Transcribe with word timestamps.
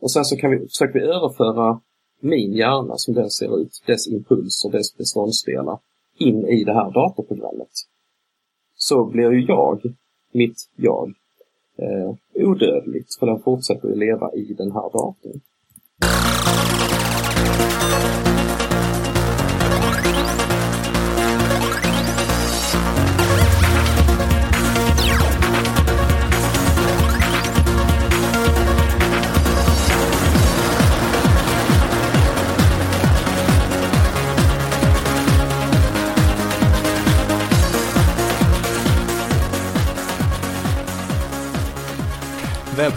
Och 0.00 0.12
sen 0.12 0.24
så 0.24 0.36
kan 0.36 0.50
vi, 0.50 0.58
försöker 0.58 1.00
vi 1.00 1.06
överföra 1.06 1.80
min 2.20 2.52
hjärna 2.52 2.96
som 2.96 3.14
den 3.14 3.30
ser 3.30 3.60
ut, 3.60 3.82
dess 3.86 4.08
impulser, 4.08 4.70
dess 4.70 4.96
beståndsdelar, 4.96 5.78
in 6.18 6.48
i 6.48 6.64
det 6.64 6.74
här 6.74 6.90
datorprogrammet. 6.90 7.70
Så 8.76 9.04
blir 9.04 9.32
ju 9.32 9.44
jag, 9.44 9.82
mitt 10.32 10.68
jag, 10.76 11.14
eh, 11.76 12.14
odödligt 12.34 13.14
för 13.14 13.26
den 13.26 13.42
fortsätter 13.42 13.90
att 13.90 13.98
leva 13.98 14.32
i 14.32 14.54
den 14.58 14.72
här 14.72 14.82
datorn. 14.82 15.40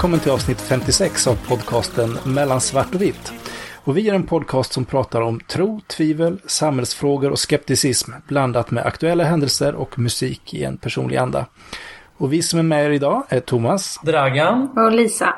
Välkommen 0.04 0.20
till 0.20 0.32
avsnitt 0.32 0.62
56 0.62 1.28
av 1.28 1.48
podcasten 1.48 2.18
Mellan 2.26 2.62
svart 2.62 2.96
och 2.96 3.02
vitt. 3.02 3.34
Och 3.84 3.98
vi 3.98 4.10
är 4.10 4.14
en 4.14 4.24
podcast 4.24 4.74
som 4.74 4.86
pratar 4.86 5.22
om 5.22 5.40
tro, 5.40 5.82
tvivel, 5.88 6.40
samhällsfrågor 6.46 7.32
och 7.32 7.40
skepticism 7.40 8.12
blandat 8.28 8.72
med 8.72 8.86
aktuella 8.86 9.24
händelser 9.24 9.76
och 9.76 10.00
musik 10.00 10.54
i 10.54 10.64
en 10.64 10.78
personlig 10.78 11.18
anda. 11.18 11.46
Och 12.18 12.34
vi 12.34 12.42
som 12.42 12.60
är 12.60 12.64
med 12.64 12.86
er 12.86 12.90
idag 12.90 13.24
är 13.30 13.40
Thomas, 13.40 14.00
Dragan 14.04 14.70
och 14.78 14.92
Lisa. 14.92 15.36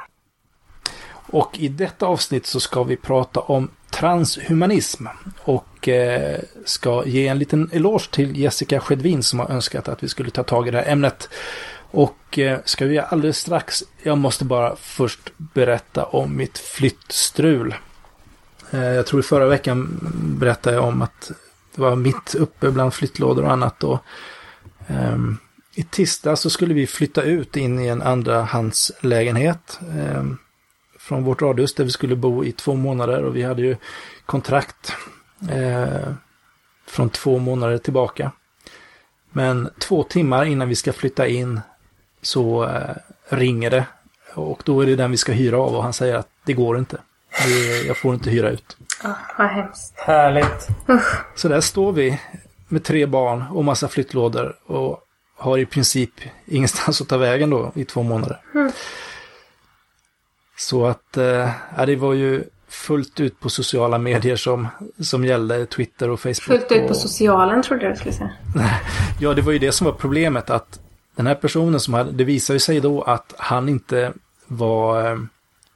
Och 1.11 1.59
i 1.59 1.67
detta 1.67 2.05
avsnitt 2.05 2.45
så 2.45 2.59
ska 2.59 2.83
vi 2.83 2.95
prata 2.95 3.39
om 3.39 3.69
transhumanism 3.89 5.07
och 5.43 5.87
eh, 5.87 6.39
ska 6.65 7.05
ge 7.05 7.27
en 7.27 7.39
liten 7.39 7.69
eloge 7.73 8.11
till 8.11 8.37
Jessica 8.37 8.79
Skedvin 8.79 9.23
som 9.23 9.39
har 9.39 9.51
önskat 9.51 9.87
att 9.87 10.03
vi 10.03 10.07
skulle 10.07 10.29
ta 10.29 10.43
tag 10.43 10.67
i 10.67 10.71
det 10.71 10.77
här 10.77 10.91
ämnet. 10.91 11.29
Och 11.95 12.39
eh, 12.39 12.59
ska 12.65 12.85
vi 12.85 12.99
alldeles 12.99 13.37
strax. 13.37 13.83
Jag 14.03 14.17
måste 14.17 14.45
bara 14.45 14.75
först 14.75 15.31
berätta 15.37 16.05
om 16.05 16.37
mitt 16.37 16.57
flyttstrul. 16.57 17.75
Eh, 18.71 18.83
jag 18.83 19.07
tror 19.07 19.19
i 19.19 19.23
förra 19.23 19.47
veckan 19.47 19.99
berättade 20.39 20.75
jag 20.75 20.85
om 20.85 21.01
att 21.01 21.31
det 21.75 21.81
var 21.81 21.95
mitt 21.95 22.35
uppe 22.35 22.71
bland 22.71 22.93
flyttlådor 22.93 23.43
och 23.43 23.51
annat. 23.51 23.83
Och, 23.83 23.99
eh, 24.87 25.17
I 25.75 25.83
tisdag 25.83 26.35
så 26.35 26.49
skulle 26.49 26.73
vi 26.73 26.87
flytta 26.87 27.21
ut 27.21 27.57
in 27.57 27.79
i 27.79 27.87
en 27.87 28.01
andrahandslägenhet 28.01 29.79
eh, 29.97 30.23
från 30.99 31.23
vårt 31.23 31.41
radhus 31.41 31.73
där 31.73 31.83
vi 31.83 31.91
skulle 31.91 32.15
bo 32.15 32.45
i 32.45 32.51
två 32.51 32.75
månader 32.75 33.23
och 33.23 33.35
vi 33.35 33.43
hade 33.43 33.61
ju 33.61 33.75
kontrakt 34.25 34.93
eh, 35.49 36.13
från 36.87 37.09
två 37.09 37.39
månader 37.39 37.77
tillbaka. 37.77 38.31
Men 39.31 39.69
två 39.79 40.03
timmar 40.03 40.45
innan 40.45 40.69
vi 40.69 40.75
ska 40.75 40.93
flytta 40.93 41.27
in 41.27 41.61
så 42.25 42.63
eh, 42.63 42.95
ringer 43.29 43.69
det. 43.69 43.85
Och 44.33 44.61
då 44.65 44.81
är 44.81 44.85
det 44.85 44.95
den 44.95 45.11
vi 45.11 45.17
ska 45.17 45.31
hyra 45.31 45.57
av 45.57 45.75
och 45.75 45.83
han 45.83 45.93
säger 45.93 46.15
att 46.15 46.27
det 46.45 46.53
går 46.53 46.77
inte. 46.77 46.97
Det, 47.45 47.87
jag 47.87 47.97
får 47.97 48.13
inte 48.13 48.29
hyra 48.29 48.49
ut. 48.49 48.77
Oh, 49.03 49.11
vad 49.37 49.47
hemskt. 49.47 49.93
Härligt. 49.95 50.67
Så 51.35 51.47
där 51.47 51.61
står 51.61 51.91
vi 51.91 52.19
med 52.67 52.83
tre 52.83 53.05
barn 53.05 53.43
och 53.51 53.65
massa 53.65 53.87
flyttlådor 53.87 54.55
och 54.65 54.99
har 55.37 55.57
i 55.57 55.65
princip 55.65 56.11
ingenstans 56.45 57.01
att 57.01 57.07
ta 57.07 57.17
vägen 57.17 57.49
då 57.49 57.71
i 57.75 57.85
två 57.85 58.03
månader. 58.03 58.41
Mm. 58.53 58.71
Så 60.57 60.85
att, 60.85 61.17
eh, 61.17 61.49
ja, 61.77 61.85
det 61.85 61.95
var 61.95 62.13
ju 62.13 62.43
fullt 62.67 63.19
ut 63.19 63.39
på 63.39 63.49
sociala 63.49 63.97
medier 63.97 64.35
som, 64.35 64.67
som 64.99 65.25
gällde, 65.25 65.65
Twitter 65.65 66.09
och 66.09 66.19
Facebook. 66.19 66.43
Fullt 66.43 66.71
ut 66.71 66.83
på 66.83 66.89
och, 66.89 66.97
socialen 66.97 67.63
trodde 67.63 67.83
jag 67.83 67.93
du 67.93 67.97
skulle 67.97 68.13
säga. 68.13 68.31
Ja, 69.19 69.33
det 69.33 69.41
var 69.41 69.51
ju 69.51 69.59
det 69.59 69.71
som 69.71 69.85
var 69.85 69.93
problemet 69.93 70.49
att 70.49 70.79
den 71.15 71.27
här 71.27 71.35
personen 71.35 71.79
som 71.79 71.93
hade, 71.93 72.11
det 72.11 72.23
visade 72.23 72.59
sig 72.59 72.79
då 72.79 73.01
att 73.01 73.33
han 73.37 73.69
inte 73.69 74.13
var 74.47 75.11
eh, 75.11 75.17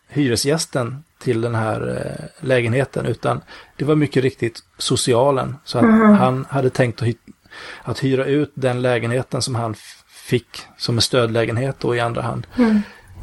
hyresgästen 0.08 1.04
till 1.20 1.42
den 1.42 1.56
här 1.56 2.06
eh, 2.06 2.46
lägenheten 2.48 3.06
utan 3.06 3.42
det 3.78 3.86
var 3.86 3.96
mycket 3.96 4.24
riktigt 4.24 4.60
socialen. 4.78 5.56
Så 5.64 5.78
att 5.78 5.84
Mhm. 5.86 6.14
han 6.14 6.46
hade 6.50 6.70
tänkt 6.70 7.02
att, 7.02 7.08
hy 7.08 7.16
att 7.84 8.04
hyra 8.04 8.26
ut 8.26 8.52
den 8.56 8.82
lägenheten 8.82 9.42
som 9.42 9.56
han 9.56 9.76
fick 10.08 10.62
som 10.78 10.96
en 10.98 11.02
stödlägenhet 11.02 11.76
då 11.80 11.96
i 11.96 12.00
andra 12.00 12.22
hand. 12.22 12.48
Mm. 12.58 12.82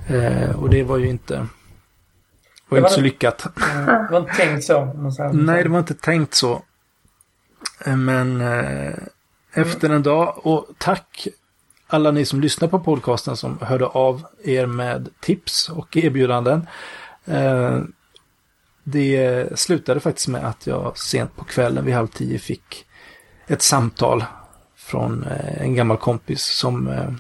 Eh, 0.08 0.50
och 0.62 0.70
det 0.70 0.82
var 0.82 0.96
ju 0.98 1.08
inte, 1.08 1.34
var 1.36 1.46
Det 2.68 2.76
inte 2.76 2.82
var- 2.82 2.88
så 2.88 3.00
lyckat. 3.00 3.46
Mm, 3.74 3.86
Det 3.86 4.08
var 4.12 4.18
inte 4.20 4.32
tänkt 4.32 4.64
så. 4.64 4.84
Nej, 5.32 5.62
det 5.62 5.68
var 5.68 5.78
inte 5.78 5.94
tänkt 5.94 6.34
så. 6.34 6.62
Eh, 7.84 7.96
Men 7.96 8.40
eh, 8.40 8.94
efter 9.52 9.90
en 9.90 10.02
dag, 10.02 10.46
och 10.46 10.66
tack 10.78 11.28
alla 11.86 12.10
ni 12.10 12.24
som 12.24 12.40
lyssnar 12.40 12.68
på 12.68 12.80
podcasten 12.80 13.36
som 13.36 13.58
hörde 13.60 13.86
av 13.86 14.26
er 14.44 14.66
med 14.66 15.08
tips 15.20 15.68
och 15.68 15.96
erbjudanden. 15.96 16.66
Eh, 17.24 17.80
det 18.84 19.58
slutade 19.58 20.00
faktiskt 20.00 20.28
med 20.28 20.44
att 20.44 20.66
jag 20.66 20.98
sent 20.98 21.36
på 21.36 21.44
kvällen 21.44 21.84
vid 21.84 21.94
halv 21.94 22.06
tio 22.06 22.38
fick 22.38 22.86
ett 23.46 23.62
samtal 23.62 24.24
från 24.76 25.24
eh, 25.24 25.62
en 25.62 25.74
gammal 25.74 25.96
kompis 25.96 26.44
som, 26.44 26.88
eh, 26.88 27.12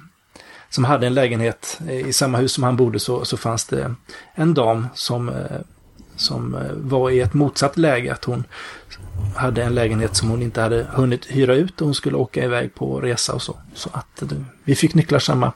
som 0.68 0.84
hade 0.84 1.06
en 1.06 1.14
lägenhet 1.14 1.80
i 1.88 2.12
samma 2.12 2.38
hus 2.38 2.52
som 2.52 2.64
han 2.64 2.76
bodde 2.76 3.00
så, 3.00 3.24
så 3.24 3.36
fanns 3.36 3.64
det 3.64 3.94
en 4.34 4.54
dam 4.54 4.86
som 4.94 5.30
som 6.16 6.56
var 6.74 7.10
i 7.10 7.20
ett 7.20 7.34
motsatt 7.34 7.76
läge. 7.76 8.12
Att 8.12 8.24
hon 8.24 8.44
hade 9.36 9.62
en 9.62 9.74
lägenhet 9.74 10.16
som 10.16 10.30
hon 10.30 10.42
inte 10.42 10.60
hade 10.60 10.86
hunnit 10.92 11.26
hyra 11.26 11.54
ut 11.54 11.80
och 11.80 11.86
hon 11.86 11.94
skulle 11.94 12.16
åka 12.16 12.44
iväg 12.44 12.74
på 12.74 13.00
resa 13.00 13.32
och 13.32 13.42
så. 13.42 13.56
Så 13.74 13.90
att 13.92 14.22
eh, 14.22 14.28
vi 14.64 14.74
fick 14.74 14.94
nycklar 14.94 15.18
samma, 15.18 15.52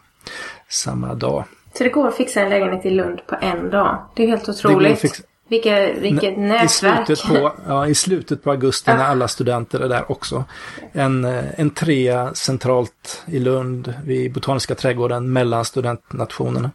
samma 0.69 1.15
dag. 1.15 1.45
Så 1.75 1.85
det 1.85 1.91
går 1.91 2.09
att 2.09 2.17
fixa 2.17 2.41
en 2.41 2.51
lägenhet 2.51 2.87
i 2.87 2.91
Lund 2.91 3.21
på 3.27 3.37
en 3.41 3.71
dag. 3.71 4.07
Det 4.17 4.23
är 4.23 4.27
helt 4.27 4.49
otroligt. 4.49 5.23
Vilka, 5.49 5.93
vilket 5.93 6.33
I 6.33 6.37
nätverk. 6.37 7.07
slutet, 7.07 7.29
på, 7.29 7.53
ja, 7.67 7.87
I 7.87 7.95
slutet 7.95 8.43
på 8.43 8.51
augusti 8.51 8.91
när 8.91 9.05
alla 9.05 9.29
studenter 9.29 9.81
är 9.81 9.89
där 9.89 10.11
också. 10.13 10.45
En, 10.93 11.25
eh, 11.25 11.61
en 11.61 11.71
trea 11.71 12.35
centralt 12.35 13.23
i 13.27 13.39
Lund 13.39 13.95
vid 14.05 14.33
Botaniska 14.33 14.75
trädgården 14.75 15.33
mellan 15.33 15.65
studentnationerna. 15.65 16.71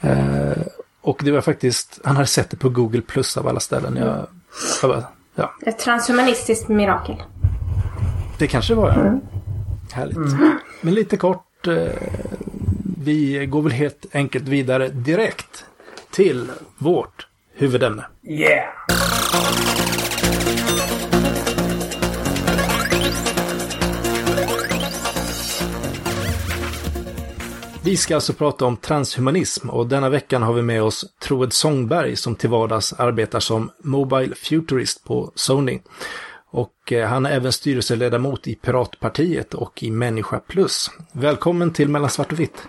Eh, 0.00 0.62
och 1.00 1.20
det 1.24 1.30
var 1.30 1.40
faktiskt, 1.40 2.00
han 2.04 2.16
hade 2.16 2.26
sett 2.26 2.50
det 2.50 2.56
på 2.56 2.68
Google 2.68 3.00
Plus 3.00 3.36
av 3.36 3.48
alla 3.48 3.60
ställen. 3.60 3.96
Jag, 3.96 4.26
jag 4.82 4.90
bara, 4.90 5.04
ja, 5.34 5.54
Ett 5.66 5.78
transhumanistiskt 5.78 6.68
mirakel. 6.68 7.16
Det 8.38 8.46
kanske 8.46 8.74
var 8.74 8.88
ja. 8.88 9.20
Härligt. 9.92 10.18
Men 10.80 10.94
lite 10.94 11.16
kort. 11.16 11.66
Eh, 11.66 11.74
vi 13.04 13.46
går 13.46 13.62
väl 13.62 13.72
helt 13.72 14.06
enkelt 14.12 14.48
vidare 14.48 14.88
direkt 14.88 15.64
till 16.10 16.50
vårt 16.78 17.26
huvudämne. 17.54 18.04
Yeah! 18.22 18.64
Vi 27.84 27.96
ska 27.96 28.14
alltså 28.14 28.32
prata 28.32 28.66
om 28.66 28.76
transhumanism 28.76 29.70
och 29.70 29.86
denna 29.88 30.08
veckan 30.08 30.42
har 30.42 30.52
vi 30.52 30.62
med 30.62 30.82
oss 30.82 31.04
Troed 31.22 31.52
Sångberg 31.52 32.16
som 32.16 32.34
till 32.34 32.50
vardags 32.50 32.92
arbetar 32.92 33.40
som 33.40 33.70
Mobile 33.84 34.34
Futurist 34.34 35.04
på 35.04 35.32
Sony. 35.34 35.78
Och 36.52 36.92
eh, 36.92 37.06
han 37.08 37.26
är 37.26 37.30
även 37.30 37.52
styrelseledamot 37.52 38.48
i 38.48 38.54
Piratpartiet 38.54 39.54
och 39.54 39.82
i 39.82 39.90
Människa 39.90 40.40
Plus. 40.40 40.86
Välkommen 41.12 41.72
till 41.72 41.88
Mellan 41.88 42.10
svart 42.10 42.32
och 42.32 42.40
vitt. 42.40 42.62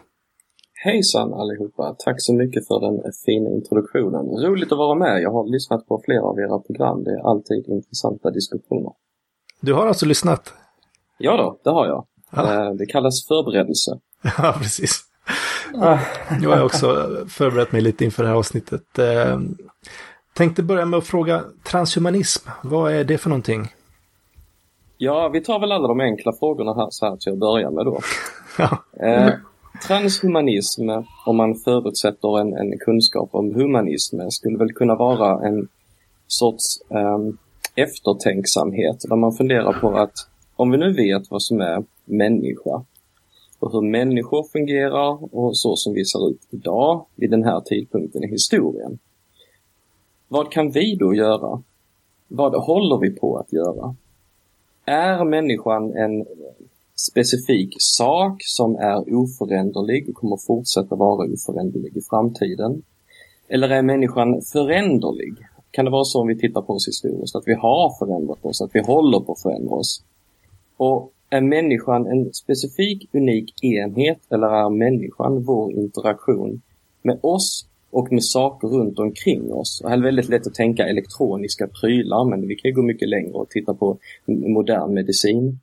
Hejsan 0.86 1.34
allihopa! 1.34 1.96
Tack 2.06 2.16
så 2.18 2.34
mycket 2.34 2.68
för 2.68 2.80
den 2.80 3.12
fina 3.26 3.50
introduktionen. 3.50 4.26
Roligt 4.46 4.72
att 4.72 4.78
vara 4.78 4.96
med. 4.96 5.22
Jag 5.22 5.32
har 5.32 5.52
lyssnat 5.52 5.88
på 5.88 6.02
flera 6.06 6.22
av 6.24 6.40
era 6.40 6.60
program. 6.60 7.04
Det 7.04 7.12
är 7.12 7.30
alltid 7.30 7.66
intressanta 7.68 8.32
diskussioner. 8.32 8.92
Du 9.62 9.74
har 9.74 9.88
alltså 9.88 10.06
lyssnat? 10.06 10.54
Ja 11.18 11.38
då, 11.38 11.60
det 11.64 11.70
har 11.70 11.86
jag. 11.88 12.06
Ja. 12.32 12.66
Eh, 12.66 12.74
Det 12.74 12.86
kallas 12.86 13.28
förberedelse. 13.28 13.92
Ja, 14.38 14.56
precis. 14.60 15.04
Jag 16.42 16.50
har 16.50 16.64
också 16.64 17.08
förberett 17.28 17.72
mig 17.72 17.82
lite 17.82 18.06
inför 18.06 18.24
det 18.24 18.30
här 18.30 18.36
avsnittet. 18.36 19.00
Eh, 19.00 19.40
tänkte 20.34 20.64
börja 20.64 20.86
med 20.86 20.98
att 20.98 21.08
fråga 21.08 21.44
transhumanism. 21.64 22.50
Vad 22.64 22.94
är 22.94 23.04
det 23.04 23.18
för 23.18 23.30
någonting? 23.30 23.68
Ja, 24.98 25.30
vi 25.30 25.42
tar 25.42 25.60
väl 25.60 25.72
alla 25.72 25.88
de 25.88 26.00
enkla 26.00 26.34
frågorna 26.40 26.74
här 26.74 26.88
så 26.90 27.06
här 27.06 27.18
till 27.18 27.32
att 27.32 27.40
börja 27.40 27.72
med 27.72 27.86
då. 27.86 28.02
Ja, 28.58 28.84
Eh, 29.08 29.34
transhumanism, 29.88 30.90
om 31.26 31.38
man 31.38 31.56
förutsätter 31.56 32.40
en, 32.40 32.54
en 32.54 32.80
kunskap 32.80 33.30
om 33.32 33.54
humanism, 33.56 34.20
skulle 34.30 34.58
väl 34.58 34.74
kunna 34.74 34.96
vara 34.96 35.48
en 35.48 35.68
sorts 36.28 36.66
ehm, 36.90 37.38
eftertänksamhet 37.76 39.06
där 39.10 39.16
man 39.16 39.34
funderar 39.34 39.74
på 39.74 39.98
att 39.98 40.14
om 40.56 40.72
vi 40.72 40.78
nu 40.78 40.94
vet 40.94 41.32
vad 41.32 41.42
som 41.42 41.62
är 41.62 41.84
människa 42.06 42.86
och 43.62 43.72
hur 43.72 43.82
människor 43.82 44.44
fungerar 44.44 45.36
och 45.36 45.58
så 45.58 45.76
som 45.76 45.94
vi 45.94 46.06
ser 46.06 46.30
ut 46.30 46.48
idag 46.50 47.06
vid 47.16 47.32
den 47.32 47.44
här 47.44 47.62
tidpunkten 47.62 48.24
i 48.24 48.28
historien. 48.28 49.00
Vad 50.28 50.52
kan 50.52 50.72
vi 50.72 50.96
då 50.96 51.14
göra? 51.14 51.64
Vad 52.28 52.56
håller 52.56 52.98
vi 52.98 53.10
på 53.12 53.38
att 53.38 53.54
göra? 53.54 53.96
Är 54.86 55.26
människan 55.26 55.94
en 55.94 56.26
specifik 56.96 57.76
sak 57.80 58.38
som 58.40 58.76
är 58.76 59.14
oföränderlig 59.16 60.10
och 60.10 60.16
kommer 60.16 60.38
fortsätta 60.38 60.96
vara 60.96 61.34
oföränderlig 61.34 61.98
i 61.98 62.02
framtiden? 62.02 62.82
Eller 63.48 63.70
är 63.70 63.82
människan 63.82 64.42
föränderlig? 64.42 65.34
Kan 65.72 65.86
det 65.86 65.92
vara 65.92 66.04
så 66.04 66.22
om 66.22 66.28
vi 66.28 66.40
tittar 66.40 66.62
på 66.62 66.74
oss 66.74 66.88
historiskt, 66.88 67.36
att 67.36 67.48
vi 67.48 67.54
har 67.54 68.00
förändrat 68.00 68.46
oss, 68.46 68.62
att 68.62 68.76
vi 68.76 68.80
håller 68.80 69.20
på 69.20 69.32
att 69.32 69.42
förändra 69.42 69.76
oss? 69.76 70.04
Och 70.78 71.14
är 71.32 71.42
människan 71.42 72.08
en 72.08 72.34
specifik, 72.34 73.10
unik 73.14 73.64
enhet 73.64 74.20
eller 74.30 74.48
är 74.48 74.70
människan 74.70 75.44
vår 75.44 75.72
interaktion 75.74 76.62
med 77.02 77.20
oss 77.22 77.66
och 77.92 78.12
med 78.12 78.24
saker 78.24 78.68
runt 78.68 79.00
omkring 79.00 79.54
oss? 79.54 79.82
Och 79.84 79.90
här 79.90 79.98
är 79.98 80.02
det 80.02 80.06
väldigt 80.08 80.30
lätt 80.30 80.48
att 80.48 80.54
tänka 80.54 80.88
elektroniska 80.88 81.68
prylar, 81.68 82.30
men 82.30 82.48
vi 82.48 82.56
kan 82.56 82.74
gå 82.74 82.82
mycket 82.82 83.10
längre 83.10 83.34
och 83.34 83.50
titta 83.50 83.74
på 83.74 83.98
modern 84.28 84.94
medicin. 84.94 85.60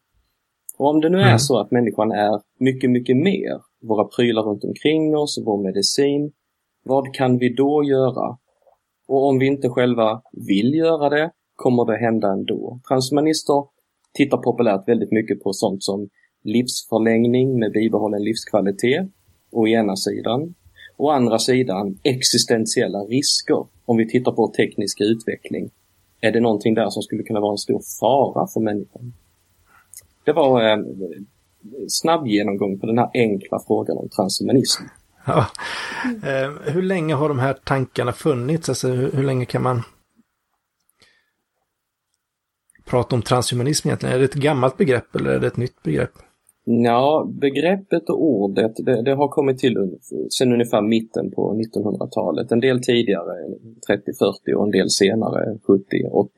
Och 0.79 0.89
om 0.89 1.01
det 1.01 1.09
nu 1.09 1.19
är 1.19 1.27
Mm. 1.27 1.39
så 1.39 1.59
att 1.59 1.71
människan 1.71 2.13
är 2.13 2.41
mycket, 2.59 2.91
mycket 2.91 3.17
mer, 3.17 3.61
våra 3.83 4.05
prylar 4.05 4.43
runt 4.43 4.65
omkring 4.65 5.17
oss, 5.17 5.43
vår 5.47 5.63
medicin, 5.63 6.33
vad 6.85 7.15
kan 7.15 7.39
vi 7.39 7.55
då 7.55 7.85
göra? 7.85 8.37
Och 9.09 9.29
om 9.29 9.39
vi 9.39 9.47
inte 9.47 9.69
själva 9.69 10.23
vill 10.33 10.75
göra 10.75 11.09
det, 11.09 11.31
kommer 11.57 11.85
det 11.85 11.99
hända 11.99 12.29
ändå. 12.33 12.81
Transhumanister 12.89 13.65
tittar 14.19 14.39
populärt 14.39 14.89
väldigt 14.89 15.13
mycket 15.13 15.43
på 15.43 15.53
sånt 15.53 15.83
som 15.83 16.09
livsförlängning 16.45 17.59
med 17.59 17.73
bibehållen 17.73 18.23
livskvalitet, 18.23 19.07
å 19.51 19.69
ena 19.69 19.97
sidan. 19.97 20.55
Å 20.97 21.11
andra 21.11 21.39
sidan 21.39 21.99
existentiella 22.03 22.99
risker. 22.99 23.67
Om 23.85 23.97
vi 23.97 24.09
tittar 24.09 24.33
på 24.33 24.53
teknisk 24.57 25.01
utveckling, 25.01 25.71
är 26.21 26.33
det 26.33 26.41
någonting 26.41 26.75
där 26.75 26.91
som 26.91 27.03
skulle 27.03 27.23
kunna 27.23 27.41
vara 27.41 27.53
en 27.53 27.59
stor 27.59 27.83
fara 28.01 28.47
för 28.47 28.61
människan? 28.61 29.13
Det 30.25 30.33
var 30.33 30.73
eh, 30.73 30.79
snabb 31.89 32.27
genomgång 32.27 32.79
på 32.79 32.87
den 32.87 32.99
här 32.99 33.11
enkla 33.15 33.59
frågan 33.67 33.99
om 33.99 34.09
transhumanism. 34.09 34.83
Ja. 35.27 35.47
Eh, 36.05 36.73
hur 36.73 36.83
länge 36.83 37.15
har 37.15 37.29
de 37.29 37.39
här 37.39 37.53
tankarna 37.65 38.13
funnits? 38.13 38.69
Alltså, 38.69 38.89
hur, 38.89 39.13
hur 39.13 39.23
länge 39.23 39.45
kan 39.45 39.63
man 39.63 39.83
prata 42.91 43.17
om 43.17 43.23
transhumanism 43.23 43.89
egentligen? 43.89 44.15
Är 44.15 44.19
det 44.19 44.25
ett 44.25 44.35
gammalt 44.35 44.77
begrepp 44.77 45.17
eller 45.17 45.31
är 45.31 45.41
det 45.41 45.47
ett 45.47 45.57
nytt 45.57 45.83
begrepp? 45.83 46.13
Ja, 46.65 47.31
begreppet 47.41 48.11
och 48.11 48.23
ordet 48.23 48.73
det, 48.77 49.03
det 49.03 49.15
har 49.15 49.29
kommit 49.29 49.59
till 49.59 49.99
sedan 50.31 50.53
ungefär 50.53 50.83
mitten 50.83 51.31
på 51.31 51.55
1900-talet. 51.55 52.53
En 52.53 52.61
del 52.61 52.83
tidigare, 52.83 53.33
30-40 53.91 54.55
och 54.57 54.65
en 54.65 54.71
del 54.71 54.91
senare, 54.91 55.59
70-80. 55.69 56.29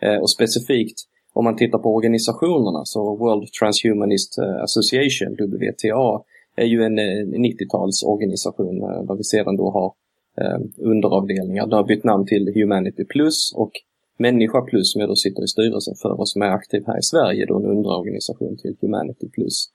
Eh, 0.00 0.20
och 0.20 0.30
specifikt 0.30 0.98
om 1.32 1.44
man 1.44 1.56
tittar 1.56 1.78
på 1.78 1.94
organisationerna 1.94 2.84
så 2.84 3.16
World 3.16 3.52
Transhumanist 3.52 4.38
eh, 4.38 4.62
Association, 4.62 5.32
WTA, 5.32 6.22
är 6.56 6.66
ju 6.66 6.82
en 6.82 6.98
90-talsorganisation 7.46 8.76
eh, 8.82 9.02
där 9.06 9.16
vi 9.16 9.24
sedan 9.24 9.56
då 9.56 9.70
har 9.70 9.92
eh, 10.40 10.60
underavdelningar. 10.78 11.66
Det 11.66 11.76
har 11.76 11.84
bytt 11.84 12.04
namn 12.04 12.26
till 12.26 12.52
Humanity 12.54 13.04
Plus 13.04 13.54
och 13.56 13.72
Människa 14.18 14.60
Plus 14.60 14.92
som 14.92 15.00
jag 15.00 15.10
då 15.10 15.16
sitter 15.16 15.44
i 15.44 15.48
styrelsen 15.48 15.94
för 16.02 16.20
och 16.20 16.28
som 16.28 16.42
är 16.42 16.46
aktiv 16.46 16.82
här 16.86 16.98
i 16.98 17.02
Sverige, 17.02 17.46
då 17.46 17.56
en 17.56 17.66
underorganisation 17.66 18.56
till 18.56 18.76
Humanity 18.80 19.28
Plus. 19.28 19.70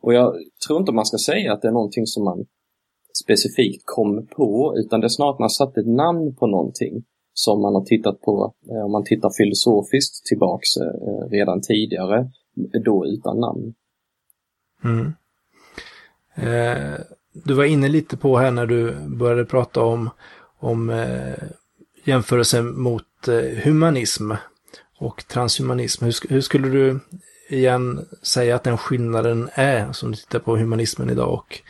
Och 0.00 0.14
jag 0.14 0.34
tror 0.66 0.78
inte 0.78 0.92
man 0.92 1.06
ska 1.06 1.18
säga 1.18 1.52
att 1.52 1.62
det 1.62 1.68
är 1.68 1.72
någonting 1.72 2.06
som 2.06 2.24
man 2.24 2.46
specifikt 3.24 3.82
kom 3.84 4.26
på, 4.26 4.74
utan 4.76 5.00
det 5.00 5.06
är 5.06 5.08
snarare 5.08 5.32
att 5.32 5.38
man 5.38 5.50
satte 5.50 5.80
ett 5.80 5.86
namn 5.86 6.34
på 6.34 6.46
någonting 6.46 7.04
som 7.32 7.62
man 7.62 7.74
har 7.74 7.84
tittat 7.84 8.20
på, 8.20 8.54
eh, 8.70 8.84
om 8.84 8.92
man 8.92 9.04
tittar 9.04 9.30
filosofiskt 9.30 10.26
tillbaks 10.26 10.76
eh, 10.76 11.28
redan 11.30 11.60
tidigare, 11.60 12.30
då 12.84 13.06
utan 13.06 13.40
namn. 13.40 13.74
Mm. 14.84 15.12
Eh, 16.34 17.00
du 17.32 17.54
var 17.54 17.64
inne 17.64 17.88
lite 17.88 18.16
på 18.16 18.36
här 18.36 18.50
när 18.50 18.66
du 18.66 18.94
började 19.08 19.44
prata 19.44 19.82
om, 19.82 20.10
om 20.58 20.90
eh, 20.90 21.48
jämförelsen 22.04 22.80
mot 22.80 23.28
eh, 23.28 23.34
humanism 23.64 24.32
och 24.98 25.24
transhumanism. 25.28 26.04
Hur, 26.04 26.14
hur 26.28 26.40
skulle 26.40 26.68
du 26.68 27.00
igen 27.48 28.06
säga 28.22 28.56
att 28.56 28.64
den 28.64 28.78
skillnaden 28.78 29.48
är 29.54 29.92
som 29.92 30.10
du 30.10 30.16
tittar 30.16 30.38
på 30.38 30.56
humanismen 30.56 31.10
idag 31.10 31.32
och 31.32 31.60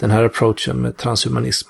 den 0.00 0.10
här 0.10 0.24
approachen 0.24 0.82
med 0.82 0.96
transhumanism? 0.96 1.68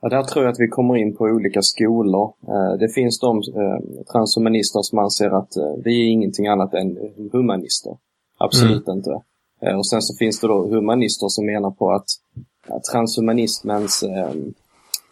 Ja, 0.00 0.08
där 0.08 0.22
tror 0.22 0.44
jag 0.44 0.52
att 0.52 0.60
vi 0.60 0.68
kommer 0.68 0.96
in 0.96 1.16
på 1.16 1.24
olika 1.24 1.62
skolor. 1.62 2.32
Eh, 2.48 2.78
Det 2.78 2.88
finns 2.88 3.20
de 3.20 3.36
eh, 3.38 4.04
transhumanister 4.12 4.82
som 4.82 4.98
anser 4.98 5.30
att 5.38 5.52
vi 5.84 6.02
är 6.02 6.10
ingenting 6.10 6.46
annat 6.46 6.74
än 6.74 6.98
humanister. 7.32 7.96
Absolut 8.38 8.88
inte. 8.88 9.10
Eh, 9.62 9.76
Och 9.78 9.86
sen 9.86 10.02
så 10.02 10.16
finns 10.16 10.40
det 10.40 10.46
då 10.46 10.66
humanister 10.68 11.28
som 11.28 11.46
menar 11.46 11.70
på 11.70 11.90
att 11.92 12.06
transhumanismens 12.92 14.02
eh, 14.02 14.28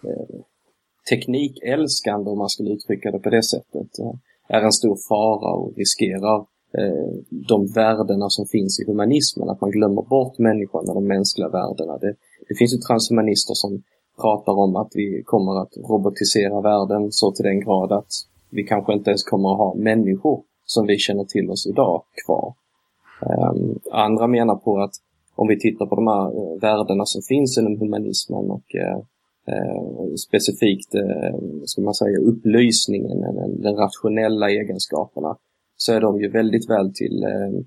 eh, 0.05 0.41
teknikälskande, 1.11 2.31
om 2.31 2.39
man 2.39 2.49
skulle 2.49 2.71
uttrycka 2.71 3.11
det 3.11 3.19
på 3.19 3.31
det 3.31 3.43
sättet, 3.43 3.99
eh, 3.99 4.15
är 4.49 4.63
en 4.63 4.73
stor 4.73 4.99
fara 5.09 5.55
och 5.55 5.73
riskerar 5.77 6.39
eh, 6.79 7.13
de 7.49 7.67
värdena 7.67 8.31
som 8.31 8.47
finns 8.47 8.81
i 8.81 8.85
humanismen, 8.87 9.49
att 9.49 9.61
man 9.61 9.71
glömmer 9.71 10.03
bort 10.03 10.39
människan 10.39 10.89
och 10.89 10.95
de 10.95 11.07
mänskliga 11.07 11.49
värdena. 11.49 11.99
Det, 11.99 12.15
det 12.49 12.55
finns 12.55 12.75
ju 12.75 12.79
transhumanister 12.79 13.55
som 13.55 13.83
pratar 14.21 14.53
om 14.53 14.77
att 14.77 14.91
vi 14.95 15.23
kommer 15.25 15.63
att 15.63 15.77
robotisera 15.77 16.61
världen 16.61 17.13
så 17.13 17.33
till 17.33 17.45
den 17.45 17.61
grad 17.61 17.93
att 17.93 18.13
vi 18.51 18.63
kanske 18.63 18.93
inte 18.93 19.11
ens 19.11 19.25
kommer 19.25 19.53
att 19.53 19.59
ha 19.59 19.75
människor 19.75 20.43
som 20.65 20.87
vi 20.87 20.99
känner 20.99 21.25
till 21.25 21.51
oss 21.51 21.67
idag 21.67 22.03
kvar. 22.27 22.55
Um, 23.21 23.79
andra 23.93 24.27
menar 24.27 24.57
på 24.57 24.81
att 24.81 24.95
om 25.35 25.49
vi 25.49 25.61
tittar 25.61 25.87
på 25.87 25.95
de 25.95 26.07
här 26.07 26.27
eh, 26.27 26.61
värdena 26.61 27.07
som 27.07 27.23
finns 27.23 27.59
inom 27.59 27.81
humanismen 27.81 28.51
och 28.51 28.75
uh, 28.75 29.03
uh, 29.53 30.15
specifikt, 30.15 30.95
uh, 30.95 31.65
ska 31.65 31.83
man 31.83 31.95
säga, 31.95 32.19
upplysningen, 32.19 33.21
den, 33.21 33.63
den 33.63 33.77
rationella 33.77 34.51
egenskaperna, 34.51 35.37
så 35.77 35.93
är 35.93 36.01
de 36.01 36.21
ju 36.21 36.29
väldigt 36.31 36.71
väl 36.71 36.95
till, 36.95 37.25
uh, 37.25 37.61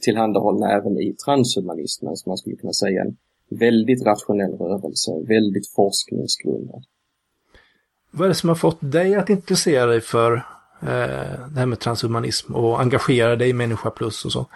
tillhandahållna 0.00 0.72
även 0.72 0.98
i 0.98 1.16
transhumanismen, 1.24 2.16
som 2.16 2.30
man 2.30 2.38
skulle 2.38 2.56
kunna 2.56 2.72
säga 2.72 3.02
en 3.02 3.16
väldigt 3.50 4.06
rationell 4.06 4.52
rörelse, 4.52 5.10
väldigt 5.28 5.68
forskningsgrundad. 5.68 6.84
Vad 8.10 8.24
är 8.24 8.28
det 8.28 8.34
som 8.34 8.48
har 8.48 8.56
fått 8.56 8.78
dig 8.80 9.14
att 9.14 9.30
intressera 9.30 9.86
dig 9.86 10.00
för 10.00 10.32
eh, 10.82 11.48
det 11.52 11.58
här 11.58 11.66
med 11.66 11.78
transhumanism 11.78 12.54
och 12.54 12.80
engagera 12.80 13.36
dig 13.36 13.48
i 13.48 13.52
Människa 13.52 13.90
Plus 13.90 14.24
och 14.24 14.32
så? 14.32 14.46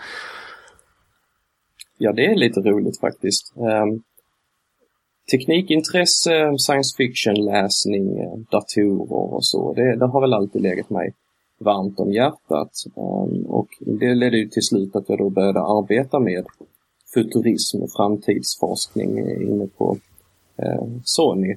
Ja, 1.98 2.12
det 2.12 2.26
är 2.26 2.36
lite 2.36 2.60
roligt 2.60 3.00
faktiskt. 3.00 3.52
Um, 3.56 4.02
teknikintresse, 5.30 6.58
science 6.58 6.96
fiction-läsning, 6.96 8.06
datorer 8.50 9.34
och 9.34 9.44
så, 9.44 9.72
det, 9.72 9.96
det 9.96 10.06
har 10.06 10.20
väl 10.20 10.34
alltid 10.34 10.62
legat 10.62 10.90
mig 10.90 11.14
varmt 11.60 12.00
om 12.00 12.12
hjärtat. 12.12 12.72
Um, 12.94 13.46
och 13.46 13.68
det 13.80 14.14
ledde 14.14 14.38
ju 14.38 14.48
till 14.48 14.62
slut 14.62 14.96
att 14.96 15.08
jag 15.08 15.18
då 15.18 15.30
började 15.30 15.60
arbeta 15.60 16.18
med 16.18 16.46
futurism 17.14 17.82
och 17.82 17.92
framtidsforskning 17.96 19.18
eh, 19.18 19.42
inne 19.42 19.66
på 19.66 19.96
eh, 20.56 20.86
Sony. 21.04 21.56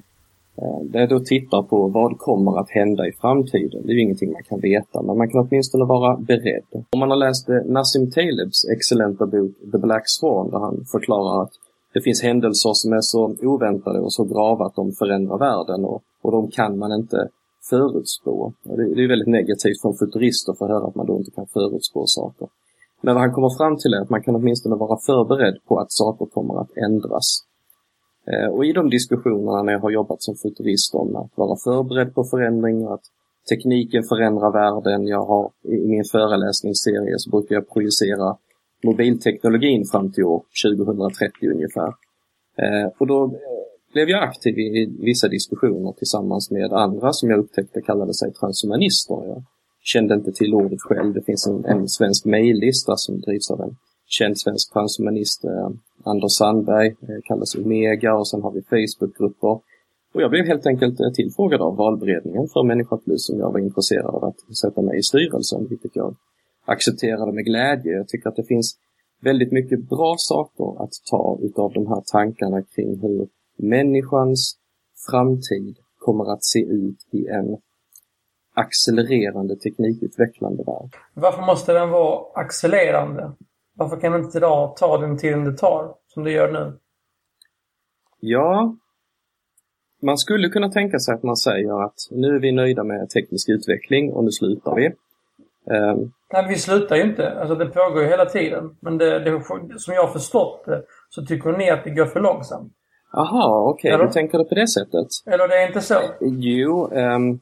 Eh, 0.56 0.80
där 0.84 1.00
jag 1.00 1.08
då 1.08 1.20
tittar 1.20 1.62
på 1.62 1.88
vad 1.88 2.18
kommer 2.18 2.60
att 2.60 2.70
hända 2.70 3.08
i 3.08 3.12
framtiden. 3.12 3.82
Det 3.86 3.92
är 3.92 3.94
ju 3.94 4.02
ingenting 4.02 4.32
man 4.32 4.42
kan 4.42 4.60
veta, 4.60 5.02
men 5.02 5.18
man 5.18 5.30
kan 5.30 5.40
åtminstone 5.40 5.84
vara 5.84 6.16
beredd. 6.16 6.84
Om 6.90 7.00
man 7.00 7.10
har 7.10 7.16
läst 7.16 7.48
eh, 7.48 7.56
Nassim 7.66 8.10
Talebs 8.10 8.64
excellenta 8.72 9.26
bok 9.26 9.52
The 9.72 9.78
Black 9.78 10.04
Swan, 10.06 10.50
där 10.50 10.58
han 10.58 10.84
förklarar 10.92 11.42
att 11.42 11.52
det 11.94 12.00
finns 12.00 12.22
händelser 12.22 12.72
som 12.74 12.92
är 12.92 13.00
så 13.00 13.36
oväntade 13.42 14.00
och 14.00 14.12
så 14.12 14.24
grava 14.24 14.66
att 14.66 14.74
de 14.74 14.92
förändrar 14.92 15.38
världen 15.38 15.84
och, 15.84 16.02
och 16.22 16.32
de 16.32 16.50
kan 16.50 16.78
man 16.78 16.92
inte 16.92 17.28
förutspå. 17.70 18.52
Och 18.68 18.76
det, 18.78 18.94
det 18.94 19.04
är 19.04 19.08
väldigt 19.08 19.36
negativt 19.38 19.80
från 19.82 19.94
futurister 19.94 20.52
för 20.52 20.64
att 20.64 20.70
få 20.70 20.74
höra 20.74 20.86
att 20.86 20.94
man 20.94 21.06
då 21.06 21.16
inte 21.16 21.30
kan 21.30 21.46
förutspå 21.46 22.06
saker. 22.06 22.48
Men 23.00 23.14
vad 23.14 23.22
han 23.22 23.32
kommer 23.32 23.56
fram 23.58 23.76
till 23.76 23.94
är 23.94 24.00
att 24.00 24.10
man 24.10 24.22
kan 24.22 24.36
åtminstone 24.36 24.76
vara 24.76 24.98
förberedd 25.06 25.56
på 25.68 25.78
att 25.78 25.92
saker 25.92 26.26
kommer 26.26 26.60
att 26.60 26.76
ändras. 26.76 27.28
Eh, 28.30 28.48
och 28.54 28.64
i 28.64 28.72
de 28.72 28.90
diskussionerna 28.90 29.62
när 29.62 29.72
jag 29.72 29.80
har 29.80 29.90
jobbat 29.90 30.22
som 30.22 30.34
futurist 30.34 30.94
om 30.94 31.16
att 31.16 31.30
vara 31.34 31.56
förberedd 31.64 32.14
på 32.14 32.24
förändring 32.24 32.86
och 32.86 32.94
att 32.94 33.06
tekniken 33.50 34.02
förändrar 34.02 34.52
världen. 34.52 35.06
Jag 35.06 35.24
har 35.24 35.50
i 35.62 35.88
min 35.88 36.04
föreläsningsserie 36.12 37.14
så 37.18 37.30
brukar 37.30 37.54
jag 37.54 37.68
projicera 37.68 38.36
mobilteknologin 38.84 39.84
fram 39.84 40.12
till 40.12 40.24
år 40.24 40.42
2030 40.64 41.50
ungefär. 41.54 41.88
Eh, 42.62 42.88
och 42.98 43.06
då 43.06 43.24
eh, 43.24 43.30
blev 43.92 44.08
jag 44.08 44.22
aktiv 44.22 44.58
i 44.58 44.96
vissa 45.00 45.28
diskussioner 45.28 45.92
tillsammans 45.92 46.50
med 46.50 46.72
andra 46.72 47.12
som 47.12 47.30
jag 47.30 47.38
upptäckte 47.38 47.80
kallade 47.80 48.14
sig 48.14 48.32
transhumanister. 48.32 49.14
Jag 49.14 49.42
kände 49.82 50.14
inte 50.14 50.32
till 50.32 50.54
ordet 50.54 50.82
själv. 50.82 51.14
Det 51.14 51.22
finns 51.22 51.46
en, 51.46 51.64
en 51.64 51.88
svensk 51.88 52.24
mejllista 52.24 52.96
som 52.96 53.20
drivs 53.20 53.50
av 53.50 53.60
en 53.60 53.76
känd 54.06 54.38
svensk 54.38 54.72
transhumanist, 54.72 55.44
eh, 55.44 55.70
Anders 56.04 56.32
Sandberg, 56.32 56.86
eh, 56.86 57.20
kallas 57.24 57.54
Omega 57.54 58.14
och 58.14 58.28
sen 58.28 58.42
har 58.42 58.52
vi 58.52 58.62
Facebookgrupper. 58.62 59.60
Och 60.14 60.22
jag 60.22 60.30
blev 60.30 60.46
helt 60.46 60.66
enkelt 60.66 61.00
eh, 61.00 61.12
tillfrågad 61.12 61.60
av 61.60 61.76
valberedningen 61.76 62.48
för 62.52 62.62
Människa 62.62 62.96
Plus 62.96 63.26
som 63.26 63.38
jag 63.38 63.52
var 63.52 63.60
intresserad 63.60 64.06
av 64.06 64.24
att 64.24 64.56
sätta 64.56 64.82
mig 64.82 64.98
i 64.98 65.02
styrelsen, 65.02 65.66
vilket 65.68 65.96
jag 65.96 66.16
accepterade 66.64 67.32
med 67.32 67.44
glädje. 67.44 67.92
Jag 67.92 68.08
tycker 68.08 68.28
att 68.28 68.36
det 68.36 68.44
finns 68.44 68.78
väldigt 69.20 69.52
mycket 69.52 69.88
bra 69.88 70.14
saker 70.18 70.82
att 70.84 70.92
ta 71.10 71.38
utav 71.42 71.72
de 71.72 71.86
här 71.86 72.02
tankarna 72.12 72.62
kring 72.62 73.00
hur 73.00 73.28
människans 73.56 74.56
framtid 75.10 75.76
kommer 75.98 76.32
att 76.32 76.44
se 76.44 76.58
ut 76.58 76.98
i 77.10 77.26
en 77.26 77.56
accelererande 78.54 79.56
teknikutvecklande 79.56 80.64
värld. 80.66 80.90
Varför 81.14 81.42
måste 81.42 81.72
den 81.72 81.90
vara 81.90 82.40
accelererande? 82.40 83.32
Varför 83.76 84.00
kan 84.00 84.24
inte 84.24 84.38
idag 84.38 84.76
ta 84.76 84.98
den 84.98 85.18
tiden 85.18 85.44
det 85.44 85.56
tar, 85.56 85.94
som 86.06 86.24
det 86.24 86.30
gör 86.30 86.52
nu? 86.52 86.78
Ja, 88.20 88.76
man 90.02 90.18
skulle 90.18 90.48
kunna 90.48 90.70
tänka 90.70 90.98
sig 90.98 91.14
att 91.14 91.22
man 91.22 91.36
säger 91.36 91.84
att 91.84 91.96
nu 92.10 92.28
är 92.28 92.40
vi 92.40 92.52
nöjda 92.52 92.84
med 92.84 93.10
teknisk 93.10 93.48
utveckling 93.48 94.12
och 94.12 94.24
nu 94.24 94.30
slutar 94.30 94.74
vi. 94.74 94.92
Um, 95.70 96.12
Nej, 96.32 96.46
vi 96.48 96.54
slutar 96.56 96.96
ju 96.96 97.02
inte. 97.02 97.30
Alltså 97.30 97.54
det 97.54 97.66
pågår 97.66 98.02
ju 98.02 98.08
hela 98.08 98.26
tiden. 98.26 98.76
Men 98.80 98.98
det, 98.98 99.18
det, 99.18 99.42
som 99.78 99.94
jag 99.94 100.02
har 100.02 100.12
förstått 100.12 100.62
det 100.66 100.82
så 101.10 101.26
tycker 101.26 101.52
ni 101.52 101.70
att 101.70 101.84
det 101.84 101.90
går 101.90 102.06
för 102.06 102.20
långsamt. 102.20 102.72
Aha, 103.16 103.70
okej, 103.70 103.94
okay. 103.94 104.06
du 104.06 104.12
tänker 104.12 104.38
det 104.38 104.44
på 104.44 104.54
det 104.54 104.68
sättet. 104.68 105.06
Eller 105.26 105.48
det 105.48 105.54
är 105.54 105.66
inte 105.66 105.80
så? 105.80 105.94
Jo, 106.20 106.90
um, 106.92 107.40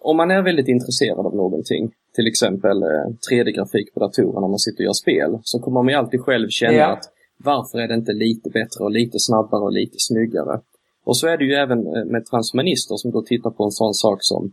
om 0.00 0.16
man 0.16 0.30
är 0.30 0.42
väldigt 0.42 0.68
intresserad 0.68 1.26
av 1.26 1.36
någonting, 1.36 1.90
till 2.14 2.26
exempel 2.26 2.82
eh, 2.82 3.06
3D-grafik 3.30 3.94
på 3.94 4.00
datorerna 4.00 4.40
när 4.40 4.48
man 4.48 4.58
sitter 4.58 4.82
och 4.82 4.84
gör 4.84 4.92
spel, 4.92 5.38
så 5.42 5.58
kommer 5.58 5.82
man 5.82 5.88
ju 5.88 5.98
alltid 5.98 6.20
själv 6.20 6.48
känna 6.48 6.76
ja. 6.76 6.86
att 6.86 7.04
varför 7.44 7.78
är 7.78 7.88
det 7.88 7.94
inte 7.94 8.12
lite 8.12 8.50
bättre 8.50 8.84
och 8.84 8.90
lite 8.90 9.18
snabbare 9.18 9.62
och 9.62 9.72
lite 9.72 9.96
snyggare? 9.98 10.60
Och 11.04 11.16
så 11.16 11.26
är 11.26 11.36
det 11.38 11.44
ju 11.44 11.54
även 11.54 11.78
eh, 11.78 12.04
med 12.04 12.26
transhumanister 12.26 12.96
som 12.96 13.10
då 13.10 13.22
tittar 13.22 13.50
på 13.50 13.64
en 13.64 13.70
sån 13.70 13.94
sak 13.94 14.18
som 14.20 14.52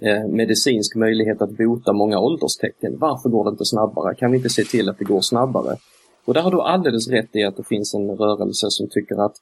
eh, 0.00 0.26
medicinsk 0.28 0.96
möjlighet 0.96 1.42
att 1.42 1.50
bota 1.50 1.92
många 1.92 2.18
ålderstecken. 2.18 2.98
Varför 2.98 3.28
går 3.28 3.44
det 3.44 3.50
inte 3.50 3.64
snabbare? 3.64 4.14
Kan 4.14 4.30
vi 4.30 4.36
inte 4.36 4.50
se 4.50 4.64
till 4.64 4.88
att 4.88 4.98
det 4.98 5.04
går 5.04 5.20
snabbare? 5.20 5.76
Och 6.24 6.34
där 6.34 6.42
har 6.42 6.50
du 6.50 6.60
alldeles 6.60 7.08
rätt 7.08 7.36
i 7.36 7.44
att 7.44 7.56
det 7.56 7.64
finns 7.68 7.94
en 7.94 8.10
rörelse 8.10 8.66
som 8.70 8.88
tycker 8.88 9.24
att 9.24 9.36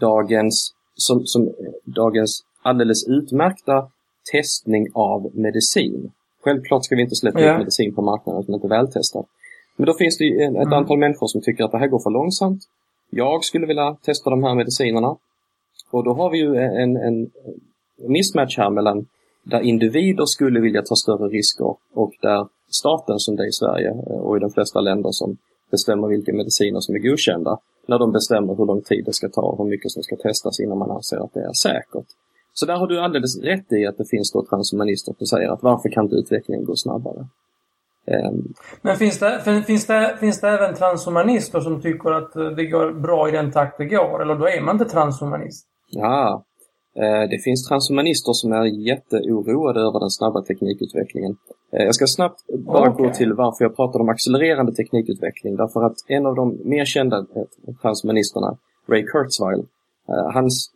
dagens, 0.00 0.74
som, 0.94 1.26
som, 1.26 1.42
eh, 1.42 1.52
dagens 1.84 2.44
alldeles 2.62 3.08
utmärkta 3.08 3.88
testning 4.32 4.86
av 4.94 5.30
medicin. 5.34 6.12
Självklart 6.44 6.84
ska 6.84 6.96
vi 6.96 7.02
inte 7.02 7.16
släppa 7.16 7.40
ja. 7.40 7.52
ut 7.52 7.58
medicin 7.58 7.94
på 7.94 8.02
marknaden 8.02 8.42
som 8.42 8.54
inte 8.54 8.66
är 8.66 8.68
vältestad. 8.68 9.24
Men 9.76 9.86
då 9.86 9.94
finns 9.94 10.18
det 10.18 10.42
ett 10.42 10.48
mm. 10.48 10.72
antal 10.72 10.98
människor 10.98 11.26
som 11.26 11.40
tycker 11.40 11.64
att 11.64 11.72
det 11.72 11.78
här 11.78 11.88
går 11.88 11.98
för 11.98 12.10
långsamt. 12.10 12.62
Jag 13.10 13.44
skulle 13.44 13.66
vilja 13.66 13.96
testa 14.02 14.30
de 14.30 14.42
här 14.42 14.54
medicinerna. 14.54 15.16
Och 15.90 16.04
då 16.04 16.12
har 16.14 16.30
vi 16.30 16.38
ju 16.38 16.56
en, 16.56 16.96
en 16.96 17.30
mismatch 18.08 18.58
här 18.58 18.70
mellan 18.70 19.06
där 19.50 19.60
individer 19.60 20.24
skulle 20.26 20.60
vilja 20.60 20.82
ta 20.82 20.94
större 20.94 21.28
risker 21.28 21.76
och 21.94 22.12
där 22.22 22.46
staten 22.70 23.18
som 23.18 23.36
det 23.36 23.42
är 23.42 23.48
i 23.48 23.52
Sverige 23.52 23.90
och 24.26 24.36
i 24.36 24.40
de 24.40 24.50
flesta 24.50 24.80
länder 24.80 25.10
som 25.12 25.36
bestämmer 25.70 26.08
vilka 26.08 26.32
mediciner 26.32 26.80
som 26.80 26.94
är 26.94 26.98
godkända, 26.98 27.58
när 27.86 27.98
de 27.98 28.12
bestämmer 28.12 28.54
hur 28.54 28.66
lång 28.66 28.82
tid 28.82 29.04
det 29.04 29.12
ska 29.12 29.28
ta 29.28 29.42
och 29.42 29.58
hur 29.58 29.70
mycket 29.70 29.90
som 29.90 30.02
ska 30.02 30.16
testas 30.16 30.60
innan 30.60 30.78
man 30.78 30.90
anser 30.90 31.16
att 31.16 31.34
det 31.34 31.40
är 31.40 31.52
säkert. 31.52 32.06
Så 32.52 32.66
där 32.66 32.76
har 32.76 32.86
du 32.86 33.00
alldeles 33.00 33.42
rätt 33.42 33.72
i 33.72 33.86
att 33.86 33.98
det 33.98 34.04
finns 34.04 34.32
då 34.32 34.44
transhumanister 34.44 35.14
som 35.18 35.26
säger 35.26 35.48
att 35.48 35.62
varför 35.62 35.88
kan 35.88 36.04
inte 36.04 36.16
utvecklingen 36.16 36.64
gå 36.64 36.76
snabbare? 36.76 37.26
Um, 38.06 38.54
Men 38.82 38.96
finns 38.96 39.18
det, 39.18 39.62
finns, 39.66 39.86
det, 39.86 40.16
finns 40.20 40.40
det 40.40 40.48
även 40.48 40.74
transhumanister 40.74 41.60
som 41.60 41.82
tycker 41.82 42.10
att 42.10 42.32
det 42.56 42.66
går 42.66 42.92
bra 42.92 43.28
i 43.28 43.32
den 43.32 43.52
takt 43.52 43.78
det 43.78 43.84
går? 43.84 44.22
Eller 44.22 44.34
då 44.34 44.48
är 44.48 44.60
man 44.60 44.74
inte 44.74 44.84
transhumanist? 44.84 45.66
Ja, 45.90 46.34
eh, 46.34 46.40
det 47.30 47.38
finns 47.44 47.68
transhumanister 47.68 48.32
som 48.32 48.52
är 48.52 48.64
jätteoroade 48.64 49.80
över 49.80 50.00
den 50.00 50.10
snabba 50.10 50.42
teknikutvecklingen. 50.42 51.36
Eh, 51.72 51.84
jag 51.84 51.94
ska 51.94 52.06
snabbt 52.06 52.40
bara 52.58 52.90
okay. 52.90 53.06
gå 53.06 53.14
till 53.14 53.32
varför 53.32 53.64
jag 53.64 53.76
pratar 53.76 54.00
om 54.00 54.08
accelererande 54.08 54.72
teknikutveckling. 54.74 55.56
Därför 55.56 55.84
att 55.84 55.96
en 56.08 56.26
av 56.26 56.34
de 56.34 56.58
mer 56.64 56.84
kända 56.84 57.16
eh, 57.18 57.74
transhumanisterna, 57.82 58.56
Ray 58.88 59.02
Kurzweil, 59.02 59.64
hans 60.34 60.70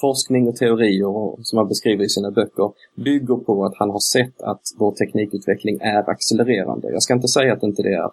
forskning 0.00 0.48
och 0.48 0.56
teorier 0.56 1.42
som 1.42 1.58
han 1.58 1.68
beskriver 1.68 2.04
i 2.04 2.08
sina 2.08 2.30
böcker 2.30 2.72
bygger 2.94 3.36
på 3.36 3.64
att 3.64 3.76
han 3.76 3.90
har 3.90 3.98
sett 3.98 4.42
att 4.42 4.62
vår 4.78 4.92
teknikutveckling 4.92 5.78
är 5.80 6.10
accelererande. 6.10 6.92
Jag 6.92 7.02
ska 7.02 7.14
inte 7.14 7.28
säga 7.28 7.52
att 7.52 7.62
inte 7.62 7.82
det 7.82 7.94
är 7.94 8.10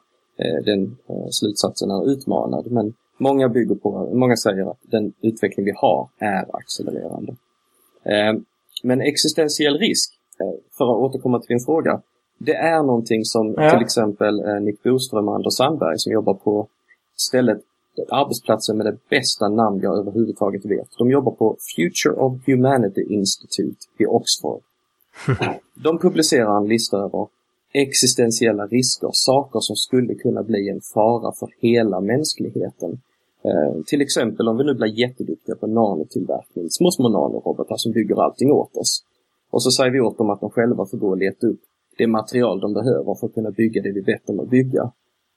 den 0.66 0.98
slutsatsen 1.32 1.92
är 1.92 2.12
utmanad, 2.12 2.72
men 2.72 2.94
Många 3.18 3.50
bygger 3.50 3.76
på, 3.76 4.10
många 4.14 4.36
säger 4.36 4.72
att 4.72 4.78
den 4.82 5.14
utveckling 5.22 5.66
vi 5.66 5.74
har 5.76 6.10
är 6.18 6.56
accelererande. 6.56 7.36
Eh, 8.04 8.34
men 8.84 9.02
existentiell 9.02 9.78
risk, 9.78 10.14
eh, 10.40 10.60
för 10.78 10.86
att 10.86 10.98
återkomma 10.98 11.40
till 11.40 11.48
din 11.48 11.66
fråga, 11.66 12.02
det 12.38 12.56
är 12.56 12.84
någonting 12.84 13.26
som 13.26 13.54
ja. 13.58 13.70
till 13.70 13.82
exempel 13.82 14.40
eh, 14.40 14.62
Nick 14.62 14.84
Boström 14.84 15.28
och 15.28 15.36
Anders 15.36 15.54
Sandberg 15.54 16.00
som 16.00 16.12
jobbar 16.12 16.34
på 16.34 16.68
stället, 17.16 17.62
arbetsplatsen 18.10 18.78
med 18.78 18.86
det 18.86 18.98
bästa 19.10 19.50
namn 19.50 19.80
jag 19.84 19.98
överhuvudtaget 19.98 20.66
vet. 20.66 20.88
De 20.98 21.10
jobbar 21.10 21.32
på 21.32 21.58
Future 21.76 22.16
of 22.16 22.48
Humanity 22.48 23.02
Institute 23.02 23.80
i 23.98 24.06
Oxford. 24.06 24.62
De 25.74 26.00
publicerar 26.00 26.58
en 26.58 26.68
lista 26.68 26.98
över 26.98 27.28
existentiella 27.82 28.66
risker, 28.66 29.10
saker 29.12 29.60
som 29.60 29.76
skulle 29.76 30.16
kunna 30.16 30.44
bli 30.44 30.70
en 30.70 30.82
fara 30.94 31.32
för 31.40 31.50
hela 31.60 32.02
mänskligheten. 32.02 32.92
Eh, 33.46 33.84
till 33.88 34.02
exempel 34.02 34.48
om 34.48 34.58
vi 34.58 34.64
nu 34.64 34.74
blir 34.74 35.00
jätteduktiga 35.00 35.56
på 35.56 35.68
nanotillverkning, 35.68 36.70
små, 36.70 36.92
små 36.92 37.10
nanorobotar 37.10 37.78
som 37.78 37.92
bygger 37.92 38.24
allting 38.24 38.52
åt 38.52 38.78
oss. 38.78 39.04
Och 39.52 39.64
så 39.64 39.72
säger 39.72 39.92
vi 39.92 40.00
åt 40.00 40.18
dem 40.18 40.30
att 40.30 40.42
de 40.42 40.50
själva 40.50 40.86
får 40.86 40.98
gå 40.98 41.10
och 41.10 41.18
leta 41.18 41.48
upp 41.48 41.60
det 41.98 42.08
material 42.08 42.60
de 42.60 42.74
behöver 42.74 43.16
för 43.20 43.28
att 43.28 43.34
kunna 43.34 43.52
bygga 43.52 43.82
det 43.82 43.92
vi 43.92 44.02
bett 44.02 44.28
dem 44.28 44.40
att 44.40 44.50
bygga. 44.50 44.92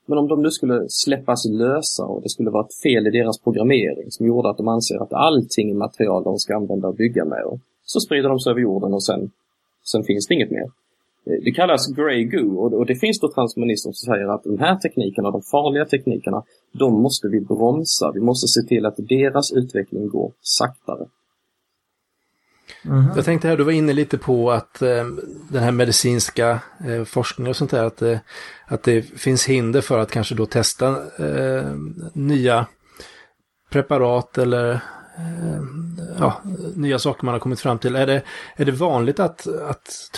Men 0.05 0.17
om 0.17 0.27
de 0.27 0.41
nu 0.41 0.51
skulle 0.51 0.85
släppas 0.89 1.45
lösa 1.45 2.05
och 2.05 2.21
det 2.21 2.29
skulle 2.29 2.49
vara 2.49 2.65
ett 2.65 2.81
fel 2.83 3.07
i 3.07 3.09
deras 3.09 3.39
programmering 3.39 4.11
som 4.11 4.25
gjorde 4.25 4.49
att 4.49 4.57
de 4.57 4.67
anser 4.67 5.03
att 5.03 5.13
allting 5.13 5.69
är 5.69 5.75
material 5.75 6.23
de 6.23 6.37
ska 6.39 6.55
använda 6.55 6.87
och 6.87 6.95
bygga 6.95 7.25
med, 7.25 7.59
så 7.85 7.99
sprider 7.99 8.29
de 8.29 8.39
sig 8.39 8.51
över 8.51 8.61
jorden 8.61 8.93
och 8.93 9.03
sen, 9.03 9.31
sen 9.91 10.03
finns 10.03 10.27
det 10.27 10.33
inget 10.33 10.51
mer. 10.51 10.71
Eh, 11.29 11.43
det 11.43 11.51
kallas 11.51 11.87
grey 11.87 12.23
goo 12.23 12.77
och 12.77 12.85
det 12.85 12.95
finns 12.95 13.19
då 13.19 13.31
transhumanister 13.31 13.91
som 13.91 13.93
säger 13.93 14.27
att 14.35 14.43
de 14.43 14.59
här 14.59 14.75
teknikerna, 14.75 15.31
de 15.31 15.41
farliga 15.41 15.85
teknikerna, 15.85 16.43
de 16.73 17.01
måste 17.01 17.27
vi 17.27 17.41
bromsa. 17.41 18.11
Vi 18.13 18.19
måste 18.19 18.47
se 18.47 18.67
till 18.67 18.85
att 18.85 18.95
deras 18.97 19.51
utveckling 19.51 20.09
går 20.09 20.31
saktare. 20.41 21.05
Mm. 22.85 23.05
Jag 23.15 23.25
tänkte 23.25 23.47
här, 23.47 23.57
du 23.57 23.63
var 23.63 23.71
inne 23.71 23.93
lite 23.93 24.17
på 24.17 24.51
att 24.51 24.81
eh, 24.81 25.05
den 25.51 25.63
här 25.63 25.71
medicinska 25.71 26.59
eh, 26.87 27.03
forskningen 27.03 27.49
och 27.49 27.55
sånt 27.55 27.71
där, 27.71 27.83
att, 27.83 28.01
eh, 28.01 28.17
att 28.65 28.83
det 28.83 29.01
finns 29.01 29.45
hinder 29.45 29.81
för 29.81 29.99
att 29.99 30.11
kanske 30.11 30.35
då 30.35 30.45
testa 30.45 30.87
eh, 31.17 31.75
nya 32.13 32.65
preparat 33.69 34.37
eller 34.37 34.71
eh, 35.17 35.61
ja, 36.19 36.41
nya 36.75 36.99
saker 36.99 37.25
man 37.25 37.33
har 37.33 37.39
kommit 37.39 37.59
fram 37.59 37.79
till. 37.79 37.95
Är 37.95 38.07
det, 38.07 38.21
är 38.55 38.65
det 38.65 38.71
vanligt 38.71 39.19
att, 39.19 39.47
att 39.47 40.09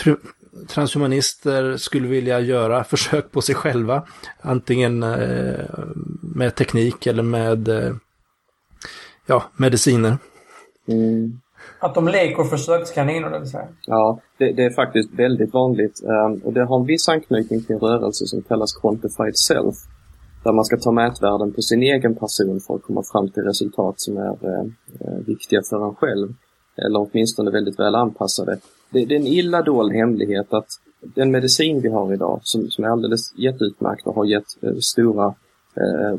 transhumanister 0.68 1.76
skulle 1.76 2.08
vilja 2.08 2.40
göra 2.40 2.84
försök 2.94 3.30
på 3.32 3.40
sig 3.40 3.54
själva. 3.54 4.02
Antingen 4.40 5.02
eh, 5.02 5.64
med 6.22 6.54
teknik 6.54 7.06
eller 7.06 7.22
med 7.22 7.68
eh, 7.68 7.94
ja, 9.26 9.42
mediciner. 9.56 10.18
Mm. 10.88 11.40
Att 11.78 11.94
de 11.94 12.08
leker 12.08 12.44
försökskaniner, 12.44 13.30
det 13.30 13.38
vill 13.38 13.50
säga? 13.50 13.68
Ja, 13.86 14.20
det, 14.38 14.52
det 14.52 14.64
är 14.64 14.70
faktiskt 14.70 15.10
väldigt 15.14 15.54
vanligt. 15.54 16.02
Um, 16.02 16.40
och 16.44 16.52
det 16.52 16.64
har 16.64 16.80
en 16.80 16.86
viss 16.86 17.08
anknytning 17.08 17.62
till 17.62 17.74
en 17.74 17.80
rörelse 17.80 18.26
som 18.26 18.42
kallas 18.42 18.72
Quantified 18.72 19.36
Self. 19.36 19.74
Där 20.44 20.52
man 20.52 20.64
ska 20.64 20.76
ta 20.76 20.92
mätvärden 20.92 21.52
på 21.52 21.62
sin 21.62 21.82
egen 21.82 22.14
person 22.14 22.60
för 22.60 22.74
att 22.74 22.82
komma 22.82 23.02
fram 23.12 23.28
till 23.28 23.42
resultat 23.42 23.94
som 23.96 24.16
är 24.16 24.30
uh, 24.30 24.70
viktiga 25.26 25.62
för 25.70 25.88
en 25.88 25.94
själv. 25.94 26.34
Eller 26.76 26.98
åtminstone 26.98 27.50
väldigt 27.50 27.78
väl 27.78 27.94
anpassade 27.94 28.58
det, 28.92 29.04
det 29.04 29.14
är 29.14 29.20
en 29.20 29.26
illa 29.26 29.62
dold 29.62 29.92
hemlighet 29.92 30.52
att 30.52 30.68
den 31.00 31.30
medicin 31.30 31.80
vi 31.80 31.88
har 31.88 32.12
idag, 32.12 32.40
som, 32.42 32.70
som 32.70 32.84
är 32.84 32.88
alldeles 32.88 33.38
jätteutmärkt 33.38 34.06
och 34.06 34.14
har 34.14 34.24
gett 34.24 34.62
eh, 34.62 34.74
stora, 34.76 35.34
eh, 35.76 36.18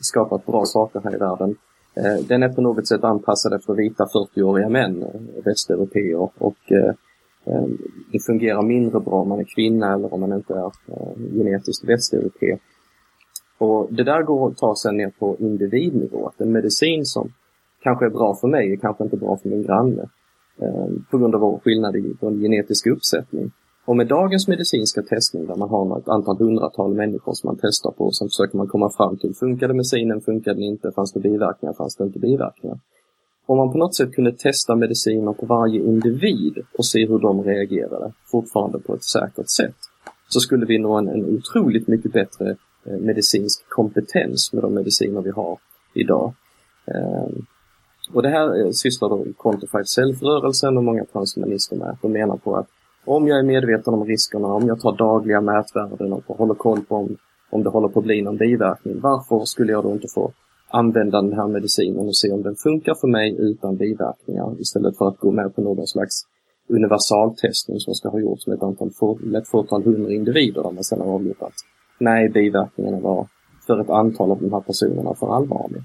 skapat 0.00 0.46
bra 0.46 0.64
saker 0.64 1.00
här 1.04 1.14
i 1.14 1.18
världen, 1.18 1.56
eh, 1.96 2.26
den 2.26 2.42
är 2.42 2.48
på 2.48 2.60
något 2.60 2.88
sätt 2.88 3.04
anpassad 3.04 3.52
efter 3.52 3.74
vita 3.74 4.04
40-åriga 4.04 4.68
män, 4.68 5.02
eh, 5.02 5.44
västeuropeer, 5.44 6.30
och 6.38 6.72
eh, 6.72 6.94
eh, 7.44 7.66
det 8.12 8.18
fungerar 8.26 8.62
mindre 8.62 9.00
bra 9.00 9.14
om 9.14 9.28
man 9.28 9.40
är 9.40 9.54
kvinna 9.54 9.94
eller 9.94 10.14
om 10.14 10.20
man 10.20 10.32
inte 10.32 10.54
är 10.54 10.66
eh, 10.66 11.34
genetiskt 11.34 11.88
västeuropé. 11.88 12.58
Och 13.58 13.88
det 13.90 14.04
där 14.04 14.22
går 14.22 14.48
att 14.48 14.56
ta 14.56 14.76
sig 14.76 14.92
ner 14.92 15.12
på 15.18 15.36
individnivå, 15.38 16.26
att 16.26 16.40
en 16.40 16.52
medicin 16.52 17.04
som 17.04 17.32
kanske 17.82 18.06
är 18.06 18.10
bra 18.10 18.34
för 18.34 18.48
mig 18.48 18.72
är 18.72 18.76
kanske 18.76 19.04
inte 19.04 19.16
bra 19.16 19.36
för 19.36 19.48
min 19.48 19.62
granne. 19.62 20.08
Eh, 20.62 20.88
på 21.10 21.18
grund 21.18 21.34
av 21.34 21.40
vår 21.40 21.58
skillnad 21.58 21.96
i 21.96 22.16
vår 22.20 22.30
genetiska 22.30 22.90
uppsättning. 22.90 23.50
Och 23.84 23.96
med 23.96 24.06
dagens 24.06 24.48
medicinska 24.48 25.02
testning 25.02 25.46
där 25.46 25.56
man 25.56 25.68
har 25.68 25.98
ett 25.98 26.08
antal 26.08 26.38
hundratal 26.38 26.94
människor 26.94 27.34
som 27.34 27.48
man 27.48 27.58
testar 27.62 27.90
på 27.90 28.04
och 28.04 28.16
sen 28.16 28.28
försöker 28.28 28.56
man 28.56 28.68
komma 28.68 28.90
fram 28.90 29.16
till, 29.16 29.34
funkade 29.34 29.74
medicinen, 29.74 30.20
funkade 30.20 30.56
den 30.56 30.64
inte, 30.64 30.92
fanns 30.92 31.12
det 31.12 31.20
biverkningar, 31.20 31.72
fanns 31.72 31.96
det 31.96 32.04
inte 32.04 32.18
biverkningar? 32.18 32.78
om 33.48 33.56
man 33.56 33.72
på 33.72 33.78
något 33.78 33.96
sätt 33.96 34.12
kunde 34.12 34.32
testa 34.32 34.76
mediciner 34.76 35.32
på 35.32 35.46
varje 35.46 35.80
individ 35.80 36.58
och 36.78 36.86
se 36.86 37.06
hur 37.06 37.18
de 37.18 37.42
reagerade, 37.42 38.12
fortfarande 38.30 38.78
på 38.78 38.94
ett 38.94 39.04
säkert 39.04 39.50
sätt, 39.50 39.76
så 40.28 40.40
skulle 40.40 40.66
vi 40.66 40.78
nå 40.78 40.96
en, 40.98 41.08
en 41.08 41.24
otroligt 41.24 41.88
mycket 41.88 42.12
bättre 42.12 42.56
eh, 42.84 42.98
medicinsk 42.98 43.68
kompetens 43.68 44.52
med 44.52 44.62
de 44.62 44.74
mediciner 44.74 45.20
vi 45.20 45.30
har 45.30 45.58
idag. 45.94 46.34
Ehm, 46.86 47.46
och 48.12 48.22
det 48.22 48.28
här 48.28 48.60
eh, 48.60 48.70
sysslar 48.70 49.08
då 49.08 49.24
Quantified 49.38 49.86
Self-rörelsen 49.86 50.76
och 50.76 50.84
många 50.84 51.04
transhumanister 51.04 51.76
med. 51.76 51.96
De 52.02 52.12
menar 52.12 52.36
på 52.36 52.56
att 52.56 52.66
om 53.04 53.28
jag 53.28 53.38
är 53.38 53.42
medveten 53.42 53.94
om 53.94 54.04
riskerna, 54.04 54.46
om 54.46 54.66
jag 54.66 54.80
tar 54.80 54.96
dagliga 54.96 55.40
mätvärden 55.40 56.12
och 56.12 56.24
håller 56.26 56.54
koll 56.54 56.80
på 56.80 56.96
om, 56.96 57.16
om 57.50 57.62
det 57.62 57.70
håller 57.70 57.88
på 57.88 57.98
att 57.98 58.04
bli 58.04 58.22
någon 58.22 58.36
biverkning, 58.36 59.00
varför 59.00 59.44
skulle 59.44 59.72
jag 59.72 59.84
då 59.84 59.92
inte 59.92 60.08
få 60.14 60.32
använda 60.70 61.22
den 61.22 61.32
här 61.32 61.48
medicinen 61.48 62.06
och 62.06 62.16
se 62.16 62.32
om 62.32 62.42
den 62.42 62.56
funkar 62.56 62.94
för 62.94 63.08
mig 63.08 63.36
utan 63.38 63.76
biverkningar 63.76 64.60
istället 64.60 64.98
för 64.98 65.08
att 65.08 65.18
gå 65.18 65.30
med 65.30 65.54
på 65.54 65.60
någon 65.62 65.86
slags 65.86 66.14
universaltestning 66.68 67.80
som 67.80 67.94
ska 67.94 68.08
ha 68.08 68.20
gjorts 68.20 68.46
med 68.46 68.56
ett 68.56 68.62
antal, 68.62 68.90
ett 69.36 69.48
fåtal 69.48 69.84
hundra 69.84 70.12
individer 70.12 70.62
där 70.62 70.70
man 70.70 70.84
sedan 70.84 71.00
har 71.00 71.14
avgjort 71.14 71.42
att 71.42 71.54
nej, 71.98 72.28
biverkningarna 72.28 73.00
var 73.00 73.28
för 73.66 73.80
ett 73.80 73.90
antal 73.90 74.30
av 74.30 74.40
de 74.40 74.52
här 74.52 74.60
personerna 74.60 75.14
för 75.14 75.36
allvarliga. 75.36 75.84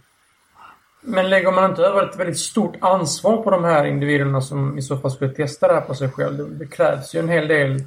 Men 1.06 1.30
lägger 1.30 1.52
man 1.52 1.70
inte 1.70 1.82
över 1.82 2.10
ett 2.10 2.20
väldigt 2.20 2.40
stort 2.40 2.76
ansvar 2.80 3.38
på 3.38 3.50
de 3.50 3.64
här 3.64 3.86
individerna 3.86 4.42
som 4.42 4.78
i 4.78 4.82
så 4.82 4.98
fall 4.98 5.12
skulle 5.12 5.34
testa 5.34 5.68
det 5.68 5.74
här 5.74 5.82
på 5.82 5.94
sig 5.94 6.10
själv? 6.10 6.58
Det, 6.58 6.66
krävs 6.66 7.16
ju 7.16 7.20
en 7.20 7.30
hel 7.30 7.48
del 7.48 7.84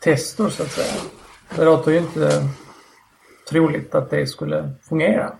tester 0.00 0.48
så 0.48 0.62
att 0.62 0.70
säga. 0.70 1.02
Det 1.56 1.64
låter 1.64 1.90
ju 1.90 1.98
inte 1.98 2.30
troligt 3.50 3.94
att 3.94 4.10
det 4.10 4.26
skulle 4.26 4.70
fungera. 4.88 5.32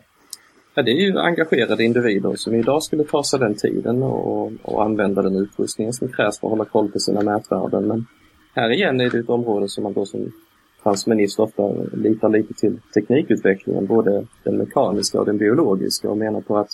Ja, 0.74 0.82
det 0.82 0.90
är 0.90 1.06
ju 1.06 1.18
engagerade 1.18 1.84
individer 1.84 2.34
som 2.36 2.54
idag 2.54 2.82
skulle 2.82 3.04
ta 3.04 3.24
sig 3.24 3.38
den 3.38 3.54
tiden 3.54 4.02
och, 4.02 4.52
och 4.62 4.84
använda 4.84 5.22
den 5.22 5.36
utrustningen 5.36 5.92
som 5.92 6.08
krävs 6.08 6.40
för 6.40 6.46
att 6.46 6.50
hålla 6.50 6.64
koll 6.64 6.90
på 6.90 6.98
sina 6.98 7.22
mätvärden. 7.22 7.88
Men 7.88 8.06
här 8.54 8.70
igen 8.70 9.00
är 9.00 9.10
det 9.10 9.18
ett 9.18 9.28
område 9.28 9.68
som 9.68 9.84
man 9.84 9.92
då 9.92 10.06
som 10.06 10.32
transhumanist 10.88 11.40
ofta 11.40 11.62
litar 11.92 12.28
lite 12.28 12.54
till 12.54 12.80
teknikutvecklingen, 12.94 13.86
både 13.86 14.26
den 14.44 14.56
mekaniska 14.56 15.20
och 15.20 15.26
den 15.26 15.38
biologiska 15.38 16.10
och 16.10 16.16
menar 16.16 16.40
på 16.40 16.56
att 16.58 16.70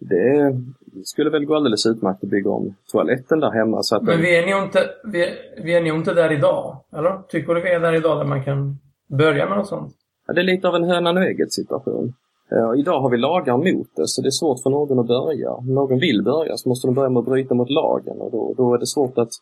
det 0.00 0.56
skulle 1.04 1.30
väl 1.30 1.44
gå 1.44 1.54
alldeles 1.54 1.86
utmärkt 1.86 2.24
att 2.24 2.30
bygga 2.30 2.50
om 2.50 2.74
toaletten 2.92 3.40
där 3.40 3.50
hemma. 3.50 3.82
Så 3.82 3.96
att 3.96 4.02
Men 4.02 4.20
vi 4.20 4.36
är, 4.36 4.50
nog 4.50 4.66
inte, 4.66 4.80
vi, 5.04 5.26
vi 5.64 5.74
är 5.74 5.96
inte 5.96 6.14
där 6.14 6.32
idag, 6.32 6.76
eller? 6.96 7.22
Tycker 7.28 7.54
du 7.54 7.60
vi 7.60 7.70
är 7.70 7.80
där 7.80 7.94
idag 7.94 8.18
där 8.18 8.24
man 8.24 8.44
kan 8.44 8.76
börja 9.18 9.48
med 9.48 9.58
något 9.58 9.68
sånt? 9.68 9.92
Ja, 10.26 10.34
det 10.34 10.40
är 10.40 10.44
lite 10.44 10.68
av 10.68 10.74
en 10.74 10.84
hönan 10.84 11.16
och 11.16 11.22
ägget 11.22 11.52
situation. 11.52 12.12
Uh, 12.52 12.80
idag 12.80 13.00
har 13.00 13.10
vi 13.10 13.16
lagar 13.16 13.56
mot 13.56 13.88
det, 13.96 14.06
så 14.06 14.22
det 14.22 14.28
är 14.28 14.40
svårt 14.40 14.62
för 14.62 14.70
någon 14.70 14.98
att 14.98 15.06
börja. 15.06 15.50
Om 15.50 15.74
någon 15.74 15.98
vill 15.98 16.22
börja 16.24 16.56
så 16.56 16.68
måste 16.68 16.88
de 16.88 16.94
börja 16.94 17.10
med 17.10 17.20
att 17.20 17.26
bryta 17.26 17.54
mot 17.54 17.70
lagen 17.70 18.16
och 18.20 18.30
då, 18.32 18.54
då 18.56 18.74
är 18.74 18.78
det 18.78 18.86
svårt 18.86 19.18
att 19.18 19.32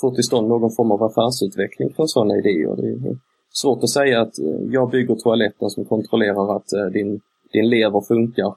få 0.00 0.14
till 0.14 0.24
stånd 0.24 0.48
någon 0.48 0.70
form 0.76 0.90
av 0.90 1.02
affärsutveckling 1.02 1.92
från 1.96 2.08
sådana 2.08 2.36
idéer. 2.36 2.76
Det 2.76 2.88
är 2.88 3.16
svårt 3.52 3.82
att 3.82 3.90
säga 3.90 4.20
att 4.20 4.38
uh, 4.38 4.72
jag 4.72 4.90
bygger 4.90 5.14
toaletten 5.14 5.70
som 5.70 5.84
kontrollerar 5.84 6.56
att 6.56 6.72
uh, 6.76 6.92
din, 6.92 7.20
din 7.52 7.68
lever 7.68 8.00
funkar, 8.00 8.54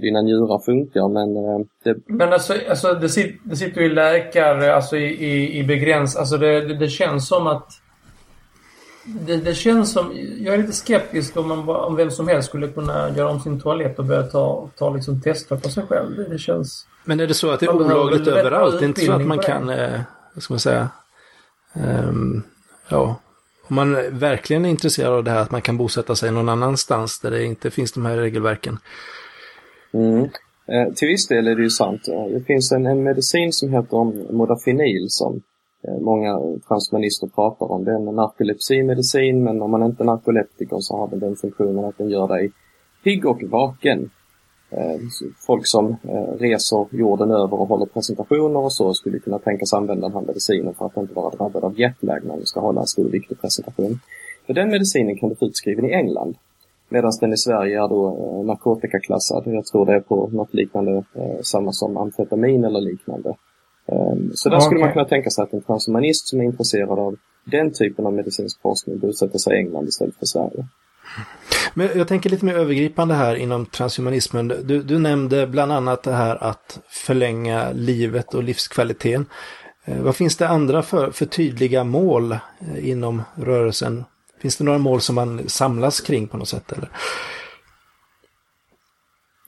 dina 0.00 0.22
njurar 0.22 0.58
funkar, 0.58 1.08
men 1.08 1.34
det... 1.84 1.96
Men 2.06 2.32
alltså, 2.32 2.54
alltså 2.70 2.94
det, 2.94 3.08
sitter, 3.08 3.38
det 3.44 3.56
sitter 3.56 3.80
ju 3.80 3.94
läkare 3.94 4.74
alltså 4.74 4.96
i, 4.96 5.24
i, 5.24 5.58
i 5.58 5.64
begräns... 5.64 6.16
Alltså 6.16 6.36
det, 6.36 6.60
det, 6.60 6.74
det 6.74 6.88
känns 6.88 7.28
som 7.28 7.46
att 7.46 7.68
det, 9.04 9.36
det, 9.36 9.54
känns 9.54 9.92
som... 9.92 10.12
Jag 10.38 10.54
är 10.54 10.58
lite 10.58 10.72
skeptisk 10.72 11.36
om, 11.36 11.48
man, 11.48 11.68
om 11.68 11.96
vem 11.96 12.10
som 12.10 12.28
helst 12.28 12.48
skulle 12.48 12.68
kunna 12.68 13.10
göra 13.16 13.30
om 13.30 13.40
sin 13.40 13.60
toalett 13.60 13.98
och 13.98 14.04
börja 14.04 14.22
ta, 14.22 14.68
ta 14.78 14.90
liksom 14.90 15.20
tester 15.20 15.56
på 15.56 15.68
sig 15.68 15.86
själv. 15.86 16.16
Det, 16.16 16.28
det 16.28 16.38
känns... 16.38 16.86
Men 17.04 17.20
är 17.20 17.26
det 17.26 17.34
så 17.34 17.50
att 17.50 17.60
det 17.60 17.66
är 17.66 17.74
olagligt 17.74 18.28
överallt? 18.28 18.78
Det 18.78 18.84
är 18.84 18.88
inte 18.88 19.00
så 19.00 19.12
att 19.12 19.26
man 19.26 19.38
kan, 19.38 19.68
eh, 19.70 20.00
vad 20.34 20.42
ska 20.42 20.54
man 20.54 20.60
säga, 20.60 20.88
um, 22.08 22.42
ja, 22.88 23.16
om 23.72 23.76
man 23.76 24.18
verkligen 24.18 24.64
är 24.64 24.68
intresserad 24.68 25.12
av 25.12 25.24
det 25.24 25.30
här 25.30 25.42
att 25.42 25.50
man 25.50 25.62
kan 25.62 25.76
bosätta 25.76 26.14
sig 26.16 26.30
någon 26.30 26.48
annanstans 26.48 27.20
där 27.20 27.30
det 27.30 27.44
inte 27.44 27.70
finns 27.70 27.92
de 27.92 28.06
här 28.06 28.16
regelverken. 28.16 28.78
Mm. 29.92 30.22
Eh, 30.66 30.92
till 30.94 31.08
viss 31.08 31.28
del 31.28 31.48
är 31.48 31.54
det 31.54 31.62
ju 31.62 31.70
sant. 31.70 32.02
Det 32.04 32.40
finns 32.46 32.72
en, 32.72 32.86
en 32.86 33.02
medicin 33.02 33.52
som 33.52 33.72
heter 33.72 34.32
modafinil 34.32 35.06
som 35.08 35.42
eh, 35.88 36.00
många 36.00 36.38
transhumanister 36.68 37.26
pratar 37.26 37.72
om. 37.72 37.84
Det 37.84 37.90
är 37.90 37.94
en 37.94 38.04
narkolepsimedicin 38.04 39.44
men 39.44 39.62
om 39.62 39.70
man 39.70 39.82
inte 39.82 40.02
är 40.02 40.06
narkoleptiker 40.06 40.76
så 40.80 40.96
har 40.96 41.08
den 41.08 41.20
den 41.20 41.36
funktionen 41.36 41.84
att 41.84 41.98
den 41.98 42.10
gör 42.10 42.28
dig 42.28 42.52
pigg 43.04 43.26
och 43.26 43.42
vaken. 43.42 44.10
Eh, 44.76 45.00
folk 45.46 45.66
som 45.66 45.96
eh, 46.02 46.38
reser 46.38 46.86
jorden 46.90 47.30
över 47.30 47.60
och 47.60 47.68
håller 47.68 47.86
presentationer 47.86 48.60
och 48.60 48.72
så 48.72 48.94
skulle 48.94 49.18
kunna 49.18 49.38
tänkas 49.38 49.72
använda 49.72 50.08
den 50.08 50.16
här 50.16 50.26
medicinen 50.26 50.74
för 50.74 50.86
att 50.86 50.96
inte 50.96 51.14
vara 51.14 51.30
drabbad 51.30 51.64
av 51.64 51.80
jetlag 51.80 52.24
när 52.24 52.36
de 52.36 52.46
ska 52.46 52.60
hålla 52.60 52.80
en 52.80 52.86
stor 52.86 53.08
viktig 53.08 53.40
presentation. 53.40 54.00
För 54.46 54.54
den 54.54 54.70
medicinen 54.70 55.16
kan 55.16 55.28
du 55.28 55.34
få 55.34 55.46
utskriven 55.46 55.84
i 55.84 55.92
England. 55.92 56.34
Medan 56.88 57.12
den 57.20 57.32
i 57.32 57.36
Sverige 57.36 57.82
är 57.82 57.88
då 57.88 58.42
narkotikaklassad. 58.46 59.42
Jag 59.46 59.66
tror 59.66 59.86
det 59.86 59.94
är 59.94 60.00
på 60.00 60.28
något 60.32 60.54
liknande, 60.54 61.04
samma 61.42 61.72
som 61.72 61.96
amfetamin 61.96 62.64
eller 62.64 62.80
liknande. 62.80 63.34
Ehm, 63.86 64.30
så 64.34 64.48
där 64.48 64.56
okay. 64.56 64.66
skulle 64.66 64.80
man 64.80 64.92
kunna 64.92 65.04
tänka 65.04 65.30
sig 65.30 65.42
att 65.42 65.52
en 65.52 65.62
transhumanist 65.62 66.28
som 66.28 66.40
är 66.40 66.44
intresserad 66.44 66.98
av 66.98 67.16
den 67.44 67.72
typen 67.72 68.06
av 68.06 68.12
medicinsk 68.12 68.60
forskning 68.62 68.98
bosätter 68.98 69.38
sig 69.38 69.56
i 69.56 69.58
England 69.58 69.88
istället 69.88 70.16
för 70.16 70.26
Sverige. 70.26 70.64
Men 71.74 71.88
jag 71.94 72.08
tänker 72.08 72.30
lite 72.30 72.44
mer 72.44 72.54
övergripande 72.54 73.14
här 73.14 73.34
inom 73.34 73.66
transhumanismen. 73.66 74.48
Du, 74.48 74.82
du 74.82 74.98
nämnde 74.98 75.46
bland 75.46 75.72
annat 75.72 76.02
det 76.02 76.12
här 76.12 76.44
att 76.44 76.80
förlänga 76.88 77.72
livet 77.72 78.34
och 78.34 78.42
livskvaliteten. 78.42 79.26
Eh, 79.84 80.02
vad 80.02 80.16
finns 80.16 80.36
det 80.36 80.48
andra 80.48 80.82
för, 80.82 81.10
för 81.10 81.26
tydliga 81.26 81.84
mål 81.84 82.32
eh, 82.32 82.88
inom 82.88 83.22
rörelsen? 83.34 84.04
Finns 84.40 84.56
det 84.56 84.64
några 84.64 84.78
mål 84.78 85.00
som 85.00 85.14
man 85.14 85.48
samlas 85.48 86.00
kring 86.00 86.28
på 86.28 86.36
något 86.36 86.48
sätt? 86.48 86.72
Eller? 86.72 86.88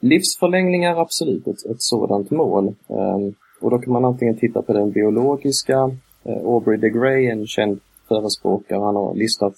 Livsförlängning 0.01 0.85
är 0.85 1.01
absolut 1.01 1.47
ett, 1.47 1.67
ett 1.71 1.83
sådant 1.83 2.31
mål. 2.31 2.75
Um, 2.87 3.35
och 3.61 3.71
då 3.71 3.79
kan 3.79 3.93
man 3.93 4.05
antingen 4.05 4.39
titta 4.39 4.63
på 4.63 4.73
den 4.73 4.91
biologiska, 4.91 5.91
eh, 6.25 6.37
Aubrey 6.45 6.77
de 6.77 6.91
Grey, 6.91 7.27
en 7.27 7.47
känd 7.47 7.81
förespråkare, 8.09 8.79
han 8.79 8.97
har 8.97 9.15
listat 9.15 9.55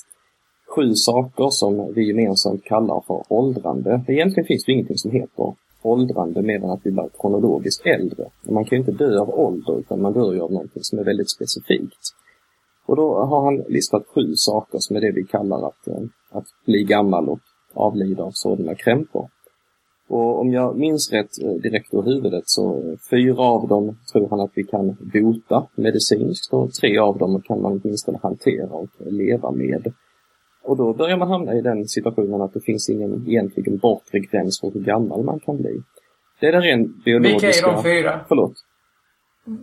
sju 0.77 0.95
saker 0.95 1.49
som 1.51 1.93
vi 1.95 2.09
gemensamt 2.09 2.65
kallar 2.65 3.03
för 3.07 3.23
åldrande. 3.29 4.05
Egentligen 4.09 4.47
finns 4.47 4.65
det 4.65 4.73
ingenting 4.73 4.99
som 4.99 5.11
heter 5.11 5.55
åldrande 5.83 6.43
mer 6.43 6.65
än 6.65 6.71
att 6.71 6.81
vi 6.85 6.91
blir 6.91 7.09
kronologiskt 7.21 7.87
äldre. 7.87 8.25
Man 8.51 8.65
kan 8.65 8.77
ju 8.77 8.81
inte 8.81 9.05
dö 9.05 9.21
av 9.21 9.31
ålder 9.31 9.79
utan 9.79 10.03
man 10.03 10.13
dör 10.13 10.33
ju 10.33 10.41
av 10.41 10.53
någonting 10.53 10.83
som 10.83 10.99
är 10.99 11.05
väldigt 11.05 11.31
specifikt. 11.31 12.03
Och 12.87 12.97
då 12.97 13.25
har 13.25 13.45
han 13.45 13.57
listat 13.69 14.07
sju 14.15 14.33
saker 14.35 14.79
som 14.81 14.97
är 14.97 15.01
det 15.01 15.13
vi 15.13 15.25
kallar 15.25 15.69
att, 15.69 15.89
eh, 15.89 16.03
att 16.31 16.47
bli 16.67 16.85
gammal 16.85 17.29
och 17.29 17.41
avlida 17.75 18.23
av 18.23 18.31
sådana 18.35 18.75
krämpor. 18.75 19.29
Och 20.09 20.41
om 20.41 20.53
jag 20.53 20.77
minns 20.77 21.13
rätt 21.13 21.43
eh, 21.45 21.51
direkt 21.51 21.95
ur 21.95 22.03
huvudet 22.03 22.45
så 22.47 22.77
eh, 22.77 22.97
fyra 23.11 23.43
av 23.43 23.69
dem 23.69 23.99
tror 24.13 24.29
han 24.31 24.41
att 24.41 24.53
vi 24.55 24.65
kan 24.65 24.97
bota 25.13 25.67
medicinskt 25.77 26.53
och 26.53 26.73
tre 26.73 26.99
av 26.99 27.19
dem 27.19 27.43
kan 27.43 27.63
man 27.63 27.81
åtminstone 27.85 28.19
hantera 28.23 28.71
och 28.71 28.91
leva 28.99 29.51
med. 29.51 29.93
Och 30.67 30.77
då 30.77 30.93
börjar 30.93 31.17
man 31.17 31.29
hamna 31.29 31.55
i 31.55 31.61
den 31.61 31.89
situationen 31.89 32.41
att 32.41 32.53
det 32.53 32.61
finns 32.61 32.91
ingen 32.91 33.25
egentligen 33.29 33.77
bortre 33.77 34.19
gräns 34.19 34.61
för 34.61 34.71
hur 34.75 34.81
gammal 34.81 35.25
man 35.25 35.41
kan 35.41 35.57
bli. 35.57 35.83
Det 36.41 36.47
är 36.47 36.53
den 36.53 36.63
rent 36.63 37.05
biologiska... 37.05 37.47
Vilka 37.47 37.69
är 37.69 37.75
de 37.75 37.83
fyra? 37.83 38.21
Förlåt? 38.29 38.53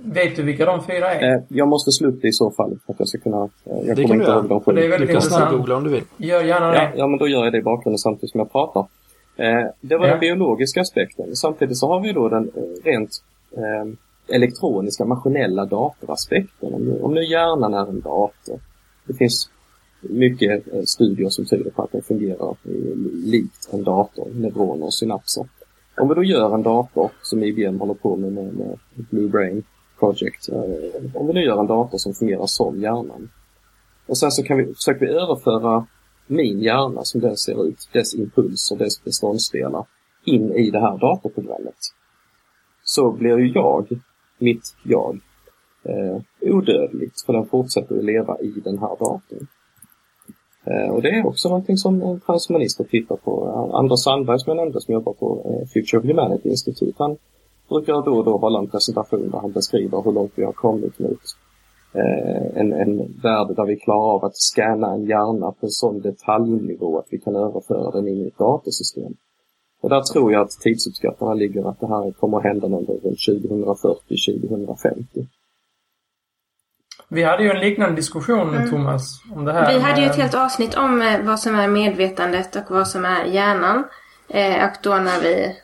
Vet 0.04 0.36
du 0.36 0.44
vilka 0.44 0.66
de 0.66 0.84
fyra 0.84 1.14
är? 1.14 1.36
Eh, 1.36 1.44
jag 1.50 1.68
måste 1.68 1.92
slå 1.92 2.10
upp 2.10 2.22
det 2.22 2.28
i 2.28 2.32
så 2.32 2.52
fall 2.52 2.80
för 2.86 2.94
att 2.94 3.00
jag 3.00 3.08
ska 3.08 3.18
kunna... 3.18 3.50
Jag 3.64 3.96
det 3.96 4.02
kommer 4.02 4.16
inte 4.16 4.32
ihåg 4.32 4.50
dem 4.50 4.62
själv. 4.62 4.76
Det 4.78 4.86
är 4.86 4.90
väldigt 4.90 5.10
intressant. 5.10 5.52
googla 5.52 5.76
om 5.76 5.84
du 5.84 5.90
vill. 5.90 6.04
Gör 6.18 6.44
gärna 6.44 6.68
det. 6.72 6.78
Ja, 6.78 6.92
ja, 6.96 7.08
men 7.08 7.20
då 7.20 7.28
gör 7.28 7.44
jag 7.44 7.54
det 7.54 7.58
i 7.58 7.62
bakgrunden 7.62 7.98
samtidigt 7.98 8.32
som 8.32 8.40
jag 8.40 8.52
pratar. 8.52 8.88
Eh, 9.38 9.66
det 9.82 9.98
var 9.98 10.06
ja. 10.06 10.12
den 10.12 10.20
biologiska 10.20 10.82
aspekten. 10.82 11.36
Samtidigt 11.36 11.78
så 11.78 11.88
har 11.88 12.00
vi 12.00 12.12
då 12.14 12.30
den 12.30 12.52
eh, 12.56 12.84
rent 12.84 13.10
eh, 13.52 14.36
elektroniska, 14.36 15.06
maskinella 15.06 15.66
datoraspekten. 15.66 16.74
Om 16.74 16.82
nu, 16.86 17.00
om 17.02 17.14
nu 17.14 17.24
hjärnan 17.24 17.74
är 17.74 17.90
en 17.90 18.02
dator. 18.02 18.60
Det 19.08 19.14
finns 19.14 19.50
mycket 20.10 20.74
eh, 20.74 20.84
studier 20.84 21.30
som 21.30 21.46
tyder 21.46 21.72
på 21.72 21.82
att 21.82 21.92
den 21.92 22.02
fungerar 22.02 22.50
eh, 22.50 22.96
likt 23.26 23.70
en 23.72 23.84
dator, 23.84 24.28
neuroner 24.34 24.86
och 24.86 24.94
synapser. 24.94 25.46
Om 25.98 26.10
vi 26.10 26.16
då 26.16 26.24
gör 26.24 26.56
en 26.56 26.64
dator, 26.64 27.12
som 27.22 27.44
IBM 27.44 27.80
håller 27.80 27.94
på 27.94 28.16
med 28.16 28.34
med, 28.34 28.54
med 28.54 28.80
Blue 28.96 29.30
Brain 29.30 29.64
Project, 30.00 30.50
eh, 30.50 31.16
om 31.16 31.28
vi 31.28 31.34
nu 31.34 31.44
gör 31.44 31.60
en 31.60 31.68
dator 31.68 31.98
som 31.98 32.14
fungerar 32.14 32.46
som 32.46 32.82
hjärnan. 32.82 33.30
Och 34.06 34.18
sen 34.18 34.32
så 34.32 34.44
kan 34.44 34.58
vi, 34.58 34.74
försöker 34.74 35.06
vi 35.06 35.12
överföra 35.12 35.88
min 36.28 36.60
hjärna 36.60 37.04
som 37.04 37.22
den 37.22 37.38
ser 37.38 37.68
ut, 37.68 37.90
dess 37.92 38.16
impulser, 38.16 38.76
dess 38.76 39.04
beståndsdelar, 39.04 39.86
in 40.26 40.54
i 40.54 40.72
det 40.72 40.80
här 40.80 40.98
datorprogrammet. 40.98 41.78
Så 42.84 43.12
blir 43.12 43.38
ju 43.38 43.52
jag, 43.52 43.88
mitt 44.38 44.76
jag, 44.84 45.20
eh, 45.84 46.22
odödligt 46.42 47.22
för 47.26 47.34
den 47.34 47.46
fortsätter 47.46 47.98
att 47.98 48.06
leva 48.06 48.40
i 48.40 48.52
den 48.64 48.78
här 48.78 48.90
datorn. 48.90 49.48
Eh, 50.66 50.94
och 50.94 51.02
det 51.02 51.10
är 51.10 51.28
också 51.28 51.50
någonting 51.50 51.78
som 51.78 52.20
transhumanister 52.26 52.84
tittar 52.84 53.16
på. 53.16 53.46
Anders 53.74 54.00
Sandberg 54.00 54.40
som 54.40 54.50
jag 54.50 54.58
nämnde 54.58 54.82
som 54.82 54.94
jobbar 54.94 55.14
på 55.14 55.42
eh, 55.46 55.68
Future 55.68 56.00
of 56.00 56.06
Humanity 56.06 56.50
Institute, 56.50 56.96
han 56.98 57.18
brukar 57.70 57.94
då 57.94 58.18
och 58.18 58.26
då 58.26 58.38
hålla 58.38 58.60
en 58.60 58.68
presentation 58.68 59.30
där 59.30 59.40
han 59.40 59.52
beskriver 59.52 60.02
hur 60.02 60.12
långt 60.12 60.32
vi 60.36 60.44
har 60.44 60.52
kommit 60.52 61.00
mot 61.00 61.22
eh, 61.94 62.60
en, 62.60 62.74
en 62.74 62.98
värld 63.24 63.56
där 63.56 63.66
vi 63.66 63.76
klarar 63.76 64.16
av 64.16 64.26
att 64.26 64.36
scanna 64.36 64.94
en 64.94 65.06
hjärna 65.06 65.52
på 65.52 65.66
en 65.66 65.72
sån 65.72 66.02
detaljnivå 66.02 67.00
att 67.00 67.08
vi 67.10 67.20
kan 67.20 67.36
överföra 67.36 67.92
den 67.92 68.08
in 68.08 68.22
i 68.22 68.28
ett 68.28 68.38
datasystem. 68.38 69.14
Och 69.82 69.90
där 69.90 70.02
tror 70.02 70.34
jag 70.34 70.42
att 70.42 70.52
tidsuppskattarna 70.52 71.34
ligger 71.34 71.70
att 71.70 71.80
det 71.80 71.88
här 71.88 72.12
kommer 72.12 72.38
att 72.38 72.44
hända 72.44 72.68
någon 72.68 72.86
gång 72.86 73.00
runt 73.04 73.18
2040-2050. 73.18 75.28
Vi 77.08 77.24
hade 77.24 77.44
ju 77.44 77.50
en 77.50 77.60
liknande 77.60 77.96
diskussion, 77.96 78.56
Mm. 78.56 78.70
Thomas, 78.70 79.22
om 79.36 79.46
det 79.46 79.54
här. 79.54 79.74
Vi 79.74 79.80
hade 79.80 80.02
ju 80.02 80.08
ett 80.08 80.16
helt 80.16 80.34
avsnitt 80.34 80.76
om 80.76 81.02
eh, 81.02 81.20
vad 81.22 81.40
som 81.40 81.56
är 81.56 81.68
medvetandet 81.68 82.56
och 82.56 82.64
vad 82.68 82.88
som 82.88 83.06
är 83.06 83.26
hjärnan. 83.26 83.84
Eh, 84.30 84.66
och 84.66 84.74
då 84.82 84.96
när 84.96 85.20
vi 85.22 85.56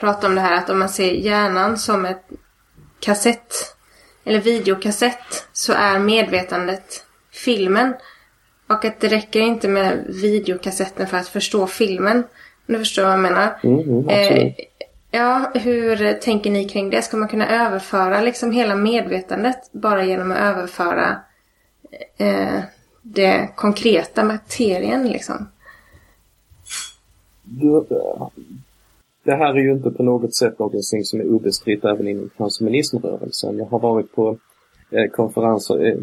pratade 0.00 0.26
om 0.26 0.34
det 0.34 0.40
här 0.40 0.56
att 0.58 0.70
om 0.70 0.78
man 0.78 0.88
ser 0.88 1.10
hjärnan 1.12 1.78
som 1.78 2.04
ett 2.04 2.24
kassett 3.00 3.76
eller 4.24 4.40
videokassett 4.40 5.46
så 5.52 5.72
är 5.72 5.98
medvetandet 5.98 7.04
filmen. 7.32 7.94
Och 8.68 8.84
att 8.84 9.00
det 9.00 9.08
räcker 9.08 9.40
inte 9.40 9.68
med 9.68 10.04
videokassetten 10.22 11.06
för 11.06 11.16
att 11.16 11.28
förstå 11.28 11.66
filmen. 11.66 12.16
Om 12.68 12.74
du 12.74 12.78
förstår 12.78 13.02
vad 13.02 13.12
jag 13.12 13.20
menar? 13.20 13.58
Mm, 13.62 13.80
mm, 13.80 13.98
absolut. 14.08 14.58
Eh, 14.58 14.64
ja, 15.10 15.52
hur 15.54 16.14
tänker 16.14 16.50
ni 16.50 16.64
kring 16.64 16.90
det? 16.90 17.02
Ska 17.02 17.16
man 17.16 17.28
kunna 17.28 17.66
överföra 17.66 18.20
liksom 18.20 18.52
hela 18.52 18.74
medvetandet 18.74 19.72
bara 19.72 20.04
genom 20.04 20.32
att 20.32 20.38
överföra 20.38 21.20
eh, 22.16 22.60
det 23.02 23.48
konkreta 23.56 24.24
materien 24.24 25.08
liksom? 25.08 25.48
Det 29.24 29.34
här 29.34 29.54
är 29.54 29.60
ju 29.60 29.72
inte 29.72 29.90
på 29.90 30.02
något 30.02 30.34
sätt 30.34 30.58
någonting 30.58 31.04
som 31.04 31.20
är 31.20 31.28
obestritt 31.28 31.84
även 31.84 32.08
inom 32.08 32.30
transhumanismrörelsen. 32.36 33.58
Jag 33.58 33.66
har 33.66 33.78
varit 33.78 34.14
på 34.14 34.38
eh, 34.90 35.10
konferenser, 35.10 35.86
eh, 35.86 35.98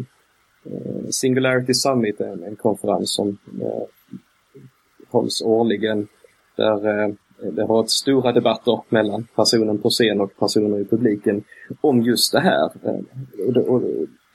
eh, 0.64 1.08
Singularity 1.10 1.74
Summit 1.74 2.20
är 2.20 2.32
en, 2.32 2.44
en 2.44 2.56
konferens 2.56 3.14
som 3.14 3.38
eh, 3.62 3.82
hålls 5.08 5.42
årligen 5.42 6.08
där 6.56 7.02
eh, 7.02 7.14
det 7.40 7.60
har 7.62 7.68
varit 7.68 7.90
stora 7.90 8.32
debatter 8.32 8.80
mellan 8.88 9.26
personen 9.36 9.78
på 9.78 9.90
scen 9.90 10.20
och 10.20 10.36
personer 10.38 10.78
i 10.78 10.84
publiken 10.84 11.44
om 11.80 12.02
just 12.02 12.32
det 12.32 12.40
här. 12.40 12.70
Och 13.68 13.82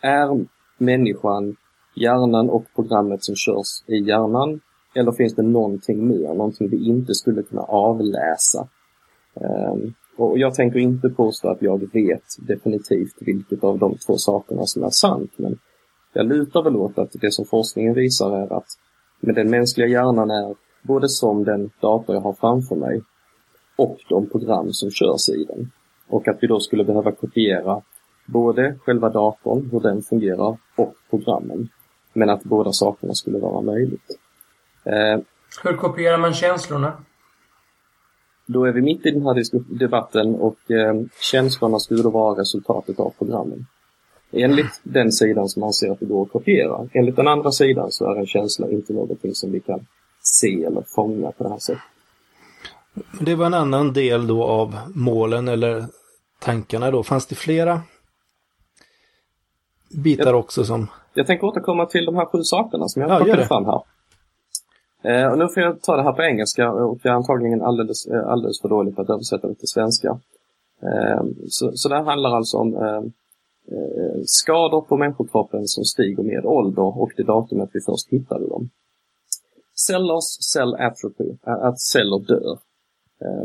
är 0.02 0.46
människan 0.78 1.56
hjärnan 1.96 2.50
och 2.50 2.66
programmet 2.76 3.24
som 3.24 3.36
körs 3.36 3.84
i 3.88 3.98
hjärnan 3.98 4.60
eller 4.96 5.12
finns 5.12 5.36
det 5.36 5.42
någonting 5.42 6.08
mer, 6.08 6.34
någonting 6.34 6.70
vi 6.70 6.86
inte 6.86 7.14
skulle 7.14 7.44
kunna 7.44 7.62
avläsa? 7.62 8.68
Ehm, 9.36 9.94
och 10.18 10.38
jag 10.38 10.54
tänker 10.54 10.80
inte 10.80 11.10
påstå 11.10 11.50
att 11.50 11.62
jag 11.62 11.94
vet 11.94 12.24
definitivt 12.40 13.16
vilket 13.20 13.64
av 13.64 13.80
de 13.80 13.98
två 13.98 14.18
sakerna 14.18 14.66
som 14.66 14.84
är 14.84 14.90
sant, 14.90 15.32
men 15.36 15.58
jag 16.14 16.26
lutar 16.26 16.64
väl 16.64 16.76
åt 16.76 16.98
att 16.98 17.12
det 17.12 17.32
som 17.32 17.46
forskningen 17.46 17.94
visar 17.94 18.38
är 18.38 18.54
att 18.54 18.68
med 19.20 19.36
den 19.36 19.50
mänskliga 19.50 19.88
hjärnan 19.88 20.32
är 20.32 20.56
både 20.82 21.10
som 21.10 21.44
den 21.44 21.70
dator 21.80 22.16
jag 22.16 22.22
har 22.22 22.34
framför 22.34 22.76
mig 22.76 23.02
och 23.76 23.98
de 24.10 24.30
program 24.30 24.74
som 24.74 24.92
körs 24.92 25.30
i 25.30 25.44
den. 25.44 25.72
Och 26.08 26.28
att 26.28 26.38
vi 26.42 26.48
då 26.48 26.60
skulle 26.60 26.84
behöva 26.84 27.12
kopiera 27.12 27.82
både 28.26 28.76
själva 28.86 29.10
datorn, 29.10 29.70
hur 29.72 29.80
den 29.80 30.02
fungerar, 30.02 30.58
och 30.76 30.96
programmen. 31.10 31.70
Men 32.14 32.30
att 32.30 32.44
båda 32.44 32.72
sakerna 32.72 33.14
skulle 33.14 33.40
vara 33.40 33.62
möjligt. 33.62 34.20
Eh, 34.84 35.20
Hur 35.64 35.78
kopierar 35.78 36.18
man 36.18 36.34
känslorna? 36.34 36.94
då 38.46 38.66
är 38.66 38.72
vi 38.72 38.82
mitt 38.82 39.06
i 39.06 39.12
den 39.12 39.22
här 39.22 39.44
debatten 39.80 40.36
och 40.36 40.72
eh, 40.72 40.96
känslorna 41.32 41.80
skulle 41.80 42.04
då 42.04 42.10
vara 42.10 42.42
resultatet 42.42 43.00
av 43.00 43.14
programmen. 43.18 43.66
Enligt 44.32 44.82
den 44.84 45.12
sidan 45.12 45.50
som 45.50 45.64
anser 45.64 45.92
att 45.92 46.00
det 46.00 46.06
går 46.06 46.24
att 46.24 46.32
kopiera. 46.32 46.88
Enligt 46.94 47.16
den 47.16 47.28
andra 47.28 47.52
sidan 47.52 47.92
så 47.92 48.12
är 48.12 48.20
en 48.20 48.26
känsla 48.26 48.70
inte 48.70 48.94
någonting 48.94 49.36
som 49.36 49.52
vi 49.52 49.60
kan 49.60 49.86
se 50.22 50.64
eller 50.64 50.84
fånga 50.96 51.32
på 51.32 51.44
det 51.44 51.50
här 51.50 51.60
sättet. 51.60 51.84
Det 53.22 53.36
var 53.36 53.46
en 53.46 53.54
annan 53.54 53.94
del 53.94 54.28
då 54.28 54.44
av 54.44 54.76
målen 54.96 55.48
eller 55.48 55.86
tankarna 56.40 56.92
då. 56.92 57.04
Fanns 57.04 57.26
det 57.26 57.36
flera 57.36 57.82
bitar 60.04 60.34
också 60.34 60.64
som... 60.64 60.88
Jag 61.14 61.28
tänker 61.28 61.48
återkomma 61.48 61.86
till 61.86 62.06
de 62.06 62.16
här 62.16 62.26
sju 62.26 62.44
sakerna 62.44 62.88
som 62.88 63.02
jag 63.02 63.12
Ja, 63.12 63.14
har 63.14 63.20
gör 63.20 63.26
plockat 63.26 63.48
fram 63.48 63.66
här. 63.66 63.82
Eh, 65.04 65.32
och 65.32 65.38
nu 65.38 65.48
får 65.48 65.64
jag 65.64 65.82
ta 65.82 65.96
det 65.96 66.04
här 66.04 66.14
på 66.14 66.22
engelska 66.22 66.72
och 66.72 67.00
jag 67.04 67.12
är 67.12 67.16
antagligen 67.16 67.62
alldeles, 67.62 68.06
eh, 68.06 68.28
alldeles 68.28 68.62
för 68.62 68.70
dålig 68.70 68.96
på 68.96 69.02
att 69.02 69.10
översätta 69.10 69.48
det 69.48 69.56
till 69.56 69.68
svenska. 69.68 70.20
Eh, 70.84 71.24
så, 71.48 71.72
så 71.74 71.90
det 71.90 71.96
här 71.96 72.04
handlar 72.04 72.36
alltså 72.36 72.58
om 72.58 72.76
eh, 72.76 73.04
eh, 73.78 74.22
skador 74.26 74.82
på 74.82 74.98
människokroppen 74.98 75.68
som 75.68 75.84
stiger 75.84 76.24
med 76.24 76.46
ålder 76.46 77.02
och 77.02 77.12
det 77.18 77.24
datumet 77.24 77.70
vi 77.74 77.82
först 77.82 78.10
hittade 78.10 78.48
dem. 78.48 78.70
Cellers 79.88 80.52
cell 80.54 80.76
atrophy, 80.76 81.38
att 81.42 81.80
celler 81.80 82.20
dör. 82.20 82.60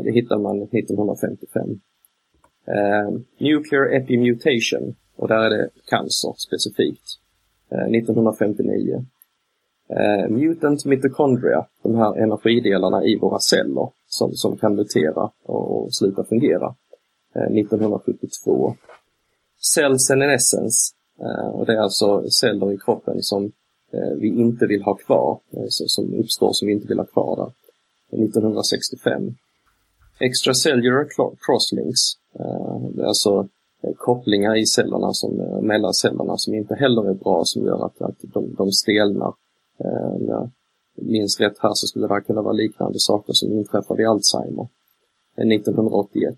Det 0.03 0.11
hittade 0.11 0.41
man 0.41 0.61
1955. 0.61 1.79
Nuclear 3.37 3.95
epimutation, 3.95 4.95
och 5.15 5.27
där 5.27 5.37
är 5.37 5.49
det 5.49 5.69
cancer 5.89 6.33
specifikt. 6.37 7.03
1959. 7.69 9.05
Mutant 10.29 10.85
mitochondria, 10.85 11.65
de 11.83 11.95
här 11.95 12.17
energidelarna 12.17 13.03
i 13.03 13.15
våra 13.15 13.39
celler 13.39 13.89
som, 14.07 14.33
som 14.33 14.57
kan 14.57 14.75
mutera 14.75 15.31
och, 15.43 15.83
och 15.83 15.95
sluta 15.95 16.23
fungera. 16.23 16.75
1972. 17.45 18.75
Cell 19.75 19.99
senescence, 19.99 20.93
eh, 21.19 21.47
och 21.47 21.65
det 21.65 21.73
är 21.73 21.79
alltså 21.79 22.29
celler 22.29 22.73
i 22.73 22.77
kroppen 22.77 23.23
som 23.23 23.51
Eh, 23.91 24.17
vi 24.19 24.27
inte 24.27 24.65
vill 24.65 24.83
ha 24.83 24.95
kvar, 24.95 25.39
eh, 25.51 25.65
som 25.67 26.13
uppstår 26.13 26.53
som 26.53 26.67
vi 26.67 26.73
inte 26.73 26.87
vill 26.87 26.97
ha 26.97 27.05
kvar 27.05 27.35
där. 27.35 27.51
Eh, 28.17 28.23
1965. 28.23 29.35
Extracellular 30.19 31.07
crosslinks, 31.45 31.99
det 32.95 33.01
är 33.01 33.05
alltså 33.05 33.47
kopplingar 33.97 34.55
i 34.55 34.65
cellerna 34.65 35.13
som, 35.13 35.35
mellan 35.61 35.93
cellerna 35.93 36.37
som 36.37 36.53
inte 36.53 36.75
heller 36.75 37.09
är 37.09 37.13
bra 37.13 37.41
som 37.45 37.65
gör 37.65 37.85
att, 37.85 38.01
att 38.01 38.15
de, 38.21 38.55
de 38.57 38.71
stelnar. 38.71 39.33
Om 40.13 40.27
jag 40.27 40.49
minns 40.95 41.39
rätt 41.39 41.59
här 41.59 41.73
så 41.73 41.87
skulle 41.87 42.07
det 42.07 42.21
kunna 42.21 42.41
vara 42.41 42.53
liknande 42.53 42.99
saker 42.99 43.33
som 43.33 43.51
inträffar 43.51 43.95
vid 43.95 44.07
Alzheimer. 44.07 44.67
1981. 45.35 46.37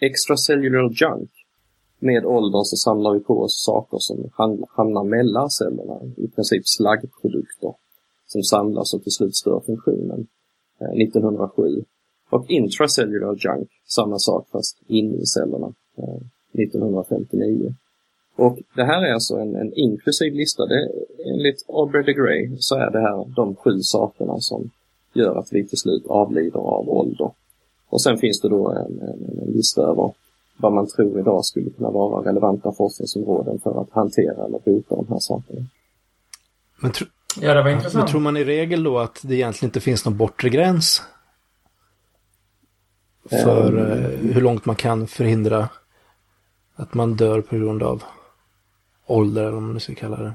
Extracellular 0.00 0.90
junk. 0.90 1.30
Med 2.04 2.24
åldern 2.26 2.64
så 2.64 2.76
samlar 2.76 3.12
vi 3.14 3.20
på 3.20 3.42
oss 3.42 3.64
saker 3.64 3.98
som 4.00 4.30
hamnar 4.68 5.04
mellan 5.04 5.50
cellerna, 5.50 6.00
i 6.16 6.28
princip 6.28 6.62
slaggprodukter 6.66 7.74
som 8.26 8.42
samlas 8.42 8.94
och 8.94 9.02
till 9.02 9.12
slut 9.12 9.36
stör 9.36 9.60
funktionen. 9.66 10.26
Eh, 10.80 10.90
1907. 10.90 11.84
Och 12.30 12.50
intracellular 12.50 13.34
junk, 13.34 13.68
samma 13.88 14.18
sak 14.18 14.48
fast 14.52 14.78
inne 14.86 15.16
i 15.16 15.26
cellerna. 15.26 15.72
Eh, 15.98 16.20
1959. 16.52 17.74
Och 18.36 18.58
det 18.76 18.84
här 18.84 19.02
är 19.02 19.12
alltså 19.12 19.34
en, 19.34 19.56
en 19.56 19.72
inklusiv 19.74 20.34
lista. 20.34 20.66
Det, 20.66 20.88
enligt 21.24 21.64
Aubrey 21.68 22.02
de 22.02 22.12
Grey 22.12 22.56
så 22.58 22.74
är 22.74 22.90
det 22.90 23.00
här 23.00 23.34
de 23.36 23.54
sju 23.56 23.80
sakerna 23.80 24.40
som 24.40 24.70
gör 25.14 25.36
att 25.38 25.52
vi 25.52 25.68
till 25.68 25.78
slut 25.78 26.06
avlider 26.06 26.60
av 26.60 26.88
ålder. 26.88 27.30
Och 27.88 28.02
sen 28.02 28.16
finns 28.18 28.40
det 28.40 28.48
då 28.48 28.70
en, 28.70 29.00
en, 29.00 29.38
en 29.42 29.52
lista 29.52 29.82
över 29.82 30.12
vad 30.56 30.72
man 30.72 30.86
tror 30.86 31.20
idag 31.20 31.44
skulle 31.44 31.70
kunna 31.70 31.90
vara 31.90 32.28
relevanta 32.28 32.72
forskningsområden 32.72 33.60
för 33.60 33.80
att 33.82 33.90
hantera 33.90 34.44
eller 34.46 34.58
bota 34.58 34.96
de 34.96 35.06
här 35.08 35.18
sakerna. 35.18 35.66
Men, 36.80 36.92
tro, 36.92 37.06
Ja, 37.40 37.48
det 37.48 37.62
var 37.62 37.64
men 37.64 37.72
intressant. 37.76 38.10
tror 38.10 38.20
man 38.20 38.36
i 38.36 38.44
regel 38.44 38.82
då 38.82 38.98
att 38.98 39.20
det 39.22 39.34
egentligen 39.34 39.68
inte 39.68 39.80
finns 39.80 40.04
någon 40.04 40.16
bortre 40.16 40.48
gräns? 40.48 41.02
För 43.30 43.78
eh, 43.78 44.32
hur 44.34 44.40
långt 44.40 44.64
man 44.66 44.76
kan 44.76 45.06
förhindra 45.06 45.68
att 46.74 46.94
man 46.94 47.14
dör 47.16 47.40
på 47.40 47.56
grund 47.56 47.82
av 47.82 48.02
ålder, 49.06 49.42
eller 49.42 49.52
vad 49.52 49.62
man 49.62 49.74
nu 49.74 49.80
ska 49.80 49.94
kalla 49.94 50.16
det. 50.16 50.32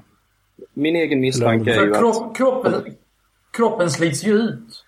Min 0.73 0.95
egen 0.95 1.19
misstanke 1.19 1.75
är 1.75 1.85
ju 1.85 1.91
att 1.91 1.99
kropp, 1.99 2.37
kroppen, 2.37 2.73
kroppen 3.51 3.91
slits 3.91 4.23
ju 4.23 4.33
ut. 4.33 4.83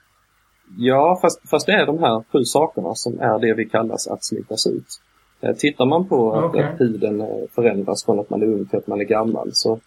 Ja, 0.78 1.20
fast, 1.22 1.50
fast 1.50 1.66
det 1.66 1.72
är 1.74 1.86
de 1.86 2.00
här 2.00 2.24
sju 2.32 2.44
sakerna 2.44 2.96
som 2.96 3.20
är 3.20 3.40
det 3.40 3.54
vi 3.54 3.66
kallas 3.70 4.08
att 4.08 4.24
slitas 4.24 4.68
ut. 4.68 5.02
Eh, 5.42 5.56
Tittar 5.56 5.86
man 5.86 6.08
på 6.08 6.34
att 6.34 6.46
Okej. 6.46 6.64
att 6.64 6.82
eh, 6.82 7.48
förändras 7.56 8.06
från 8.06 8.20
att 8.20 8.30
man 8.30 8.42
är 8.42 8.46
ung 8.46 8.66
till 8.66 8.78
att 8.78 8.88
man 8.88 9.00
är 9.02 9.06
gammal 9.06 9.50
så 9.54 9.80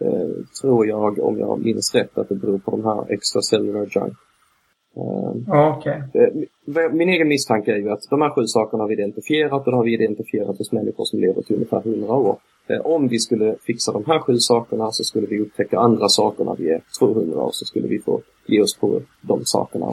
eh, 0.00 0.28
tror 0.62 0.86
jag, 0.86 1.18
om 1.18 1.38
jag 1.38 1.64
minns 1.64 1.94
rätt, 1.94 2.18
att 2.18 2.28
det 2.28 2.34
beror 2.34 2.58
på 2.58 2.70
de 2.70 2.84
här 2.84 3.12
extracellular 3.12 3.80
junk. 3.80 4.12
Eh, 4.96 5.32
Ja, 5.46 5.76
Okej. 5.78 6.02
Eh, 6.14 6.92
Min 6.92 7.08
egen 7.08 7.28
misstanke 7.28 7.72
är 7.72 7.76
ju 7.76 7.90
att 7.90 8.02
de 8.10 8.22
här 8.22 8.30
sju 8.30 8.42
sakerna 8.46 8.82
har 8.82 8.88
vi 8.88 8.94
identifierat 8.94 9.66
och 9.66 9.70
det 9.72 9.76
har 9.76 9.84
vi 9.84 9.94
identifierat 9.94 10.58
hos 10.58 10.72
människor 10.72 11.04
som 11.04 11.20
lever 11.20 11.42
till 11.42 11.54
ungefär 11.56 11.80
100 11.80 12.12
år. 12.14 12.36
Eh, 12.66 12.80
Om 12.80 13.08
vi 13.08 13.18
skulle 13.18 13.56
fixa 13.66 13.92
de 13.92 14.04
här 14.06 14.18
sju 14.18 14.36
sakerna 14.38 14.90
så 14.92 15.04
skulle 15.04 15.26
vi 15.26 15.40
upptäcka 15.40 15.78
andra 15.78 16.08
saker 16.08 16.44
när 16.44 16.56
vi 16.56 16.70
är 16.70 16.80
200 16.98 17.38
år 17.42 17.50
så 17.52 17.64
skulle 17.64 17.88
vi 17.88 17.98
få 17.98 18.20
ge 18.46 18.62
oss 18.62 18.76
på 18.76 19.00
de 19.20 19.40
sakerna. 19.44 19.86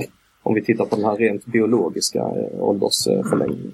Om 0.43 0.53
vi 0.53 0.63
tittar 0.63 0.86
på 0.86 0.95
den 0.95 1.06
här 1.06 1.15
rent 1.15 1.45
biologiska 1.45 2.19
eh, 2.19 2.63
åldersförlängningen. 2.63 3.71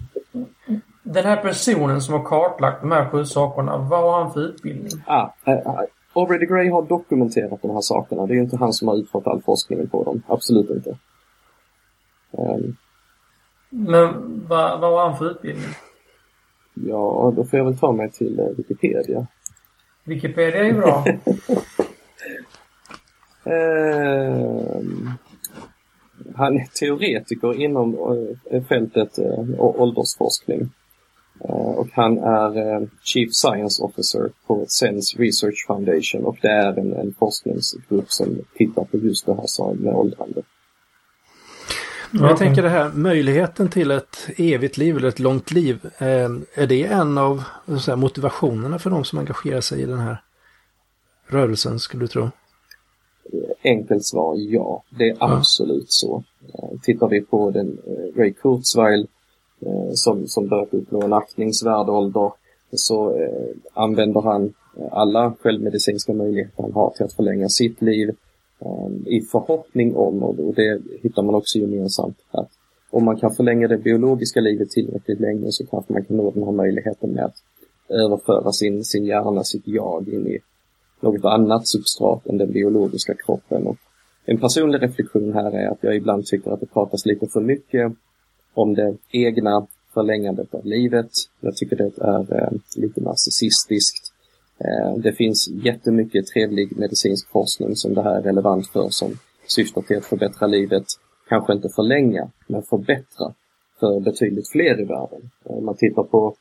Den 1.04 1.26
här 1.26 1.42
personen 1.42 2.02
som 2.02 2.14
har 2.14 2.24
kartlagt 2.24 2.82
de 2.82 2.92
här 2.92 3.10
sju 3.10 3.26
sakerna, 3.26 3.78
vad 3.78 4.02
har 4.02 4.24
han 4.24 4.34
för 4.34 4.40
utbildning? 4.40 4.92
Ah, 5.06 5.30
uh, 5.48 5.82
Aubrey 6.14 6.40
de 6.40 6.46
Grey 6.46 6.70
har 6.70 6.82
dokumenterat 6.82 7.62
de 7.62 7.72
här 7.72 7.82
sakerna. 7.82 8.26
Det 8.26 8.34
är 8.34 8.36
ju 8.36 8.42
inte 8.42 8.58
han 8.58 8.74
som 8.74 8.88
har 8.88 8.96
utfört 8.96 9.28
all 9.28 9.42
forskning 9.42 9.88
på 9.88 10.04
dem. 10.04 10.22
Absolut 10.28 10.70
inte. 10.70 10.98
Um, 12.32 12.78
Men 13.70 14.42
vad, 14.48 14.80
vad 14.80 14.92
har 14.92 15.10
han 15.10 15.18
för 15.18 15.32
utbildning? 15.32 15.70
Ja, 16.74 17.34
då 17.36 17.44
får 17.44 17.60
jag 17.60 17.66
väl 17.66 17.78
ta 17.78 17.92
mig 17.92 18.12
till 18.12 18.40
uh, 18.40 18.48
Wikipedia. 18.58 19.28
Wikipedia 20.04 20.60
är 20.60 20.66
ju 20.66 20.74
bra. 20.74 21.06
uh, 23.48 24.82
han 26.36 26.56
är 26.58 26.66
teoretiker 26.80 27.62
inom 27.62 27.96
uh, 28.52 28.64
fältet 28.64 29.20
uh, 29.20 29.60
åldersforskning. 29.60 30.70
Och 31.44 31.88
han 31.94 32.18
är 32.18 32.90
Chief 33.02 33.34
Science 33.34 33.84
Officer 33.84 34.30
på 34.48 34.66
Sense 34.68 35.18
Research 35.18 35.66
Foundation 35.68 36.26
och 36.26 36.38
det 36.42 36.48
är 36.48 36.80
en, 36.80 36.94
en 36.94 37.14
forskningsgrupp 37.20 38.12
som 38.12 38.40
tittar 38.58 38.84
på 38.84 38.98
just 38.98 39.26
det 39.26 39.34
här 39.34 39.74
med 39.74 39.94
åldrande. 39.94 40.42
Jag 42.12 42.38
tänker 42.38 42.62
det 42.62 42.70
här, 42.70 42.92
möjligheten 42.94 43.70
till 43.70 43.92
ett 43.92 44.30
evigt 44.38 44.78
liv 44.78 44.98
eller 44.98 45.08
ett 45.08 45.20
långt 45.20 45.52
liv. 45.52 45.90
är 45.98 46.68
det 46.68 46.84
en 46.84 47.18
av 47.18 47.44
säga, 47.82 47.96
motivationerna 47.96 48.80
för 48.80 48.90
de 48.90 49.04
som 49.04 49.20
engagerar 49.20 49.62
sig 49.62 49.82
i 49.82 49.86
den 49.86 50.00
här 50.00 50.22
rörelsen, 51.28 51.80
skulle 51.80 52.04
du 52.04 52.08
tro? 52.08 52.30
Enkelt 53.64 54.06
svar 54.06 54.36
ja, 54.38 54.84
det 54.90 55.10
är 55.10 55.18
absolut 55.20 55.92
så. 55.92 56.24
Tittar 56.84 57.08
vi 57.08 57.22
på 57.22 57.52
den 57.52 57.78
Ray 58.16 58.34
Kurzweil 58.34 59.08
Eh, 59.66 59.92
som, 59.94 60.28
som 60.28 60.48
börjat 60.48 60.74
uppnå 60.74 61.02
en 61.04 61.14
aktningsvärd 61.14 61.90
ålder 61.90 62.32
så 62.72 63.18
eh, 63.18 63.56
använder 63.74 64.22
han 64.22 64.54
eh, 64.78 64.88
alla 64.92 65.34
självmedicinska 65.40 66.14
möjligheter 66.14 66.64
han 66.64 66.74
har 66.74 66.90
till 66.90 67.06
att 67.06 67.14
förlänga 67.14 67.50
sitt 67.50 67.82
liv 67.82 68.10
eh, 68.60 68.88
i 69.06 69.22
förhoppning 69.22 69.96
om, 69.96 70.24
och 70.24 70.54
det 70.56 70.82
hittar 71.02 71.24
man 71.24 71.36
också 71.36 71.60
gemensamt, 71.60 72.18
att 72.32 72.50
om 72.90 73.06
man 73.06 73.18
kan 73.18 73.36
förlänga 73.36 73.68
det 73.68 73.78
biologiska 73.78 74.42
livet 74.42 74.70
tillräckligt 74.70 75.20
länge 75.20 75.52
så 75.52 75.66
kanske 75.66 75.94
man 75.94 76.06
kan 76.06 76.18
nå 76.18 76.32
den 76.32 76.44
här 76.44 76.52
möjligheten 76.52 77.10
med 77.10 77.26
att 77.26 77.36
överföra 77.90 78.52
sin, 78.52 78.84
sin 78.84 79.06
hjärna, 79.06 79.44
sitt 79.44 79.68
jag 79.68 80.10
in 80.10 80.28
i 80.28 80.40
något 81.00 81.26
annat 81.26 81.68
substrat 81.68 82.28
än 82.28 82.38
den 82.38 82.52
biologiska 82.52 83.14
kroppen. 83.14 83.68
Och 83.68 83.78
en 84.26 84.38
personlig 84.38 84.82
reflektion 84.82 85.34
här 85.34 85.52
är 85.52 85.68
att 85.68 85.78
jag 85.82 85.96
ibland 85.96 86.26
tycker 86.26 86.52
att 86.52 86.60
det 86.60 86.66
pratas 86.74 87.06
lite 87.06 87.28
för 87.28 87.42
mycket 87.42 87.94
om 88.54 88.74
det 88.74 88.96
egna 89.12 89.68
förlängandet 89.94 90.54
av 90.54 90.66
livet. 90.66 91.10
Jag 91.42 91.56
tycker 91.56 91.76
det 91.76 91.98
är 91.98 92.44
eh, 92.44 92.52
lite 92.76 93.02
narcissistiskt. 93.02 94.14
Eh, 94.58 94.98
det 94.98 95.14
finns 95.14 95.48
jättemycket 95.48 96.28
trevlig 96.28 96.78
medicinsk 96.78 97.30
forskning 97.30 97.76
som 97.76 97.94
det 97.94 98.04
här 98.04 98.16
är 98.16 98.22
relevant 98.22 98.68
för 98.68 98.90
som 98.90 99.18
syftar 99.48 99.82
till 99.82 99.98
att 99.98 100.06
förbättra 100.06 100.48
livet. 100.48 100.86
Kanske 101.30 101.54
inte 101.54 101.70
förlänga, 101.70 102.30
men 102.48 102.64
förbättra 102.64 103.34
för 103.80 104.00
betydligt 104.00 104.52
fler 104.52 104.82
i 104.82 104.86
världen. 104.86 105.30
Eh, 105.46 105.58
om 105.58 105.66
man 105.66 105.76
tittar 105.76 106.04
på 106.04 106.36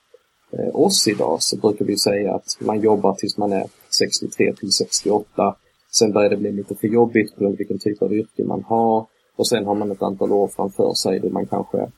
eh, 0.52 0.76
oss 0.76 1.08
idag 1.08 1.42
så 1.42 1.56
brukar 1.56 1.84
vi 1.84 1.96
säga 1.96 2.34
att 2.34 2.58
man 2.60 2.80
jobbar 2.80 3.14
tills 3.14 3.38
man 3.38 3.52
är 3.52 3.66
63 3.98 4.52
till 4.52 4.72
68. 4.72 5.56
Sen 5.92 6.12
börjar 6.12 6.30
det 6.30 6.36
bli 6.36 6.52
lite 6.52 6.74
för 6.74 6.88
jobbigt 6.88 7.36
på 7.36 7.48
vilken 7.48 7.78
typ 7.78 8.02
av 8.02 8.12
yrke 8.12 8.44
man 8.44 8.62
har 8.62 9.06
och 9.36 9.48
sen 9.48 9.66
har 9.66 9.74
man 9.74 9.90
ett 9.90 10.02
antal 10.02 10.32
år 10.32 10.48
framför 10.48 10.94
sig 10.94 11.20
då 11.20 11.28
man 11.28 11.46
kanske 11.46 11.90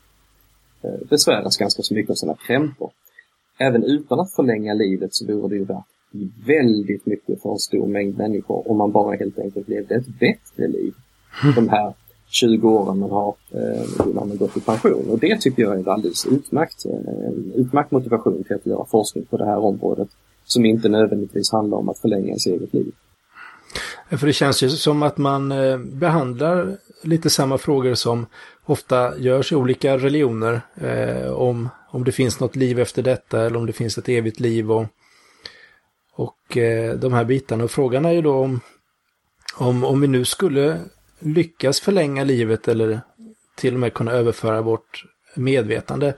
Eh, 0.85 1.09
besväras 1.11 1.57
ganska 1.57 1.83
så 1.83 1.95
mycket 1.95 2.11
av 2.11 2.15
sina 2.15 2.35
krämpor. 2.35 2.91
Även 3.59 3.85
utan 3.85 4.21
att 4.21 4.33
förlänga 4.33 4.75
livet 4.75 5.15
så 5.15 5.27
vore 5.27 5.49
det 5.49 5.55
ju 5.55 5.65
värt 5.65 5.85
väldigt 6.47 7.07
mycket 7.07 7.43
för 7.43 7.53
en 7.53 7.59
stor 7.59 7.87
mängd 7.87 8.19
människor 8.19 8.71
om 8.71 8.77
man 8.77 8.93
bara 8.93 9.17
helt 9.17 9.39
enkelt 9.39 9.69
levde 9.69 9.95
ett 9.95 10.07
bättre 10.07 10.69
liv. 10.69 10.95
De 11.57 11.69
här 11.69 11.95
20 12.27 12.71
åren 12.71 12.99
man 12.99 13.11
har 13.11 13.35
eh, 13.51 14.07
när 14.07 14.25
man 14.27 14.37
gått 14.37 14.57
i 14.57 14.61
pension. 14.61 15.11
Och 15.11 15.19
det 15.19 15.41
tycker 15.41 15.63
jag 15.63 15.75
är 15.75 15.79
en 15.79 15.89
alldeles 15.89 16.27
utmärkt, 16.27 16.87
eh, 16.87 17.27
en 17.27 17.53
utmärkt 17.55 17.91
motivation 17.91 18.45
till 18.45 18.57
att 18.57 18.67
göra 18.67 18.85
forskning 18.85 19.25
på 19.25 19.37
det 19.37 19.45
här 19.45 19.59
området 19.59 20.09
som 20.45 20.65
inte 20.65 20.89
nödvändigtvis 20.89 21.53
handlar 21.53 21.79
om 21.79 21.89
att 21.89 21.99
förlänga 21.99 22.27
ens 22.27 22.47
eget 22.47 22.75
liv. 22.75 22.93
För 24.11 24.27
det 24.27 24.33
känns 24.33 24.63
ju 24.63 24.69
som 24.69 25.03
att 25.03 25.19
man 25.19 25.53
behandlar 25.93 26.77
lite 27.03 27.31
samma 27.31 27.59
frågor 27.59 27.95
som 27.95 28.27
ofta 28.65 29.19
görs 29.19 29.53
i 29.53 29.55
olika 29.55 29.99
religioner. 29.99 30.61
Eh, 30.75 31.33
om, 31.33 31.69
om 31.89 32.05
det 32.05 32.13
finns 32.13 32.41
något 32.41 32.57
liv 32.57 32.81
efter 32.81 33.03
detta 33.03 33.41
eller 33.47 33.59
om 33.59 33.67
det 33.67 33.73
finns 33.73 33.99
ett 33.99 34.09
evigt 34.09 34.41
liv 34.41 34.73
och, 34.73 34.87
och 36.13 36.57
eh, 36.57 36.95
de 36.95 37.13
här 37.13 37.25
bitarna. 37.25 37.65
Och 37.65 37.71
frågan 37.71 38.05
är 38.05 38.13
ju 38.13 38.23
då 38.23 38.35
om, 38.35 38.61
om, 39.57 39.85
om 39.85 40.01
vi 40.01 40.07
nu 40.07 40.25
skulle 40.25 40.81
lyckas 41.19 41.81
förlänga 41.81 42.25
livet 42.25 42.69
eller 42.69 43.01
till 43.57 43.75
och 43.75 43.81
med 43.81 43.95
kunna 43.95 44.13
överföra 44.13 44.63
vårt 44.63 45.05
medvetande. 45.35 46.15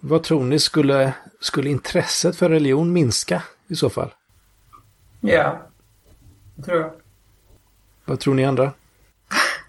Vad 0.00 0.22
tror 0.22 0.44
ni, 0.44 0.58
skulle, 0.58 1.12
skulle 1.40 1.70
intresset 1.70 2.36
för 2.36 2.48
religion 2.48 2.92
minska 2.92 3.42
i 3.68 3.76
så 3.76 3.90
fall? 3.90 4.10
Ja, 5.20 5.70
det 6.54 6.62
tror 6.62 6.80
jag. 6.80 6.92
Vad 8.04 8.20
tror 8.20 8.34
ni 8.34 8.44
andra? 8.44 8.72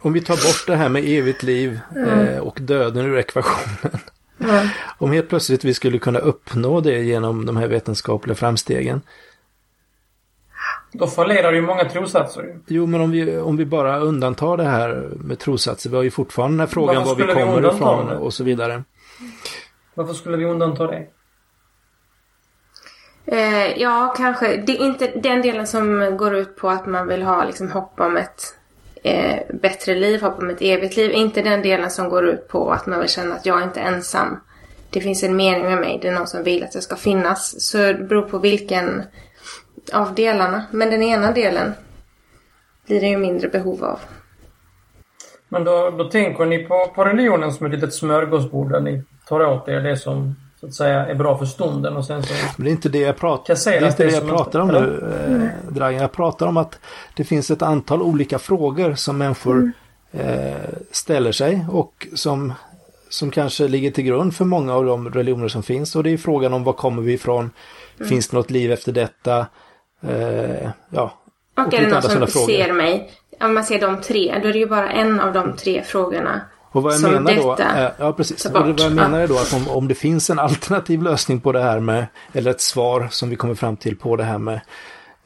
Om 0.02 0.14
vi 0.14 0.22
tar 0.22 0.36
bort 0.36 0.68
det 0.68 0.76
här 0.76 0.90
med 0.90 1.04
evigt 1.06 1.44
liv 1.44 1.80
eh, 2.08 2.38
och 2.38 2.58
döden 2.62 3.06
ur 3.06 3.18
ekvationen. 3.18 4.00
Mm. 4.40 4.68
Om 4.98 5.12
helt 5.12 5.30
plötsligt 5.30 5.64
vi 5.64 5.74
skulle 5.74 6.00
kunna 6.00 6.20
uppnå 6.20 6.82
det 6.82 7.00
genom 7.00 7.46
de 7.46 7.58
här 7.58 7.68
vetenskapliga 7.68 8.36
framstegen. 8.36 9.02
Då 10.92 11.08
fallerar 11.08 11.54
ju 11.54 11.62
många 11.62 11.86
trossatser. 11.86 12.60
Jo, 12.68 12.86
men 12.86 13.02
om 13.02 13.12
vi, 13.12 13.38
om 13.38 13.58
vi 13.58 13.66
bara 13.66 14.00
undantar 14.00 14.58
det 14.58 14.64
här 14.64 15.10
med 15.16 15.40
trossatser. 15.40 15.90
Vi 15.90 15.96
har 15.96 16.04
ju 16.04 16.12
fortfarande 16.12 16.54
den 16.54 16.60
här 16.60 16.68
frågan 16.68 17.04
var 17.04 17.16
vi 17.16 17.24
kommer 17.24 17.62
vi 17.62 17.68
ifrån 17.68 18.08
det? 18.08 18.18
och 18.18 18.34
så 18.34 18.44
vidare. 18.44 18.84
Varför 19.94 20.14
skulle 20.14 20.38
vi 20.38 20.46
undanta 20.46 20.88
det? 20.88 21.08
Eh, 23.26 23.82
ja, 23.82 24.14
kanske. 24.18 24.58
Det 24.58 24.72
är 24.72 24.86
inte 24.86 25.08
den 25.08 25.42
delen 25.42 25.68
som 25.68 26.18
går 26.18 26.36
ut 26.36 26.56
på 26.56 26.70
att 26.70 26.86
man 26.86 27.08
vill 27.08 27.24
ha 27.24 27.46
liksom, 27.46 27.72
hopp 27.72 28.00
om 28.00 28.18
ett 28.18 28.56
eh, 29.04 29.40
bättre 29.62 29.96
liv, 29.96 30.22
hopp 30.22 30.40
om 30.40 30.50
ett 30.50 30.62
evigt 30.62 30.98
liv. 30.98 31.12
Inte 31.12 31.42
den 31.42 31.62
delen 31.62 31.90
som 31.90 32.10
går 32.10 32.28
ut 32.28 32.48
på 32.48 32.72
att 32.72 32.86
man 32.86 33.00
vill 33.00 33.10
känna 33.10 33.36
att 33.36 33.46
jag 33.46 33.60
är 33.60 33.64
inte 33.64 33.80
ensam. 33.80 34.40
Det 34.90 35.02
finns 35.02 35.24
en 35.24 35.36
mening 35.36 35.64
med 35.64 35.78
mig, 35.78 36.00
det 36.02 36.08
är 36.08 36.12
någon 36.12 36.28
som 36.28 36.44
vill 36.44 36.64
att 36.64 36.76
jag 36.76 36.84
ska 36.84 36.96
finnas. 36.96 37.70
Så 37.70 37.78
det 37.78 37.94
beror 37.94 38.22
på 38.22 38.38
vilken 38.38 39.04
av 39.94 40.16
delarna. 40.16 40.64
Men 40.72 40.90
den 40.90 41.04
ena 41.04 41.32
delen 41.32 41.74
blir 42.88 43.02
det 43.02 43.08
ju 43.08 43.18
mindre 43.18 43.50
behov 43.50 43.84
av. 43.84 44.00
Men 45.50 45.64
då, 45.64 45.90
då 45.90 46.04
tänker 46.04 46.46
ni 46.46 46.64
på, 46.64 46.92
på 46.96 47.06
religionen 47.06 47.52
som 47.52 47.66
ett 47.66 47.72
litet 47.72 47.94
smörgåsbord 47.94 48.72
där 48.72 48.82
ni 48.82 49.04
tar 49.28 49.46
åt 49.46 49.68
er 49.68 49.80
det 49.80 49.98
som 49.98 50.36
så 50.62 50.68
att 50.68 50.74
säga 50.74 51.06
är 51.06 51.16
bra 51.16 51.38
för 51.38 51.46
stunden 51.46 51.98
och 51.98 52.06
sen 52.06 52.24
så... 52.24 52.34
Men 52.58 52.64
det 52.66 52.70
är 52.70 52.72
inte 52.72 52.90
det 52.90 53.00
jag, 53.00 53.18
prat 53.18 53.46
det 53.46 53.68
är 53.68 53.88
inte 53.88 54.06
det 54.06 54.12
jag 54.12 54.28
pratar 54.28 54.60
om 54.60 54.68
nu, 54.68 55.14
eh, 55.28 55.74
Dragan. 55.74 56.02
Jag 56.02 56.12
pratar 56.12 56.48
om 56.48 56.58
att 56.58 56.80
det 57.16 57.24
finns 57.24 57.52
ett 57.52 57.62
antal 57.62 58.02
olika 58.02 58.40
frågor 58.40 58.96
som 58.96 59.18
människor 59.18 59.56
mm. 59.56 59.72
eh, 60.12 60.56
ställer 60.92 61.32
sig 61.32 61.66
och 61.72 62.08
som, 62.16 62.54
som 63.10 63.32
kanske 63.32 63.68
ligger 63.68 63.92
till 63.92 64.04
grund 64.04 64.36
för 64.36 64.46
många 64.46 64.76
av 64.76 64.86
de 64.86 65.10
religioner 65.10 65.48
som 65.48 65.64
finns. 65.64 65.96
Och 65.96 66.04
det 66.04 66.10
är 66.10 66.18
frågan 66.18 66.54
om 66.54 66.64
var 66.64 66.74
kommer 66.74 67.02
vi 67.02 67.14
ifrån? 67.14 67.52
Mm. 67.98 68.10
Finns 68.10 68.30
det 68.30 68.38
något 68.38 68.52
liv 68.52 68.72
efter 68.72 68.92
detta? 68.92 69.46
Eh, 70.08 70.70
ja. 70.90 71.14
Och, 71.58 71.68
och 71.68 71.74
är 71.74 71.82
det 71.82 71.88
någon 71.88 72.02
som 72.02 72.28
ser 72.28 72.74
mig? 72.74 73.12
Om 73.40 73.54
man 73.54 73.64
ser 73.64 73.82
de 73.82 74.02
tre, 74.02 74.40
då 74.42 74.48
är 74.48 74.54
det 74.54 74.60
ju 74.60 74.68
bara 74.68 74.92
en 74.92 75.20
av 75.20 75.34
de 75.34 75.56
tre 75.56 75.84
frågorna 75.84 76.42
och 76.72 76.84
vad 76.84 76.94
jag 76.94 77.00
som 77.00 77.12
menar 77.12 77.36
då, 77.36 77.56
är, 77.60 77.94
ja 77.98 78.14
precis, 78.14 78.46
och 78.46 78.52
vad 78.52 78.80
jag 78.80 78.94
menar 78.94 79.20
är 79.20 79.28
då 79.28 79.38
att 79.38 79.54
om, 79.54 79.68
om 79.68 79.88
det 79.88 79.96
finns 79.96 80.30
en 80.30 80.40
alternativ 80.40 81.02
lösning 81.02 81.42
på 81.42 81.52
det 81.52 81.62
här 81.62 81.80
med, 81.80 82.08
eller 82.34 82.52
ett 82.52 82.62
svar 82.62 83.08
som 83.12 83.30
vi 83.30 83.36
kommer 83.36 83.56
fram 83.56 83.78
till 83.78 83.98
på 83.98 84.16
det 84.16 84.24
här 84.24 84.38
med 84.38 84.62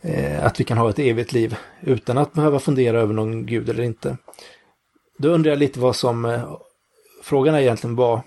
eh, 0.01 0.45
att 0.45 0.59
vi 0.59 0.63
kan 0.63 0.77
ha 0.77 0.89
ett 0.89 0.99
evigt 0.99 1.31
liv 1.31 1.55
utan 1.81 2.17
att 2.17 2.33
behöva 2.33 2.59
fundera 2.59 2.99
över 2.99 3.13
någon 3.13 3.45
gud 3.45 3.69
eller 3.69 3.83
inte. 3.83 4.17
Då 5.17 5.29
undrar 5.29 5.51
jag 5.51 5.59
lite 5.59 5.79
vad 5.79 5.95
som, 5.95 6.25
eh, 6.25 6.57
frågan 7.23 7.55
är 7.55 7.59
egentligen 7.59 7.95
vad, 7.95 8.21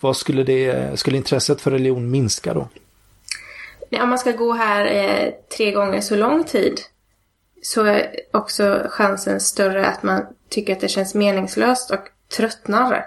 vad 0.00 0.16
skulle 0.16 0.42
det, 0.42 0.98
skulle 0.98 1.16
intresset 1.16 1.60
för 1.60 1.70
religion 1.70 2.10
minska 2.10 2.54
då? 2.54 2.68
Om 4.02 4.08
man 4.08 4.18
ska 4.18 4.32
gå 4.32 4.52
här 4.52 4.86
eh, 4.86 5.32
tre 5.56 5.72
gånger 5.72 6.00
så 6.00 6.16
lång 6.16 6.44
tid 6.44 6.80
så 7.62 7.84
är 7.84 8.10
också 8.32 8.86
chansen 8.90 9.40
större 9.40 9.86
att 9.86 10.02
man 10.02 10.26
tycker 10.48 10.72
att 10.72 10.80
det 10.80 10.88
känns 10.88 11.14
meningslöst 11.14 11.90
och 11.90 12.08
tröttnar. 12.36 13.04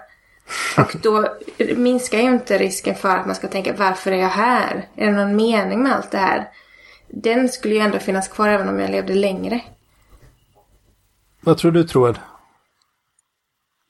Och 0.76 0.96
då 1.02 1.28
minskar 1.76 2.18
ju 2.18 2.24
inte 2.24 2.58
risken 2.58 2.94
för 2.94 3.16
att 3.16 3.26
man 3.26 3.34
ska 3.34 3.48
tänka 3.48 3.74
varför 3.78 4.12
är 4.12 4.16
jag 4.16 4.28
här? 4.28 4.88
Är 4.96 5.06
det 5.06 5.12
någon 5.12 5.36
mening 5.36 5.82
med 5.82 5.92
allt 5.92 6.10
det 6.10 6.18
här? 6.18 6.48
Den 7.08 7.48
skulle 7.48 7.74
ju 7.74 7.80
ändå 7.80 7.98
finnas 7.98 8.28
kvar 8.28 8.48
även 8.48 8.68
om 8.68 8.78
jag 8.78 8.90
levde 8.90 9.14
längre. 9.14 9.60
Vad 11.40 11.58
tror 11.58 11.72
du 11.72 11.84
Troed? 11.84 12.18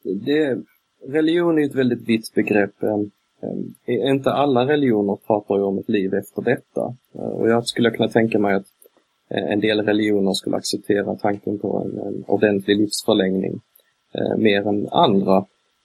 Det, 0.03 0.59
religion 1.07 1.59
är 1.59 1.65
ett 1.65 1.75
väldigt 1.75 2.09
vitt 2.09 2.35
begrepp. 2.35 2.83
Eh, 2.83 4.11
inte 4.11 4.33
alla 4.33 4.67
religioner 4.67 5.17
pratar 5.27 5.57
ju 5.57 5.63
om 5.63 5.79
ett 5.79 5.89
liv 5.89 6.15
efter 6.15 6.43
detta. 6.43 6.97
Eh, 7.15 7.21
och 7.21 7.49
jag 7.49 7.67
skulle 7.67 7.91
kunna 7.91 8.09
tänka 8.09 8.39
mig 8.39 8.55
att 8.55 8.67
eh, 9.31 9.53
en 9.53 9.61
del 9.61 9.81
religioner 9.81 10.33
skulle 10.33 10.57
acceptera 10.57 11.17
tanken 11.17 11.59
på 11.59 11.83
en, 11.85 12.07
en 12.07 12.25
ordentlig 12.27 12.77
livsförlängning 12.77 13.61
Eh, 14.19 14.37
mer 14.37 14.69
än 14.69 14.89
andra. 14.91 15.37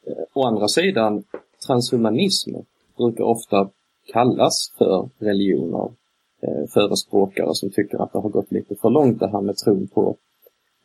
Eh, 0.08 0.24
å 0.34 0.44
andra 0.44 0.68
sidan, 0.68 1.24
transhumanism 1.68 2.56
brukar 2.98 3.24
ofta 3.24 3.70
kallas 4.14 4.72
för 4.78 5.10
religion 5.20 5.96
eh, 6.42 6.70
förespråkare 6.74 7.50
som 7.54 7.70
tycker 7.70 8.04
att 8.04 8.14
det 8.14 8.20
har 8.20 8.30
gått 8.30 8.52
lite 8.52 8.76
för 8.76 8.90
långt 8.90 9.20
det 9.20 9.28
här 9.28 9.42
med 9.42 9.58
tron 9.58 9.88
på 9.88 10.16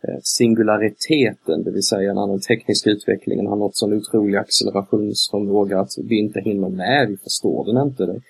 eh, 0.03 0.19
singulariteten, 0.23 1.63
det 1.65 1.71
vill 1.71 1.83
säga 1.83 2.15
när 2.15 2.27
den 2.27 2.41
tekniska 2.41 2.91
utvecklingen 2.91 3.47
har 3.47 3.57
nått 3.57 3.77
sån 3.77 3.93
otrolig 3.93 4.37
accelerationsförmåga 4.37 5.81
att 5.81 5.93
vi 6.05 6.19
inte 6.19 6.41
hinner 6.41 6.69
med, 6.69 7.09
vi 7.09 7.17
förstår 7.17 7.65
den 7.65 7.87
inte. 7.87 8.07
Det, 8.07 8.21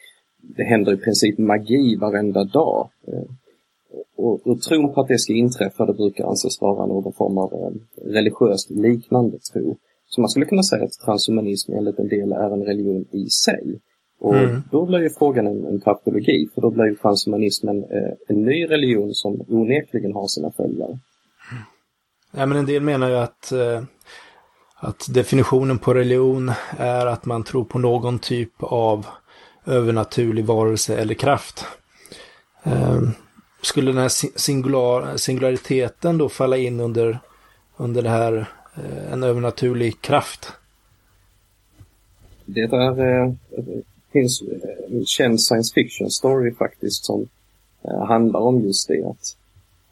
det 0.40 0.64
händer 0.64 0.92
i 0.92 0.96
princip 0.96 1.38
magi 1.38 1.96
varenda 1.96 2.44
dag. 2.44 2.88
Eh, 3.06 3.22
och, 4.18 4.46
och 4.46 4.60
tron 4.60 4.94
på 4.94 5.00
att 5.00 5.08
det 5.08 5.18
ska 5.18 5.32
inträffa, 5.32 5.86
det 5.86 5.94
brukar 5.94 6.24
anses 6.24 6.60
vara 6.60 6.86
någon 6.86 7.12
form 7.12 7.38
av 7.38 7.52
eh, 7.52 7.72
religiöst 8.12 8.70
liknande 8.70 9.38
tro. 9.52 9.76
Så 10.06 10.20
man 10.20 10.28
skulle 10.30 10.46
kunna 10.46 10.62
säga 10.62 10.84
att 10.84 10.92
transhumanism 11.04 11.72
enligt 11.72 11.98
en 11.98 12.08
del 12.08 12.32
är 12.32 12.50
en 12.50 12.62
religion 12.62 13.04
i 13.12 13.28
sig. 13.28 13.80
Och 14.20 14.36
mm. 14.36 14.62
då 14.70 14.86
blir 14.86 14.98
ju 14.98 15.10
frågan 15.18 15.46
en, 15.46 15.66
en 15.66 15.80
tautologi, 15.80 16.48
för 16.54 16.60
då 16.60 16.70
blir 16.70 16.84
ju 16.84 16.94
transhumanismen 16.94 17.76
eh, 17.76 18.12
en 18.28 18.42
ny 18.42 18.66
religion 18.66 19.14
som 19.14 19.44
onekligen 19.48 20.12
har 20.12 20.26
sina 20.28 20.50
följare. 20.50 20.98
Ja, 22.36 22.46
men 22.46 22.58
en 22.58 22.66
del 22.66 22.82
menar 22.82 23.08
ju 23.08 23.16
att, 23.16 23.52
eh, 23.52 23.82
att 24.80 25.14
definitionen 25.14 25.78
på 25.78 25.94
religion 25.94 26.52
är 26.78 27.06
att 27.06 27.26
man 27.26 27.44
tror 27.44 27.64
på 27.64 27.78
någon 27.78 28.18
typ 28.18 28.62
av 28.62 29.06
övernaturlig 29.66 30.44
varelse 30.44 30.98
eller 30.98 31.14
kraft. 31.14 31.64
Eh, 32.62 33.00
skulle 33.62 33.90
den 33.90 34.00
här 34.00 34.38
singular, 34.38 35.16
singulariteten 35.16 36.18
då 36.18 36.28
falla 36.28 36.56
in 36.56 36.80
under, 36.80 37.18
under 37.76 38.02
det 38.02 38.08
här 38.08 38.46
eh, 38.76 39.12
en 39.12 39.22
övernaturlig 39.22 40.00
kraft? 40.00 40.52
Det 42.44 42.60
är, 42.60 43.22
eh, 43.22 43.32
finns 44.12 44.42
en 44.88 45.04
känd 45.06 45.40
science 45.40 45.74
fiction 45.74 46.10
story 46.10 46.54
faktiskt 46.54 47.04
som 47.04 47.28
eh, 47.82 48.04
handlar 48.06 48.40
om 48.40 48.60
just 48.60 48.88
det. 48.88 49.04
Att 49.04 49.36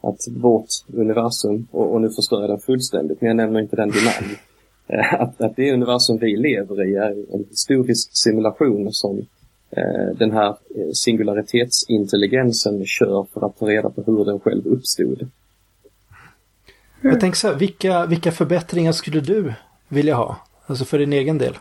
att 0.01 0.27
vårt 0.27 0.69
universum, 0.93 1.67
och, 1.71 1.93
och 1.93 2.01
nu 2.01 2.09
förstör 2.09 2.41
jag 2.41 2.49
den 2.49 2.59
fullständigt, 2.59 3.21
men 3.21 3.27
jag 3.27 3.37
nämner 3.37 3.59
inte 3.59 3.75
den 3.75 3.91
vid 3.91 4.03
att, 5.19 5.41
att 5.41 5.55
det 5.55 5.73
universum 5.73 6.17
vi 6.17 6.37
lever 6.37 6.83
i 6.85 6.95
är 6.95 7.33
en 7.33 7.45
historisk 7.49 8.09
simulation 8.17 8.93
som 8.93 9.25
den 10.17 10.31
här 10.31 10.49
eh, 10.49 10.91
singularitetsintelligensen 10.93 12.85
kör 12.85 13.27
för 13.33 13.45
att 13.45 13.57
ta 13.57 13.69
reda 13.69 13.89
på 13.89 14.03
hur 14.05 14.25
den 14.25 14.39
själv 14.39 14.67
uppstod. 14.67 15.29
Jag 17.01 17.19
tänker 17.19 17.37
så 17.37 17.47
här, 17.47 17.55
vilka, 17.55 18.05
vilka 18.05 18.31
förbättringar 18.31 18.91
skulle 18.91 19.19
du 19.19 19.53
vilja 19.87 20.15
ha? 20.15 20.37
Alltså 20.65 20.85
för 20.85 20.99
din 20.99 21.13
egen 21.13 21.37
del? 21.37 21.53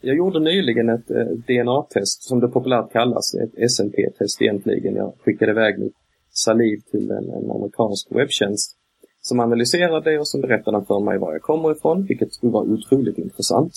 Jag 0.00 0.16
gjorde 0.16 0.40
nyligen 0.40 0.88
ett 0.88 1.10
eh, 1.10 1.26
DNA-test 1.26 2.22
som 2.22 2.40
det 2.40 2.48
populärt 2.48 2.92
kallas, 2.92 3.34
ett 3.34 3.70
SNP-test 3.70 4.42
egentligen. 4.42 4.96
Jag 4.96 5.12
skickade 5.24 5.52
iväg 5.52 5.78
mitt 5.78 5.96
saliv 6.30 6.80
till 6.90 7.10
en, 7.10 7.30
en 7.30 7.50
amerikansk 7.50 8.06
webbtjänst 8.10 8.76
som 9.22 9.40
analyserade 9.40 10.10
det 10.10 10.18
och 10.18 10.28
som 10.28 10.40
berättade 10.40 10.84
för 10.86 11.00
mig 11.00 11.18
var 11.18 11.32
jag 11.32 11.42
kommer 11.42 11.72
ifrån, 11.72 12.06
vilket 12.06 12.32
skulle 12.32 12.52
vara 12.52 12.64
otroligt 12.64 13.18
intressant. 13.18 13.72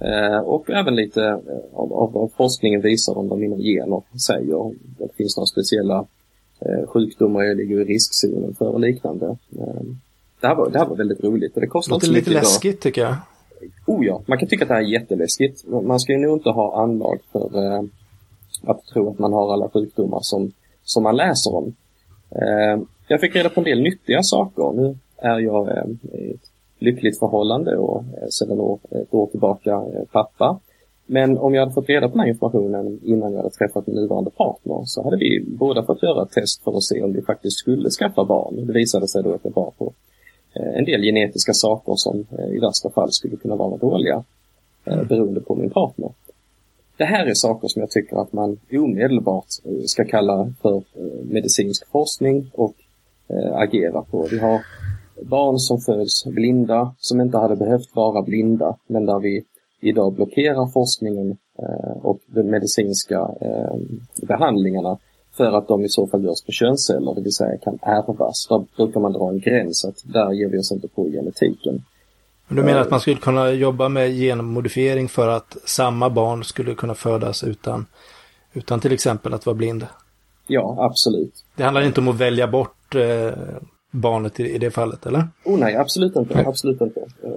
Eh, 0.00 0.38
och 0.38 0.70
även 0.70 0.94
lite 0.94 1.24
eh, 1.24 1.38
av, 1.72 1.92
av 1.92 2.12
vad 2.12 2.32
forskningen 2.32 2.80
visar 2.80 3.18
om 3.18 3.28
vad 3.28 3.38
mina 3.38 3.56
gener 3.56 4.02
säger. 4.26 4.74
Det 4.98 5.08
finns 5.16 5.36
några 5.36 5.46
speciella 5.46 6.06
eh, 6.60 6.86
sjukdomar 6.86 7.42
jag 7.42 7.56
ligger 7.56 7.80
i 7.80 7.84
riskzonen 7.84 8.54
för 8.54 8.68
och 8.68 8.80
liknande. 8.80 9.26
Eh, 9.58 9.82
det, 10.40 10.46
här 10.46 10.54
var, 10.54 10.70
det 10.70 10.78
här 10.78 10.86
var 10.86 10.96
väldigt 10.96 11.24
roligt 11.24 11.54
och 11.54 11.60
det 11.60 11.66
kostar 11.66 11.94
inte 11.94 12.06
lite 12.06 12.30
läskigt 12.30 12.72
idag. 12.72 12.80
tycker 12.80 13.00
jag. 13.00 13.16
Oh 13.86 14.06
ja, 14.06 14.22
man 14.26 14.38
kan 14.38 14.48
tycka 14.48 14.64
att 14.64 14.68
det 14.68 14.74
här 14.74 14.82
är 14.82 14.86
jätteläskigt. 14.86 15.64
Man 15.66 16.00
ska 16.00 16.12
ju 16.12 16.18
nog 16.18 16.36
inte 16.36 16.50
ha 16.50 16.82
anlag 16.82 17.18
för 17.32 17.64
eh, 17.64 17.82
att 18.62 18.86
tro 18.86 19.10
att 19.10 19.18
man 19.18 19.32
har 19.32 19.52
alla 19.52 19.68
sjukdomar 19.68 20.20
som, 20.22 20.52
som 20.84 21.02
man 21.02 21.16
läser 21.16 21.54
om. 21.54 21.74
Eh, 22.30 22.82
jag 23.08 23.20
fick 23.20 23.36
reda 23.36 23.48
på 23.48 23.60
en 23.60 23.64
del 23.64 23.82
nyttiga 23.82 24.22
saker. 24.22 24.72
Nu 24.72 24.96
är 25.16 25.38
jag 25.38 25.68
eh, 25.68 25.84
lyckligt 26.78 27.18
förhållande 27.18 27.76
och 27.76 27.98
eh, 27.98 28.28
sedan 28.30 28.78
ett 28.90 29.14
år 29.14 29.26
tillbaka 29.26 29.84
pappa. 30.12 30.60
Men 31.06 31.38
om 31.38 31.54
jag 31.54 31.62
hade 31.62 31.72
fått 31.72 31.88
reda 31.88 32.08
på 32.08 32.12
den 32.12 32.20
här 32.20 32.28
informationen 32.28 33.00
innan 33.02 33.32
jag 33.32 33.38
hade 33.38 33.54
träffat 33.54 33.86
min 33.86 33.96
nuvarande 33.96 34.30
partner 34.30 34.82
så 34.84 35.02
hade 35.04 35.16
vi 35.16 35.44
båda 35.46 35.82
fått 35.82 36.02
göra 36.02 36.22
ett 36.22 36.32
test 36.32 36.64
för 36.64 36.76
att 36.76 36.84
se 36.84 37.02
om 37.02 37.12
vi 37.12 37.22
faktiskt 37.22 37.58
skulle 37.58 37.90
skaffa 37.90 38.24
barn. 38.24 38.66
Det 38.66 38.72
visade 38.72 39.08
sig 39.08 39.22
då 39.22 39.34
att 39.34 39.42
det 39.42 39.52
var 39.54 39.72
på 39.78 39.92
en 40.52 40.84
del 40.84 41.02
genetiska 41.02 41.52
saker 41.52 41.92
som 41.96 42.26
i 42.52 42.58
värsta 42.58 42.90
fall 42.90 43.12
skulle 43.12 43.36
kunna 43.36 43.56
vara 43.56 43.76
dåliga 43.76 44.24
beroende 45.08 45.40
på 45.40 45.54
min 45.54 45.70
partner. 45.70 46.10
Det 46.98 47.04
här 47.04 47.26
är 47.26 47.34
saker 47.34 47.68
som 47.68 47.80
jag 47.80 47.90
tycker 47.90 48.16
att 48.22 48.32
man 48.32 48.60
omedelbart 48.72 49.46
eh, 49.64 49.84
ska 49.84 50.04
kalla 50.04 50.52
för 50.62 50.76
eh, 50.76 51.24
medicinsk 51.24 51.90
forskning 51.90 52.50
och 52.54 52.74
eh, 53.28 53.56
agera 53.56 54.02
på. 54.02 54.28
Vi 54.30 54.38
har 54.38 54.60
barn 55.22 55.58
som 55.58 55.80
föds 55.80 56.24
blinda, 56.24 56.94
som 56.98 57.20
inte 57.20 57.38
hade 57.38 57.56
behövt 57.56 57.96
vara 57.96 58.22
blinda, 58.22 58.76
men 58.86 59.06
där 59.06 59.18
vi 59.18 59.44
idag 59.80 60.12
blockerar 60.12 60.66
forskningen 60.66 61.36
och 62.02 62.18
de 62.26 62.42
medicinska 62.42 63.30
behandlingarna 64.22 64.98
för 65.38 65.52
att 65.52 65.68
de 65.68 65.84
i 65.84 65.88
så 65.88 66.06
fall 66.06 66.24
görs 66.24 66.42
på 66.46 66.52
könsceller, 66.52 67.14
det 67.14 67.20
vill 67.20 67.32
säga 67.32 67.58
kan 67.58 67.78
ärvas. 67.82 68.46
Där 68.48 68.64
brukar 68.76 69.00
man 69.00 69.12
dra 69.12 69.28
en 69.28 69.40
gräns 69.40 69.84
att 69.84 70.02
där 70.04 70.32
ger 70.32 70.48
vi 70.48 70.58
oss 70.58 70.72
inte 70.72 70.88
på 70.88 71.08
genetiken. 71.08 71.84
Men 72.48 72.56
du 72.56 72.62
menar 72.62 72.80
att 72.80 72.90
man 72.90 73.00
skulle 73.00 73.16
kunna 73.16 73.50
jobba 73.50 73.88
med 73.88 74.10
genmodifiering 74.10 75.08
för 75.08 75.28
att 75.28 75.56
samma 75.64 76.10
barn 76.10 76.44
skulle 76.44 76.74
kunna 76.74 76.94
födas 76.94 77.44
utan, 77.44 77.86
utan 78.52 78.80
till 78.80 78.92
exempel 78.92 79.34
att 79.34 79.46
vara 79.46 79.56
blind? 79.56 79.86
Ja, 80.46 80.76
absolut. 80.78 81.44
Det 81.56 81.62
handlar 81.62 81.82
inte 81.82 82.00
om 82.00 82.08
att 82.08 82.16
välja 82.16 82.46
bort 82.46 82.94
eh, 82.94 83.32
barnet 83.90 84.40
i, 84.40 84.54
i, 84.54 84.58
det 84.58 84.70
fallet, 84.70 85.06
eller? 85.06 85.28
Oh 85.44 85.58
nej, 85.58 85.76
absolut 85.76 86.16
inte. 86.16 86.34
Nej. 86.34 86.44
Absolut 86.46 86.80
inte. 86.80 87.00
Eh, 87.00 87.30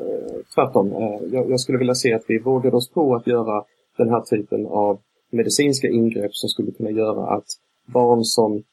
tvärtom. 0.55 0.91
Eh, 0.91 1.19
jag, 1.31 1.51
jag, 1.51 1.59
skulle 1.59 1.77
vilja 1.77 1.95
se 1.95 2.13
att 2.13 2.23
vi 2.27 2.39
vågade 2.39 2.75
oss 2.75 2.89
på 2.89 3.15
att 3.15 3.27
göra 3.27 3.63
den 3.97 4.09
här 4.09 4.21
typen 4.21 4.65
av 4.65 4.99
medicinska 5.31 5.87
ingrepp 5.87 6.35
som 6.35 6.49
skulle 6.49 6.71
kunna 6.71 6.89
göra 6.89 7.35
att 7.35 7.45
barn 7.85 8.23
som 8.23 8.63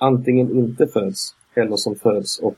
antingen 0.00 0.58
inte 0.58 0.86
föds 0.86 1.34
eller 1.54 1.76
som 1.76 1.94
föds 1.94 2.38
och 2.38 2.54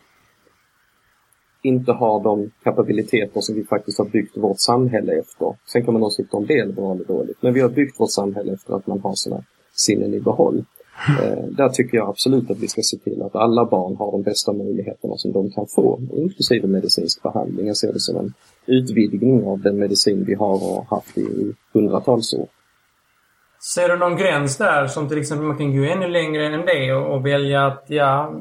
inte 1.63 1.93
har 1.93 2.23
de 2.23 2.51
kapabiliteter 2.65 3.41
som 3.41 3.55
vi 3.55 3.65
faktiskt 3.65 3.99
har 3.99 4.05
byggt 4.05 4.37
vårt 4.37 4.61
samhälle 4.61 5.13
efter. 5.13 5.57
Sen 5.73 5.85
kan 5.85 5.95
man 5.95 6.03
åsikta 6.03 6.37
om 6.37 6.47
det 6.47 6.59
är 6.59 6.73
bra 6.73 6.93
eller 6.93 7.05
dåligt. 7.05 7.43
Men 7.43 7.55
vi 7.55 7.61
har 7.61 7.69
byggt 7.69 8.01
vårt 8.01 8.11
samhälle 8.11 8.53
efter 8.53 8.75
att 8.75 8.87
man 8.87 9.01
har 9.01 9.15
sina 9.15 9.45
sinnen 9.73 10.15
i 10.15 10.21
behåll. 10.21 10.65
Eh, 11.09 11.45
där 11.51 11.69
tycker 11.69 11.97
jag 11.97 12.09
absolut 12.09 12.51
att 12.51 12.59
vi 12.59 12.69
ska 12.69 12.83
se 12.83 12.97
till 12.97 13.23
att 13.23 13.37
alla 13.37 13.65
barn 13.65 13.97
har 13.97 14.13
de 14.13 14.23
bästa 14.23 14.53
möjligheterna 14.53 15.17
som 15.17 15.33
de 15.33 15.51
kan 15.51 15.67
få, 15.67 16.01
inklusive 16.13 16.69
medicinsk 16.69 17.23
behandling. 17.23 17.67
Jag 17.67 17.77
ser 17.77 17.93
det 17.93 18.01
som 18.01 18.17
en 18.17 18.33
utvidgning 18.67 19.45
av 19.47 19.61
den 19.61 19.79
medicin 19.79 20.25
vi 20.25 20.35
har 20.35 20.55
och 20.55 20.87
haft 20.91 21.19
i 21.19 21.55
hundratals 21.73 22.35
år. 22.35 22.47
Ser 23.75 23.89
du 23.89 23.97
någon 23.97 24.17
gräns 24.17 24.57
där 24.57 24.87
som 24.87 25.09
till 25.09 25.19
exempel 25.19 25.47
man 25.47 25.59
kan 25.59 25.77
gå 25.77 25.85
ännu 25.85 26.09
längre 26.09 26.47
än 26.47 26.67
det 26.67 26.93
och, 26.93 27.15
och 27.15 27.27
välja 27.27 27.67
att 27.67 27.85
ja, 27.89 28.35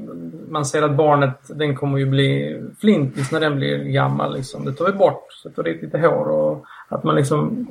man 0.49 0.65
ser 0.65 0.81
att 0.81 0.97
barnet 0.97 1.37
den 1.47 1.75
kommer 1.75 1.97
ju 1.97 2.05
bli 2.05 2.61
flintis 2.81 3.31
när 3.31 3.39
den 3.39 3.55
blir 3.55 3.77
gammal. 3.77 4.33
Liksom. 4.33 4.65
Det 4.65 4.73
tar 4.73 4.85
vi 4.85 4.91
bort, 4.91 5.33
sätter 5.43 5.63
dit 5.63 5.83
lite 5.83 5.97
hår 5.97 6.29
och 6.29 6.65
att 6.89 7.03
man 7.03 7.15
liksom... 7.15 7.67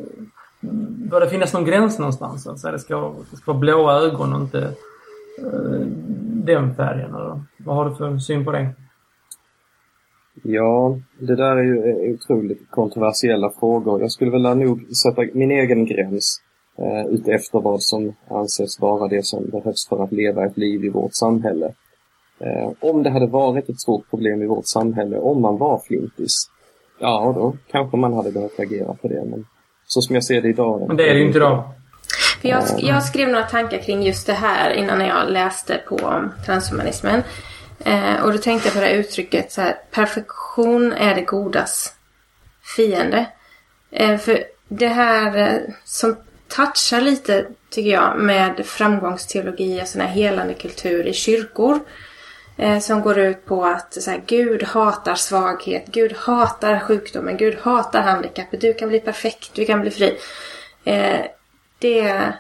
Bör 1.11 1.21
det 1.21 1.29
finnas 1.29 1.53
någon 1.53 1.65
gräns 1.65 1.99
någonstans? 1.99 2.47
Alltså, 2.47 2.71
det, 2.71 2.79
ska, 2.79 3.15
det 3.31 3.37
ska 3.37 3.53
vara 3.53 3.61
blåa 3.61 3.93
ögon 3.93 4.33
och 4.33 4.41
inte 4.41 4.59
uh, 5.45 5.87
den 6.45 6.75
färgen. 6.75 7.15
Eller? 7.15 7.41
Vad 7.57 7.77
har 7.77 7.89
du 7.89 7.95
för 7.95 8.19
syn 8.19 8.45
på 8.45 8.53
det? 8.53 8.75
Ja, 10.43 10.99
det 11.19 11.37
där 11.37 11.57
är 11.57 11.63
ju 11.63 12.15
otroligt 12.15 12.71
kontroversiella 12.71 13.51
frågor. 13.51 14.01
Jag 14.01 14.13
skulle 14.13 14.31
vilja 14.31 14.55
nog 14.55 14.97
sätta 14.97 15.23
min 15.33 15.51
egen 15.51 15.87
gräns 15.87 16.43
eh, 16.79 17.07
utefter 17.07 17.61
vad 17.61 17.83
som 17.83 18.15
anses 18.29 18.81
vara 18.81 19.09
det 19.09 19.27
som 19.27 19.51
behövs 19.51 19.89
för 19.89 20.05
att 20.05 20.13
leva 20.13 20.47
ett 20.47 20.57
liv 20.57 20.85
i 20.85 20.89
vårt 20.89 21.15
samhälle. 21.15 21.75
Eh, 22.39 22.73
om 22.81 23.03
det 23.03 23.11
hade 23.11 23.27
varit 23.27 23.69
ett 23.69 23.81
stort 23.81 24.11
problem 24.11 24.43
i 24.43 24.47
vårt 24.47 24.67
samhälle, 24.67 25.19
om 25.19 25.43
man 25.43 25.59
var 25.59 25.79
flintis, 25.79 26.51
ja 26.99 27.33
då 27.37 27.57
kanske 27.71 27.97
man 27.97 28.13
hade 28.13 28.33
behövt 28.33 28.61
agera 28.61 28.95
på 28.95 29.09
det. 29.09 29.25
Men 29.31 29.47
så 29.87 30.03
som 30.03 30.15
jag 30.15 30.25
ser 30.25 30.43
det 30.43 30.49
idag. 30.49 30.85
Men 30.89 30.97
det 30.97 31.09
är 31.09 31.15
det 31.15 31.21
ju 31.21 31.27
inte 31.27 31.39
idag. 31.39 31.73
För 32.41 32.49
jag, 32.49 32.63
jag 32.79 33.03
skrev 33.03 33.29
några 33.29 33.45
tankar 33.45 33.79
kring 33.79 34.03
just 34.03 34.27
det 34.27 34.33
här 34.33 34.71
innan 34.71 35.07
jag 35.07 35.31
läste 35.31 35.81
på 35.89 36.25
transhumanismen. 36.47 37.23
Eh, 37.85 38.23
och 38.23 38.33
då 38.33 38.39
tänkte 38.39 38.69
jag 38.69 38.75
på 38.75 38.81
det 38.81 38.87
här 38.87 38.95
uttrycket 38.95 39.53
så 39.53 39.61
här, 39.61 39.77
perfektion 39.91 40.93
är 40.93 41.15
det 41.15 41.23
godas 41.23 41.95
fiende. 42.77 43.27
Eh, 43.91 44.19
för 44.19 44.45
det 44.69 44.89
här 44.89 45.37
eh, 45.37 45.75
som 45.85 46.17
touchar 46.49 47.01
lite, 47.01 47.47
tycker 47.71 47.91
jag, 47.91 48.19
med 48.19 48.67
framgångsteologi 48.67 49.83
och 49.83 49.89
sån 49.89 50.01
här 50.01 50.09
helande 50.09 50.55
kultur 50.55 51.07
i 51.07 51.13
kyrkor. 51.13 51.81
Eh, 52.57 52.79
som 52.79 53.03
går 53.03 53.19
ut 53.19 53.47
på 53.47 53.65
att 53.65 54.03
så 54.03 54.11
här, 54.11 54.23
Gud 54.27 54.63
hatar 54.63 55.15
svaghet, 55.15 55.87
Gud 55.87 56.13
hatar 56.17 56.81
sjukdomen, 56.81 57.37
Gud 57.37 57.59
hatar 57.63 58.03
handikappet. 58.03 58.61
Du 58.61 58.75
kan 58.75 58.89
bli 58.89 59.01
perfekt, 59.01 59.51
du 59.55 59.65
kan 59.65 59.81
bli 59.81 59.91
fri. 59.91 60.19
Eh, 60.85 61.21
det 61.79 62.33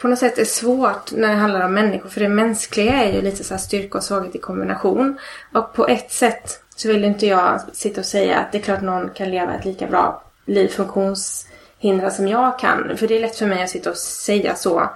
på 0.00 0.08
något 0.08 0.18
sätt 0.18 0.38
är 0.38 0.44
svårt 0.44 1.12
när 1.12 1.28
det 1.28 1.34
handlar 1.34 1.64
om 1.64 1.74
människor. 1.74 2.08
För 2.08 2.20
det 2.20 2.28
mänskliga 2.28 2.92
är 2.92 3.12
ju 3.12 3.22
lite 3.22 3.44
så 3.44 3.54
här 3.54 3.58
styrka 3.58 3.98
och 3.98 4.04
svaghet 4.04 4.34
i 4.34 4.38
kombination. 4.38 5.18
Och 5.54 5.72
på 5.74 5.88
ett 5.88 6.12
sätt 6.12 6.62
så 6.76 6.88
vill 6.88 7.04
inte 7.04 7.26
jag 7.26 7.60
sitta 7.72 8.00
och 8.00 8.06
säga 8.06 8.38
att 8.38 8.52
det 8.52 8.58
är 8.58 8.62
klart 8.62 8.82
någon 8.82 9.10
kan 9.10 9.30
leva 9.30 9.54
ett 9.54 9.64
lika 9.64 9.86
bra 9.86 10.22
liv 10.46 10.68
funktionshindrad 10.68 12.12
som 12.12 12.28
jag 12.28 12.58
kan. 12.58 12.96
För 12.96 13.08
det 13.08 13.16
är 13.16 13.20
lätt 13.20 13.36
för 13.36 13.46
mig 13.46 13.62
att 13.62 13.70
sitta 13.70 13.90
och 13.90 13.96
säga 13.96 14.54
så 14.54 14.90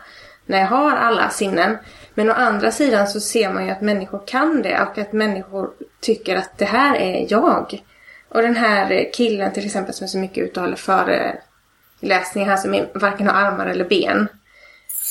när 0.46 0.60
jag 0.60 0.66
har 0.66 0.96
alla 0.96 1.30
sinnen. 1.30 1.76
Men 2.14 2.30
å 2.30 2.32
andra 2.32 2.72
sidan 2.72 3.08
så 3.08 3.20
ser 3.20 3.52
man 3.52 3.64
ju 3.66 3.70
att 3.70 3.80
människor 3.80 4.22
kan 4.26 4.62
det 4.62 4.80
och 4.80 4.98
att 4.98 5.12
människor 5.12 5.70
tycker 6.00 6.36
att 6.36 6.58
det 6.58 6.64
här 6.64 6.96
är 6.96 7.26
jag. 7.28 7.82
Och 8.28 8.42
den 8.42 8.56
här 8.56 9.12
killen 9.12 9.52
till 9.52 9.66
exempel 9.66 9.94
som 9.94 10.04
är 10.04 10.08
så 10.08 10.18
mycket 10.18 10.44
ute 10.44 10.60
och 10.60 10.66
håller 10.66 10.76
föreläsningar 10.76 12.48
här 12.48 12.56
som 12.56 12.86
varken 12.94 13.26
har 13.26 13.34
armar 13.34 13.66
eller 13.66 13.88
ben. 13.88 14.28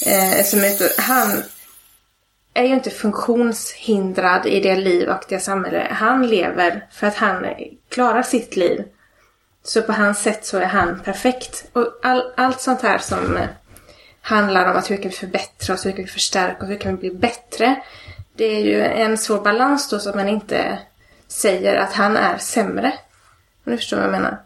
Eh, 0.05 0.43
som 0.43 0.59
är 0.59 1.01
han 1.01 1.43
är 2.53 2.63
ju 2.63 2.73
inte 2.73 2.89
funktionshindrad 2.89 4.45
i 4.45 4.59
det 4.59 4.75
liv 4.75 5.09
och 5.09 5.23
det 5.29 5.39
samhälle 5.39 5.87
han 5.91 6.27
lever 6.27 6.87
för 6.91 7.07
att 7.07 7.15
han 7.15 7.45
klarar 7.89 8.23
sitt 8.23 8.55
liv. 8.55 8.83
Så 9.63 9.81
på 9.81 9.91
hans 9.91 10.21
sätt 10.21 10.45
så 10.45 10.57
är 10.57 10.65
han 10.65 10.99
perfekt. 10.99 11.65
Och 11.73 11.99
all, 12.03 12.33
allt 12.37 12.61
sånt 12.61 12.81
här 12.81 12.97
som 12.97 13.39
handlar 14.23 14.71
om 14.71 14.77
att 14.77 14.91
hur 14.91 14.97
kan 14.97 15.09
vi 15.09 15.15
förbättra 15.15 15.73
oss, 15.73 15.85
hur 15.85 15.91
kan 15.91 16.05
vi 16.05 16.11
förstärka 16.11 16.63
oss, 16.63 16.69
hur 16.69 16.77
kan 16.77 16.95
vi 16.95 17.09
bli 17.09 17.19
bättre. 17.19 17.81
Det 18.35 18.45
är 18.45 18.59
ju 18.59 18.81
en 18.81 19.17
svår 19.17 19.41
balans 19.43 19.89
då 19.89 19.99
så 19.99 20.09
att 20.09 20.15
man 20.15 20.29
inte 20.29 20.79
säger 21.27 21.75
att 21.75 21.93
han 21.93 22.17
är 22.17 22.37
sämre. 22.37 22.93
Om 23.65 23.71
du 23.71 23.77
förstår 23.77 23.97
vad 23.97 24.05
jag 24.05 24.11
menar. 24.11 24.37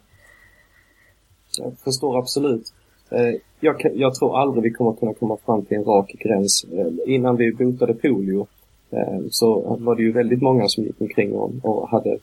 Jag 1.57 1.73
förstår 1.83 2.19
absolut. 2.19 2.73
Eh, 3.09 3.35
jag, 3.59 3.75
jag, 3.95 4.15
tror 4.15 4.39
aldrig 4.39 4.63
vi 4.63 4.71
kommer 4.71 4.93
kunna 4.93 5.13
komma 5.13 5.37
fram 5.45 5.65
till 5.65 5.77
en 5.77 5.85
rak 5.85 6.15
gräns. 6.19 6.65
Eh, 6.73 7.13
innan 7.13 7.35
vi 7.35 7.51
botade 7.51 7.93
polio 7.93 8.47
eh, 8.91 9.19
så 9.31 9.77
var 9.79 9.95
det 9.95 10.03
ju 10.03 10.11
väldigt 10.11 10.41
många 10.41 10.67
som 10.67 10.83
gick 10.83 11.01
omkring 11.01 11.33
och, 11.33 11.51
och 11.61 11.89
hade 11.89 12.17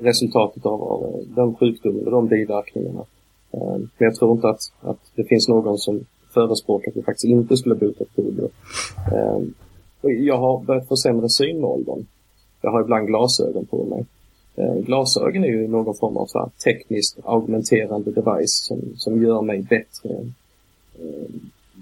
resultatet 0.00 0.66
av, 0.66 0.82
av 0.82 1.24
den 1.36 1.54
sjukdomen 1.54 2.04
och 2.04 2.10
de 2.10 2.28
biverkningarna. 2.28 3.04
Eh, 3.52 3.78
men 3.78 3.90
jag 3.98 4.14
tror 4.14 4.32
inte 4.32 4.48
att, 4.48 4.60
att 4.80 4.98
det 5.14 5.24
finns 5.24 5.48
någon 5.48 5.78
som 5.78 6.04
förespråkar 6.34 6.90
att 6.90 6.96
vi 6.96 7.02
faktiskt 7.02 7.24
inte 7.24 7.56
skulle 7.56 7.74
bota 7.74 8.04
polio. 8.14 8.48
Eh, 9.12 9.40
jag 10.10 10.38
har 10.38 10.60
börjat 10.64 10.88
få 10.88 10.96
sämre 10.96 11.28
syn 11.28 11.60
med 11.60 11.70
åldern. 11.70 12.06
Jag 12.60 12.70
har 12.70 12.80
ibland 12.80 13.06
glasögon 13.06 13.66
på 13.66 13.84
mig. 13.84 14.06
Eh, 14.56 14.74
glasögon 14.74 15.44
är 15.44 15.48
ju 15.48 15.68
någon 15.68 15.94
form 15.94 16.16
av 16.16 16.26
så 16.26 16.38
här 16.38 16.48
tekniskt 16.64 17.18
augmenterande 17.24 18.10
device 18.10 18.66
som, 18.66 18.80
som 18.96 19.22
gör 19.22 19.42
mig 19.42 19.62
bättre. 19.62 20.26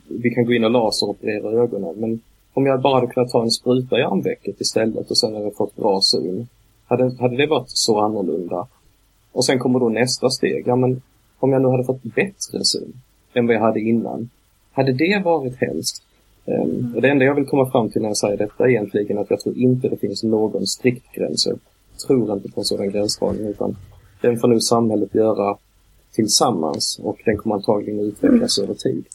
Vi 0.09 0.31
kan 0.31 0.45
gå 0.45 0.53
in 0.53 0.65
och 0.65 0.71
laseroperera 0.71 1.63
ögonen 1.63 1.95
men 1.97 2.21
om 2.55 2.67
jag 2.67 2.81
bara 2.81 2.95
hade 2.95 3.07
kunnat 3.07 3.31
ta 3.31 3.43
en 3.43 3.51
spruta 3.51 3.99
i 3.99 4.03
armvecket 4.03 4.61
istället 4.61 5.11
och 5.11 5.19
sen 5.19 5.33
hade 5.33 5.45
jag 5.45 5.57
fått 5.57 5.77
bra 5.77 6.01
syn. 6.01 6.49
Hade, 6.87 7.17
hade 7.21 7.37
det 7.37 7.47
varit 7.47 7.71
så 7.71 8.01
annorlunda? 8.01 8.67
Och 9.33 9.45
sen 9.45 9.59
kommer 9.59 9.79
då 9.81 9.89
nästa 9.89 10.31
steg. 10.31 10.63
Ja, 10.67 10.77
men 10.77 11.03
om 11.39 11.53
jag 11.53 11.63
nu 11.63 11.69
hade 11.69 11.85
fått 11.85 12.03
bättre 12.03 12.65
syn 12.65 12.93
än 13.35 13.47
vad 13.47 13.57
jag 13.57 13.61
hade 13.61 13.81
innan. 13.81 14.31
Hade 14.73 14.93
det 14.93 15.23
varit 15.25 15.57
helst? 15.61 16.03
Um, 16.45 16.93
och 16.97 17.03
det 17.03 17.09
enda 17.09 17.25
jag 17.25 17.35
vill 17.35 17.47
komma 17.47 17.71
fram 17.71 17.91
till 17.91 18.03
när 18.03 18.09
jag 18.09 18.17
säger 18.17 18.37
detta 18.37 18.65
är 18.65 18.69
egentligen 18.69 19.19
att 19.19 19.31
jag 19.31 19.41
tror 19.41 19.57
inte 19.57 19.89
det 19.89 19.97
finns 19.97 20.23
någon 20.23 20.67
strikt 20.67 21.13
gräns 21.13 21.49
tror 22.07 22.33
inte 22.33 22.49
på 22.49 22.61
en 22.61 22.65
sådan 22.65 22.91
gränsdragning 22.91 23.47
utan 23.47 23.77
den 24.21 24.39
får 24.39 24.49
nu 24.49 24.61
samhället 24.61 25.15
göra 25.15 25.57
tillsammans 26.13 27.01
och 27.03 27.19
den 27.25 27.37
kommer 27.37 27.55
antagligen 27.55 28.01
utvecklas 28.01 28.59
mm. 28.59 28.71
över 28.71 28.79
tid. 28.81 29.07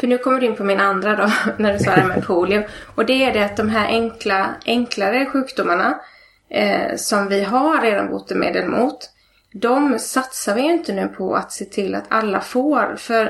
För 0.00 0.06
nu 0.06 0.18
kommer 0.18 0.40
du 0.40 0.46
in 0.46 0.56
på 0.56 0.64
min 0.64 0.80
andra 0.80 1.16
då, 1.16 1.30
när 1.62 1.72
du 1.72 1.78
sa 1.78 1.96
det 1.96 2.04
med 2.04 2.24
polio. 2.26 2.66
Och 2.94 3.06
det 3.06 3.24
är 3.24 3.32
det 3.32 3.44
att 3.44 3.56
de 3.56 3.68
här 3.68 3.86
enkla, 3.86 4.54
enklare 4.66 5.26
sjukdomarna 5.26 6.00
eh, 6.48 6.96
som 6.96 7.28
vi 7.28 7.42
har 7.42 7.82
redan 7.82 8.10
botemedel 8.10 8.68
mot, 8.68 9.10
de 9.52 9.98
satsar 9.98 10.54
vi 10.54 10.62
ju 10.62 10.72
inte 10.72 10.92
nu 10.92 11.08
på 11.08 11.34
att 11.34 11.52
se 11.52 11.64
till 11.64 11.94
att 11.94 12.04
alla 12.08 12.40
får. 12.40 12.96
För 12.96 13.26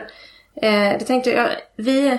eh, 0.63 0.99
det 0.99 1.05
tänkte 1.07 1.31
jag, 1.31 1.49
vi 1.77 2.19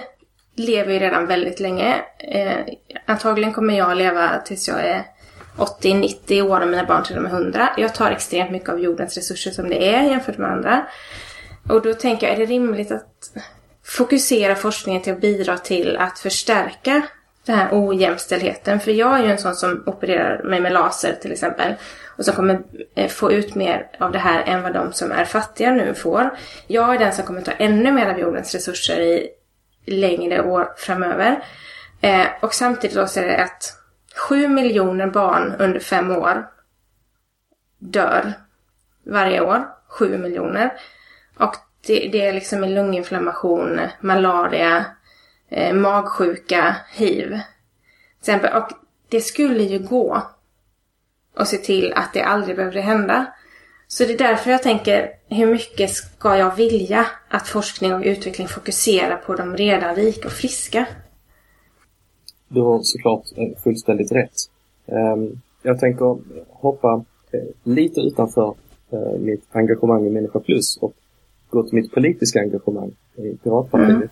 lever 0.55 0.93
ju 0.93 0.99
redan 0.99 1.27
väldigt 1.27 1.59
länge. 1.59 2.01
Eh, 2.17 2.57
antagligen 3.05 3.53
kommer 3.53 3.77
jag 3.77 3.97
leva 3.97 4.39
tills 4.45 4.67
jag 4.67 4.79
är 4.79 5.03
80-90 5.57 6.41
år 6.41 6.61
och 6.61 6.67
mina 6.67 6.85
barn 6.85 7.03
till 7.03 7.17
och 7.17 7.23
med 7.23 7.31
100. 7.31 7.69
Jag 7.77 7.95
tar 7.95 8.11
extremt 8.11 8.51
mycket 8.51 8.69
av 8.69 8.79
jordens 8.79 9.17
resurser 9.17 9.51
som 9.51 9.69
det 9.69 9.95
är 9.95 10.03
jämfört 10.03 10.37
med 10.37 10.51
andra. 10.51 10.87
Och 11.69 11.81
då 11.81 11.93
tänker 11.93 12.27
jag, 12.27 12.35
är 12.35 12.39
det 12.39 12.45
rimligt 12.45 12.91
att 12.91 13.31
fokusera 13.85 14.55
forskningen 14.55 15.01
till 15.01 15.13
att 15.13 15.21
bidra 15.21 15.57
till 15.57 15.97
att 15.97 16.19
förstärka 16.19 17.01
den 17.45 17.55
här 17.55 17.69
ojämställdheten? 17.71 18.79
För 18.79 18.91
jag 18.91 19.19
är 19.19 19.23
ju 19.23 19.31
en 19.31 19.37
sån 19.37 19.55
som 19.55 19.83
opererar 19.85 20.43
mig 20.43 20.59
med 20.59 20.73
laser 20.73 21.17
till 21.21 21.31
exempel. 21.31 21.73
Och 22.17 22.25
som 22.25 22.35
kommer 22.35 22.61
eh, 22.95 23.07
få 23.07 23.31
ut 23.31 23.55
mer 23.55 23.89
av 23.99 24.11
det 24.11 24.19
här 24.19 24.43
än 24.45 24.63
vad 24.63 24.73
de 24.73 24.93
som 24.93 25.11
är 25.11 25.25
fattiga 25.25 25.71
nu 25.71 25.93
får. 25.93 26.37
Jag 26.67 26.95
är 26.95 26.99
den 26.99 27.13
som 27.13 27.25
kommer 27.25 27.41
ta 27.41 27.51
ännu 27.51 27.91
mer 27.91 28.09
av 28.09 28.19
jordens 28.19 28.53
resurser 28.53 28.99
i 29.01 29.29
längre 29.85 30.43
år 30.43 30.73
framöver. 30.77 31.43
Eh, 32.01 32.27
och 32.41 32.53
samtidigt 32.53 32.95
då 32.95 33.07
så 33.07 33.19
är 33.19 33.27
det 33.27 33.43
att 33.43 33.77
7 34.15 34.47
miljoner 34.47 35.07
barn 35.07 35.53
under 35.59 35.79
fem 35.79 36.11
år 36.11 36.47
dör 37.79 38.33
varje 39.05 39.41
år. 39.41 39.67
7 39.87 40.17
miljoner. 40.17 40.73
Och 41.37 41.55
det, 41.87 42.09
det 42.11 42.27
är 42.27 42.33
liksom 42.33 42.63
en 42.63 42.73
lunginflammation, 42.73 43.79
malaria, 43.99 44.85
eh, 45.53 45.73
magsjuka, 45.73 46.75
hiv. 46.93 47.39
Exempel. 48.19 48.53
Och 48.53 48.69
det 49.09 49.21
skulle 49.21 49.63
ju 49.63 49.79
gå 49.79 50.21
att 51.35 51.47
se 51.47 51.57
till 51.57 51.93
att 51.93 52.13
det 52.13 52.21
aldrig 52.21 52.55
behövde 52.55 52.81
hända. 52.81 53.25
Så 53.87 54.03
det 54.03 54.13
är 54.13 54.17
därför 54.17 54.51
jag 54.51 54.63
tänker, 54.63 55.09
hur 55.29 55.47
mycket 55.47 55.89
ska 55.89 56.37
jag 56.37 56.55
vilja 56.55 57.05
att 57.29 57.47
forskning 57.47 57.93
och 57.93 58.01
utveckling 58.03 58.47
fokuserar 58.47 59.17
på 59.17 59.35
de 59.35 59.57
redan 59.57 59.95
rika 59.95 60.27
och 60.27 60.33
friska? 60.33 60.85
du 62.53 62.61
har 62.61 62.79
såklart 62.83 63.23
eh, 63.35 63.57
fullständigt 63.63 64.11
rätt. 64.11 64.35
Ehm, 64.85 65.41
jag 65.61 65.79
tänker 65.79 66.17
hoppa 66.49 67.03
eh, 67.31 67.39
lite 67.63 68.01
utanför 68.01 68.53
eh, 68.89 69.19
mitt 69.19 69.43
engagemang 69.51 70.07
i 70.07 70.09
Människa 70.09 70.39
Plus 70.39 70.77
och 70.77 70.93
gå 71.49 71.63
till 71.63 71.75
mitt 71.75 71.91
politiska 71.91 72.39
engagemang 72.39 72.91
i 73.15 73.37
Piratpartiet. 73.43 73.95
Mm. 73.95 74.09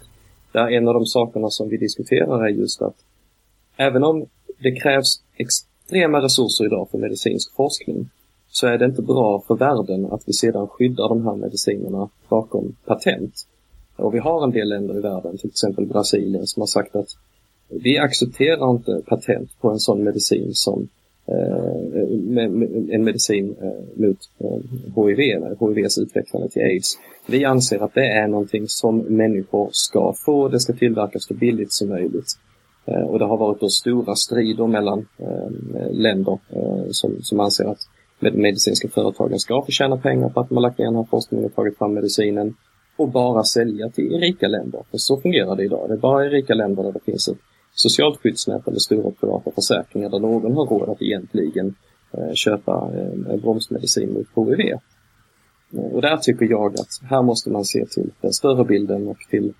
Där 0.52 0.72
en 0.72 0.88
av 0.88 0.94
de 0.94 1.06
sakerna 1.06 1.50
som 1.50 1.70
vi 1.70 1.78
diskuterar 1.78 2.46
är 2.46 2.50
just 2.50 2.82
att 2.82 2.96
även 3.78 4.04
om 4.04 4.26
det 4.60 4.72
krävs 4.72 5.22
extrema 5.36 6.22
resurser 6.22 6.66
idag 6.66 6.88
för 6.92 6.98
medicinsk 6.98 7.56
forskning 7.56 8.10
så 8.50 8.68
är 8.68 8.78
det 8.78 8.86
inte 8.86 9.02
bra 9.02 9.44
för 9.48 9.56
världen 9.56 10.06
att 10.12 10.24
vi 10.26 10.34
sedan 10.34 10.68
skyddar 10.68 11.10
de 11.10 11.26
här 11.26 11.36
medicinerna 11.36 12.10
bakom 12.30 12.76
patent. 12.86 13.48
Och 13.96 14.14
vi 14.14 14.20
har 14.20 14.44
en 14.44 14.52
del 14.52 14.70
länder 14.70 14.98
i 14.98 15.02
världen, 15.02 15.38
till 15.38 15.50
exempel 15.50 15.86
Brasilien, 15.86 16.48
som 16.48 16.62
har 16.62 16.68
sagt 16.68 16.96
att 16.96 17.10
vi 17.70 17.98
accepterar 17.98 18.72
inte 18.72 19.02
patent 19.06 19.50
på 19.62 19.70
en 19.70 19.80
sån 19.80 20.04
medicin 20.04 20.54
som 20.54 20.88
Eh, 21.32 22.96
en 22.96 23.04
medicin 23.04 23.56
eh, 23.62 24.06
mot 24.06 24.18
eh, 24.40 24.60
HIV, 24.96 25.20
HIVs 25.60 25.98
utvecklande 25.98 26.50
till 26.50 26.62
aids. 26.62 26.98
Vi 27.28 27.46
anser 27.46 27.80
att 27.80 27.94
det 27.94 28.08
är 28.08 28.28
någonting 28.28 28.64
som 28.68 28.98
människor 28.98 29.70
ska 29.72 30.14
få, 30.26 30.48
det 30.48 30.60
ska 30.60 30.74
tillverkas 30.74 31.24
så 31.28 31.34
billigt 31.34 31.74
som 31.74 31.90
möjligt. 31.90 32.38
Eh, 32.86 33.02
och 33.02 33.20
det 33.20 33.26
har 33.26 33.38
varit 33.38 33.60
då 33.60 33.70
stora 33.70 34.16
strider 34.16 34.68
mellan 34.68 35.08
eh, 35.18 35.92
länder 35.92 36.40
eh, 36.50 36.86
som, 36.90 37.22
som 37.22 37.40
anser 37.40 37.66
att 37.66 37.80
med 38.20 38.36
medicinska 38.36 38.88
företagen 38.90 39.40
ska 39.40 39.62
få 39.66 39.72
tjäna 39.72 39.98
pengar 39.98 40.30
på 40.30 40.40
att 40.40 40.50
de 40.50 40.56
har 40.56 40.62
lagt 40.62 40.78
ner 40.78 40.86
den 40.86 40.96
här 40.96 41.08
forskningen 41.10 41.46
och 41.46 41.56
tagit 41.56 41.78
fram 41.78 41.94
medicinen 41.94 42.56
och 42.98 43.10
bara 43.10 43.44
sälja 43.44 43.90
till 43.90 44.20
rika 44.20 44.48
länder. 44.48 44.84
För 44.92 44.98
så 44.98 45.18
fungerar 45.18 45.56
det 45.56 45.64
idag. 45.64 45.86
Det 45.88 45.94
är 45.94 45.98
bara 45.98 46.26
i 46.26 46.30
rika 46.30 46.54
länder 46.54 46.84
där 46.84 46.92
det 46.92 47.00
finns 47.06 47.28
ett 47.28 47.38
socialt 47.74 48.20
skyddsnät 48.20 48.68
eller 48.68 48.80
stora 48.80 49.12
privata 49.12 49.52
försäkringar 49.52 50.10
där 50.10 50.20
någon 50.20 50.56
har 50.56 50.66
råd 50.66 50.90
att 50.90 51.02
egentligen 51.02 51.76
eh, 52.14 52.34
köpa 52.34 52.92
eh, 52.96 53.40
bromsmedicin 53.42 54.14
mot 54.14 54.48
HIV. 54.48 54.60
Eh, 54.70 54.80
och 55.94 56.02
där 56.02 56.18
tycker 56.18 56.46
jag 56.46 56.74
att 56.74 57.10
här 57.10 57.22
måste 57.22 57.50
man 57.50 57.66
se 57.66 57.86
till 57.86 58.12
den 58.22 58.34
större 58.34 58.66
bilden 58.66 59.08
och 59.08 59.18
till 59.30 59.54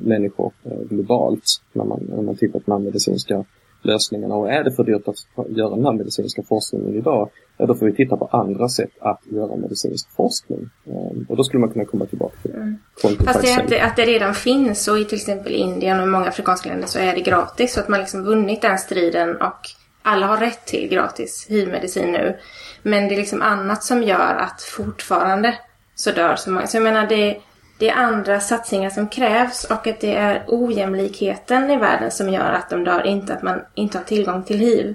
människor 0.00 0.52
globalt 0.88 1.44
när 1.72 1.84
man, 1.84 2.06
när 2.08 2.22
man 2.22 2.36
tittar 2.36 2.60
på 2.60 2.70
när 2.70 2.78
medicinska 2.78 3.44
lösningarna 3.82 4.34
och 4.34 4.52
är 4.52 4.64
det 4.64 4.72
för 4.72 4.84
dyrt 4.84 5.08
att 5.08 5.50
göra 5.56 5.76
den 5.76 5.84
här 5.84 5.92
medicinska 5.92 6.42
forskningen 6.42 6.94
idag, 6.94 7.30
ja 7.58 7.66
då 7.66 7.74
får 7.74 7.86
vi 7.86 7.92
titta 7.92 8.16
på 8.16 8.28
andra 8.32 8.68
sätt 8.68 8.90
att 9.00 9.20
göra 9.24 9.56
medicinsk 9.56 10.10
forskning. 10.16 10.70
Ehm, 10.86 11.26
och 11.28 11.36
då 11.36 11.44
skulle 11.44 11.60
man 11.60 11.70
kunna 11.70 11.84
komma 11.84 12.06
tillbaka 12.06 12.36
till 12.42 12.54
mm. 12.54 12.78
Fast 13.24 13.42
det 13.42 13.54
att 13.54 13.68
det, 13.68 13.80
att 13.80 13.96
det 13.96 14.04
redan 14.04 14.34
finns 14.34 14.88
och 14.88 14.98
i 14.98 15.04
till 15.04 15.18
exempel 15.18 15.52
Indien 15.52 16.00
och 16.00 16.08
många 16.08 16.28
afrikanska 16.28 16.68
länder 16.68 16.86
så 16.86 16.98
är 16.98 17.14
det 17.14 17.20
gratis 17.20 17.72
så 17.72 17.80
att 17.80 17.88
man 17.88 18.00
liksom 18.00 18.24
vunnit 18.24 18.62
den 18.62 18.78
striden 18.78 19.36
och 19.36 19.60
alla 20.02 20.26
har 20.26 20.36
rätt 20.36 20.66
till 20.66 20.88
gratis 20.88 21.46
hivmedicin 21.48 22.12
nu. 22.12 22.36
Men 22.82 23.08
det 23.08 23.14
är 23.14 23.16
liksom 23.16 23.42
annat 23.42 23.84
som 23.84 24.02
gör 24.02 24.34
att 24.34 24.62
fortfarande 24.62 25.54
så 25.94 26.10
dör 26.10 26.36
så 26.36 26.50
många. 26.50 26.66
Så 26.66 26.76
jag 26.76 26.84
menar 26.84 27.06
det, 27.06 27.40
det 27.78 27.88
är 27.88 27.94
andra 27.94 28.40
satsningar 28.40 28.90
som 28.90 29.08
krävs 29.08 29.64
och 29.64 29.86
att 29.86 30.00
det 30.00 30.16
är 30.16 30.44
ojämlikheten 30.46 31.70
i 31.70 31.76
världen 31.76 32.10
som 32.10 32.28
gör 32.28 32.52
att 32.52 32.70
de 32.70 32.84
dör, 32.84 33.06
inte 33.06 33.34
att 33.34 33.42
man 33.42 33.60
inte 33.74 33.98
har 33.98 34.04
tillgång 34.04 34.42
till 34.42 34.58
hiv. 34.58 34.94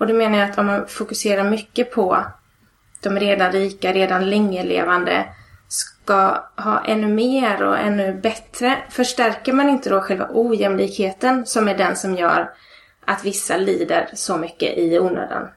Och 0.00 0.06
då 0.06 0.14
menar 0.14 0.38
jag 0.38 0.50
att 0.50 0.58
om 0.58 0.66
man 0.66 0.86
fokuserar 0.86 1.50
mycket 1.50 1.92
på 1.92 2.24
de 3.00 3.18
redan 3.18 3.52
rika, 3.52 3.92
redan 3.92 4.30
länge 4.30 4.64
levande 4.64 5.26
ska 5.68 6.44
ha 6.56 6.84
ännu 6.84 7.08
mer 7.08 7.62
och 7.62 7.78
ännu 7.78 8.14
bättre, 8.14 8.78
förstärker 8.90 9.52
man 9.52 9.68
inte 9.68 9.90
då 9.90 10.00
själva 10.00 10.28
ojämlikheten 10.32 11.46
som 11.46 11.68
är 11.68 11.78
den 11.78 11.96
som 11.96 12.16
gör 12.16 12.50
att 13.04 13.24
vissa 13.24 13.56
lider 13.56 14.10
så 14.14 14.36
mycket 14.36 14.78
i 14.78 14.98
onödan? 14.98 15.48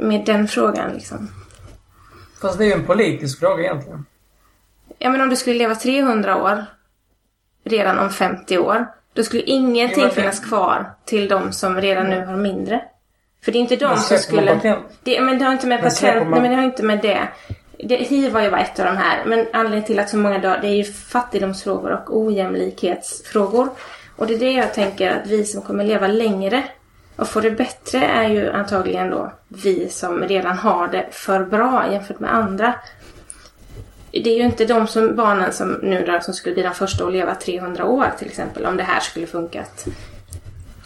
Med 0.00 0.24
den 0.26 0.48
frågan 0.48 0.92
liksom. 0.92 1.28
Fast 2.40 2.58
det 2.58 2.64
är 2.64 2.66
ju 2.66 2.72
en 2.72 2.86
politisk 2.86 3.38
fråga 3.38 3.64
egentligen. 3.64 4.06
Ja 4.98 5.10
men 5.10 5.20
om 5.20 5.28
du 5.28 5.36
skulle 5.36 5.58
leva 5.58 5.74
300 5.74 6.42
år 6.42 6.64
redan 7.64 7.98
om 7.98 8.10
50 8.10 8.58
år. 8.58 8.86
Då 9.12 9.22
skulle 9.22 9.42
ingenting 9.42 10.10
finnas 10.10 10.40
kvar 10.40 10.90
till 11.04 11.28
de 11.28 11.52
som 11.52 11.80
redan 11.80 12.10
nu 12.10 12.24
har 12.24 12.36
mindre. 12.36 12.84
För 13.46 13.52
det 13.52 13.58
är 13.58 13.60
inte 13.60 13.76
de 13.76 13.96
som 13.96 14.18
skulle... 14.18 14.80
Det, 15.02 15.20
men 15.20 15.38
det 15.38 15.44
har 15.44 15.52
inte 15.52 15.66
med 15.66 15.82
patent... 15.82 16.30
Nej 16.30 16.40
men 16.40 16.50
det 16.50 16.56
har 16.56 16.62
inte 16.62 16.82
med 16.82 16.98
det. 17.02 17.28
det 17.78 17.96
hiv 17.96 18.32
var 18.32 18.40
ju 18.40 18.50
bara 18.50 18.60
ett 18.60 18.78
av 18.78 18.86
de 18.86 18.96
här. 18.96 19.24
Men 19.26 19.46
anledningen 19.52 19.84
till 19.84 19.98
att 19.98 20.10
så 20.10 20.16
många 20.16 20.38
dör 20.38 20.58
det 20.62 20.68
är 20.68 20.74
ju 20.74 20.84
fattigdomsfrågor 20.84 21.90
och 21.90 22.18
ojämlikhetsfrågor. 22.18 23.68
Och 24.16 24.26
det 24.26 24.34
är 24.34 24.38
det 24.38 24.52
jag 24.52 24.74
tänker 24.74 25.10
att 25.10 25.26
vi 25.26 25.44
som 25.44 25.62
kommer 25.62 25.84
leva 25.84 26.06
längre 26.06 26.64
och 27.16 27.28
få 27.28 27.40
det 27.40 27.50
bättre 27.50 27.98
är 27.98 28.28
ju 28.28 28.50
antagligen 28.50 29.10
då 29.10 29.32
vi 29.48 29.88
som 29.88 30.20
redan 30.20 30.58
har 30.58 30.88
det 30.88 31.06
för 31.10 31.44
bra 31.44 31.92
jämfört 31.92 32.20
med 32.20 32.34
andra. 32.34 32.74
Det 34.10 34.30
är 34.30 34.36
ju 34.36 34.44
inte 34.44 34.64
de 34.64 34.86
som, 34.86 35.16
barnen 35.16 35.52
som 35.52 35.72
nu 35.72 36.04
då, 36.06 36.20
som 36.20 36.34
skulle 36.34 36.54
bli 36.54 36.62
de 36.62 36.74
första 36.74 37.06
att 37.06 37.12
leva 37.12 37.34
300 37.34 37.84
år 37.84 38.06
till 38.18 38.28
exempel 38.28 38.66
om 38.66 38.76
det 38.76 38.82
här 38.82 39.00
skulle 39.00 39.26
funkat. 39.26 39.86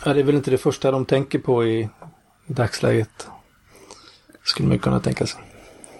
Ja, 0.05 0.13
det 0.13 0.21
är 0.21 0.25
väl 0.25 0.35
inte 0.35 0.51
det 0.51 0.59
första 0.59 0.91
de 0.91 1.07
tänker 1.07 1.39
på 1.39 1.65
i 1.65 1.89
dagsläget. 2.55 3.28
Skulle 4.44 4.68
man 4.68 4.78
kunna 4.78 5.01
tänka 5.01 5.26
sig. 5.26 5.40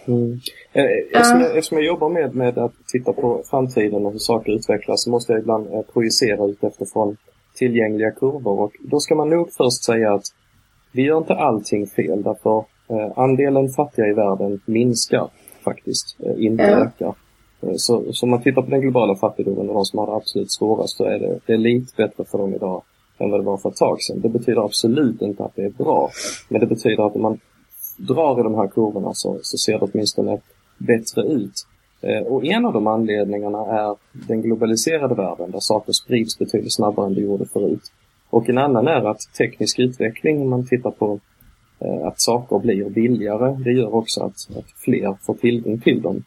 Mm. 0.07 0.41
Eh, 0.73 0.85
eftersom, 1.13 1.41
jag, 1.41 1.57
eftersom 1.57 1.79
jag 1.79 1.87
jobbar 1.87 2.09
med, 2.09 2.35
med 2.35 2.59
att 2.59 2.73
titta 2.93 3.13
på 3.13 3.43
framtiden 3.51 4.07
och 4.07 4.13
hur 4.13 4.19
saker 4.19 4.53
utvecklas 4.53 5.05
så 5.05 5.11
måste 5.11 5.33
jag 5.33 5.41
ibland 5.41 5.67
eh, 5.67 5.83
projicera 5.93 6.47
ut 6.47 6.65
efterifrån 6.65 7.17
tillgängliga 7.55 8.11
kurvor 8.11 8.61
och 8.61 8.73
då 8.81 9.01
ska 9.01 9.15
man 9.15 9.31
nog 9.31 9.53
först 9.53 9.85
säga 9.85 10.15
att 10.15 10.25
vi 10.93 11.03
gör 11.03 11.19
inte 11.19 11.35
allting 11.35 11.87
fel 11.87 12.23
därför 12.23 12.65
eh, 12.89 13.19
andelen 13.19 13.69
fattiga 13.69 14.07
i 14.07 14.13
världen 14.13 14.61
minskar 14.65 15.31
faktiskt, 15.65 16.17
eh, 16.21 16.45
inte 16.45 16.65
mm. 16.65 16.83
ökar. 16.87 17.15
Eh, 17.63 17.73
så, 17.77 18.13
så 18.13 18.27
om 18.27 18.31
man 18.31 18.43
tittar 18.43 18.63
på 18.63 18.71
den 18.71 18.81
globala 18.81 19.17
fattigdomen 19.17 19.69
och 19.69 19.75
de 19.75 19.85
som 19.85 19.99
har 19.99 20.07
det 20.07 20.13
absolut 20.13 20.53
svårast 20.53 20.97
så 20.97 21.05
är 21.05 21.19
det, 21.19 21.39
det 21.47 21.53
är 21.53 21.59
lite 21.59 21.93
bättre 21.97 22.25
för 22.25 22.39
dem 22.39 22.55
idag 22.55 22.83
än 23.21 23.31
vad 23.31 23.41
det 23.41 23.45
var 23.45 23.57
för 23.57 23.69
ett 23.69 23.77
tag 23.77 24.03
sedan. 24.03 24.21
Det 24.21 24.29
betyder 24.29 24.65
absolut 24.65 25.23
inte 25.23 25.45
att 25.45 25.57
det 25.57 25.63
är 25.63 25.71
bra. 25.71 26.11
Men 26.49 26.61
det 26.61 26.67
betyder 26.67 27.07
att 27.07 27.15
om 27.15 27.23
man 27.23 27.39
drar 27.97 28.41
i 28.41 28.43
de 28.43 28.55
här 28.55 28.69
kurvorna 28.69 29.15
så, 29.15 29.39
så 29.43 29.59
ser 29.59 29.73
det 29.73 29.89
åtminstone 29.93 30.41
bättre 30.79 31.23
ut. 31.23 31.67
Eh, 32.01 32.23
och 32.27 32.45
en 32.45 32.67
av 32.67 32.73
de 32.73 32.87
anledningarna 32.87 33.67
är 33.67 33.97
den 34.29 34.43
globaliserade 34.43 35.15
världen 35.15 35.51
där 35.51 35.61
saker 35.61 35.93
sprids 35.93 36.39
betydligt 36.39 36.75
snabbare 36.75 37.07
än 37.07 37.15
det 37.15 37.21
gjorde 37.21 37.47
förut. 37.47 37.93
Och 38.31 38.49
en 38.49 38.59
annan 38.59 38.89
är 38.89 39.11
att 39.11 39.21
teknisk 39.39 39.79
utveckling, 39.79 40.43
om 40.43 40.51
man 40.51 40.67
tittar 40.67 40.91
på 40.91 41.21
eh, 41.79 42.07
att 42.07 42.21
saker 42.21 42.59
blir 42.59 42.91
billigare, 42.91 43.57
det 43.65 43.73
gör 43.73 43.95
också 43.95 44.21
att, 44.21 44.57
att 44.59 44.71
fler 44.85 45.17
får 45.23 45.35
tillgång 45.35 45.81
till 45.81 46.03
dem. 46.03 46.25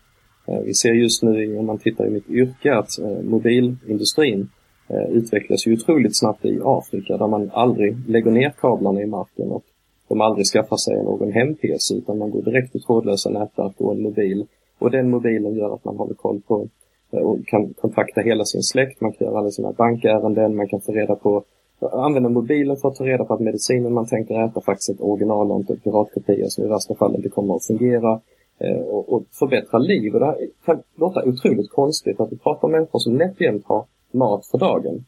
Eh, 0.47 0.59
vi 0.59 0.73
ser 0.73 0.93
just 0.93 1.23
nu, 1.23 1.57
om 1.57 1.65
man 1.65 1.77
tittar 1.77 2.07
i 2.07 2.09
mitt 2.09 2.29
yrke, 2.29 2.75
att 2.75 2.99
eh, 2.99 3.21
mobilindustrin 3.23 4.49
Eh, 4.87 5.09
utvecklas 5.09 5.67
ju 5.67 5.73
otroligt 5.73 6.19
snabbt 6.19 6.45
i 6.45 6.59
Afrika 6.63 7.17
där 7.17 7.27
man 7.27 7.51
aldrig 7.53 8.09
lägger 8.09 8.31
ner 8.31 8.49
kablarna 8.49 9.01
i 9.01 9.05
marken 9.05 9.51
och 9.51 9.63
de 10.07 10.21
aldrig 10.21 10.45
skaffar 10.45 10.77
sig 10.77 11.03
någon 11.03 11.31
hem-PC 11.31 11.95
utan 11.95 12.17
man 12.17 12.31
går 12.31 12.41
direkt 12.41 12.71
till 12.71 12.83
trådlösa 12.83 13.29
nätverk 13.29 13.73
och 13.77 13.93
en 13.93 14.01
mobil. 14.01 14.45
Och 14.79 14.91
den 14.91 15.09
mobilen 15.09 15.55
gör 15.55 15.73
att 15.73 15.85
man 15.85 15.97
håller 15.97 16.13
koll 16.13 16.41
på 16.47 16.67
eh, 17.11 17.19
och 17.19 17.47
kan 17.47 17.73
kontakta 17.73 18.21
hela 18.21 18.45
sin 18.45 18.63
släkt, 18.63 19.01
man 19.01 19.11
kan 19.11 19.27
göra 19.27 19.39
alla 19.39 19.51
sina 19.51 19.71
bankärenden, 19.71 20.55
man 20.55 20.67
kan 20.67 20.81
få 20.81 20.91
reda 20.91 21.15
på 21.15 21.43
använda 21.91 22.29
mobilen 22.29 22.77
för 22.77 22.87
att 22.87 22.95
ta 22.95 23.05
reda 23.05 23.25
på 23.25 23.33
att 23.33 23.39
medicinen 23.39 23.93
man 23.93 24.05
tänker 24.05 24.45
äta 24.45 24.61
faktiskt 24.61 24.89
är 24.89 24.93
ett 24.93 25.01
original 25.01 25.51
och 25.51 25.59
inte 25.59 25.73
ett 25.73 25.83
piratkopia 25.83 26.49
som 26.49 26.63
i 26.63 26.67
värsta 26.67 26.95
fall 26.95 27.15
inte 27.15 27.29
kommer 27.29 27.55
att 27.55 27.65
fungera. 27.65 28.19
Eh, 28.59 28.81
och, 28.81 29.23
förbättra 29.31 29.79
liv. 29.79 30.13
Och 30.13 30.19
det 30.19 30.25
här 30.25 30.37
kan 30.65 30.83
låta 30.95 31.23
otroligt 31.25 31.71
konstigt 31.71 32.19
att 32.19 32.31
vi 32.31 32.37
pratar 32.37 32.65
om 32.65 32.71
människor 32.71 32.99
som 32.99 33.17
nätt 33.17 33.37
har 33.65 33.85
mat 34.13 34.47
för 34.47 34.57
dagen. 34.57 35.05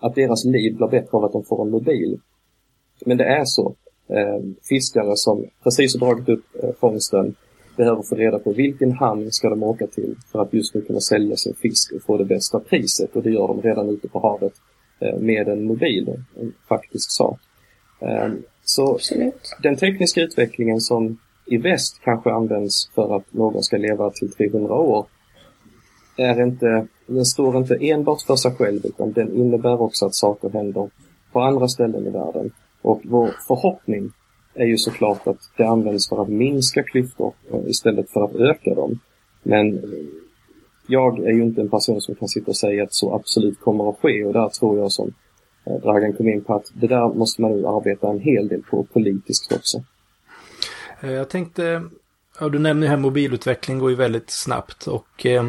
Att 0.00 0.14
deras 0.14 0.44
liv 0.44 0.76
blir 0.76 0.88
bättre 0.88 1.10
av 1.10 1.24
att 1.24 1.32
de 1.32 1.44
får 1.44 1.62
en 1.62 1.70
mobil. 1.70 2.20
Men 3.06 3.16
det 3.16 3.24
är 3.24 3.44
så. 3.44 3.74
Eh, 4.08 4.42
fiskare 4.68 5.12
som 5.16 5.46
precis 5.62 6.00
har 6.00 6.06
dragit 6.06 6.28
upp 6.28 6.44
fångsten 6.80 7.34
behöver 7.76 8.02
få 8.02 8.14
reda 8.14 8.38
på 8.38 8.52
vilken 8.52 8.92
hamn 8.92 9.32
ska 9.32 9.48
de 9.48 9.62
åka 9.62 9.86
till 9.86 10.16
för 10.32 10.42
att 10.42 10.52
just 10.52 10.74
nu 10.74 10.82
kunna 10.82 11.00
sälja 11.00 11.36
sin 11.36 11.54
fisk 11.54 11.92
och 11.92 12.02
få 12.02 12.16
det 12.16 12.24
bästa 12.24 12.60
priset 12.60 13.16
och 13.16 13.22
det 13.22 13.30
gör 13.30 13.48
de 13.48 13.62
redan 13.62 13.88
ute 13.88 14.08
på 14.08 14.18
havet 14.18 14.52
eh, 15.00 15.18
med 15.18 15.48
en 15.48 15.64
mobil, 15.64 16.08
en 16.40 16.52
faktisk 16.68 17.10
sak. 17.10 17.40
Så 18.64 18.94
Absolut. 18.94 19.56
den 19.62 19.76
tekniska 19.76 20.20
utvecklingen 20.20 20.80
som 20.80 21.18
i 21.46 21.56
väst 21.56 22.00
kanske 22.04 22.30
används 22.30 22.90
för 22.94 23.16
att 23.16 23.34
någon 23.34 23.62
ska 23.62 23.76
leva 23.76 24.10
till 24.10 24.32
300 24.32 24.74
år 24.74 25.06
är 26.18 26.42
inte, 26.42 26.86
den 27.06 27.24
står 27.24 27.56
inte 27.56 27.74
enbart 27.80 28.22
för 28.22 28.36
sig 28.36 28.54
själv 28.54 28.80
utan 28.84 29.12
den 29.12 29.36
innebär 29.36 29.82
också 29.82 30.06
att 30.06 30.14
saker 30.14 30.50
händer 30.50 30.90
på 31.32 31.40
andra 31.40 31.68
ställen 31.68 32.06
i 32.06 32.10
världen. 32.10 32.50
Och 32.82 33.00
vår 33.04 33.30
förhoppning 33.48 34.12
är 34.54 34.66
ju 34.66 34.76
såklart 34.76 35.26
att 35.26 35.50
det 35.56 35.64
används 35.64 36.08
för 36.08 36.22
att 36.22 36.28
minska 36.28 36.82
klyftor 36.82 37.32
eh, 37.52 37.60
istället 37.66 38.10
för 38.10 38.24
att 38.24 38.34
öka 38.34 38.74
dem. 38.74 38.98
Men 39.42 39.74
eh, 39.74 39.82
jag 40.88 41.18
är 41.18 41.32
ju 41.32 41.42
inte 41.42 41.60
en 41.60 41.70
person 41.70 42.00
som 42.00 42.14
kan 42.14 42.28
sitta 42.28 42.50
och 42.50 42.56
säga 42.56 42.84
att 42.84 42.94
så 42.94 43.14
absolut 43.14 43.60
kommer 43.60 43.90
att 43.90 43.98
ske 44.02 44.24
och 44.24 44.32
där 44.32 44.48
tror 44.48 44.78
jag 44.78 44.92
som 44.92 45.14
eh, 45.66 45.82
Dragan 45.82 46.12
kom 46.12 46.28
in 46.28 46.44
på 46.44 46.54
att 46.54 46.72
det 46.74 46.86
där 46.86 47.14
måste 47.14 47.42
man 47.42 47.52
nu 47.52 47.66
arbeta 47.66 48.10
en 48.10 48.20
hel 48.20 48.48
del 48.48 48.62
på 48.62 48.84
politiskt 48.84 49.52
också. 49.52 49.82
Jag 51.00 51.28
tänkte, 51.28 51.82
ja, 52.40 52.48
du 52.48 52.58
nämner 52.58 52.86
här 52.86 52.96
mobilutveckling 52.96 53.78
går 53.78 53.90
ju 53.90 53.96
väldigt 53.96 54.30
snabbt 54.30 54.86
och 54.86 55.26
eh, 55.26 55.44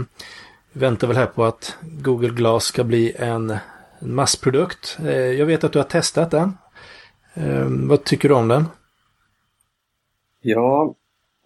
väntar 0.74 1.07
väl 1.07 1.17
här 1.17 1.26
på 1.26 1.43
att 1.43 1.78
Google 1.82 2.30
Glass 2.30 2.63
ska 2.63 2.84
bli 2.84 3.15
en 3.17 3.57
massprodukt. 4.01 4.97
Eh, 5.05 5.11
jag 5.11 5.45
vet 5.45 5.63
att 5.63 5.74
du 5.74 5.80
har 5.80 5.84
testat 5.84 6.32
den. 6.32 6.57
Ehm, 7.34 7.88
vad 7.88 8.03
tycker 8.03 8.30
du 8.30 8.36
om 8.36 8.47
den? 8.47 8.65
Ja, 10.41 10.95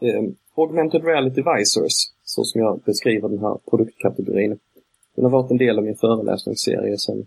eh, 0.02 0.24
Augmented 0.56 1.06
Reality 1.06 1.42
Visors, 1.42 1.94
så 2.24 2.44
som 2.44 2.62
jag 2.62 2.82
beskriver 2.86 3.30
den 3.30 3.40
här 3.40 3.58
produktkategorin, 3.70 4.60
den 5.16 5.24
har 5.24 5.32
varit 5.32 5.52
en 5.52 5.58
del 5.58 5.78
av 5.78 5.84
min 5.84 5.96
föreläsningsserie 5.96 6.98
sedan 6.98 7.26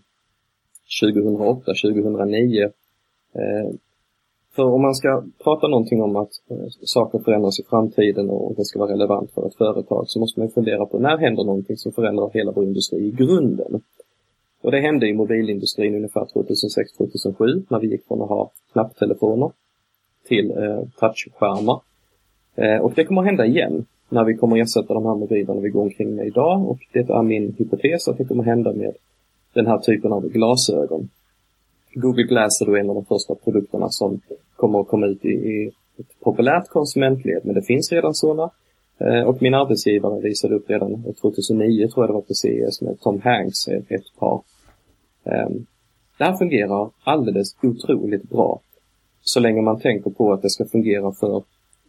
2008-2009. 1.01 2.63
Eh, 3.33 3.73
för 4.57 4.63
om 4.63 4.81
man 4.81 4.95
ska 4.95 5.23
prata 5.43 5.67
någonting 5.67 6.01
om 6.01 6.15
att 6.15 6.31
eh, 6.49 6.67
saker 6.81 7.19
förändras 7.19 7.59
i 7.59 7.63
framtiden 7.63 8.29
och 8.29 8.55
det 8.55 8.65
ska 8.65 8.79
vara 8.79 8.91
relevant 8.91 9.31
för 9.31 9.47
ett 9.47 9.55
företag 9.55 10.03
så 10.07 10.19
måste 10.19 10.39
man 10.39 10.49
fundera 10.49 10.85
på 10.85 10.99
när 10.99 11.17
händer 11.17 11.43
någonting 11.43 11.77
som 11.77 11.91
förändrar 11.91 12.29
hela 12.33 12.51
vår 12.51 12.63
industri 12.63 12.99
i 13.07 13.11
grunden. 13.11 13.81
Och 14.61 14.71
det 14.71 14.79
hände 14.79 15.07
i 15.07 15.13
mobilindustrin 15.13 15.95
ungefär 15.95 16.25
2006-2007 16.25 17.63
när 17.69 17.79
vi 17.79 17.87
gick 17.87 18.07
från 18.07 18.21
att 18.21 18.29
ha 18.29 18.51
knapptelefoner 18.71 19.51
till 20.27 20.51
eh, 20.51 20.81
touchskärmar. 20.99 21.79
Eh, 22.55 22.77
och 22.77 22.91
det 22.95 23.05
kommer 23.05 23.21
att 23.21 23.27
hända 23.27 23.45
igen 23.45 23.85
när 24.09 24.23
vi 24.23 24.37
kommer 24.37 24.61
att 24.61 24.67
ersätta 24.67 24.93
de 24.93 25.05
här 25.05 25.15
mobilerna 25.15 25.61
vi 25.61 25.69
går 25.69 25.81
omkring 25.81 26.15
med 26.15 26.27
idag 26.27 26.69
och 26.69 26.79
det 26.93 27.09
är 27.09 27.23
min 27.23 27.55
hypotes 27.57 28.07
att 28.07 28.17
det 28.17 28.25
kommer 28.25 28.43
att 28.43 28.49
hända 28.49 28.73
med 28.73 28.93
den 29.53 29.67
här 29.67 29.77
typen 29.77 30.13
av 30.13 30.29
glasögon. 30.29 31.09
Google 31.93 32.23
Glass 32.23 32.61
är 32.61 32.65
då 32.65 32.75
en 32.75 32.89
av 32.89 32.95
de 32.95 33.05
första 33.05 33.35
produkterna 33.35 33.89
som 33.89 34.21
kommer 34.55 34.79
att 34.79 34.87
komma 34.87 35.05
ut 35.05 35.25
i, 35.25 35.29
i 35.29 35.71
ett 35.97 36.19
populärt 36.19 36.67
konsumentled, 36.67 37.41
men 37.43 37.55
det 37.55 37.61
finns 37.61 37.91
redan 37.91 38.13
sådana. 38.13 38.49
Eh, 38.97 39.21
och 39.21 39.41
min 39.41 39.53
arbetsgivare 39.53 40.21
visade 40.21 40.55
upp 40.55 40.69
redan 40.69 41.13
2009, 41.21 41.87
tror 41.87 42.03
jag 42.03 42.09
det 42.09 42.13
var 42.13 42.21
på 42.21 42.33
CES, 42.33 42.81
med 42.81 42.99
Tom 42.99 43.21
Hanks, 43.21 43.67
ett, 43.67 44.19
par. 44.19 44.41
Ehm, 45.23 45.65
det 46.17 46.23
här 46.23 46.37
fungerar 46.37 46.89
alldeles 47.03 47.55
otroligt 47.63 48.29
bra. 48.29 48.59
Så 49.21 49.39
länge 49.39 49.61
man 49.61 49.79
tänker 49.79 50.09
på 50.09 50.33
att 50.33 50.41
det 50.41 50.49
ska 50.49 50.65
fungera 50.65 51.11
för 51.11 51.43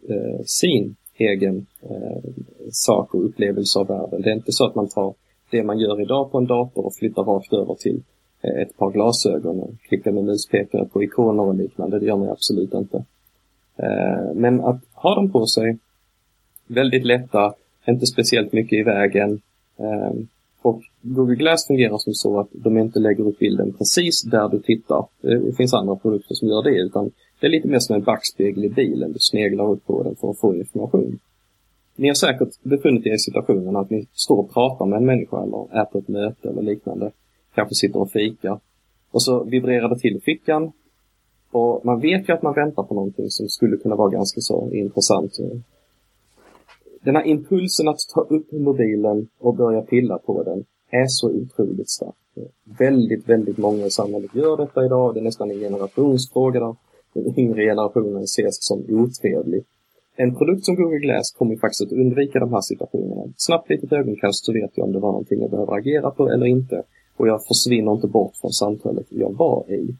eh, 0.09 0.41
sin 0.45 0.95
egen 1.17 1.65
eh, 1.81 2.31
sak 2.71 3.13
och 3.13 3.25
upplevelse 3.25 3.79
av 3.79 3.87
världen. 3.87 4.21
Det 4.21 4.29
är 4.29 4.35
inte 4.35 4.51
så 4.51 4.65
att 4.65 4.75
man 4.75 4.89
tar 4.89 5.13
det 5.51 5.63
man 5.63 5.79
gör 5.79 6.01
idag 6.01 6.31
på 6.31 6.37
en 6.37 6.45
dator 6.45 6.85
och 6.85 6.95
flyttar 6.95 7.23
rakt 7.23 7.53
över 7.53 7.75
till 7.75 8.03
Eh, 8.41 8.61
ett 8.61 8.77
par 8.77 8.91
glasögon 8.91 9.59
och 9.59 9.71
klicka 9.81 10.11
med 10.11 10.23
muspekare 10.23 10.85
på 10.85 11.03
ikoner 11.03 11.43
och 11.43 11.55
liknande. 11.55 11.99
Det 11.99 12.05
gör 12.05 12.17
man 12.17 12.29
absolut 12.29 12.73
inte. 12.73 13.03
Eh, 13.77 14.33
men 14.35 14.61
att 14.61 14.81
ha 14.93 15.15
dem 15.15 15.31
på 15.31 15.45
sig, 15.45 15.77
väldigt 16.67 17.05
lätta, 17.05 17.53
inte 17.87 18.05
speciellt 18.05 18.53
mycket 18.53 18.79
i 18.79 18.83
vägen. 18.83 19.41
Eh, 19.77 20.11
och 20.61 20.81
Google 21.01 21.35
Glass 21.35 21.67
fungerar 21.67 21.97
som 21.97 22.13
så 22.13 22.39
att 22.39 22.47
de 22.51 22.77
inte 22.77 22.99
lägger 22.99 23.27
upp 23.27 23.39
bilden 23.39 23.73
precis 23.73 24.23
där 24.23 24.49
du 24.49 24.59
tittar. 24.59 25.05
Det 25.21 25.55
finns 25.57 25.73
andra 25.73 25.95
produkter 25.95 26.35
som 26.35 26.47
gör 26.47 26.63
det, 26.63 26.75
utan 26.81 27.11
det 27.39 27.47
är 27.47 27.51
lite 27.51 27.67
mer 27.67 27.79
som 27.79 27.95
en 27.95 28.03
backspegel 28.03 28.65
i 28.65 28.69
bilen. 28.69 29.11
Du 29.13 29.19
sneglar 29.19 29.71
upp 29.71 29.85
på 29.85 30.03
den 30.03 30.15
för 30.15 30.29
att 30.29 30.39
få 30.39 30.55
information. 30.55 31.19
Ni 31.95 32.07
har 32.07 32.15
säkert 32.15 32.63
befunnit 32.63 33.05
er 33.05 33.13
i 33.13 33.19
situationen 33.19 33.75
att 33.75 33.89
ni 33.89 34.07
står 34.13 34.37
och 34.37 34.53
pratar 34.53 34.85
med 34.85 34.97
en 34.97 35.05
människa 35.05 35.43
eller 35.43 35.67
är 35.71 35.85
på 35.85 35.97
ett 35.97 36.07
möte 36.07 36.49
eller 36.49 36.61
liknande. 36.61 37.11
Kanske 37.59 37.75
sitter 37.75 37.99
och 37.99 38.11
fikar. 38.11 38.59
Och 39.11 39.23
så 39.23 39.43
vibrerar 39.43 39.89
det 39.89 39.99
till 39.99 40.15
i 40.15 40.19
fickan. 40.19 40.71
Och 41.51 41.85
man 41.85 41.99
vet 41.99 42.29
ju 42.29 42.33
att 42.33 42.41
man 42.41 42.53
väntar 42.53 42.83
på 42.83 42.93
någonting 42.93 43.29
som 43.29 43.49
skulle 43.49 43.77
kunna 43.77 43.95
vara 43.95 44.09
ganska 44.09 44.41
så 44.41 44.69
intressant. 44.71 45.37
Den 47.01 47.15
här 47.15 47.27
impulsen 47.27 47.87
att 47.87 47.99
ta 48.13 48.21
upp 48.21 48.51
mobilen 48.51 49.27
och 49.39 49.55
börja 49.55 49.81
pilla 49.81 50.17
på 50.17 50.43
den 50.43 50.65
är 50.89 51.05
så 51.07 51.29
otroligt 51.29 51.89
stark. 51.89 52.15
Väldigt, 52.79 53.29
väldigt 53.29 53.57
många 53.57 53.85
i 53.85 53.91
samhället 53.91 54.35
gör 54.35 54.57
detta 54.57 54.85
idag. 54.85 55.13
Det 55.13 55.19
är 55.19 55.23
nästan 55.23 55.51
en 55.51 55.59
generationsfråga 55.59 56.59
där 56.59 56.75
den 57.13 57.39
yngre 57.39 57.63
generationen 57.63 58.23
ses 58.23 58.57
som 58.67 58.85
otrevlig. 58.89 59.63
En 60.15 60.35
produkt 60.35 60.65
som 60.65 60.75
Google 60.75 60.99
Glass 60.99 61.31
kommer 61.31 61.55
faktiskt 61.55 61.81
att 61.81 61.91
undvika 61.91 62.39
de 62.39 62.53
här 62.53 62.61
situationerna. 62.61 63.33
Snabbt 63.37 63.69
litet 63.69 63.93
ögonkast 63.93 64.45
så 64.45 64.53
vet 64.53 64.71
jag 64.75 64.87
om 64.87 64.93
det 64.93 64.99
var 64.99 65.11
någonting 65.11 65.41
jag 65.41 65.51
behöver 65.51 65.73
agera 65.77 66.11
på 66.11 66.29
eller 66.29 66.45
inte. 66.45 66.83
Och 67.19 67.27
jag 67.27 67.45
försvinner 67.45 67.91
inte 67.91 68.07
bort 68.07 68.35
från 68.41 68.51
samtalet 68.51 69.05
jag 69.09 69.33
var 69.33 69.63
i. 69.67 69.95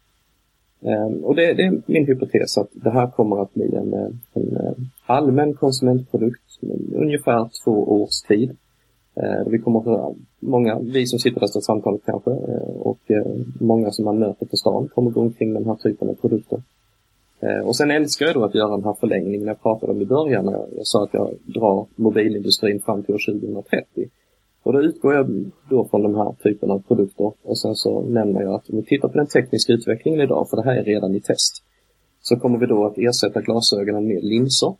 Ehm, 0.81 1.23
och 1.23 1.35
det, 1.35 1.53
det, 1.53 1.63
är 1.63 1.81
min 1.85 2.05
hypotes 2.07 2.57
att 2.57 2.69
det 2.71 2.89
här 2.89 3.07
kommer 3.07 3.41
att 3.41 3.53
bli 3.53 3.75
en, 3.75 3.93
eh, 3.93 4.09
en, 4.33 4.57
eh, 4.57 4.73
allmän 5.05 5.53
konsumentprodukt 5.53 6.59
ungefär 6.95 7.49
två 7.63 8.01
års 8.01 8.21
tid. 8.27 8.57
Ehm, 9.15 9.51
vi 9.51 9.59
kommer 9.59 9.79
att 9.79 9.85
höra 9.85 10.13
många, 10.39 10.79
vi 10.79 11.05
som 11.05 11.19
sitter 11.19 11.37
i 11.37 11.45
detta 11.45 11.61
samtalet 11.61 12.01
kanske, 12.05 12.31
eh, 12.31 12.75
och 12.79 12.99
många 13.59 13.91
som 13.91 14.05
man 14.05 14.19
möter 14.19 14.45
på 14.45 14.57
stan 14.57 14.89
kommer 14.95 15.11
gå 15.11 15.21
omkring 15.21 15.53
med 15.53 15.61
den 15.61 15.69
här 15.69 15.75
typen 15.75 16.09
av 16.09 16.13
produkter. 16.13 16.61
Ehm, 17.39 17.65
och 17.65 17.75
sen 17.75 17.91
älskar 17.91 18.25
jag 18.25 18.35
då 18.35 18.43
att 18.43 18.55
göra 18.55 18.75
den 18.75 18.83
här 18.83 18.95
förlängningen 18.99 19.47
jag 19.47 19.61
pratade 19.61 19.91
om 19.91 20.01
i 20.01 20.05
början 20.05 20.45
när 20.45 20.53
jag 20.53 20.67
sa 20.87 21.03
att 21.03 21.13
jag 21.13 21.33
drar 21.45 21.85
mobilindustrin 21.95 22.81
fram 22.81 23.03
till 23.03 23.15
år 23.15 23.39
2030. 23.39 24.09
Och 24.63 24.73
då 24.73 24.81
utgår 24.81 25.13
jag 25.13 25.51
då 25.69 25.87
från 25.87 26.03
de 26.03 26.15
här 26.15 26.35
typerna 26.43 26.73
av 26.73 26.79
produkter 26.79 27.31
och 27.43 27.57
sen 27.57 27.75
så 27.75 28.01
nämner 28.01 28.41
jag 28.41 28.53
att 28.53 28.69
om 28.69 28.77
vi 28.77 28.83
tittar 28.85 29.07
på 29.07 29.17
den 29.17 29.27
tekniska 29.27 29.73
utvecklingen 29.73 30.21
idag, 30.21 30.49
för 30.49 30.57
det 30.57 30.63
här 30.63 30.75
är 30.75 30.83
redan 30.83 31.15
i 31.15 31.21
test, 31.21 31.63
så 32.21 32.35
kommer 32.35 32.57
vi 32.59 32.65
då 32.65 32.85
att 32.85 32.97
ersätta 32.97 33.41
glasögonen 33.41 34.07
med 34.07 34.23
linser. 34.23 34.75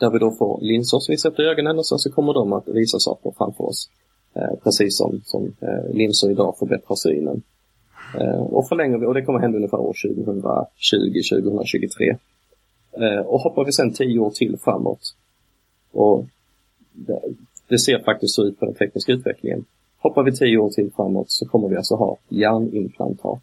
Där 0.00 0.10
vi 0.10 0.18
då 0.18 0.30
får 0.30 0.60
linser 0.60 0.98
som 0.98 1.12
vi 1.12 1.18
sätter 1.18 1.42
i 1.42 1.46
ögonen 1.46 1.78
och 1.78 1.86
sen 1.86 1.98
så 1.98 2.12
kommer 2.12 2.34
de 2.34 2.52
att 2.52 2.68
visa 2.68 2.98
saker 2.98 3.32
framför 3.38 3.64
oss. 3.64 3.90
Eh, 4.34 4.58
precis 4.64 4.96
som, 4.96 5.20
som 5.24 5.52
eh, 5.60 5.94
linser 5.94 6.30
idag 6.30 6.58
förbättrar 6.58 6.96
synen. 6.96 7.42
Eh, 8.20 8.42
och 8.42 8.68
förlänger 8.68 8.98
vi, 8.98 9.06
och 9.06 9.14
det 9.14 9.22
kommer 9.22 9.38
hända 9.38 9.56
ungefär 9.56 9.78
år 9.78 9.94
2020, 10.14 11.20
2023. 11.40 12.16
Eh, 12.92 13.26
och 13.26 13.40
hoppar 13.40 13.64
vi 13.64 13.72
sen 13.72 13.92
tio 13.92 14.18
år 14.18 14.30
till 14.30 14.58
framåt. 14.64 15.14
Och 15.92 16.24
det, 16.92 17.20
det 17.72 17.78
ser 17.78 17.98
faktiskt 17.98 18.34
så 18.34 18.44
ut 18.44 18.58
på 18.58 18.64
den 18.64 18.74
tekniska 18.74 19.12
utvecklingen. 19.12 19.64
Hoppar 19.98 20.22
vi 20.22 20.32
tio 20.32 20.58
år 20.58 20.70
till 20.70 20.90
framåt 20.96 21.30
så 21.30 21.46
kommer 21.46 21.68
vi 21.68 21.76
alltså 21.76 21.94
ha 21.94 22.18
hjärnimplantat. 22.28 23.42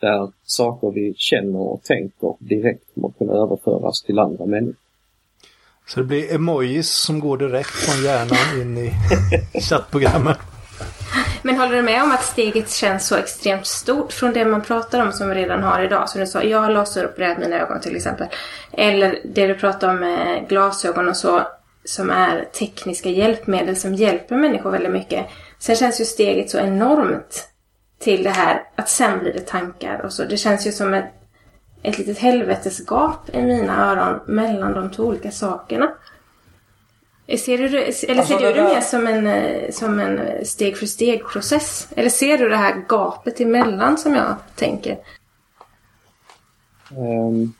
Där 0.00 0.32
saker 0.44 0.90
vi 0.90 1.14
känner 1.16 1.58
och 1.58 1.82
tänker 1.82 2.34
direkt 2.38 2.84
kommer 2.94 3.10
kunna 3.18 3.32
överföras 3.32 4.02
till 4.02 4.18
andra 4.18 4.46
människor. 4.46 4.74
Så 5.86 6.00
det 6.00 6.06
blir 6.06 6.34
emojis 6.34 6.90
som 6.90 7.20
går 7.20 7.36
direkt 7.36 7.68
från 7.68 8.04
hjärnan 8.04 8.62
in 8.62 8.78
i 8.78 8.92
chattprogrammet. 9.60 10.38
Men 11.42 11.56
håller 11.56 11.76
du 11.76 11.82
med 11.82 12.02
om 12.02 12.12
att 12.12 12.24
steget 12.24 12.70
känns 12.70 13.06
så 13.06 13.16
extremt 13.16 13.66
stort 13.66 14.12
från 14.12 14.32
det 14.32 14.44
man 14.44 14.62
pratar 14.62 15.06
om 15.06 15.12
som 15.12 15.28
vi 15.28 15.34
redan 15.34 15.62
har 15.62 15.82
idag? 15.82 16.08
Som 16.08 16.20
du 16.20 16.26
sa, 16.26 16.42
jag 16.42 16.60
har 16.60 16.70
laseropererat 16.70 17.38
mina 17.38 17.56
ögon 17.56 17.80
till 17.80 17.96
exempel. 17.96 18.26
Eller 18.72 19.18
det 19.24 19.46
du 19.46 19.54
pratar 19.54 19.88
om 19.88 19.96
med 19.96 20.48
glasögon 20.48 21.08
och 21.08 21.16
så 21.16 21.42
som 21.84 22.10
är 22.10 22.44
tekniska 22.44 23.08
hjälpmedel 23.08 23.76
som 23.76 23.94
hjälper 23.94 24.36
människor 24.36 24.70
väldigt 24.70 24.92
mycket. 24.92 25.26
Sen 25.58 25.76
känns 25.76 26.00
ju 26.00 26.04
steget 26.04 26.50
så 26.50 26.58
enormt 26.58 27.48
till 27.98 28.22
det 28.22 28.30
här 28.30 28.62
att 28.76 28.88
sen 28.88 29.18
blir 29.18 29.32
det 29.32 29.40
tankar 29.40 30.00
och 30.04 30.12
så. 30.12 30.24
Det 30.24 30.36
känns 30.36 30.66
ju 30.66 30.72
som 30.72 30.94
ett, 30.94 31.12
ett 31.82 31.98
litet 31.98 32.18
helvetesgap 32.18 33.34
i 33.34 33.42
mina 33.42 33.90
öron 33.90 34.20
mellan 34.26 34.72
de 34.72 34.90
två 34.90 35.02
olika 35.02 35.30
sakerna. 35.30 35.90
Ser 37.38 37.58
du, 37.58 37.66
eller 37.66 37.92
ser 37.92 38.18
alltså 38.18 38.38
du 38.38 38.44
det, 38.44 38.52
det 38.52 38.62
mer 38.62 38.80
som 38.80 39.06
en, 39.06 39.26
eh, 39.26 39.70
som 39.70 40.00
en 40.00 40.44
steg 40.46 40.76
för 40.76 40.86
steg 40.86 41.28
process? 41.28 41.88
Eller 41.96 42.10
ser 42.10 42.38
du 42.38 42.48
det 42.48 42.56
här 42.56 42.84
gapet 42.88 43.40
emellan 43.40 43.98
som 43.98 44.14
jag 44.14 44.34
tänker? 44.56 44.98
Um, 46.96 47.54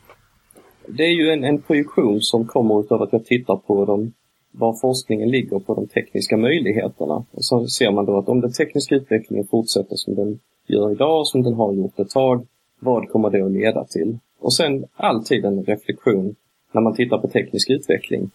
det 0.97 1.03
är 1.03 1.13
ju 1.13 1.29
en, 1.29 1.43
en 1.43 1.61
projektion 1.61 2.21
som 2.21 2.47
kommer 2.47 2.93
av 2.93 3.01
att 3.01 3.13
jag 3.13 3.25
tittar 3.25 3.55
på 3.55 3.85
de, 3.85 4.13
var 4.51 4.73
forskningen 4.81 5.29
ligger 5.29 5.59
på 5.59 5.73
de 5.73 5.87
tekniska 5.87 6.37
möjligheterna. 6.37 7.25
Och 7.31 7.45
så 7.45 7.67
ser 7.67 7.91
man 7.91 8.05
då 8.05 8.17
att 8.17 8.29
om 8.29 8.41
den 8.41 8.51
tekniska 8.51 8.95
utvecklingen 8.95 9.47
fortsätter 9.47 9.95
som 9.95 10.15
den 10.15 10.39
gör 10.67 10.91
idag, 10.91 11.27
som 11.27 11.43
den 11.43 11.53
har 11.53 11.73
gjort 11.73 11.99
ett 11.99 12.09
tag, 12.09 12.47
vad 12.79 13.09
kommer 13.09 13.29
det 13.29 13.45
att 13.45 13.51
leda 13.51 13.83
till? 13.83 14.17
Och 14.39 14.53
sen 14.53 14.85
alltid 14.95 15.45
en 15.45 15.63
reflektion 15.63 16.35
när 16.71 16.81
man 16.81 16.95
tittar 16.95 17.17
på 17.17 17.27
teknisk 17.27 17.69
utveckling. 17.69 18.31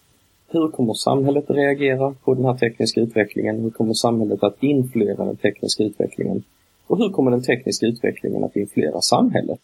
Hur 0.47 0.67
kommer 0.67 0.93
samhället 0.93 1.49
att 1.49 1.55
reagera 1.55 2.15
på 2.23 2.33
den 2.33 2.45
här 2.45 2.57
tekniska 2.57 3.01
utvecklingen? 3.01 3.61
Hur 3.61 3.69
kommer 3.69 3.93
samhället 3.93 4.43
att 4.43 4.63
influera 4.63 5.25
den 5.25 5.37
tekniska 5.37 5.83
utvecklingen? 5.83 6.43
Och 6.87 6.97
hur 6.97 7.09
kommer 7.09 7.31
den 7.31 7.43
tekniska 7.43 7.85
utvecklingen 7.85 8.43
att 8.43 8.55
influera 8.55 9.01
samhället? 9.01 9.59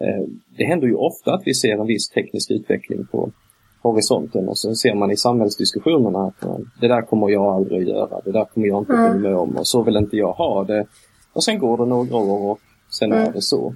Eh, 0.00 0.24
det 0.58 0.64
händer 0.64 0.86
ju 0.86 0.94
ofta 0.94 1.34
att 1.34 1.42
vi 1.44 1.54
ser 1.54 1.72
en 1.72 1.86
viss 1.86 2.08
teknisk 2.08 2.50
utveckling 2.50 3.06
på 3.06 3.30
horisonten 3.82 4.48
och 4.48 4.58
så 4.58 4.74
ser 4.74 4.94
man 4.94 5.10
i 5.10 5.16
samhällsdiskussionerna 5.16 6.18
att 6.26 6.68
det 6.80 6.88
där 6.88 7.02
kommer 7.02 7.30
jag 7.30 7.44
aldrig 7.44 7.82
att 7.82 7.88
göra, 7.88 8.20
det 8.24 8.32
där 8.32 8.44
kommer 8.44 8.66
jag 8.66 8.82
inte 8.82 8.92
mm. 8.92 9.22
med 9.22 9.36
om 9.36 9.56
och 9.56 9.66
så 9.66 9.82
vill 9.82 9.96
inte 9.96 10.16
jag 10.16 10.32
ha 10.32 10.64
det. 10.64 10.86
Och 11.32 11.44
sen 11.44 11.58
går 11.58 11.78
det 11.78 11.86
några 11.86 12.16
år 12.16 12.50
och 12.50 12.60
sen 12.90 13.12
mm. 13.12 13.24
är 13.24 13.32
det 13.32 13.42
så. 13.42 13.74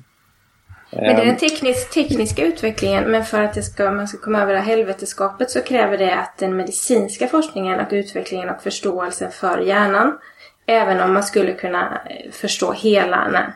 Men 0.92 1.04
det 1.04 1.10
är 1.10 1.16
den 1.16 1.28
ehm. 1.28 1.36
teknisk, 1.36 1.94
tekniska 1.94 2.44
utvecklingen. 2.44 3.10
Men 3.10 3.24
för 3.24 3.42
att 3.42 3.54
det 3.54 3.62
ska, 3.62 3.90
man 3.90 4.08
ska 4.08 4.18
komma 4.18 4.42
över 4.42 4.52
det 4.52 4.58
här 4.58 4.76
helveteskapet 4.76 5.50
så 5.50 5.60
kräver 5.60 5.98
det 5.98 6.14
att 6.14 6.38
den 6.38 6.56
medicinska 6.56 7.26
forskningen 7.26 7.80
och 7.80 7.86
utvecklingen 7.90 8.48
och 8.48 8.62
förståelsen 8.62 9.30
för 9.30 9.58
hjärnan. 9.58 10.18
Även 10.66 11.00
om 11.00 11.14
man 11.14 11.22
skulle 11.22 11.52
kunna 11.52 12.00
eh, 12.10 12.30
förstå 12.30 12.72
hela 12.72 13.16
den 13.24 13.34
här 13.34 13.54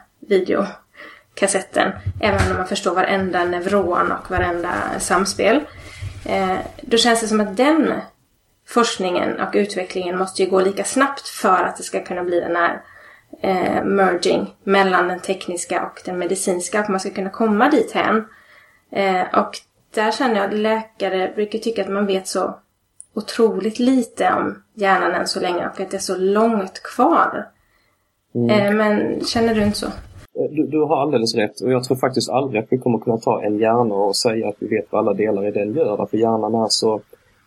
videokassetten. 1.36 1.92
Även 2.20 2.50
om 2.50 2.56
man 2.56 2.66
förstår 2.66 2.94
varenda 2.94 3.44
neuron 3.44 4.12
och 4.12 4.30
varenda 4.30 4.72
samspel. 4.98 5.60
Eh, 6.24 6.58
då 6.82 6.96
känns 6.96 7.20
det 7.20 7.28
som 7.28 7.40
att 7.40 7.56
den 7.56 7.92
forskningen 8.68 9.40
och 9.40 9.54
utvecklingen 9.54 10.18
måste 10.18 10.42
ju 10.42 10.50
gå 10.50 10.60
lika 10.60 10.84
snabbt 10.84 11.28
för 11.28 11.64
att 11.64 11.76
det 11.76 11.82
ska 11.82 12.04
kunna 12.04 12.24
bli 12.24 12.40
den 12.40 12.56
här 12.56 12.82
eh, 13.42 13.84
merging 13.84 14.54
mellan 14.64 15.08
den 15.08 15.20
tekniska 15.20 15.82
och 15.86 16.02
den 16.04 16.18
medicinska. 16.18 16.80
Att 16.80 16.88
man 16.88 17.00
ska 17.00 17.10
kunna 17.10 17.30
komma 17.30 17.70
dit 17.70 17.92
hän. 17.92 18.24
Eh, 18.92 19.22
och 19.34 19.52
där 19.94 20.12
känner 20.12 20.36
jag 20.36 20.44
att 20.44 20.58
läkare 20.58 21.32
brukar 21.34 21.58
tycka 21.58 21.82
att 21.82 21.90
man 21.90 22.06
vet 22.06 22.28
så 22.28 22.58
otroligt 23.14 23.78
lite 23.78 24.32
om 24.32 24.62
hjärnan 24.74 25.12
än 25.12 25.26
så 25.26 25.40
länge 25.40 25.68
och 25.68 25.80
att 25.80 25.90
det 25.90 25.96
är 25.96 25.98
så 25.98 26.16
långt 26.16 26.82
kvar. 26.82 27.48
Mm. 28.34 28.50
Eh, 28.50 28.72
men 28.72 29.24
känner 29.24 29.54
du 29.54 29.62
inte 29.62 29.78
så? 29.78 29.86
Eh, 30.38 30.50
du, 30.50 30.66
du, 30.66 30.82
har 30.82 30.96
alldeles 30.96 31.34
rätt 31.34 31.60
och 31.60 31.72
jag 31.72 31.84
tror 31.84 31.96
faktiskt 31.96 32.30
aldrig 32.30 32.62
att 32.62 32.72
vi 32.72 32.78
kommer 32.78 32.98
kunna 32.98 33.18
ta 33.18 33.42
en 33.42 33.58
hjärna 33.58 33.94
och 33.94 34.16
säga 34.16 34.48
att 34.48 34.56
vi 34.58 34.66
vet 34.66 34.86
vad 34.90 34.98
alla 34.98 35.14
delar 35.14 35.48
i 35.48 35.50
den 35.50 35.74
gör. 35.74 36.06
För 36.06 36.18
hjärnan 36.18 36.54
är 36.54 36.68
så 36.68 37.00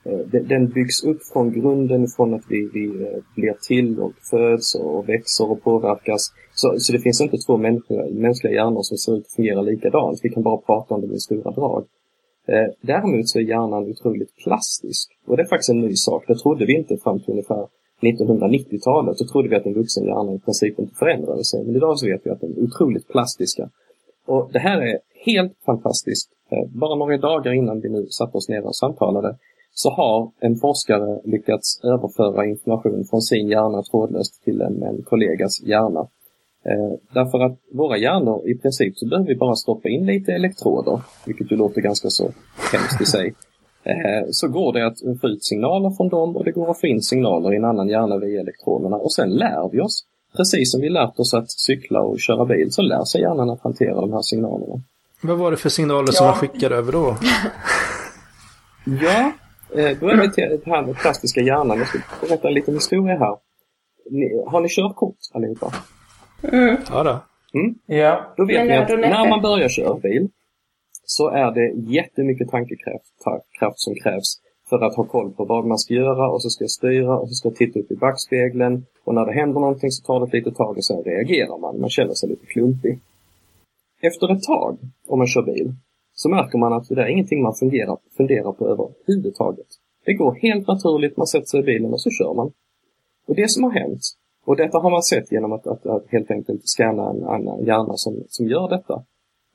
eh, 0.03 0.41
den 0.47 0.69
byggs 0.69 1.03
upp 1.03 1.23
från 1.33 1.51
grunden 1.51 2.07
från 2.07 2.33
att 2.33 2.43
vi, 2.49 2.69
vi 2.73 2.85
eh, 2.85 3.23
blir 3.35 3.55
till 3.67 3.99
och 3.99 4.13
föds 4.29 4.75
och 4.75 5.09
växer 5.09 5.51
och 5.51 5.63
påverkas. 5.63 6.33
Så, 6.53 6.75
så 6.77 6.93
det 6.93 6.99
finns 6.99 7.21
inte 7.21 7.37
två 7.37 7.57
människor, 7.57 8.09
mänskliga 8.11 8.53
hjärnor 8.53 8.81
som 8.81 8.97
ser 8.97 9.17
ut 9.17 9.25
att 9.25 9.31
fungera 9.31 9.61
likadant. 9.61 10.19
Vi 10.23 10.29
kan 10.29 10.43
bara 10.43 10.57
prata 10.57 10.95
om 10.95 11.01
det 11.01 11.07
med 11.07 11.21
stora 11.21 11.51
drag. 11.51 11.85
Däremot 12.81 13.29
så 13.29 13.39
är 13.39 13.43
hjärnan 13.43 13.83
otroligt 13.83 14.35
plastisk. 14.43 15.11
Och 15.27 15.37
det 15.37 15.43
är 15.43 15.47
faktiskt 15.47 15.69
en 15.69 15.79
ny 15.79 15.95
sak. 15.95 16.23
Det 16.27 16.35
trodde 16.35 16.65
vi 16.65 16.77
inte 16.77 16.97
fram 16.97 17.19
till 17.19 17.31
ungefär 17.31 17.67
1990-talet 18.01 19.17
så 19.17 19.25
trodde 19.27 19.49
vi 19.49 19.55
att 19.55 19.65
en 19.65 19.73
vuxen 19.73 20.05
hjärna 20.05 20.33
i 20.33 20.39
princip 20.39 20.79
inte 20.79 20.95
förändrade 20.95 21.43
sig. 21.43 21.63
Men 21.63 21.75
idag 21.75 21.99
så 21.99 22.05
vet 22.05 22.21
vi 22.23 22.29
att 22.29 22.41
den 22.41 22.51
är 22.57 22.63
otroligt 22.63 23.07
plastiska. 23.07 23.69
Och 24.25 24.49
det 24.53 24.59
här 24.59 24.81
är 24.81 24.99
helt 25.25 25.57
fantastiskt. 25.65 26.29
Eh, 26.51 26.69
bara 26.69 26.95
några 26.95 27.17
dagar 27.17 27.53
innan 27.53 27.81
vi 27.81 27.89
nu 27.89 28.07
satte 28.09 28.37
oss 28.37 28.49
ner 28.49 28.65
och 28.65 28.75
samtalade 28.75 29.35
så 29.73 29.89
har 29.89 30.31
en 30.39 30.55
forskare 30.55 31.21
lyckats 31.23 31.83
överföra 31.83 32.45
information 32.45 33.05
från 33.09 33.21
sin 33.21 33.47
hjärna 33.47 33.83
trådlöst 33.83 34.43
till 34.43 34.61
en, 34.61 34.83
en 34.83 35.01
kollegas 35.01 35.61
hjärna. 35.61 36.07
Eh, 36.65 36.93
därför 37.13 37.39
att 37.39 37.57
våra 37.71 37.97
hjärnor, 37.97 38.49
i 38.49 38.57
princip 38.57 38.97
så 38.97 39.07
behöver 39.07 39.27
vi 39.27 39.35
bara 39.35 39.55
stoppa 39.55 39.89
in 39.89 40.05
lite 40.05 40.31
elektroder, 40.33 41.01
vilket 41.25 41.51
ju 41.51 41.55
låter 41.55 41.81
ganska 41.81 42.09
så 42.09 42.23
hemskt 42.73 43.01
i 43.01 43.05
sig. 43.05 43.33
Eh, 43.83 44.27
så 44.31 44.47
går 44.47 44.73
det 44.73 44.87
att 44.87 44.97
få 45.21 45.27
ut 45.27 45.43
signaler 45.43 45.89
från 45.89 46.09
dem 46.09 46.37
och 46.37 46.45
det 46.45 46.51
går 46.51 46.71
att 46.71 46.79
få 46.79 46.87
in 46.87 47.01
signaler 47.01 47.53
i 47.53 47.55
en 47.55 47.65
annan 47.65 47.87
hjärna 47.89 48.17
via 48.17 48.41
elektroderna 48.41 48.95
och 48.95 49.13
sen 49.13 49.29
lär 49.29 49.69
vi 49.71 49.81
oss. 49.81 50.05
Precis 50.37 50.71
som 50.71 50.81
vi 50.81 50.89
lärt 50.89 51.19
oss 51.19 51.33
att 51.33 51.51
cykla 51.51 52.01
och 52.01 52.19
köra 52.19 52.45
bil 52.45 52.71
så 52.71 52.81
lär 52.81 53.03
sig 53.03 53.21
hjärnan 53.21 53.49
att 53.49 53.61
hantera 53.61 54.01
de 54.01 54.13
här 54.13 54.21
signalerna. 54.21 54.81
Vad 55.23 55.37
var 55.37 55.51
det 55.51 55.57
för 55.57 55.69
signaler 55.69 56.07
som 56.11 56.25
Ja. 56.25 56.31
man 56.31 56.39
skickade 56.39 56.75
över 56.75 56.91
då? 56.91 57.17
Ja, 59.01 59.31
eh, 59.81 59.97
då 59.99 60.07
är 60.09 60.21
vi 60.21 60.31
till 60.31 60.59
det 60.65 60.71
här 60.71 60.81
med 60.85 60.95
plastiska 60.95 61.41
hjärnan. 61.41 61.77
Jag 61.77 61.87
ska 61.87 61.99
berätta 62.27 62.47
en 62.47 62.53
liten 62.53 62.73
historia 62.73 63.17
här. 63.17 63.37
Ni, 64.11 64.43
har 64.47 64.61
ni 64.61 64.69
körkort 64.69 65.15
allihopa? 65.33 65.73
Ja 66.91 67.03
då. 67.03 67.19
Ja. 67.95 68.33
Då 68.37 68.45
vet 68.45 68.67
ni 68.67 68.77
att 68.77 68.89
när 68.89 69.29
man 69.29 69.41
börjar 69.41 69.69
köra 69.69 69.93
bil 69.99 70.29
så 71.15 71.29
är 71.29 71.51
det 71.51 71.67
jättemycket 71.97 72.49
tankekraft 72.49 73.13
kraft 73.59 73.79
som 73.79 73.95
krävs 74.03 74.29
för 74.69 74.79
att 74.85 74.95
ha 74.95 75.03
koll 75.03 75.31
på 75.31 75.45
vad 75.45 75.65
man 75.65 75.77
ska 75.77 75.93
göra 75.93 76.29
och 76.29 76.41
så 76.41 76.49
ska 76.49 76.63
jag 76.63 76.71
styra 76.71 77.19
och 77.19 77.29
så 77.29 77.35
ska 77.35 77.47
jag 77.47 77.55
titta 77.55 77.79
upp 77.79 77.91
i 77.91 77.95
backspegeln 77.95 78.85
och 79.03 79.15
när 79.15 79.25
det 79.25 79.33
händer 79.33 79.59
någonting 79.59 79.91
så 79.91 80.03
tar 80.03 80.19
det 80.19 80.25
ett 80.25 80.33
litet 80.33 80.55
tag 80.55 80.77
och 80.77 80.85
sen 80.85 81.03
reagerar 81.03 81.57
man. 81.57 81.79
Man 81.81 81.89
känner 81.89 82.13
sig 82.13 82.29
lite 82.29 82.45
klumpig. 82.45 82.99
Efter 84.01 84.33
ett 84.33 84.43
tag, 84.43 84.77
om 85.07 85.17
man 85.17 85.27
kör 85.27 85.41
bil, 85.41 85.73
så 86.13 86.29
märker 86.29 86.57
man 86.57 86.73
att 86.73 86.89
det 86.89 86.95
där 86.95 87.03
är 87.03 87.07
ingenting 87.07 87.41
man 87.41 87.53
fungerar, 87.53 87.97
funderar 88.17 88.51
på 88.51 88.67
överhuvudtaget. 88.67 89.67
Det 90.05 90.13
går 90.13 90.33
helt 90.33 90.67
naturligt, 90.67 91.17
man 91.17 91.27
sätter 91.27 91.47
sig 91.47 91.59
i 91.59 91.63
bilen 91.63 91.93
och 91.93 92.01
så 92.01 92.09
kör 92.09 92.33
man. 92.33 92.51
Och 93.27 93.35
det 93.35 93.49
som 93.49 93.63
har 93.63 93.71
hänt, 93.71 94.01
och 94.45 94.55
detta 94.55 94.79
har 94.79 94.89
man 94.89 95.03
sett 95.03 95.31
genom 95.31 95.51
att, 95.51 95.67
att, 95.67 95.85
att 95.85 96.05
helt 96.07 96.31
enkelt 96.31 96.61
scanna 96.63 97.09
en 97.09 97.23
annan 97.23 97.65
hjärna 97.65 97.93
som, 97.95 98.23
som 98.27 98.47
gör 98.47 98.69
detta, 98.69 99.03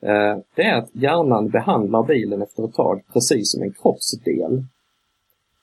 Eh, 0.05 0.39
det 0.55 0.63
är 0.63 0.75
att 0.79 0.91
hjärnan 0.93 1.49
behandlar 1.49 2.03
bilen 2.03 2.43
efter 2.43 2.65
ett 2.65 2.75
tag 2.75 3.03
precis 3.13 3.53
som 3.53 3.63
en 3.63 3.73
kroppsdel. 3.73 4.65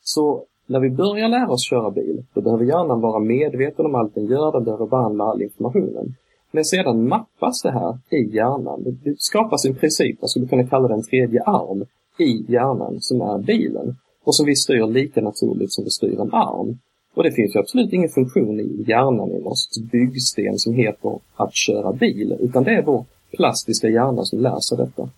Så 0.03 0.43
när 0.65 0.79
vi 0.79 0.89
börjar 0.89 1.29
lära 1.29 1.49
oss 1.49 1.69
köra 1.69 1.91
bil, 1.91 2.23
då 2.33 2.41
behöver 2.41 2.65
hjärnan 2.65 3.01
vara 3.01 3.19
medveten 3.19 3.85
om 3.85 3.95
allt 3.95 4.15
den 4.15 4.25
gör, 4.25 4.51
den 4.51 4.63
behöver 4.63 4.85
behandla 4.85 5.23
all 5.23 5.41
informationen. 5.41 6.15
Men 6.51 6.65
sedan 6.65 7.07
mappas 7.07 7.61
det 7.61 7.71
här 7.71 7.97
i 8.09 8.35
hjärnan. 8.35 8.83
Det- 9.03 9.15
skapas 9.19 9.65
en 9.65 9.75
princip, 9.75 10.21
man 10.21 10.29
skulle 10.29 10.47
kunna 10.47 10.67
kalla 10.67 10.87
det 10.87 10.93
en 10.93 11.03
tredje 11.03 11.43
arm, 11.43 11.85
i 12.19 12.45
hjärnan 12.51 12.97
som 12.99 13.21
är 13.21 13.37
bilen. 13.37 13.95
Och 14.23 14.35
som 14.35 14.45
vi 14.45 14.55
styr 14.55 14.87
lika 14.87 15.21
naturligt 15.21 15.71
som 15.71 15.83
vi 15.83 15.89
styr 15.89 16.19
en 16.19 16.33
arm. 16.33 16.77
Och 17.15 17.23
det 17.23 17.31
finns 17.31 17.55
ju 17.55 17.59
absolut 17.59 17.93
ingen 17.93 18.09
funktion 18.09 18.59
i 18.59 18.83
hjärnan 18.87 19.31
i 19.31 19.41
oss 19.43 19.69
byggsten 19.91 20.59
som 20.59 20.73
heter 20.73 21.19
att 21.35 21.55
köra 21.55 21.93
bil, 21.93 22.37
utan 22.39 22.63
det 22.63 22.71
är 22.71 22.81
vår 22.83 23.05
plastiska 23.37 23.89
hjärna 23.89 24.25
som 24.25 24.39
lär 24.39 24.59
sig 24.59 24.77
detta. 24.77 25.09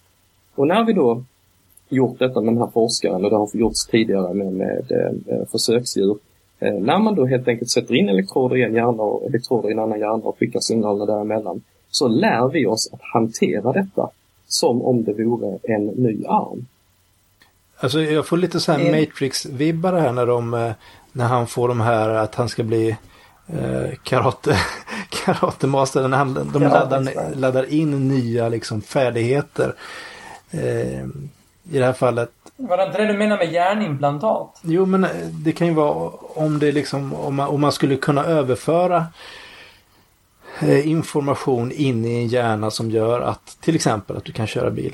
Och 0.56 0.68
när 0.68 0.84
vi 0.84 0.94
då 0.94 1.24
gjort 1.90 2.20
detta 2.20 2.42
med 2.42 2.54
den 2.54 2.62
här 2.62 2.72
forskaren 2.74 3.26
och 3.26 3.30
det 3.30 3.38
har 3.38 3.50
gjorts 3.54 3.86
tidigare 3.88 4.34
med, 4.34 4.54
med 4.54 4.92
eh, 4.92 5.48
försöksdjur. 5.52 6.18
Eh, 6.60 6.74
när 6.74 7.00
man 7.00 7.16
då 7.16 7.26
helt 7.26 7.48
enkelt 7.48 7.72
sätter 7.72 7.96
in 7.96 8.10
elektroder 8.10 8.56
i 8.56 8.64
en 8.64 8.74
hjärna 8.74 9.04
och 9.04 9.26
elektroder 9.26 9.70
i 9.70 9.72
en 9.72 9.80
annan 9.80 10.00
hjärna 10.00 10.24
och 10.24 10.40
skickar 10.40 10.60
signalerna 10.60 11.06
däremellan 11.06 11.62
så 11.92 12.08
lär 12.08 12.50
vi 12.50 12.66
oss 12.66 12.90
att 12.94 13.02
hantera 13.02 13.72
detta 13.72 14.10
som 14.48 14.82
om 14.82 15.04
det 15.04 15.14
vore 15.14 15.60
en 15.64 15.86
ny 15.86 16.26
arm. 16.26 16.66
Alltså 17.78 18.02
jag 18.02 18.28
får 18.28 18.38
lite 18.38 18.60
så 18.60 18.72
här. 18.72 18.92
Matrix-vibbar 18.92 19.94
här 19.94 20.12
när 20.12 20.26
de, 20.26 20.54
eh, 20.54 20.72
när 21.12 21.26
han 21.26 21.48
får 21.48 21.68
de 21.68 21.82
här 21.82 22.10
att 22.10 22.36
han 22.36 22.50
ska 22.50 22.64
bli 22.64 22.98
eh, 23.48 23.98
karate, 24.04 24.58
karatemaster. 25.24 26.08
När 26.08 26.18
han, 26.18 26.34
de 26.34 26.52
Karate 26.52 27.00
laddar, 27.00 27.36
laddar 27.36 27.74
in 27.74 28.08
nya 28.08 28.50
liksom 28.50 28.82
färdigheter. 28.82 29.74
Eh, 30.52 31.04
I 31.72 31.80
det 31.80 31.86
här 31.86 31.94
fallet 31.94 32.32
Var 32.58 32.78
det 32.78 32.84
inte 32.84 32.98
det 32.98 33.08
du 33.08 33.18
menar 33.18 33.38
med 33.38 33.52
hjärnimplantat? 33.52 34.60
Jo, 34.64 34.86
men 34.86 35.04
eh, 35.04 35.10
det 35.32 35.52
kan 35.52 35.68
ju 35.68 35.74
vara 35.74 36.10
om 36.36 36.60
det 36.60 36.72
liksom, 36.72 37.14
om 37.14 37.36
man, 37.36 37.48
om 37.48 37.62
man 37.62 37.72
skulle 37.72 37.96
kunna 37.96 38.26
överföra 38.26 39.06
eh, 40.62 40.88
information 40.88 41.72
in 41.72 42.06
i 42.06 42.16
en 42.16 42.28
hjärna 42.28 42.72
som 42.72 42.92
gör 42.92 43.22
att, 43.22 43.58
till 43.62 43.76
exempel 43.76 44.18
att 44.18 44.26
du 44.26 44.32
kan 44.32 44.48
köra 44.48 44.70
bil. 44.70 44.94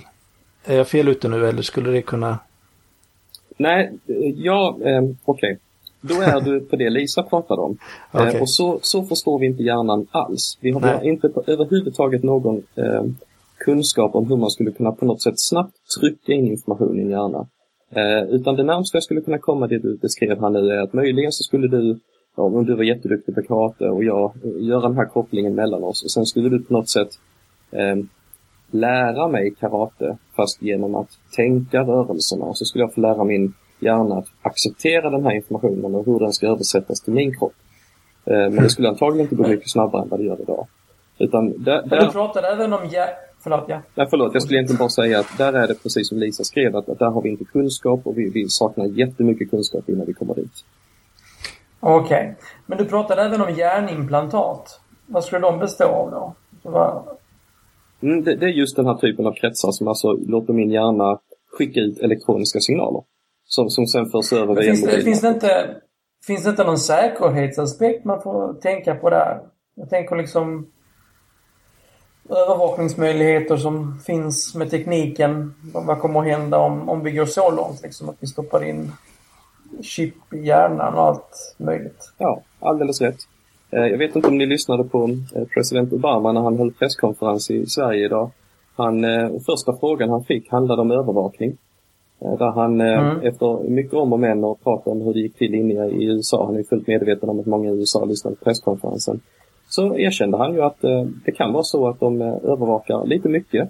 Är 0.65 0.77
jag 0.77 0.87
fel 0.87 1.07
ute 1.07 1.27
nu 1.27 1.47
eller 1.47 1.61
skulle 1.61 1.91
det 1.91 2.01
kunna? 2.01 2.37
Nej, 3.57 3.99
ja, 4.35 4.77
eh, 4.85 5.01
okej. 5.25 5.59
Då 6.01 6.21
är 6.21 6.41
du 6.41 6.59
på 6.59 6.75
det 6.75 6.89
Lisa 6.89 7.23
pratade 7.23 7.61
om. 7.61 7.77
Eh, 8.13 8.27
Okej. 8.27 8.41
och 8.41 8.49
så, 8.49 8.79
så 8.81 9.03
förstår 9.03 9.39
vi 9.39 9.45
inte 9.45 9.63
hjärnan 9.63 10.07
alls. 10.11 10.57
Vi 10.61 10.71
har 10.71 11.03
inte 11.03 11.29
på, 11.29 11.43
överhuvudtaget 11.47 12.23
någon 12.23 12.57
eh, 12.75 13.03
kunskap 13.57 14.15
om 14.15 14.27
hur 14.27 14.37
man 14.37 14.49
skulle 14.49 14.71
kunna 14.71 14.91
på 14.91 15.05
något 15.05 15.21
sätt 15.21 15.33
snabbt 15.37 15.73
trycka 15.99 16.33
in 16.33 16.47
information 16.47 16.99
i 16.99 17.01
en 17.01 17.09
hjärna. 17.09 17.47
Eh, 17.91 18.29
utan 18.29 18.55
det 18.55 18.63
närmaste 18.63 18.95
jag 18.97 19.03
skulle 19.03 19.21
kunna 19.21 19.37
komma 19.37 19.67
det 19.67 19.79
du 19.79 19.97
beskrev 19.97 20.41
här 20.41 20.49
nu 20.49 20.71
är 20.71 20.81
att 20.81 20.93
möjligen 20.93 21.31
så 21.31 21.43
skulle 21.43 21.67
du, 21.67 21.99
ja, 22.35 22.43
om 22.43 22.65
du 22.65 22.75
var 22.75 22.83
jätteduktig 22.83 23.35
på 23.35 23.41
karate 23.41 23.89
och 23.89 24.03
jag, 24.03 24.31
eh, 24.43 24.67
göra 24.67 24.81
den 24.81 24.97
här 24.97 25.05
kopplingen 25.05 25.55
mellan 25.55 25.83
oss 25.83 26.03
och 26.03 26.11
sen 26.11 26.25
skulle 26.25 26.49
du 26.49 26.63
på 26.63 26.73
något 26.73 26.89
sätt 26.89 27.09
eh, 27.71 27.95
lära 28.71 29.27
mig 29.27 29.53
karate 29.59 30.17
fast 30.35 30.61
genom 30.61 30.95
att 30.95 31.09
tänka 31.35 31.81
rörelserna 31.81 32.45
och 32.45 32.57
så 32.57 32.65
skulle 32.65 32.83
jag 32.83 32.93
få 32.93 33.01
lära 33.01 33.23
min 33.23 33.53
hjärna 33.79 34.17
att 34.17 34.27
acceptera 34.41 35.09
den 35.09 35.25
här 35.25 35.31
informationen 35.31 35.95
och 35.95 36.05
hur 36.05 36.19
den 36.19 36.33
ska 36.33 36.47
översättas 36.47 37.01
till 37.01 37.13
min 37.13 37.37
kropp. 37.37 37.53
Eh, 38.25 38.33
Men 38.33 38.55
det 38.55 38.69
skulle 38.69 38.89
antagligen 38.89 39.25
inte 39.25 39.35
gå 39.35 39.47
mycket 39.47 39.69
snabbare 39.69 40.01
än 40.01 40.09
vad 40.09 40.19
det 40.19 40.23
gör 40.23 40.41
idag. 40.41 40.67
Utan 41.17 41.63
där, 41.63 41.81
Men 41.81 41.89
du 41.89 41.95
där, 41.95 42.11
pratade 42.11 42.47
även 42.47 42.73
om 42.73 42.89
hjär... 42.89 43.09
Förlåt, 43.43 43.65
ja. 43.67 43.81
nej, 43.95 44.07
förlåt, 44.09 44.33
jag 44.33 44.43
skulle 44.43 44.57
egentligen 44.57 44.77
bara 44.79 44.89
säga 44.89 45.19
att 45.19 45.37
där 45.37 45.53
är 45.53 45.67
det 45.67 45.83
precis 45.83 46.09
som 46.09 46.17
Lisa 46.17 46.43
skrev, 46.43 46.75
att, 46.75 46.85
där 46.99 47.09
har 47.09 47.21
vi 47.21 47.29
inte 47.29 47.45
kunskap 47.45 47.99
och 48.03 48.17
vi, 48.17 48.29
vi 48.29 48.45
saknar 48.49 48.85
jättemycket 48.85 49.49
kunskap 49.49 49.89
innan 49.89 50.05
vi 50.05 50.13
kommer 50.13 50.35
dit. 50.35 50.51
Okej. 51.79 52.35
Men 52.65 52.77
du 52.77 52.85
pratade 52.85 53.21
även 53.21 53.41
om 53.41 53.53
hjärnimplantat. 53.53 54.79
Vad 55.05 55.23
skulle 55.23 55.41
de 55.41 55.59
bestå 55.59 55.85
av 55.85 56.11
då? 56.11 56.35
Mm, 58.01 58.23
det, 58.23 58.35
det 58.35 58.45
är 58.45 58.49
just 58.49 58.75
den 58.75 58.85
här 58.85 58.95
typen 58.95 59.27
av 59.27 59.33
kretsar 59.33 59.71
som 59.71 59.87
alltså 59.87 60.13
låter 60.13 60.53
min 60.53 60.71
hjärna 60.71 61.19
skicka 61.57 61.79
ut 61.79 61.99
elektroniska 61.99 62.59
signaler. 62.59 63.03
Som, 63.51 63.69
som 63.69 63.87
sen 63.87 64.09
förs 64.09 64.33
över 64.33 64.55
via 64.55 64.63
finns, 64.63 64.85
det, 64.85 65.01
finns, 65.01 65.21
det 65.21 65.27
inte, 65.27 65.75
finns 66.27 66.43
det 66.43 66.49
inte 66.49 66.63
någon 66.63 66.77
säkerhetsaspekt 66.77 68.05
man 68.05 68.21
får 68.21 68.53
tänka 68.53 68.95
på 68.95 69.09
där? 69.09 69.39
Jag 69.75 69.89
tänker 69.89 70.15
liksom 70.15 70.67
övervakningsmöjligheter 72.29 73.57
som 73.57 73.99
finns 74.05 74.55
med 74.55 74.69
tekniken. 74.69 75.53
Vad 75.73 75.85
vad 75.85 75.99
kommer 75.99 76.19
att 76.19 76.27
hända 76.27 76.57
om, 76.59 76.89
om 76.89 77.03
vi 77.03 77.11
går 77.11 77.25
så 77.25 77.51
långt? 77.51 77.81
Liksom, 77.83 78.09
att 78.09 78.15
vi 78.19 78.27
stoppar 78.27 78.63
in 78.63 78.91
chip 79.81 80.33
i 80.33 80.37
hjärnan 80.37 80.93
och 80.93 81.01
allt 81.01 81.55
möjligt. 81.57 82.13
Ja, 82.17 82.41
alldeles 82.59 83.01
rätt. 83.01 83.19
Eh, 83.71 83.79
Jag 83.79 83.97
vet 83.97 84.15
inte 84.15 84.27
om 84.27 84.37
ni 84.37 84.45
lyssnade 84.45 84.83
på 84.83 85.09
eh, 85.35 85.43
president 85.53 85.93
Obama 85.93 86.31
när 86.31 86.41
han 86.41 86.57
höll 86.57 86.71
presskonferens 86.73 87.51
i 87.51 87.65
Sverige 87.65 88.05
idag. 88.05 88.31
Han, 88.75 89.03
eh, 89.03 89.29
första 89.45 89.77
frågan 89.79 90.09
han 90.09 90.23
fick 90.23 90.51
handlade 90.51 90.81
om 90.81 90.91
övervakning. 90.91 91.57
Eh, 92.21 92.37
Där 92.37 92.51
han 92.51 92.81
eh, 92.81 92.99
Mm. 92.99 93.21
efter 93.27 93.69
mycket 93.69 93.93
om 93.93 94.13
och 94.13 94.19
men 94.19 94.43
och 94.43 94.63
prat 94.63 94.87
om 94.87 95.01
hur 95.01 95.13
det 95.13 95.19
gick 95.19 95.37
till 95.37 95.53
inne 95.55 95.87
i 95.87 96.03
USA, 96.03 96.45
han 96.45 96.55
är 96.55 96.63
fullt 96.63 96.87
medveten 96.87 97.29
om 97.29 97.39
att 97.39 97.45
många 97.45 97.69
i 97.69 97.73
USA 97.73 98.05
lyssnade 98.05 98.35
på 98.35 98.45
presskonferensen, 98.45 99.19
så 99.69 99.97
erkände 99.97 100.37
han 100.37 100.53
ju 100.53 100.61
att 100.61 100.83
eh, 100.83 101.05
det 101.25 101.31
kan 101.31 101.53
vara 101.53 101.63
så 101.63 101.87
att 101.87 101.99
de 101.99 102.21
övervakar 102.21 103.05
lite 103.05 103.29
mycket 103.29 103.69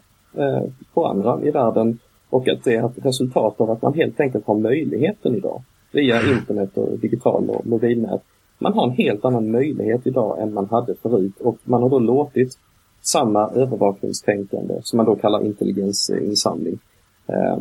på 0.94 1.06
andra 1.08 1.42
i 1.44 1.52
världen 1.52 2.00
och 2.30 2.48
att 2.50 2.64
det 2.64 2.76
är 2.76 2.86
ett 2.86 3.06
resultat 3.06 3.62
av 3.62 3.72
att 3.72 3.82
man 3.82 3.94
helt 3.94 4.20
enkelt 4.20 4.48
har 4.48 4.56
möjligheten 4.56 5.36
idag 5.36 5.62
via 5.92 6.22
internet 6.22 6.78
och 6.78 7.00
digital 7.00 7.50
och 7.50 7.68
mobilnät. 7.68 8.22
Man 8.60 8.74
har 8.74 8.84
en 8.84 8.92
helt 8.92 9.26
annan 9.26 9.52
möjlighet 9.52 10.08
idag 10.08 10.42
än 10.42 10.54
man 10.54 10.66
hade 10.66 10.96
förut 10.96 11.34
och 11.40 11.58
man 11.64 11.82
har 11.82 11.90
då 11.90 12.00
låtit 12.00 12.58
samma 13.02 13.50
övervakningstänkande, 13.50 14.74
som 14.84 14.98
man 14.98 15.06
då 15.06 15.16
kallar 15.16 15.46
intelligensinsamling, 15.46 16.80
eh, 17.28 17.58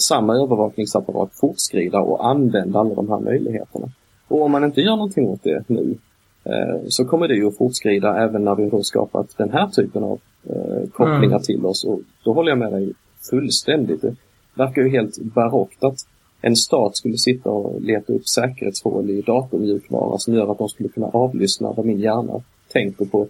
samma 0.00 0.34
övervakningsapparat 0.34 1.30
fortskrida 1.32 2.00
och 2.00 2.26
använda 2.26 2.78
alla 2.78 2.94
de 2.94 3.08
här 3.08 3.20
möjligheterna. 3.20 3.88
Och 4.28 4.42
om 4.42 4.52
man 4.52 4.64
inte 4.64 4.80
gör 4.80 4.96
någonting 4.96 5.28
åt 5.28 5.42
det 5.42 5.64
nu 5.66 5.96
eh, 6.44 6.80
så 6.88 7.04
kommer 7.04 7.28
det 7.28 7.34
ju 7.34 7.46
att 7.46 7.56
fortskrida 7.56 8.16
även 8.24 8.44
när 8.44 8.54
vi 8.54 8.70
då 8.70 8.82
skapat 8.82 9.34
den 9.36 9.50
här 9.50 9.66
typen 9.68 10.04
av 10.04 10.20
eh, 10.44 10.88
kopplingar 10.92 11.26
Mm. 11.26 11.42
till 11.42 11.66
oss. 11.66 11.84
Och 11.84 12.00
då 12.24 12.32
håller 12.32 12.50
jag 12.50 12.58
med 12.58 12.72
dig 12.72 12.92
fullständigt. 13.30 14.02
Det 14.02 14.14
verkar 14.54 14.82
ju 14.82 14.88
helt 14.88 15.18
barockt 15.22 15.84
att 15.84 15.96
en 16.40 16.56
stat 16.56 16.96
skulle 16.96 17.18
sitta 17.18 17.50
och 17.50 17.80
leta 17.80 18.12
upp 18.12 18.28
säkerhetshål 18.28 19.10
i 19.10 19.20
datormjukvara 19.22 20.18
som 20.18 20.34
gör 20.34 20.52
att 20.52 20.58
de 20.58 20.68
skulle 20.68 20.88
kunna 20.88 21.06
avlyssna 21.06 21.72
vad 21.72 21.86
min 21.86 21.98
hjärna 22.00 22.40
tänker 22.72 23.04
på. 23.04 23.26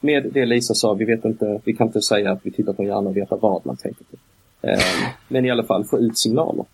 Med 0.00 0.30
det 0.32 0.46
Lisa 0.46 0.74
sa, 0.74 0.94
vi 0.94 1.04
vet 1.04 1.24
inte, 1.24 1.60
vi 1.64 1.72
kan 1.72 1.86
inte 1.86 2.00
säga 2.02 2.32
att 2.32 2.40
vi 2.42 2.50
tittar 2.50 2.72
på 2.72 2.82
en 2.82 2.88
hjärna 2.88 3.10
och 3.10 3.16
veta 3.16 3.36
vad 3.36 3.66
man 3.66 3.76
tänker 3.76 4.04
på. 4.04 4.16
Eh, 4.62 5.08
men 5.28 5.44
i 5.44 5.50
alla 5.50 5.64
fall 5.64 5.84
få 5.84 5.98
ut 5.98 6.18
signaler. 6.18 6.64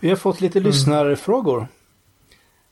Vi 0.00 0.08
har 0.08 0.16
fått 0.16 0.40
lite 0.40 0.58
mm. 0.58 0.66
lyssnarfrågor. 0.66 1.66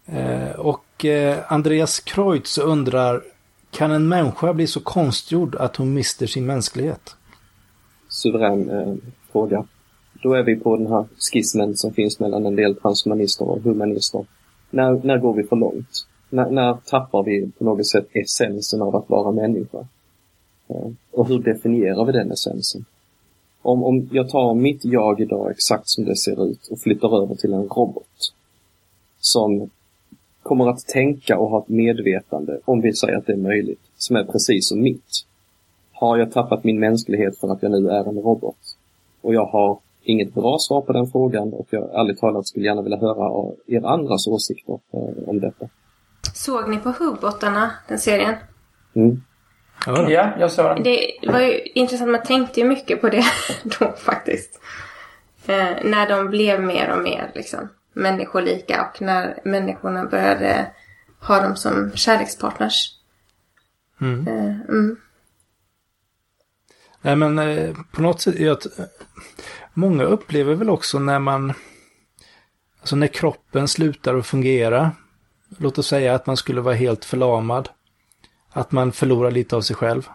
Eh, 0.07 0.50
och 0.50 1.05
eh, 1.05 1.38
Andreas 1.53 2.00
Kreutz 2.00 2.59
undrar, 2.59 3.22
kan 3.70 3.90
en 3.90 4.09
människa 4.09 4.55
bli 4.55 4.66
så 4.66 4.80
konstgjord 4.80 5.55
att 5.55 5.76
hon 5.76 5.94
mister 5.94 6.26
sin 6.26 6.46
mänsklighet? 6.46 7.16
Suverän 8.09 8.70
eh, 8.70 8.94
fråga. 9.32 9.64
Då 10.22 10.34
är 10.34 10.42
vi 10.42 10.57
på 10.57 10.76
den 10.76 10.86
här 10.86 11.05
skismen 11.32 11.76
som 11.76 11.92
finns 11.92 12.20
mellan 12.20 12.46
en 12.46 12.57
del 12.57 12.76
transhumanister 12.76 13.48
och 13.48 13.62
humanister. 13.62 14.26
När, 14.70 15.00
när 15.05 15.18
går 15.18 15.34
vi 15.34 15.44
för 15.44 15.57
långt? 15.57 16.07
När, 16.30 16.50
när 16.50 16.74
tappar 16.74 17.22
vi 17.22 17.50
på 17.59 17.64
något 17.64 17.86
sätt 17.86 18.09
essensen 18.12 18.82
av 18.82 18.96
att 18.96 19.11
vara 19.11 19.32
människa? 19.32 19.78
Eh, 20.68 20.90
och 21.11 21.28
hur 21.28 21.38
definierar 21.38 22.05
vi 22.05 22.12
den 22.12 22.32
essensen? 22.32 22.84
Om, 23.62 23.84
om 23.84 24.08
jag 24.12 24.28
tar 24.28 24.54
mitt 24.54 24.84
jag 24.84 25.20
idag 25.20 25.50
exakt 25.50 25.88
som 25.88 26.04
det 26.04 26.16
ser 26.16 26.50
ut 26.50 26.68
och 26.70 26.78
flyttar 26.78 27.22
över 27.22 27.34
till 27.34 27.52
en 27.52 27.62
robot 27.62 28.32
som 29.20 29.70
kommer 30.42 30.68
att 30.68 30.86
tänka 30.86 31.38
och 31.38 31.50
ha 31.50 31.58
ett 31.58 31.68
medvetande, 31.68 32.60
om 32.64 32.80
vi 32.80 32.94
säger 32.94 33.18
att 33.18 33.26
det 33.26 33.32
är 33.32 33.36
möjligt, 33.36 33.80
som 33.96 34.16
är 34.16 34.24
precis 34.24 34.68
som 34.68 34.82
mitt. 34.82 35.26
Har 35.92 36.16
jag 36.16 36.32
tappat 36.32 36.64
min 36.64 36.80
mänsklighet 36.80 37.38
för 37.38 37.52
att 37.52 37.62
jag 37.62 37.72
nu 37.72 37.88
är 37.88 38.08
en 38.08 38.18
robot? 38.18 38.76
Och 39.20 39.34
jag 39.34 39.46
har 39.46 39.78
inget 40.02 40.34
bra 40.34 40.56
svar 40.58 40.80
på 40.80 40.92
den 40.92 41.06
frågan 41.06 41.52
och 41.52 41.66
jag 41.70 41.94
ärligt 41.94 42.18
talat 42.18 42.46
skulle 42.46 42.66
gärna 42.66 42.82
vilja 42.82 42.98
höra 42.98 43.52
er 43.66 43.86
andras 43.86 44.26
åsikter 44.26 44.78
eh, 44.92 45.28
om 45.28 45.40
detta. 45.40 45.68
Såg 46.34 46.70
ni 46.70 46.76
på 46.76 46.90
Hubbotarna, 46.98 47.70
den 47.88 47.98
serien? 47.98 48.34
Mm. 48.94 49.22
Ja, 49.87 50.35
jag 50.39 50.53
såg 50.53 50.66
den. 50.66 50.83
Det 50.83 51.12
var 51.22 51.41
ju 51.41 51.61
intressant, 51.61 52.11
man 52.11 52.22
tänkte 52.22 52.61
ju 52.61 52.66
mycket 52.66 53.01
på 53.01 53.09
det 53.09 53.24
då 53.62 53.93
faktiskt. 53.93 54.61
Eh, 55.47 55.85
när 55.85 56.09
de 56.09 56.30
blev 56.30 56.62
mer 56.62 56.91
och 56.91 57.03
mer 57.03 57.30
liksom 57.35 57.68
människolika 57.93 58.91
och 58.91 59.03
när 59.03 59.41
människorna 59.45 60.05
började 60.05 60.70
ha 61.20 61.41
dem 61.41 61.57
som 61.57 61.93
kärlekspartners. 61.95 62.99
Mm. 64.01 64.28
Eh, 64.28 64.61
mm. 64.68 64.97
Nej 67.01 67.16
men 67.16 67.39
eh, 67.39 67.76
på 67.93 68.03
något 68.03 68.20
sätt, 68.20 68.39
jag, 68.39 68.59
många 69.74 70.05
upplever 70.05 70.55
väl 70.55 70.70
också 70.70 70.99
när 70.99 71.18
man, 71.18 71.53
alltså 72.80 72.97
när 72.97 73.07
kroppen 73.07 73.68
slutar 73.68 74.14
att 74.14 74.26
fungera, 74.26 74.91
låt 75.59 75.78
oss 75.78 75.89
säga 75.89 76.14
att 76.14 76.26
man 76.26 76.37
skulle 76.37 76.61
vara 76.61 76.74
helt 76.74 77.05
förlamad, 77.05 77.68
att 78.53 78.72
man 78.72 78.92
förlorar 78.92 79.30
lite 79.30 79.57
av 79.57 79.61
sig 79.61 79.76
själv. 79.76 80.09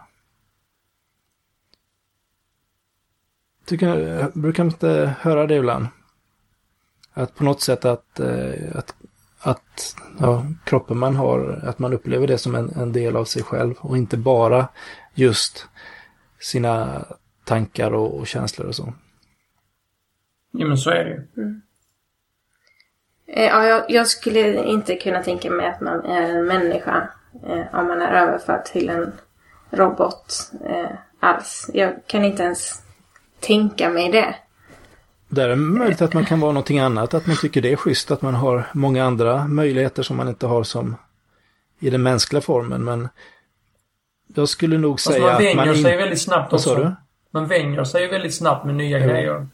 Tycker, 3.64 4.30
brukar 4.34 4.64
man 4.64 4.72
inte 4.72 5.14
höra 5.20 5.46
det 5.46 5.56
ibland? 5.56 5.86
Att 7.12 7.34
på 7.34 7.44
något 7.44 7.60
sätt 7.60 7.84
att, 7.84 8.20
eh, 8.20 8.76
att, 8.76 8.94
att 9.40 9.96
ja, 10.18 10.46
kroppen 10.64 10.98
man 10.98 11.16
har, 11.16 11.60
att 11.64 11.78
man 11.78 11.92
upplever 11.92 12.26
det 12.26 12.38
som 12.38 12.54
en, 12.54 12.70
en 12.70 12.92
del 12.92 13.16
av 13.16 13.24
sig 13.24 13.42
själv 13.42 13.74
och 13.78 13.96
inte 13.96 14.16
bara 14.16 14.68
just 15.14 15.68
sina 16.40 17.04
tankar 17.44 17.94
och, 17.94 18.18
och 18.18 18.26
känslor 18.26 18.66
och 18.66 18.74
så. 18.74 18.94
Ja 20.50 20.66
men 20.66 20.78
så 20.78 20.90
är 20.90 21.04
det 21.04 21.10
ju. 21.10 21.42
Mm. 21.42 21.62
Ja, 23.26 23.66
jag, 23.66 23.90
jag, 23.90 24.06
skulle 24.06 24.64
inte 24.64 24.96
kunna 24.96 25.22
tänka 25.22 25.50
mig 25.50 25.66
att 25.66 25.80
man 25.80 26.04
är 26.04 26.22
en 26.22 26.46
människa 26.46 27.10
eh, 27.46 27.80
om 27.80 27.86
man 27.86 28.02
är 28.02 28.12
överförd 28.12 28.64
till 28.64 28.88
en 28.88 29.12
robot 29.70 30.52
eh, 30.64 30.90
alls. 31.20 31.70
Jag 31.74 31.94
kan 32.06 32.24
inte 32.24 32.42
ens 32.42 32.82
tänka 33.40 33.88
mig 33.88 34.12
det. 34.12 34.34
Det 35.28 35.42
är 35.42 35.56
möjligt 35.56 36.02
att 36.02 36.14
man 36.14 36.24
kan 36.24 36.40
vara 36.40 36.52
någonting 36.52 36.78
annat, 36.78 37.14
att 37.14 37.26
man 37.26 37.36
tycker 37.36 37.62
det 37.62 37.72
är 37.72 37.76
schysst 37.76 38.10
att 38.10 38.22
man 38.22 38.34
har 38.34 38.64
många 38.72 39.04
andra 39.04 39.46
möjligheter 39.46 40.02
som 40.02 40.16
man 40.16 40.28
inte 40.28 40.46
har 40.46 40.62
som 40.62 40.96
i 41.80 41.90
den 41.90 42.02
mänskliga 42.02 42.40
formen. 42.40 42.84
Men 42.84 43.08
jag 44.34 44.48
skulle 44.48 44.78
nog 44.78 45.00
säga 45.00 45.24
man 45.24 45.48
att 45.48 45.56
man... 45.56 45.76
sig 45.76 45.96
väldigt 45.96 46.22
snabbt 46.22 46.52
också. 46.52 46.74
du? 46.74 46.94
Man 47.30 47.48
vänjer 47.48 47.84
sig 47.84 48.02
ju 48.02 48.08
väldigt 48.08 48.34
snabbt 48.34 48.66
med 48.66 48.74
nya 48.74 48.96
mm. 48.96 49.08
grejer. 49.08 49.46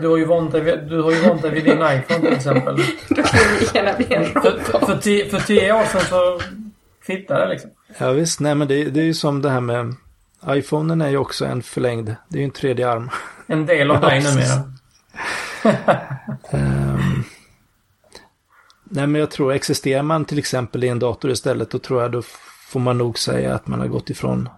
Du 0.00 0.08
har 0.08 0.16
ju 0.16 0.24
vant 0.24 0.52
dig, 0.52 0.86
du 0.88 1.02
har 1.02 1.10
ju 1.12 1.20
vant 1.28 1.42
dig 1.42 1.50
vid 1.50 1.64
din 1.64 1.82
iPhone 1.82 2.20
till 2.20 2.32
exempel. 2.32 2.76
Då 3.08 3.22
kan 3.22 3.40
vi 3.60 3.78
gärna 3.78 3.96
bli 3.96 4.14
en 4.14 4.24
För, 4.24 4.58
för, 4.86 4.96
tio, 4.96 5.30
för 5.30 5.38
tio 5.38 5.72
år 5.72 5.84
sedan 5.84 6.00
så 6.00 6.40
kvittar 7.08 7.40
det 7.40 7.48
liksom. 7.48 7.70
Ja 7.98 8.12
visst, 8.12 8.40
nej 8.40 8.54
men 8.54 8.68
det, 8.68 8.84
det 8.84 9.00
är 9.00 9.04
ju 9.04 9.14
som 9.14 9.42
det 9.42 9.50
här 9.50 9.60
med 9.60 9.94
iPhonen 10.48 11.00
är 11.00 11.08
ju 11.08 11.16
också 11.16 11.44
en 11.44 11.62
förlängd, 11.62 12.14
det 12.28 12.38
är 12.38 12.40
ju 12.40 12.44
en 12.44 12.50
tredje 12.50 12.90
arm. 12.90 13.10
En 13.50 13.66
del 13.66 13.90
av 13.90 14.00
dig 14.00 14.22
numera. 14.22 14.72
um, 16.52 17.24
nej 18.84 19.06
men 19.06 19.14
jag 19.14 19.30
tror, 19.30 19.52
existerar 19.52 20.02
man 20.02 20.24
till 20.24 20.38
exempel 20.38 20.84
i 20.84 20.88
en 20.88 20.98
dator 20.98 21.30
istället, 21.30 21.70
då 21.70 21.78
tror 21.78 22.02
jag 22.02 22.12
då 22.12 22.22
får 22.68 22.80
man 22.80 22.98
nog 22.98 23.18
säga 23.18 23.54
att 23.54 23.66
man 23.66 23.80
har 23.80 23.86
gått 23.86 24.10
ifrån 24.10 24.48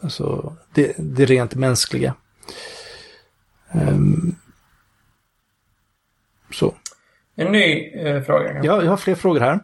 alltså, 0.00 0.56
det, 0.74 0.94
det 0.98 1.24
rent 1.24 1.54
mänskliga. 1.54 2.14
Um, 3.72 4.36
så. 6.50 6.74
En 7.34 7.52
ny 7.52 7.92
eh, 7.94 8.22
fråga? 8.22 8.60
Ja, 8.64 8.82
jag 8.82 8.90
har 8.90 8.96
fler 8.96 9.14
frågor 9.14 9.40
här. 9.40 9.60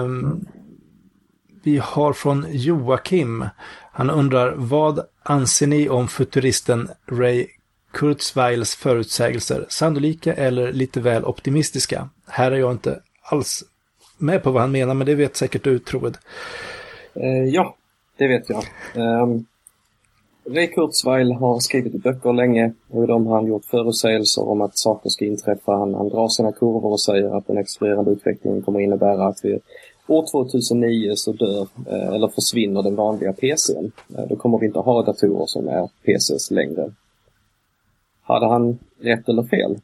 Um. 0.00 0.46
Vi 1.66 1.78
har 1.78 2.12
från 2.12 2.46
Joakim. 2.50 3.44
Han 3.92 4.10
undrar, 4.10 4.54
vad 4.56 5.00
anser 5.22 5.66
ni 5.66 5.88
om 5.88 6.08
futuristen 6.08 6.88
Ray 7.06 7.46
Kurzweils 7.92 8.74
förutsägelser? 8.74 9.66
Sannolika 9.68 10.34
eller 10.34 10.72
lite 10.72 11.00
väl 11.00 11.24
optimistiska? 11.24 12.08
Här 12.28 12.52
är 12.52 12.56
jag 12.56 12.72
inte 12.72 13.00
alls 13.22 13.64
med 14.18 14.42
på 14.42 14.50
vad 14.50 14.62
han 14.62 14.72
menar, 14.72 14.94
men 14.94 15.06
det 15.06 15.14
vet 15.14 15.36
säkert 15.36 15.64
du, 15.64 15.78
Troed. 15.78 16.16
Eh, 17.14 17.44
ja, 17.44 17.76
det 18.18 18.28
vet 18.28 18.50
jag. 18.50 18.64
Ehm, 18.94 19.46
Ray 20.50 20.66
Kurzweil 20.66 21.32
har 21.32 21.60
skrivit 21.60 22.02
böcker 22.02 22.32
länge 22.32 22.72
och 22.90 23.04
i 23.04 23.06
dem 23.06 23.26
har 23.26 23.34
han 23.34 23.46
gjort 23.46 23.64
förutsägelser 23.64 24.48
om 24.48 24.60
att 24.60 24.78
saker 24.78 25.08
ska 25.08 25.24
inträffa. 25.24 25.72
Han, 25.72 25.94
han 25.94 26.08
drar 26.08 26.28
sina 26.28 26.52
kurvor 26.52 26.92
och 26.92 27.00
säger 27.00 27.36
att 27.38 27.46
den 27.46 27.58
accelererande 27.58 28.10
utvecklingen 28.10 28.62
kommer 28.62 28.80
innebära 28.80 29.26
att 29.26 29.38
vi 29.42 29.60
år 30.06 30.26
2009 30.30 31.12
så 31.16 31.32
dör 31.32 31.68
eh, 31.86 32.08
eller 32.14 32.28
försvinner 32.28 32.82
den 32.82 32.96
vanliga 32.96 33.32
PCn. 33.32 33.92
Eh, 34.16 34.28
då 34.28 34.36
kommer 34.36 34.58
vi 34.58 34.66
inte 34.66 34.78
ha 34.78 35.02
datorer 35.02 35.46
som 35.46 35.68
är 35.68 35.88
PCs 36.04 36.50
längre. 36.50 36.92
Hade 38.22 38.46
han 38.46 38.78
rätt 39.00 39.28
eller 39.28 39.42
fel? 39.42 39.76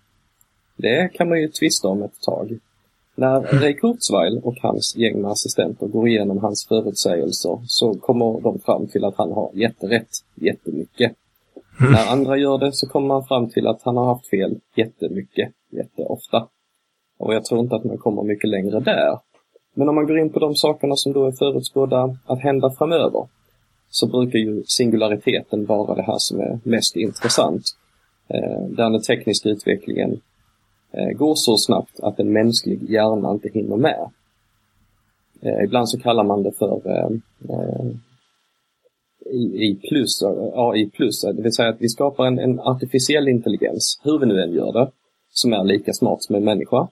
Det 0.76 1.08
kan 1.14 1.28
man 1.28 1.40
ju 1.40 1.48
tvista 1.48 1.88
om 1.88 2.02
ett 2.02 2.20
tag. 2.20 2.58
När 3.14 3.40
Ray 3.40 3.74
Kurzweil 3.74 4.40
och 4.44 4.56
hans 4.62 4.96
gäng 4.96 5.22
med 5.22 5.30
assistenter 5.30 5.86
går 5.86 6.08
igenom 6.08 6.38
hans 6.38 6.66
förutsägelser 6.68 7.58
så 7.66 7.94
kommer 7.94 8.40
de 8.40 8.58
fram 8.58 8.86
till 8.86 9.04
att 9.04 9.16
han 9.16 9.32
har 9.32 9.50
jätterätt 9.54 10.10
jättemycket. 10.34 11.12
Mm. 11.80 11.92
När 11.92 12.12
andra 12.12 12.36
gör 12.36 12.58
det 12.58 12.72
så 12.72 12.88
kommer 12.88 13.08
man 13.08 13.24
fram 13.24 13.50
till 13.50 13.66
att 13.66 13.82
han 13.82 13.96
har 13.96 14.06
haft 14.06 14.30
fel 14.30 14.60
jättemycket, 14.74 15.52
jätteofta. 15.70 16.48
Och 17.18 17.34
jag 17.34 17.44
tror 17.44 17.60
inte 17.60 17.76
att 17.76 17.84
man 17.84 17.98
kommer 17.98 18.22
mycket 18.22 18.50
längre 18.50 18.80
där. 18.80 19.18
Men 19.74 19.88
om 19.88 19.94
man 19.94 20.06
går 20.06 20.18
in 20.18 20.32
på 20.32 20.38
de 20.38 20.54
sakerna 20.54 20.96
som 20.96 21.12
då 21.12 21.26
är 21.26 21.32
förutspådda 21.32 22.16
att 22.26 22.40
hända 22.40 22.70
framöver 22.70 23.28
så 23.90 24.06
brukar 24.06 24.38
ju 24.38 24.62
singulariteten 24.66 25.66
vara 25.66 25.94
det 25.94 26.02
här 26.02 26.18
som 26.18 26.40
är 26.40 26.58
mest 26.64 26.96
intressant. 26.96 27.62
Eh, 28.28 28.62
där 28.68 28.90
den 28.90 29.02
tekniska 29.02 29.48
utvecklingen 29.48 30.20
eh, 30.92 31.18
går 31.18 31.34
så 31.34 31.56
snabbt 31.56 32.00
att 32.00 32.20
en 32.20 32.32
mänsklig 32.32 32.90
hjärna 32.90 33.30
inte 33.30 33.48
hinner 33.48 33.76
med. 33.76 34.10
Eh, 35.42 35.64
ibland 35.64 35.88
så 35.88 35.98
kallar 35.98 36.24
man 36.24 36.42
det 36.42 36.52
för 36.52 36.82
eh, 36.86 37.10
eh, 37.48 37.86
AI 39.32 39.80
plus, 39.88 40.22
AI 40.54 40.90
plus, 40.90 41.20
det 41.20 41.42
vill 41.42 41.52
säga 41.52 41.68
att 41.68 41.80
vi 41.80 41.88
skapar 41.88 42.26
en, 42.26 42.38
en 42.38 42.60
artificiell 42.60 43.28
intelligens, 43.28 44.00
hur 44.04 44.18
vi 44.18 44.26
nu 44.26 44.42
än 44.42 44.52
gör 44.52 44.72
det, 44.72 44.90
som 45.30 45.52
är 45.52 45.64
lika 45.64 45.92
smart 45.92 46.22
som 46.22 46.36
en 46.36 46.44
människa. 46.44 46.88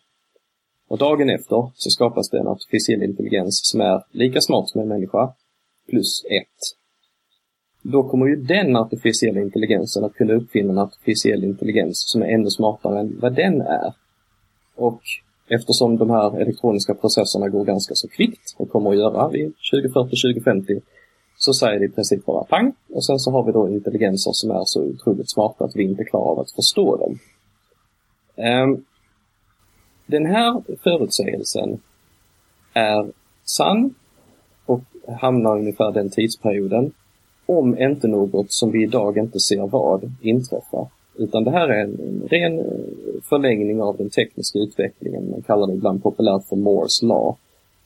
Och 0.91 0.99
dagen 0.99 1.31
efter 1.31 1.71
så 1.75 1.91
skapas 1.91 2.31
det 2.31 2.39
en 2.39 2.47
artificiell 2.47 3.03
intelligens 3.03 3.61
som 3.63 3.81
är 3.81 4.03
lika 4.11 4.41
smart 4.41 4.69
som 4.69 4.81
en 4.81 4.89
människa, 4.89 5.33
plus 5.89 6.25
ett. 6.25 6.61
Då 7.83 8.09
kommer 8.09 8.27
ju 8.27 8.37
den 8.37 8.77
artificiella 8.77 9.41
intelligensen 9.41 10.05
att 10.05 10.15
kunna 10.15 10.35
uppfinna 10.35 10.73
en 10.73 10.79
artificiell 10.79 11.45
intelligens 11.45 12.03
som 12.07 12.23
är 12.23 12.27
ännu 12.27 12.51
smartare 12.51 13.01
än 13.01 13.19
vad 13.21 13.35
den 13.35 13.61
är. 13.61 13.95
Och 14.77 15.01
eftersom 15.49 15.97
de 15.97 16.11
här 16.11 16.41
elektroniska 16.41 16.95
processerna 16.95 17.49
går 17.49 17.65
ganska 17.65 17.95
så 17.95 18.09
kvickt 18.09 18.55
och 18.57 18.71
kommer 18.71 18.91
att 18.91 18.99
göra 18.99 19.29
vid 19.29 19.53
2040-2050 19.73 20.81
så 21.37 21.53
säger 21.53 21.79
det 21.79 21.85
i 21.85 21.89
princip 21.89 22.27
bara 22.27 22.45
pang 22.45 22.73
och 22.95 23.05
sen 23.05 23.19
så 23.19 23.31
har 23.31 23.45
vi 23.45 23.53
då 23.53 23.69
intelligenser 23.69 24.31
som 24.35 24.51
är 24.51 24.65
så 24.65 24.83
otroligt 24.83 25.31
smarta 25.31 25.65
att 25.65 25.77
vi 25.77 25.83
inte 25.83 26.05
klarar 26.05 26.31
av 26.31 26.39
att 26.39 26.51
förstå 26.51 26.97
dem. 26.97 27.19
Um, 28.37 28.85
den 30.11 30.27
här 30.27 30.63
förutsägelsen 30.83 31.81
är 32.73 33.07
sann 33.45 33.95
och 34.67 34.81
hamnar 35.21 35.59
ungefär 35.59 35.93
den 35.93 36.11
tidsperioden 36.11 36.93
om 37.47 37.79
inte 37.79 38.09
något 38.09 38.53
som 38.53 38.71
vi 38.71 38.83
idag 38.83 39.19
inte 39.19 39.41
ser 39.41 39.67
vad 39.67 40.13
inträffar. 40.21 40.87
Utan 41.15 41.45
det 41.45 41.51
här 41.51 41.69
är 41.69 41.85
en 41.85 42.29
ren 42.31 42.59
eh, 42.59 42.65
förlängning 43.23 43.83
av 43.83 43.97
den 43.97 44.11
tekniska 44.11 44.59
utvecklingen. 44.59 45.31
Man 45.31 45.43
kallar 45.43 45.67
det 45.67 45.73
ibland 45.73 46.03
populärt 46.03 46.45
för 46.45 46.57
Moores 46.57 47.03
Law. 47.03 47.37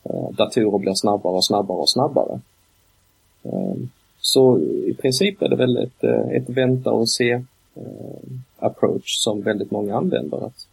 Eh, 0.03 0.29
datorer 0.37 0.79
blir 0.79 0.93
snabbare 0.93 1.33
och 1.33 1.45
snabbare 1.45 1.77
och 1.77 1.89
snabbare. 1.89 2.39
Eh, 3.43 3.75
så 4.19 4.59
i 4.59 4.95
princip 5.01 5.41
är 5.41 5.49
det 5.49 5.55
väl 5.55 5.77
ett, 5.77 6.03
ett 6.31 6.49
vänta 6.49 6.91
och 6.91 7.09
se 7.09 7.41
approach 8.59 9.17
som 9.23 9.41
väldigt 9.41 9.71
många 9.71 9.95
använder. 9.95 10.45
Att 10.45 10.67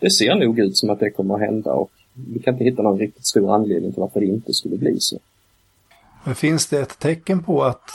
det 0.00 0.10
ser 0.10 0.34
nog 0.34 0.58
ut 0.58 0.76
som 0.76 0.90
att 0.90 1.00
det 1.00 1.10
kommer 1.10 1.34
att 1.34 1.40
hända 1.40 1.72
och 1.72 1.90
vi 2.12 2.38
kan 2.38 2.54
inte 2.54 2.64
hitta 2.64 2.82
någon 2.82 2.98
riktigt 2.98 3.26
stor 3.26 3.54
anledning 3.54 3.92
till 3.92 4.00
varför 4.00 4.20
det 4.20 4.26
inte 4.26 4.54
skulle 4.54 4.76
bli 4.76 5.00
så. 5.00 5.18
Men 6.24 6.34
finns 6.34 6.66
det 6.66 6.80
ett 6.80 6.98
tecken 6.98 7.42
på 7.42 7.64
att 7.64 7.90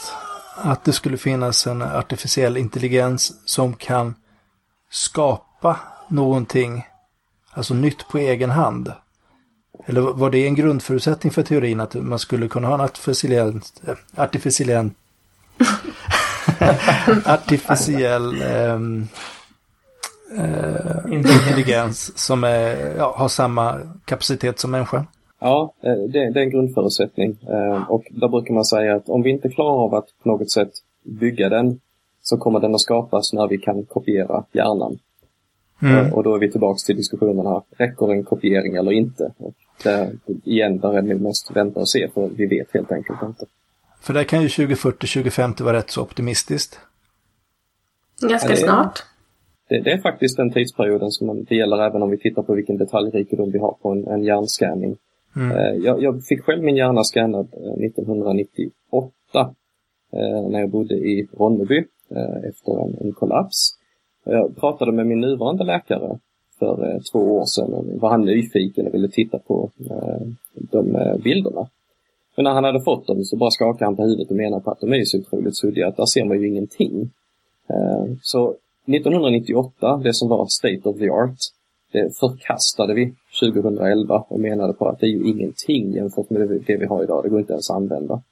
att 0.56 0.84
det 0.84 0.92
skulle 0.92 1.16
finnas 1.16 1.66
en 1.66 1.82
artificiell 1.82 2.56
intelligens 2.56 3.32
som 3.44 3.74
kan 3.74 4.14
skapa 4.90 5.80
någonting, 6.08 6.86
alltså 7.50 7.74
nytt 7.74 8.08
på 8.08 8.18
egen 8.18 8.50
hand? 8.50 8.92
Eller 9.86 10.00
var 10.00 10.30
det 10.30 10.46
en 10.46 10.54
grundförutsättning 10.54 11.32
för 11.32 11.42
teorin 11.42 11.80
att 11.80 11.94
man 11.94 12.18
skulle 12.18 12.48
kunna 12.48 12.68
ha 12.68 12.74
en 12.74 12.80
artificiell, 12.80 13.60
artificiell, 14.16 14.90
artificiell 17.24 18.42
ähm, 18.42 19.08
äh, 20.38 21.14
intelligens 21.14 22.18
som 22.18 22.44
är, 22.44 22.96
ja, 22.96 23.14
har 23.16 23.28
samma 23.28 23.80
kapacitet 24.04 24.58
som 24.58 24.70
människan? 24.70 25.06
Ja, 25.40 25.74
eh, 25.82 25.92
det, 25.92 26.30
det 26.30 26.40
är 26.40 26.44
en 26.44 26.50
grundförutsättning. 26.50 27.36
Eh, 27.48 27.90
och 27.90 28.04
där 28.10 28.28
brukar 28.28 28.54
man 28.54 28.64
säga 28.64 28.96
att 28.96 29.08
om 29.08 29.22
vi 29.22 29.30
inte 29.30 29.48
klarar 29.48 29.84
av 29.84 29.94
att 29.94 30.06
på 30.22 30.28
något 30.28 30.50
sätt 30.50 30.70
bygga 31.02 31.48
den 31.48 31.80
så 32.22 32.36
kommer 32.36 32.60
den 32.60 32.74
att 32.74 32.80
skapas 32.80 33.32
när 33.32 33.48
vi 33.48 33.58
kan 33.58 33.84
kopiera 33.84 34.44
hjärnan. 34.52 34.98
Mm. 35.82 36.12
Och 36.12 36.22
då 36.22 36.34
är 36.34 36.38
vi 36.38 36.50
tillbaks 36.50 36.84
till 36.84 36.96
diskussionen 36.96 37.46
här. 37.46 37.62
Räcker 37.70 38.12
en 38.12 38.24
kopiering 38.24 38.74
eller 38.74 38.92
inte? 38.92 39.32
Och 39.38 39.54
där, 39.82 40.12
igen, 40.44 40.78
där 40.78 40.98
är 40.98 41.02
det 41.02 41.14
mest 41.14 41.56
vänta 41.56 41.80
och 41.80 41.88
se 41.88 42.08
för 42.14 42.28
vi 42.36 42.46
vet 42.46 42.74
helt 42.74 42.92
enkelt 42.92 43.22
inte. 43.22 43.46
För 44.00 44.14
där 44.14 44.24
kan 44.24 44.42
ju 44.42 44.48
2040-2050 44.48 45.62
vara 45.62 45.76
rätt 45.76 45.90
så 45.90 46.02
optimistiskt. 46.02 46.80
Ganska 48.20 48.56
snart. 48.56 49.02
Det, 49.68 49.80
det, 49.80 49.92
är 49.92 49.98
faktiskt 49.98 50.36
den 50.36 50.50
tidsperioden 50.50 51.10
som 51.10 51.44
det 51.44 51.56
gäller 51.56 51.86
även 51.86 52.02
om 52.02 52.10
vi 52.10 52.18
tittar 52.18 52.42
på 52.42 52.54
vilken 52.54 52.76
detaljrikedom 52.76 53.50
vi 53.50 53.58
har 53.58 53.76
på 53.82 53.90
en, 53.90 54.06
en 54.06 54.24
hjärnscanning. 54.24 54.96
Mm. 55.36 55.56
Eh, 55.56 55.84
jag, 55.84 56.02
jag, 56.02 56.24
fick 56.24 56.42
själv 56.42 56.62
min 56.62 56.76
hjärna 56.76 57.04
skannad 57.04 57.48
1998 57.84 59.12
eh, 59.34 59.40
eh, 60.20 60.48
när 60.48 60.60
jag 60.60 60.70
bodde 60.70 60.94
i 60.94 61.28
Ronneby 61.32 61.84
efter 62.48 62.82
en, 62.82 62.96
en 63.00 63.12
kollaps. 63.12 63.70
Jag 64.24 64.56
pratade 64.56 64.92
med 64.92 65.06
min 65.06 65.20
nuvarande 65.20 65.64
läkare 65.64 66.18
för 66.58 67.00
två 67.12 67.18
år 67.18 67.44
sedan. 67.44 67.98
Var 67.98 68.10
han 68.10 68.24
nyfiken 68.24 68.86
och 68.86 68.94
ville 68.94 69.08
titta 69.08 69.38
på 69.38 69.70
de 70.54 70.96
bilderna. 71.24 71.68
Men 72.36 72.44
när 72.44 72.50
han 72.50 72.64
hade 72.64 72.80
fått 72.80 73.06
dem 73.06 73.24
så 73.24 73.36
bara 73.36 73.50
skakade 73.50 73.84
han 73.84 73.96
på 73.96 74.02
huvudet 74.02 74.30
och 74.30 74.36
menade 74.36 74.62
på 74.62 74.70
att 74.70 74.80
de 74.80 74.92
är 74.92 75.04
så 75.04 75.18
otroligt 75.18 75.56
suddiga 75.56 75.88
att 75.88 75.96
där 75.96 76.06
ser 76.06 76.24
man 76.24 76.40
ju 76.40 76.48
ingenting. 76.48 77.10
Så 78.22 78.54
1998, 78.86 79.96
det 80.04 80.14
som 80.14 80.28
var 80.28 80.46
state 80.46 80.88
of 80.88 80.98
the 80.98 81.10
art, 81.10 81.38
det 81.92 82.18
förkastade 82.18 82.94
vi 82.94 83.14
2011 83.40 84.24
och 84.28 84.40
menade 84.40 84.72
på 84.72 84.88
att 84.88 85.00
det 85.00 85.06
är 85.06 85.10
ju 85.10 85.28
ingenting 85.28 85.92
jämfört 85.92 86.30
med 86.30 86.62
det 86.66 86.76
vi 86.76 86.86
har 86.86 87.02
idag. 87.02 87.24
Det 87.24 87.28
går 87.28 87.40
inte 87.40 87.52
ens 87.52 87.70
att 87.70 87.76
använda. 87.76 88.22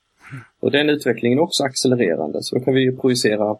Och 0.61 0.71
den 0.71 0.91
utvecklingen 0.91 1.39
är 1.39 1.43
också 1.43 1.65
accelererande. 1.65 2.39
Så 2.43 2.59
då 2.59 2.65
kan 2.65 2.75
vi 2.75 2.81
ju 2.81 2.97
projicera 2.97 3.57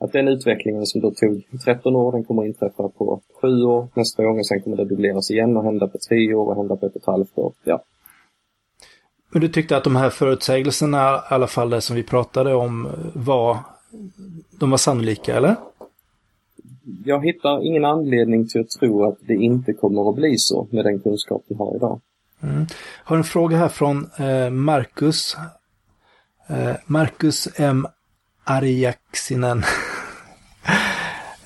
att 0.00 0.12
den 0.12 0.28
utvecklingen 0.28 0.86
som 0.86 1.00
då 1.00 1.10
tog 1.10 1.42
13 1.64 1.96
år, 1.96 2.12
den 2.12 2.24
kommer 2.24 2.42
att 2.42 2.48
inträffa 2.48 2.88
på 2.88 3.20
7 3.40 3.62
år 3.62 3.88
nästa 3.94 4.24
gång 4.24 4.38
och 4.38 4.46
sen 4.46 4.62
kommer 4.62 4.76
det 4.76 4.84
dubbleras 4.84 5.30
igen 5.30 5.56
och 5.56 5.64
hända 5.64 5.88
på 5.88 5.98
3 6.08 6.34
år 6.34 6.46
och 6.46 6.56
hända 6.56 6.76
på 6.76 6.86
ett 6.86 6.94
och 6.96 7.00
ett 7.02 7.06
halvt 7.06 7.38
år. 7.38 7.52
Ja. 7.64 7.82
Men 9.32 9.42
du 9.42 9.48
tyckte 9.48 9.76
att 9.76 9.84
de 9.84 9.96
här 9.96 10.10
förutsägelserna, 10.10 11.16
i 11.16 11.34
alla 11.34 11.46
fall 11.46 11.70
det 11.70 11.80
som 11.80 11.96
vi 11.96 12.02
pratade 12.02 12.54
om, 12.54 12.88
var, 13.14 13.58
de 14.60 14.70
var 14.70 14.78
sannolika, 14.78 15.36
eller? 15.36 15.56
Jag 17.04 17.24
hittar 17.24 17.66
ingen 17.66 17.84
anledning 17.84 18.48
till 18.48 18.60
att 18.60 18.70
tro 18.70 19.04
att 19.04 19.18
det 19.20 19.34
inte 19.34 19.72
kommer 19.72 20.10
att 20.10 20.16
bli 20.16 20.38
så 20.38 20.68
med 20.70 20.84
den 20.84 21.00
kunskap 21.00 21.44
vi 21.48 21.54
har 21.54 21.76
idag. 21.76 22.00
Mm. 22.42 22.66
Har 23.04 23.16
en 23.16 23.24
fråga 23.24 23.56
här 23.56 23.68
från 23.68 24.10
eh, 24.18 24.50
Marcus. 24.50 25.36
Eh, 26.48 26.74
Marcus 26.86 27.48
M. 27.56 27.86
Arjaksinen. 28.44 29.62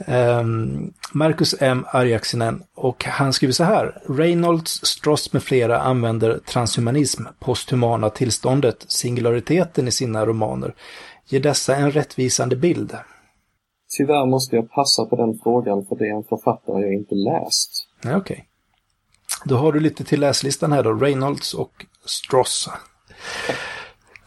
um, 0.06 0.92
Marcus 1.12 1.54
M. 1.60 1.84
Arjaksinen 1.88 2.62
och 2.74 3.04
han 3.04 3.32
skriver 3.32 3.52
så 3.52 3.64
här. 3.64 4.02
Reynolds, 4.08 4.70
Stross 4.70 5.32
med 5.32 5.42
flera 5.42 5.80
använder 5.80 6.38
transhumanism, 6.38 7.22
posthumana 7.38 8.10
tillståndet, 8.10 8.84
singulariteten 8.88 9.88
i 9.88 9.90
sina 9.90 10.26
romaner. 10.26 10.74
Ger 11.26 11.40
dessa 11.40 11.76
en 11.76 11.90
rättvisande 11.90 12.56
bild? 12.56 12.96
Tyvärr 13.96 14.26
måste 14.26 14.56
jag 14.56 14.70
passa 14.70 15.04
på 15.04 15.16
den 15.16 15.38
frågan 15.42 15.86
för 15.86 15.96
det 15.96 16.08
är 16.08 16.16
en 16.16 16.24
författare 16.24 16.82
jag 16.82 16.94
inte 16.94 17.14
läst. 17.14 17.88
Okej. 18.04 18.16
Okay. 18.16 18.40
Då 19.44 19.56
har 19.56 19.72
du 19.72 19.80
lite 19.80 20.04
till 20.04 20.20
läslistan 20.20 20.72
här 20.72 20.82
då. 20.82 20.92
Reynolds 20.92 21.54
och 21.54 21.86
Stross. 22.04 22.68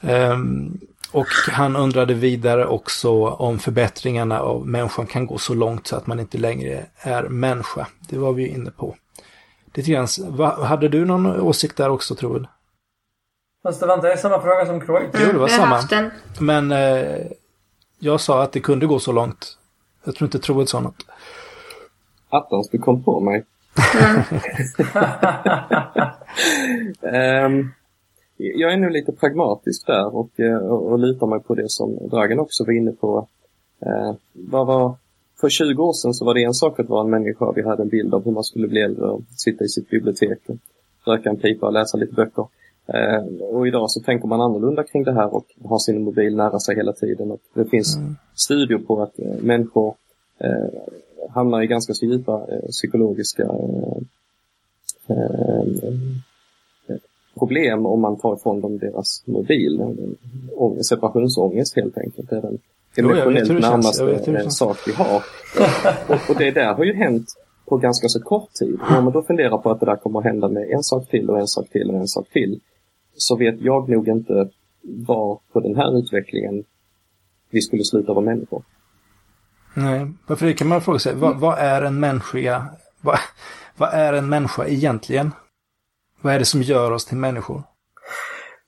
Um, 0.01 0.79
och 1.11 1.27
han 1.51 1.75
undrade 1.75 2.13
vidare 2.13 2.65
också 2.65 3.27
om 3.27 3.59
förbättringarna 3.59 4.39
av 4.39 4.67
människan 4.67 5.07
kan 5.07 5.25
gå 5.27 5.37
så 5.37 5.53
långt 5.53 5.87
så 5.87 5.95
att 5.95 6.07
man 6.07 6.19
inte 6.19 6.37
längre 6.37 6.85
är 6.97 7.23
människa. 7.23 7.87
Det 8.09 8.17
var 8.17 8.33
vi 8.33 8.47
inne 8.47 8.71
på. 8.71 8.95
Lite 9.73 9.91
grann, 9.91 10.07
hade 10.63 10.89
du 10.89 11.05
någon 11.05 11.41
åsikt 11.41 11.77
där 11.77 11.89
också, 11.89 12.15
tror 12.15 12.39
du? 12.39 12.45
Fast 13.63 13.79
det 13.79 13.85
var 13.85 13.95
inte 13.95 14.17
samma 14.17 14.41
fråga 14.41 14.65
som 14.65 14.81
Croix. 14.81 15.09
Jo, 15.13 15.31
det 15.31 15.37
var 15.37 15.47
samma. 15.47 16.11
Men 16.39 16.71
eh, 16.71 17.27
jag 17.99 18.21
sa 18.21 18.43
att 18.43 18.51
det 18.51 18.59
kunde 18.59 18.85
gå 18.85 18.99
så 18.99 19.11
långt. 19.11 19.57
Jag 20.03 20.15
tror 20.15 20.27
inte 20.27 20.39
Troed 20.39 20.69
sa 20.69 20.79
något. 20.79 21.05
Attans, 22.29 22.69
du 22.69 22.77
kom 22.77 23.03
på 23.03 23.19
mig. 23.19 23.45
um, 27.01 27.71
jag 28.37 28.73
är 28.73 28.77
nu 28.77 28.89
lite 28.89 29.11
pragmatisk 29.11 29.87
där 29.87 30.15
och, 30.15 30.39
eh, 30.39 30.57
och, 30.57 30.91
och 30.91 30.99
lutar 30.99 31.27
mig 31.27 31.39
på 31.39 31.55
det 31.55 31.69
som 31.69 32.07
Dragen 32.09 32.39
också 32.39 32.63
var 32.63 32.73
inne 32.73 32.91
på. 32.91 33.27
Uh, 33.85 34.15
vad 34.33 34.67
var, 34.67 34.95
för 35.41 35.49
20 35.49 35.83
år 35.83 35.93
sedan 35.93 36.13
så 36.13 36.25
var 36.25 36.33
det 36.33 36.43
en 36.43 36.53
sak 36.53 36.79
att 36.79 36.89
vara 36.89 37.03
en 37.03 37.09
människa. 37.09 37.51
Vi 37.51 37.63
hade 37.63 37.83
en 37.83 37.89
bild 37.89 38.13
av 38.13 38.25
hur 38.25 38.31
man 38.31 38.43
skulle 38.43 38.67
bli 38.67 38.81
äldre 38.81 39.05
och 39.05 39.21
sitta 39.35 39.63
i 39.63 39.67
sitt 39.67 39.89
bibliotek, 39.89 40.39
röka 41.05 41.29
en 41.29 41.37
pipa 41.37 41.65
och 41.65 41.73
läsa 41.73 41.97
lite 41.97 42.13
böcker. 42.13 42.47
Eh, 42.93 43.23
och 43.41 43.67
idag 43.67 43.91
så 43.91 43.99
tänker 43.99 44.27
man 44.27 44.41
annorlunda 44.41 44.83
kring 44.83 45.03
det 45.03 45.13
här 45.13 45.35
och 45.35 45.45
har 45.63 45.79
sin 45.79 46.03
mobil 46.03 46.35
nära 46.35 46.59
sig 46.59 46.75
hela 46.75 46.93
tiden. 46.93 47.31
Och 47.31 47.39
det 47.53 47.65
finns 47.65 47.97
mm. 47.97 48.15
studier 48.35 48.77
på 48.77 49.01
att 49.01 49.19
eh, 49.19 49.41
människor 49.41 49.95
eh, 50.39 51.29
hamnar 51.29 51.61
i 51.61 51.67
ganska 51.67 51.93
så 51.93 52.05
djupa 52.05 52.47
psykologiska 52.71 53.51
problem 57.39 57.85
om 57.85 58.01
man 58.01 58.17
tar 58.17 58.35
ifrån 58.35 58.61
dem 58.61 58.77
deras 58.77 59.23
mobil. 59.25 59.81
Ång, 60.55 60.83
separationsångest 60.83 61.75
helt 61.75 61.97
enkelt. 61.97 62.29
Det 62.29 62.35
är 62.35 62.41
den 62.41 62.59
emotionellt 62.97 63.61
närmaste 63.61 64.49
sak 64.49 64.77
vi 64.87 64.93
har. 64.93 65.23
och, 66.07 66.29
och 66.29 66.35
det 66.37 66.51
där 66.51 66.73
har 66.73 66.83
ju 66.83 66.93
hänt 66.93 67.27
på 67.65 67.77
ganska 67.77 68.07
så 68.07 68.21
kort 68.21 68.53
tid. 68.53 68.79
Om 68.97 69.03
man 69.03 69.13
då 69.13 69.21
funderar 69.21 69.57
på 69.57 69.71
att 69.71 69.79
det 69.79 69.85
där 69.85 69.95
kommer 69.95 70.19
att 70.19 70.25
hända 70.25 70.49
med 70.49 70.69
en 70.69 70.83
sak 70.83 71.09
till 71.09 71.29
och 71.29 71.39
en 71.39 71.47
sak 71.47 71.69
till 71.69 71.89
och 71.89 71.95
en 71.95 72.07
sak 72.07 72.29
till 72.29 72.59
så 73.17 73.35
vet 73.35 73.61
jag 73.61 73.89
nog 73.89 74.07
inte 74.07 74.49
var 74.81 75.39
på 75.53 75.59
den 75.59 75.75
här 75.75 75.99
utvecklingen 75.99 76.63
vi 77.49 77.61
skulle 77.61 77.83
sluta 77.83 78.13
vara 78.13 78.25
människor. 78.25 78.63
Nej, 79.73 80.07
varför 80.27 80.45
det 80.45 80.53
kan 80.53 80.67
man 80.67 80.81
fråga 80.81 80.99
sig. 80.99 81.15
Vad, 81.15 81.39
vad 81.39 81.59
är 81.59 81.81
en 81.81 81.99
människa? 81.99 82.65
Vad, 83.01 83.19
vad 83.77 83.93
är 83.93 84.13
en 84.13 84.29
människa 84.29 84.65
egentligen? 84.65 85.31
Vad 86.21 86.33
är 86.33 86.39
det 86.39 86.45
som 86.45 86.61
gör 86.61 86.91
oss 86.91 87.05
till 87.05 87.17
människor? 87.17 87.63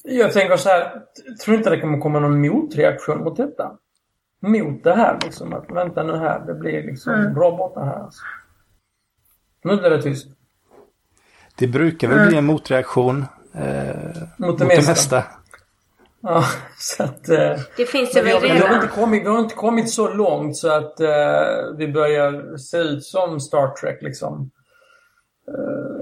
Jag 0.03 0.33
tänker 0.33 0.57
så 0.57 0.69
här, 0.69 1.01
tror 1.43 1.57
inte 1.57 1.69
det 1.69 1.81
kommer 1.81 1.99
komma 1.99 2.19
någon 2.19 2.41
motreaktion 2.41 3.23
mot 3.23 3.37
detta? 3.37 3.77
Mot 4.39 4.83
det 4.83 4.95
här 4.95 5.19
liksom, 5.23 5.53
att 5.53 5.71
vänta 5.71 6.03
nu 6.03 6.17
här, 6.17 6.45
det 6.45 6.53
blir 6.53 6.83
liksom 6.83 7.13
mm. 7.13 7.33
bra 7.33 7.57
borta 7.57 7.79
här. 7.79 8.03
Alltså. 8.03 8.21
Nu 9.63 9.77
blir 9.77 9.89
det 9.89 10.01
tyst. 10.01 10.27
Det 11.55 11.67
brukar 11.67 12.07
väl 12.07 12.17
mm. 12.17 12.29
bli 12.29 12.37
en 12.37 12.45
motreaktion 12.45 13.25
Eh, 13.59 14.21
mot 14.37 14.57
det, 14.59 14.65
mot 14.65 14.87
mesta. 14.87 15.23
Ja, 16.21 16.43
så 16.77 17.03
att... 17.03 17.29
Eh, 17.29 17.59
Det 17.77 17.85
finns 17.85 18.11
det 18.11 18.21
väl 18.21 18.41
vi, 18.41 18.49
har 18.49 18.55
redan. 18.55 18.75
inte 18.75 18.87
kommit, 18.87 19.23
vi 19.23 19.27
har 19.27 19.39
inte 19.39 19.55
kommit 19.55 19.89
så 19.91 20.13
långt 20.13 20.57
så 20.57 20.71
att 20.71 20.99
eh, 20.99 21.07
vi 21.77 21.87
börjar 21.87 22.57
se 22.57 22.77
ut 22.77 23.03
som 23.05 23.39
Star 23.39 23.67
Trek 23.67 24.01
liksom. 24.01 24.51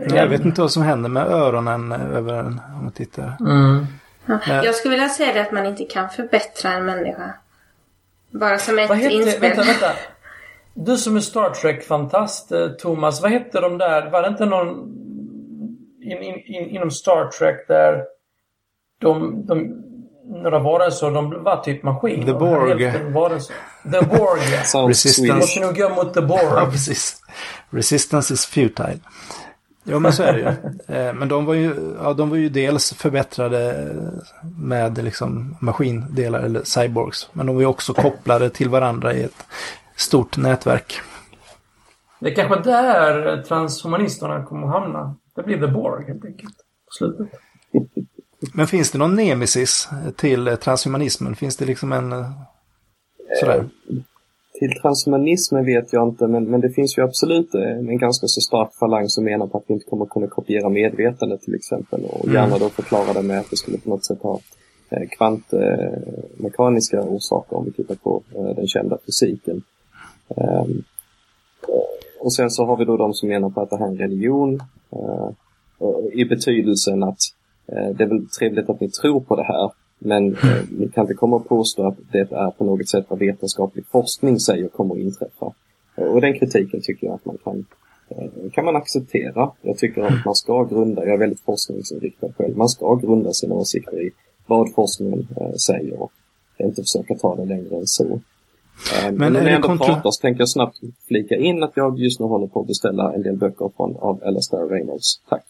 Eh, 0.10 0.16
Jag 0.18 0.28
vet 0.28 0.46
inte 0.46 0.62
vad 0.62 0.72
som 0.72 0.84
händer 0.84 1.10
med 1.10 1.28
öronen 1.28 1.92
över 1.92 2.34
en, 2.34 2.62
om 2.78 2.84
man 2.84 2.92
tittar. 2.92 3.38
Mm. 3.40 3.86
Ja. 4.26 4.40
Jag 4.64 4.76
skulle 4.76 4.92
vilja 4.96 5.10
säga 5.10 5.34
det 5.34 5.42
att 5.42 5.52
man 5.52 5.66
inte 5.66 5.84
kan 5.84 6.10
förbättra 6.10 6.72
en 6.74 6.86
människa. 6.86 7.34
Bara 8.32 8.58
som 8.58 8.80
ett 8.80 8.90
Vad 8.90 9.00
inspel. 9.00 9.42
vänta, 9.42 9.62
vänta. 9.64 9.92
Du 10.80 10.98
som 10.98 11.16
är 11.16 11.20
Star 11.20 11.50
Trek-fantast, 11.50 12.52
eh, 12.52 12.68
Thomas. 12.68 13.22
Vad 13.22 13.32
hette 13.32 13.62
de 13.62 13.78
där? 13.78 14.10
Var 14.10 14.22
det 14.22 14.28
inte 14.28 14.46
någon 14.46 14.97
in, 16.12 16.24
in, 16.24 16.36
in, 16.46 16.70
inom 16.70 16.92
Star 16.92 17.28
Trek 17.32 17.68
där 17.68 18.04
de, 19.02 19.46
de 19.46 19.84
några 20.44 20.60
varelser, 20.60 21.12
de 21.12 21.44
var 21.44 21.58
typ 21.58 21.84
maskiner. 21.84 22.26
The 22.26 22.34
Borg. 22.34 23.12
Varelser. 23.14 23.56
The 23.92 24.06
Borg, 24.06 24.42
ja. 24.74 24.90
Resistance. 24.90 25.22
Vi 25.34 25.34
måste 25.40 25.60
nog 25.60 25.76
gå 25.78 25.90
mot 25.90 26.14
The 26.14 26.20
Ja, 26.20 26.26
Borg. 26.28 26.72
precis. 26.72 27.22
Resistance 27.70 28.34
is 28.34 28.46
futile. 28.46 29.00
Jo, 29.90 30.00
men 30.00 30.14
så 30.14 30.24
är 30.24 30.34
det 30.34 30.40
ju. 30.40 30.48
Eh, 30.96 31.14
Men 31.14 31.28
de 31.28 31.46
var 31.46 31.54
ju, 31.54 31.96
ja, 32.04 32.14
de 32.14 32.30
var 32.30 32.38
ju 32.38 32.50
dels 32.50 32.94
förbättrade 32.94 33.88
med 34.60 35.04
liksom 35.04 35.58
maskindelar 35.62 36.40
eller 36.40 36.64
cyborgs. 36.64 37.30
Men 37.34 37.46
de 37.46 37.56
var 37.56 37.62
ju 37.62 37.68
också 37.68 37.94
kopplade 37.94 38.50
till 38.50 38.70
varandra 38.70 39.14
i 39.14 39.24
ett 39.24 39.46
stort 39.96 40.38
nätverk. 40.38 41.00
Det 42.20 42.32
är 42.32 42.36
kanske 42.36 42.70
där 42.72 43.42
transhumanisterna 43.44 44.44
kommer 44.46 44.68
att 44.68 44.74
hamna. 44.74 45.16
Det 45.38 45.44
blir 45.44 45.58
The 45.60 45.68
Borg 45.68 46.06
helt 46.08 46.26
enkelt. 46.26 46.56
På 46.86 46.92
slutet. 46.98 47.28
Men 48.54 48.68
finns 48.68 48.92
det 48.92 48.98
någon 48.98 49.16
nemesis 49.16 49.90
till 50.16 50.48
eh, 50.48 50.56
transhumanismen? 50.56 51.36
Finns 51.36 51.58
det 51.58 51.66
liksom 51.66 51.92
en... 51.92 52.12
eh, 52.12 52.32
Sådär? 53.40 53.70
Till 54.60 54.82
transhumanismen 54.82 55.66
vet 55.66 55.94
jag 55.94 56.08
inte, 56.08 56.28
men, 56.28 56.44
men 56.44 56.62
det 56.62 56.70
finns 56.70 56.98
ju 56.98 57.02
absolut 57.04 57.54
en, 57.54 57.90
en 57.90 57.98
ganska 57.98 58.28
så 58.28 58.42
stark 58.42 58.74
falang 58.80 59.10
som 59.10 59.24
menar 59.24 59.48
på 59.48 59.58
att 59.58 59.64
vi 59.68 59.74
inte 59.74 59.86
kommer 59.86 60.06
kunna 60.06 60.28
kopiera 60.28 60.70
medvetande 60.70 61.38
till 61.38 61.56
exempel. 61.56 62.04
Och 62.06 62.24
Mm. 62.26 62.36
gärna 62.36 62.58
då 62.58 62.70
förklara 62.70 63.14
det 63.14 63.22
med 63.22 63.40
att 63.40 63.50
det 63.50 63.58
skulle 63.58 63.78
på 63.78 63.90
något 63.90 64.06
sätt 64.06 64.22
ha 64.22 64.40
eh, 64.90 65.08
kvantmekaniska 65.18 67.02
orsaker 67.02 67.58
om 67.58 67.66
vi 67.66 67.72
tittar 67.72 67.96
på 67.96 68.24
eh, 68.36 68.56
den 68.56 68.68
kända 68.68 68.98
fysiken. 69.06 69.64
Och 72.20 72.34
sen 72.34 72.52
så 72.52 72.66
har 72.66 72.78
vi 72.78 72.86
då 72.86 72.98
de 72.98 73.14
som 73.14 73.30
menar 73.30 73.50
på 73.50 73.62
att 73.62 73.70
det 73.70 73.78
här 73.78 73.86
är 73.86 73.90
en 73.90 73.98
religion 73.98 74.60
eh, 74.92 75.30
i 76.14 76.26
betydelsen 76.26 77.04
att 77.04 77.20
eh, 77.68 77.96
det 77.96 78.04
är 78.04 78.08
väl 78.08 78.28
trevligt 78.40 78.70
att 78.70 78.82
ni 78.82 78.90
tror 78.90 79.20
på 79.20 79.36
det 79.36 79.44
här 79.44 79.72
men 80.00 80.36
eh, 80.36 80.62
ni 80.70 80.90
kan 80.90 81.04
inte 81.04 81.14
komma 81.14 81.36
och 81.36 81.48
påstå 81.48 81.88
att 81.88 81.98
det 82.12 82.20
är 82.20 82.52
på 82.52 82.66
något 82.66 82.90
sätt 82.90 83.06
vad 83.08 83.20
vetenskaplig 83.20 83.86
forskning 83.92 84.40
säger 84.40 84.68
kommer 84.68 84.96
att 84.96 85.02
inträffa. 85.02 85.54
Eh, 85.96 86.04
och 86.04 86.22
den 86.22 86.40
kritiken 86.40 86.82
tycker 86.84 87.08
jag 87.08 87.16
att 87.16 87.26
man 87.26 87.38
kan, 87.44 87.66
eh, 88.10 88.52
kan 88.52 88.66
man 88.66 88.76
acceptera. 88.76 89.52
Jag 89.62 89.78
tycker 89.78 90.02
att 90.02 90.26
man 90.26 90.36
ska 90.36 90.64
grunda, 90.64 91.06
jag 91.06 91.14
är 91.14 91.18
väldigt 91.18 91.40
forskningsinriktad 91.40 92.34
själv, 92.38 92.58
man 92.58 92.70
ska 92.70 92.96
grunda 92.96 93.34
sina 93.34 93.56
åsikter 93.56 94.02
i 94.02 94.12
vad 94.48 94.74
forskningen 94.74 95.28
eh, 95.42 95.54
säger 95.54 96.02
och 96.02 96.12
inte 96.58 96.82
försöka 96.82 97.16
ta 97.16 97.36
det 97.36 97.46
längre 97.46 97.76
än 97.76 97.88
så. 97.88 98.20
Eh, 99.06 99.12
Men 99.12 99.36
är 99.36 99.40
om 99.40 99.46
det 99.46 99.52
jag 99.52 99.56
ändå 99.56 99.68
kontra- 99.68 99.86
pratar 99.86 100.12
så 100.12 100.22
tänker 100.22 100.42
jag 100.42 100.50
snabbt 100.50 100.78
flika 101.08 101.36
in 101.36 101.64
att 101.64 101.72
jag 101.76 102.00
just 102.00 102.20
nu 102.20 102.26
håller 102.26 102.48
på 102.48 102.62
att 102.62 102.68
beställa 102.68 103.14
en 103.14 103.24
del 103.24 103.38
böcker 103.38 103.72
från, 103.78 103.96
av 103.98 104.24
Alastair 104.26 104.70
Reynolds. 104.70 105.22
Tack. 105.30 105.44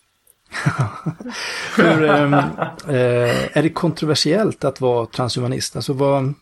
Hur, 1.77 2.03
ehm, 2.09 2.33
eh, 2.33 3.57
är 3.57 3.63
det 3.63 3.69
kontroversiellt 3.69 4.63
att 4.65 4.81
vara 4.81 5.05
transhumanist? 5.05 5.75
Alltså 5.75 5.93
vad, 5.93 6.33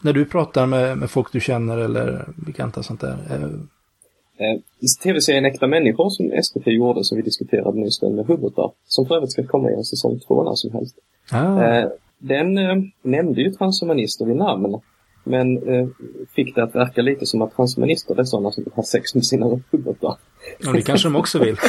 när 0.00 0.12
du 0.12 0.24
pratar 0.24 0.66
med, 0.66 0.98
med 0.98 1.10
folk 1.10 1.32
du 1.32 1.40
känner 1.40 1.78
eller 1.78 2.28
bekanta 2.46 2.82
sånt 2.82 3.00
där. 3.00 3.16
Eh, 3.30 3.48
Eh, 4.40 4.60
TV-serien 5.02 5.44
Äkta 5.44 5.66
människor 5.66 6.10
som 6.10 6.30
SVT 6.42 6.66
gjorde 6.66 7.04
som 7.04 7.16
vi 7.16 7.22
diskuterade 7.22 7.78
nyss, 7.78 7.98
den 7.98 8.14
med 8.14 8.26
huvudar, 8.26 8.70
som 8.86 9.06
för 9.06 9.14
övrigt 9.16 9.32
ska 9.32 9.46
komma 9.46 9.70
i 9.70 9.74
en 9.74 9.84
säsong 9.84 10.20
två 10.28 10.42
när 10.42 10.54
som 10.54 10.72
helst. 10.72 10.94
ah, 11.32 11.62
Eh, 11.62 11.88
den 12.18 12.58
eh, 12.58 12.76
nämnde 13.02 13.40
ju 13.42 13.50
transhumanister 13.52 14.24
vid 14.24 14.36
namn, 14.36 14.80
men 15.28 15.68
eh, 15.68 15.88
fick 16.34 16.54
det 16.54 16.62
att 16.62 16.74
verka 16.74 17.02
lite 17.02 17.26
som 17.26 17.42
att 17.42 17.56
transhumanister 17.56 18.20
är 18.20 18.24
sådana 18.24 18.50
som 18.50 18.64
vill 18.64 18.72
ha 18.72 18.82
sex 18.82 19.14
med 19.14 19.26
sina 19.26 19.60
huvudar. 19.70 20.16
och 20.66 20.72
det 20.72 20.82
kanske 20.82 21.08
de 21.08 21.16
också 21.16 21.38
vill. 21.38 21.56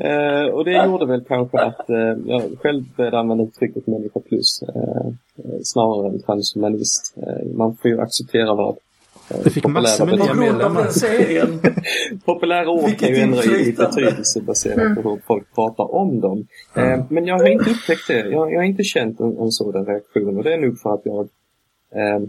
Eh, 0.00 0.44
och 0.54 0.64
det 0.64 0.84
gjorde 0.86 1.06
väl 1.06 1.24
kanske 1.28 1.58
att 1.58 1.90
eh, 1.90 2.14
jag 2.26 2.42
själv 2.62 2.84
började 2.96 3.18
använda 3.18 3.44
uttrycket 3.44 3.86
människa 3.86 4.20
plus 4.20 4.62
eh, 4.62 5.06
eh, 5.44 5.58
snarare 5.62 6.08
än 6.08 6.22
transhumanist. 6.22 7.14
Eh, 7.16 7.46
man 7.56 7.76
får 7.76 7.90
ju 7.90 8.00
acceptera 8.00 8.54
vad 8.54 8.76
Det 9.44 9.50
fick 9.50 9.66
massor 9.66 10.06
med 10.06 10.18
populära- 10.18 10.34
nya 10.34 10.52
medlemmar. 10.52 10.88
Populära 12.24 12.70
ord 12.70 12.98
kan 12.98 13.08
ju 13.08 13.16
ändra 13.16 13.44
i, 13.44 13.72
betydelse 13.72 14.40
baserat 14.42 15.02
på 15.02 15.10
hur 15.10 15.20
folk 15.26 15.54
pratar 15.54 15.94
om 15.94 16.20
dem. 16.20 16.46
Eh, 16.76 17.04
men 17.08 17.26
jag 17.26 17.38
har 17.38 17.46
inte 17.48 17.70
upptäckt 17.70 18.08
det. 18.08 18.18
Jag, 18.30 18.52
jag 18.52 18.58
har 18.58 18.64
inte 18.64 18.82
känt 18.82 19.20
en, 19.20 19.38
en 19.38 19.50
sådan 19.52 19.86
reaktion 19.86 20.36
och 20.36 20.44
det 20.44 20.54
är 20.54 20.58
nog 20.58 20.78
för 20.78 20.94
att 20.94 21.00
jag 21.04 21.28
eh, 21.94 22.14
eh, 22.14 22.22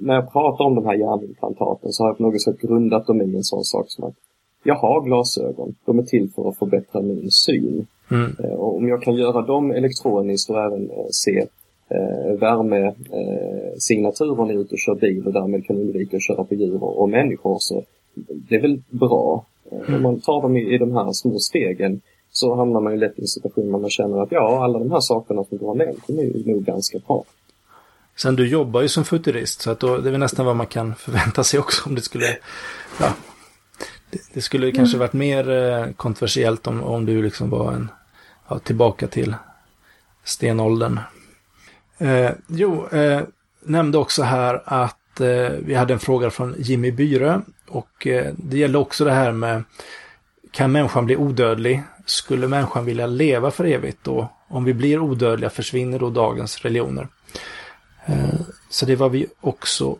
när 0.00 0.14
jag 0.14 0.32
pratar 0.32 0.64
om 0.64 0.74
de 0.74 0.86
här 0.86 0.94
hjärnimplantaten 0.94 1.92
så 1.92 2.02
har 2.02 2.10
jag 2.10 2.16
på 2.16 2.22
något 2.22 2.42
sätt 2.42 2.60
grundat 2.60 3.06
dem 3.06 3.22
i 3.22 3.36
en 3.36 3.44
sån 3.44 3.64
sak 3.64 3.84
som 3.88 4.04
att 4.04 4.14
jag 4.62 4.74
har 4.74 5.02
glasögon. 5.04 5.74
De 5.84 5.98
är 5.98 6.02
till 6.02 6.30
för 6.34 6.48
att 6.48 6.58
förbättra 6.58 7.02
min 7.02 7.30
syn. 7.30 7.86
Mm. 8.10 8.36
Eh, 8.44 8.50
och 8.50 8.76
om 8.76 8.88
jag 8.88 9.02
kan 9.02 9.14
göra 9.14 9.42
dem 9.42 9.70
elektroniskt 9.70 10.50
och 10.50 10.62
även 10.64 10.90
eh, 10.90 11.06
se 11.10 11.46
eh, 11.88 12.32
värmesignaturer 12.38 14.50
eh, 14.50 14.56
ute 14.56 14.74
och 14.74 14.78
kör 14.78 14.94
bil 14.94 15.26
och 15.26 15.32
därmed 15.32 15.66
kan 15.66 15.76
undvika 15.76 16.16
att 16.16 16.22
köra 16.22 16.44
på 16.44 16.54
djur 16.54 16.82
och, 16.82 17.02
och 17.02 17.08
människor 17.08 17.56
så 17.60 17.84
det 18.14 18.54
är 18.54 18.60
väl 18.60 18.82
bra. 18.90 19.44
Eh, 19.72 19.94
Om 19.94 20.02
man 20.02 20.20
tar 20.20 20.42
dem 20.42 20.56
i, 20.56 20.74
i 20.74 20.78
de 20.78 20.96
här 20.96 21.12
små 21.12 21.38
stegen 21.38 22.00
så 22.30 22.54
hamnar 22.54 22.80
man 22.80 22.92
ju 22.92 22.98
lätt 22.98 23.18
i 23.18 23.22
en 23.22 23.26
situation 23.26 23.72
där 23.72 23.78
man 23.78 23.90
känner 23.90 24.22
att 24.22 24.32
ja, 24.32 24.64
alla 24.64 24.78
de 24.78 24.90
här 24.90 25.00
sakerna 25.00 25.44
som 25.44 25.58
du 25.58 25.64
har 25.64 25.74
nämnt, 25.74 26.06
de 26.06 26.18
är 26.18 26.22
ju 26.22 26.52
nog 26.52 26.64
ganska 26.64 26.98
bra. 26.98 27.24
Sen 28.16 28.36
du 28.36 28.48
jobbar 28.48 28.82
ju 28.82 28.88
som 28.88 29.04
futurist 29.04 29.60
så 29.60 29.70
att 29.70 29.80
då, 29.80 29.96
det 29.96 30.08
är 30.08 30.10
väl 30.10 30.20
nästan 30.20 30.46
vad 30.46 30.56
man 30.56 30.66
kan 30.66 30.94
förvänta 30.94 31.44
sig 31.44 31.60
också 31.60 31.88
om 31.88 31.94
det 31.94 32.00
skulle... 32.00 32.26
Ja, 33.00 33.12
det, 34.10 34.18
det 34.34 34.40
skulle 34.40 34.72
kanske 34.72 34.98
varit 34.98 35.12
mer 35.12 35.50
eh, 35.50 35.86
kontroversiellt 35.92 36.66
om, 36.66 36.82
om 36.82 37.06
du 37.06 37.22
liksom 37.22 37.50
var 37.50 37.72
en... 37.72 37.88
Ja, 38.48 38.58
tillbaka 38.58 39.06
till 39.06 39.34
stenåldern. 40.24 41.00
Eh, 41.98 42.30
jo, 42.46 42.88
eh, 42.88 43.22
nämnde 43.62 43.98
också 43.98 44.22
här 44.22 44.62
att 44.64 45.20
eh, 45.20 45.50
vi 45.58 45.74
hade 45.74 45.92
en 45.92 46.00
fråga 46.00 46.30
från 46.30 46.54
Jimmy 46.58 46.92
Byrö 46.92 47.40
och 47.68 48.06
eh, 48.06 48.32
det 48.36 48.58
gäller 48.58 48.78
också 48.78 49.04
det 49.04 49.12
här 49.12 49.32
med 49.32 49.64
kan 50.52 50.72
människan 50.72 51.06
bli 51.06 51.16
odödlig? 51.16 51.82
Skulle 52.06 52.48
människan 52.48 52.84
vilja 52.84 53.06
leva 53.06 53.50
för 53.50 53.64
evigt? 53.64 54.08
Och 54.08 54.24
om 54.48 54.64
vi 54.64 54.74
blir 54.74 54.98
odödliga 54.98 55.50
försvinner 55.50 55.98
då 55.98 56.10
dagens 56.10 56.60
religioner? 56.62 57.08
Eh, 58.06 58.40
Så 58.70 58.86
det 58.86 58.96
var 58.96 59.08
vi 59.08 59.26
också 59.40 59.96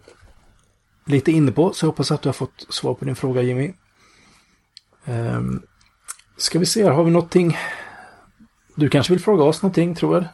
lite 1.04 1.32
inne 1.32 1.52
på, 1.52 1.72
så 1.72 1.84
jag 1.84 1.88
hoppas 1.90 2.10
att 2.10 2.22
du 2.22 2.28
har 2.28 2.34
fått 2.34 2.66
svar 2.68 2.94
på 2.94 3.04
din 3.04 3.16
fråga 3.16 3.42
Jimmy. 3.42 3.72
Ehm, 5.04 5.62
ska 6.36 6.58
vi 6.58 6.66
se, 6.66 6.84
här, 6.84 6.90
har 6.90 7.04
vi 7.04 7.10
någonting? 7.10 7.58
Du 8.76 8.88
kanske 8.88 9.12
vill 9.12 9.22
fråga 9.22 9.44
oss 9.44 9.62
någonting, 9.62 9.94
tror 9.94 10.14
jag? 10.14 10.24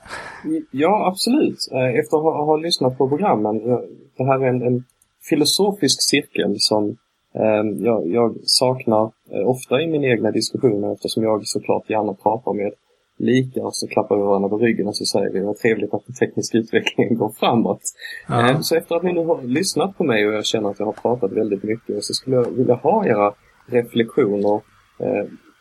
Ja, 0.70 1.06
absolut. 1.08 1.58
Eh, 1.72 1.98
Efter 2.00 2.16
att 2.16 2.22
ha, 2.22 2.44
ha 2.44 2.56
lyssnat 2.56 2.98
på 2.98 3.08
programmen. 3.08 3.60
jag- 3.68 3.84
Det 4.16 4.24
här 4.24 4.40
är 4.44 4.48
en, 4.48 4.62
en 4.62 4.84
filosofisk 5.28 5.98
cirkel 6.10 6.54
som 6.58 6.96
eh, 7.34 7.84
jag, 7.84 8.08
jag 8.08 8.36
saknar 8.44 9.10
eh, 9.32 9.48
ofta 9.48 9.80
i 9.82 9.86
mina 9.86 10.06
egna 10.06 10.30
diskussioner 10.30 10.92
eftersom 10.92 11.22
jag 11.22 11.46
såklart 11.46 11.90
gärna 11.90 12.14
pratar 12.14 12.52
med 12.52 12.72
likar 13.18 13.68
så 13.72 13.86
klappar 13.88 14.16
vi 14.16 14.22
varandra 14.22 14.48
på 14.48 14.58
ryggen 14.58 14.86
och 14.88 14.96
så 14.96 15.04
säger 15.04 15.30
vi 15.32 15.40
vad 15.40 15.56
trevligt 15.56 15.94
att 15.94 16.06
den 16.06 16.14
tekniska 16.14 16.58
utvecklingen 16.62 17.14
går 17.18 17.32
framåt. 17.40 17.80
Ja. 18.28 18.50
Eh, 18.50 18.60
Så 18.60 18.76
efter 18.76 18.94
att 18.96 19.02
ni 19.02 19.12
nu 19.12 19.24
har 19.24 19.42
lyssnat 19.42 19.98
på 19.98 20.04
mig 20.04 20.28
och 20.28 20.34
jag 20.34 20.46
känner 20.46 20.70
att 20.70 20.78
jag 20.78 20.86
har 20.86 20.92
pratat 20.92 21.32
väldigt 21.32 21.62
mycket 21.62 22.04
så 22.04 22.14
skulle 22.14 22.36
jag 22.36 22.50
vilja 22.50 22.74
ha 22.74 23.06
era 23.06 23.32
reflektioner 23.66 24.60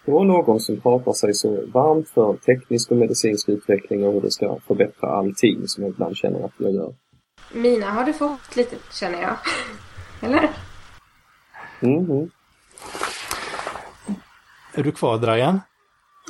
eh, 0.06 0.14
på 0.14 0.24
någon 0.24 0.60
som 0.60 0.80
pratar 0.80 1.14
sig 1.14 1.34
så 1.34 1.66
varmt 1.74 2.10
för 2.10 2.34
teknisk 2.34 2.92
och 2.92 2.98
medicinsk 2.98 3.50
utveckling 3.50 4.08
och 4.08 4.14
hur 4.14 4.22
det 4.22 4.32
ska 4.32 4.58
förbättra 4.68 5.10
allting 5.10 5.68
som 5.68 5.84
jag 5.84 5.94
ibland 5.94 6.18
känner 6.18 6.46
att 6.46 6.52
jag 6.58 6.72
gör. 6.72 6.94
Mina 7.54 7.86
har 7.86 8.04
du 8.04 8.14
fått 8.14 8.56
lite, 8.56 8.76
känner 8.92 9.22
jag. 9.22 9.36
Eller? 10.22 10.50
Mhm. 11.80 12.30
Är 14.74 14.84
du 14.84 14.92
kvar, 14.92 15.18
Dragan? 15.18 15.60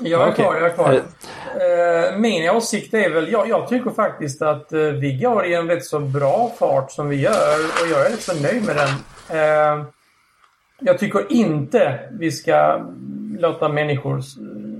Jag 0.01 0.27
är 0.27 0.31
kvar, 0.31 0.55
jag 0.55 0.65
är 0.65 0.75
kvar. 0.75 0.93
Eh, 0.93 2.17
min 2.17 2.49
åsikt 2.49 2.93
är 2.93 3.09
väl, 3.09 3.31
jag, 3.31 3.49
jag 3.49 3.67
tycker 3.67 3.91
faktiskt 3.91 4.41
att 4.41 4.73
eh, 4.73 4.79
vi 4.79 5.19
går 5.23 5.45
i 5.45 5.53
en 5.53 5.67
rätt 5.67 5.85
så 5.85 5.99
bra 5.99 6.51
fart 6.59 6.91
som 6.91 7.09
vi 7.09 7.15
gör 7.15 7.59
och 7.81 7.87
jag 7.91 8.05
är 8.05 8.09
rätt 8.09 8.21
så 8.21 8.41
nöjd 8.41 8.65
med 8.65 8.75
den. 8.75 8.89
Eh, 9.37 9.85
jag 10.79 10.99
tycker 10.99 11.31
inte 11.31 11.99
vi 12.19 12.31
ska 12.31 12.85
låta 13.41 13.69
människor 13.69 14.21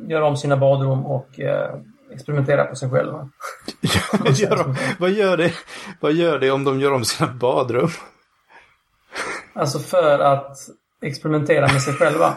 göra 0.07 0.25
om 0.25 0.38
sina 0.38 0.57
badrum 0.57 1.05
och 1.05 1.39
eh, 1.39 1.75
experimentera 2.13 2.65
på 2.65 2.75
sig 2.75 2.89
själva. 2.89 3.29
vad, 4.23 4.33
gör 4.33 4.57
de, 4.57 4.75
vad, 4.99 5.11
gör 5.11 5.38
det, 5.38 5.53
vad 5.99 6.13
gör 6.13 6.39
det 6.39 6.51
om 6.51 6.63
de 6.63 6.79
gör 6.79 6.93
om 6.93 7.05
sina 7.05 7.33
badrum? 7.33 7.89
Alltså 9.53 9.79
för 9.79 10.19
att 10.19 10.57
experimentera 11.01 11.67
med 11.67 11.81
sig 11.81 11.93
själva. 11.93 12.33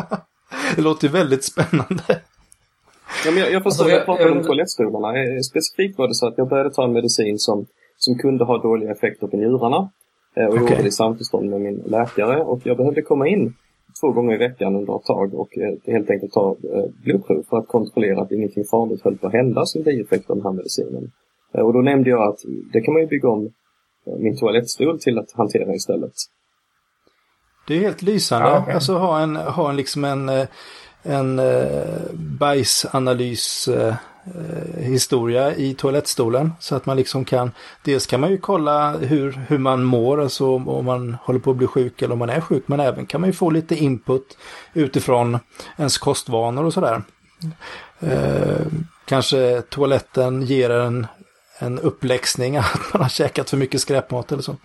det 0.76 0.82
låter 0.82 1.06
ju 1.06 1.12
väldigt 1.12 1.44
spännande. 1.44 2.20
Ja, 3.24 3.30
men 3.30 3.36
jag, 3.36 3.52
jag 3.52 3.62
förstår, 3.62 3.84
alltså, 3.84 3.88
jag, 3.88 3.98
jag 3.98 4.06
pratade 4.06 4.28
jag, 4.28 4.38
om 4.38 4.44
toalettstolarna. 4.44 5.18
Eh, 5.18 5.40
specifikt 5.40 5.98
var 5.98 6.08
det 6.08 6.14
så 6.14 6.28
att 6.28 6.34
jag 6.36 6.48
började 6.48 6.70
ta 6.70 6.84
en 6.84 6.92
medicin 6.92 7.38
som, 7.38 7.66
som 7.96 8.18
kunde 8.18 8.44
ha 8.44 8.58
dåliga 8.58 8.90
effekter 8.90 9.26
på 9.26 9.36
njurarna. 9.36 9.90
Eh, 10.36 10.46
och 10.46 10.54
okay. 10.54 10.60
gjorde 10.60 10.82
det 10.82 10.88
i 10.88 10.90
samförstånd 10.90 11.50
med 11.50 11.60
min 11.60 11.82
läkare. 11.86 12.42
Och 12.42 12.60
jag 12.64 12.76
behövde 12.76 13.02
komma 13.02 13.28
in 13.28 13.54
två 14.00 14.12
gånger 14.12 14.34
i 14.34 14.38
veckan 14.38 14.76
under 14.76 14.96
ett 14.96 15.04
tag 15.04 15.34
och 15.34 15.58
eh, 15.58 15.92
helt 15.92 16.10
enkelt 16.10 16.32
ta 16.32 16.56
eh, 16.74 16.84
blodprov 17.04 17.42
för 17.50 17.58
att 17.58 17.68
kontrollera 17.68 18.22
att 18.22 18.32
ingenting 18.32 18.64
farligt 18.64 19.04
höll 19.04 19.18
på 19.18 19.26
att 19.26 19.32
hända 19.32 19.66
som 19.66 19.82
bieffekt 19.82 20.30
av 20.30 20.36
den 20.36 20.44
här 20.44 20.52
medicinen. 20.52 21.12
Eh, 21.54 21.60
och 21.60 21.72
då 21.72 21.78
nämnde 21.78 22.10
jag 22.10 22.28
att 22.28 22.38
det 22.72 22.80
kan 22.80 22.94
man 22.94 23.02
ju 23.02 23.08
bygga 23.08 23.28
om 23.28 23.50
min 24.18 24.36
toalettstol 24.36 25.00
till 25.00 25.18
att 25.18 25.32
hantera 25.32 25.74
istället. 25.74 26.12
Det 27.66 27.74
är 27.74 27.80
helt 27.80 28.02
lysande. 28.02 28.48
Ah, 28.48 28.62
okay. 28.62 28.74
Alltså 28.74 28.94
ha 28.94 29.20
en, 29.20 29.36
ha 29.36 29.70
en 29.70 29.76
liksom 29.76 30.04
en, 30.04 30.46
en 31.02 31.40
bajsanalys 32.38 33.68
eh, 34.26 34.82
historia 34.82 35.54
i 35.54 35.74
toalettstolen. 35.74 36.52
Så 36.60 36.76
att 36.76 36.86
man 36.86 36.96
liksom 36.96 37.24
kan, 37.24 37.50
dels 37.82 38.06
kan 38.06 38.20
man 38.20 38.30
ju 38.30 38.38
kolla 38.38 38.90
hur, 38.90 39.40
hur 39.48 39.58
man 39.58 39.84
mår, 39.84 40.20
alltså 40.20 40.54
om 40.54 40.84
man 40.84 41.16
håller 41.22 41.40
på 41.40 41.50
att 41.50 41.56
bli 41.56 41.66
sjuk 41.66 42.02
eller 42.02 42.12
om 42.12 42.18
man 42.18 42.30
är 42.30 42.40
sjuk. 42.40 42.64
Men 42.66 42.80
även 42.80 43.06
kan 43.06 43.20
man 43.20 43.30
ju 43.30 43.34
få 43.34 43.50
lite 43.50 43.76
input 43.76 44.38
utifrån 44.72 45.38
ens 45.76 45.98
kostvanor 45.98 46.64
och 46.64 46.72
sådär. 46.72 47.02
Eh, 48.00 48.66
kanske 49.04 49.62
toaletten 49.62 50.42
ger 50.42 50.70
en, 50.70 51.06
en 51.58 51.78
uppläxning 51.78 52.56
att 52.56 52.92
man 52.92 53.02
har 53.02 53.08
käkat 53.08 53.50
för 53.50 53.56
mycket 53.56 53.80
skräpmat 53.80 54.32
eller 54.32 54.42
så. 54.42 54.56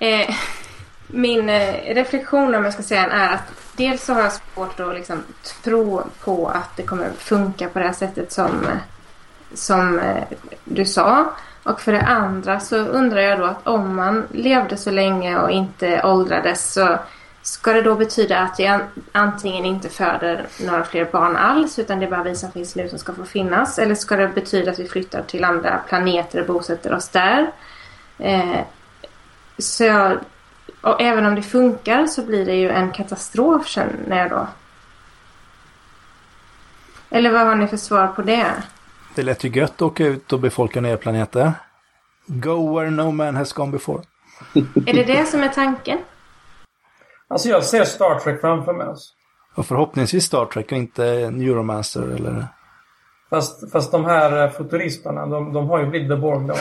Eh, 0.00 0.34
min 1.06 1.48
eh, 1.48 1.94
reflektion 1.94 2.54
om 2.54 2.64
jag 2.64 2.72
ska 2.72 2.82
säga 2.82 3.06
är 3.06 3.34
att 3.34 3.65
dels 3.76 4.04
så 4.04 4.14
har 4.14 4.20
jag 4.20 4.32
svårt 4.32 4.80
att 4.80 4.94
liksom 4.94 5.22
tro 5.62 6.02
på 6.24 6.48
att 6.48 6.76
det 6.76 6.82
kommer 6.82 7.10
funka 7.10 7.68
på 7.68 7.78
det 7.78 7.84
här 7.84 7.92
sättet 7.92 8.32
som, 8.32 8.66
som 9.54 9.98
eh, 9.98 10.24
du 10.64 10.84
sa. 10.84 11.32
Och 11.62 11.80
för 11.80 11.92
det 11.92 12.02
andra 12.02 12.60
så 12.60 12.76
undrar 12.76 13.20
jag 13.20 13.38
då 13.38 13.44
att 13.44 13.66
om 13.66 13.96
man 13.96 14.26
levde 14.32 14.76
så 14.76 14.90
länge 14.90 15.38
och 15.38 15.50
inte 15.50 16.02
åldrades 16.04 16.72
så 16.72 16.98
ska 17.42 17.72
det 17.72 17.82
då 17.82 17.94
betyda 17.94 18.38
att 18.38 18.58
jag 18.58 18.80
antingen 19.12 19.64
inte 19.64 19.88
föder 19.88 20.46
några 20.60 20.84
fler 20.84 21.04
barn 21.04 21.36
alls 21.36 21.78
utan 21.78 21.98
det 21.98 22.06
är 22.06 22.10
bara 22.10 22.22
vi 22.22 22.36
som 22.36 22.52
finns 22.52 22.76
nu 22.76 22.88
som 22.88 22.98
ska 22.98 23.12
få 23.12 23.24
finnas? 23.24 23.78
Eller 23.78 23.94
ska 23.94 24.16
det 24.16 24.28
betyda 24.28 24.70
att 24.70 24.78
vi 24.78 24.88
flyttar 24.88 25.22
till 25.22 25.44
andra 25.44 25.80
planeter 25.88 26.40
och 26.40 26.46
bosätter 26.46 26.94
oss 26.94 27.08
där? 27.08 27.50
Eh, 28.18 28.60
så 29.58 29.84
jag, 29.84 30.18
och 30.86 31.00
även 31.00 31.26
om 31.26 31.34
det 31.34 31.42
funkar 31.42 32.06
så 32.06 32.22
blir 32.22 32.46
det 32.46 32.54
ju 32.54 32.70
en 32.70 32.92
katastrof 32.92 33.66
känner 33.66 34.18
jag 34.18 34.30
då. 34.30 34.46
Eller 37.10 37.32
vad 37.32 37.46
har 37.46 37.56
ni 37.56 37.66
för 37.66 37.76
svar 37.76 38.06
på 38.06 38.22
det? 38.22 38.52
Det 39.14 39.22
lät 39.22 39.44
ju 39.44 39.48
gött 39.48 39.72
att 39.72 39.82
åka 39.82 40.06
ut 40.06 40.32
och 40.32 40.40
befolka 40.40 40.80
nya 40.80 40.96
planeter. 40.96 41.52
Go 42.26 42.78
where 42.78 42.90
no 42.90 43.10
man 43.10 43.36
has 43.36 43.52
gone 43.52 43.72
before. 43.72 44.02
är 44.86 44.94
det 44.94 45.04
det 45.04 45.26
som 45.26 45.42
är 45.42 45.48
tanken? 45.48 45.98
Alltså 47.28 47.48
jag 47.48 47.64
ser 47.64 47.84
Star 47.84 48.18
Trek 48.18 48.40
framför 48.40 48.72
mig. 48.72 48.86
Alltså. 48.86 49.12
Och 49.54 49.66
förhoppningsvis 49.66 50.24
Star 50.24 50.46
Trek 50.46 50.72
och 50.72 50.78
inte 50.78 51.30
Neuromancer 51.30 52.02
eller... 52.02 52.46
Fast, 53.30 53.72
fast 53.72 53.92
de 53.92 54.04
här 54.04 54.44
eh, 54.44 54.50
futuristerna, 54.50 55.26
de, 55.26 55.52
de 55.52 55.68
har 55.68 55.78
ju 55.78 55.86
blivit 55.86 56.10
The 56.10 56.16
Borg 56.16 56.46
då. 56.48 56.54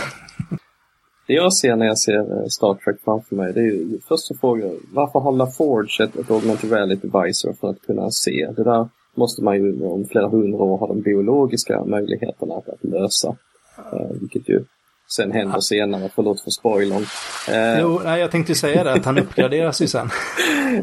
Det 1.27 1.33
jag 1.33 1.53
ser 1.53 1.75
när 1.75 1.85
jag 1.85 1.99
ser 1.99 2.19
eh, 2.19 2.47
Star 2.47 2.73
Trek 2.73 2.95
framför 3.05 3.35
mig, 3.35 3.53
det 3.53 3.59
är 3.59 3.63
ju 3.63 3.99
först 4.07 4.27
så 4.27 4.35
frågar 4.35 4.71
varför 4.93 5.19
har 5.19 5.31
LaForge 5.31 6.05
ett, 6.05 6.15
ett 6.15 6.31
augmented 6.31 6.71
reality 6.71 7.07
visor 7.13 7.53
för 7.53 7.69
att 7.69 7.81
kunna 7.81 8.11
se? 8.11 8.49
Det 8.55 8.63
där 8.63 8.89
måste 9.15 9.43
man 9.43 9.55
ju 9.55 9.85
om 9.85 10.05
flera 10.05 10.27
hundra 10.27 10.57
år 10.57 10.77
ha 10.77 10.87
de 10.87 11.01
biologiska 11.01 11.85
möjligheterna 11.85 12.55
att, 12.55 12.69
att 12.69 12.83
lösa. 12.83 13.35
Eh, 13.77 14.11
vilket 14.21 14.49
ju 14.49 14.63
sen 15.07 15.31
händer 15.31 15.59
senare, 15.59 16.09
förlåt 16.15 16.41
för 16.41 16.51
spoilern. 16.51 17.05
Eh, 17.49 17.81
jo, 17.81 18.01
nej, 18.03 18.21
jag 18.21 18.31
tänkte 18.31 18.55
säga 18.55 18.83
det, 18.83 18.93
att 18.93 19.05
han 19.05 19.17
uppgraderas 19.17 19.81
ju 19.81 19.87
sen. 19.87 20.05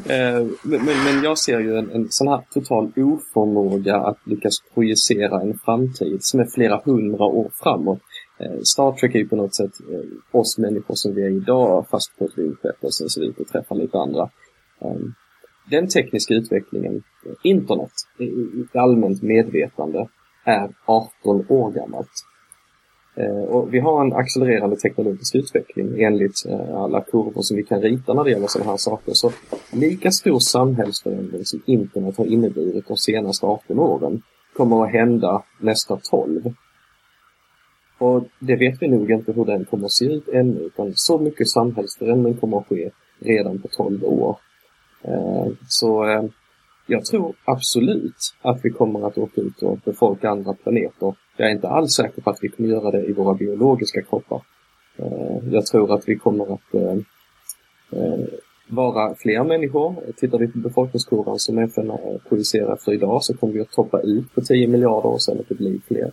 eh, 0.07 0.47
men, 0.63 0.85
men 1.05 1.23
jag 1.23 1.39
ser 1.39 1.61
ju 1.61 1.79
en, 1.79 1.91
en 1.91 2.07
sån 2.11 2.29
här 2.29 2.41
total 2.55 2.93
oförmåga 2.97 3.97
att 3.97 4.19
lyckas 4.25 4.55
projicera 4.75 5.41
en 5.41 5.59
framtid 5.65 6.19
som 6.21 6.41
är 6.41 6.47
flera 6.55 6.81
hundra 6.85 7.25
år 7.25 7.51
framåt. 7.63 7.99
Eh, 8.43 8.61
Star 8.63 8.93
Trek 8.93 9.15
är 9.15 9.19
ju 9.19 9.29
på 9.29 9.37
något 9.37 9.55
sätt 9.55 9.73
eh, 9.91 10.39
oss 10.41 10.59
människor 10.59 10.95
som 10.95 11.15
vi 11.15 11.23
är 11.23 11.31
idag 11.31 11.87
fast 11.91 12.19
på 12.19 12.25
ett 12.25 12.39
rymdskepp 12.39 12.77
och 12.81 12.95
sen 12.95 13.09
så 13.09 13.21
vi 13.21 13.31
och 13.31 13.49
träffar 13.49 13.77
lite 13.77 13.99
andra. 13.99 14.31
Ehm, 14.81 15.15
den 15.71 15.89
tekniska 15.89 16.35
utvecklingen, 16.35 17.03
eh, 17.27 17.33
internet, 17.43 17.93
i 18.19 18.79
allmänt 18.79 19.23
medvetande, 19.23 20.09
är 20.45 20.71
18 20.87 21.47
år 21.49 21.71
gammalt. 21.71 22.11
Och 23.49 23.75
vi 23.75 23.81
har 23.81 24.05
en 24.05 24.13
accelererande 24.13 24.77
teknologisk 24.77 25.35
utveckling 25.35 26.03
enligt 26.03 26.47
alla 26.75 27.01
kurvor 27.01 27.43
som 27.43 27.57
vi 27.57 27.63
kan 27.63 27.81
rita 27.83 28.15
när 28.15 28.25
det 28.25 28.31
gäller 28.31 28.47
sådana 28.47 28.71
här 28.71 28.77
saker. 28.77 29.13
Så 29.15 29.33
lika 29.73 30.11
stor 30.11 30.39
samhällsförändring 30.39 31.45
som 31.45 31.63
internet 31.67 32.17
har 32.17 32.27
inneburit 32.27 32.89
de 32.89 32.97
senaste 32.97 33.47
18 33.47 33.79
åren 33.79 34.23
kommer 34.57 34.85
att 34.85 34.93
hända 34.93 35.43
nästa 35.61 35.99
12. 36.11 36.55
Och 38.03 38.29
det 38.39 38.57
vet 38.57 38.83
vi 38.83 38.89
nog 38.89 39.11
inte 39.11 39.33
hur 39.33 39.45
den 39.45 39.65
kommer 39.65 39.85
att 39.85 39.93
se 39.93 40.05
ut 40.05 40.29
ännu, 40.29 40.61
utan 40.61 40.93
så 40.95 41.19
mycket 41.19 41.49
samhällsförändring 41.49 42.35
kommer 42.35 42.59
att 42.59 42.69
ske 42.69 42.91
redan 43.19 43.59
på 43.59 43.69
12 43.69 44.05
år. 44.05 44.37
Eh, 45.03 45.47
så 45.69 46.09
eh, 46.09 46.25
jag 46.87 47.05
tror 47.05 47.35
absolut 47.45 48.35
att 48.43 48.61
vi 48.63 48.71
kommer 48.71 49.07
att 49.07 49.19
åka 49.19 49.41
ut 49.41 49.63
och 49.63 49.79
befolka 49.85 50.31
andra 50.31 50.55
planeter. 50.55 51.15
Jag 51.37 51.49
är 51.49 51.53
inte 51.53 51.69
alls 51.69 51.93
säker 51.93 52.23
på 52.23 52.31
att 52.31 52.39
vi 52.41 52.49
kommer 52.49 52.69
göra 52.69 52.91
det 52.91 53.05
i 53.05 53.13
våra 53.13 53.35
biologiska 53.35 54.03
kroppar. 54.03 54.43
Eh, 54.97 55.53
jag 55.53 55.67
tror 55.67 55.95
att 55.95 56.09
vi 56.09 56.17
kommer 56.17 56.55
att 56.55 57.01
vara 58.69 59.15
fler 59.15 59.45
människor. 59.45 59.95
Tittar 60.17 60.39
vi 60.39 60.49
på 60.49 60.59
befolkningskurvan 60.59 61.39
som 61.39 61.59
FN 61.59 61.93
projicerar 62.29 62.77
för 62.77 62.93
idag 62.93 63.25
så 63.25 63.37
kommer 63.37 63.53
vi 63.53 63.61
att 63.61 63.71
toppa 63.71 64.01
ut 64.01 64.35
på 64.35 64.41
10 64.41 64.69
miljarder 64.69 65.09
och 65.09 65.23
sen 65.23 65.41
att 65.41 65.49
det 65.49 65.55
blir 65.55 65.81
fler. 65.89 66.13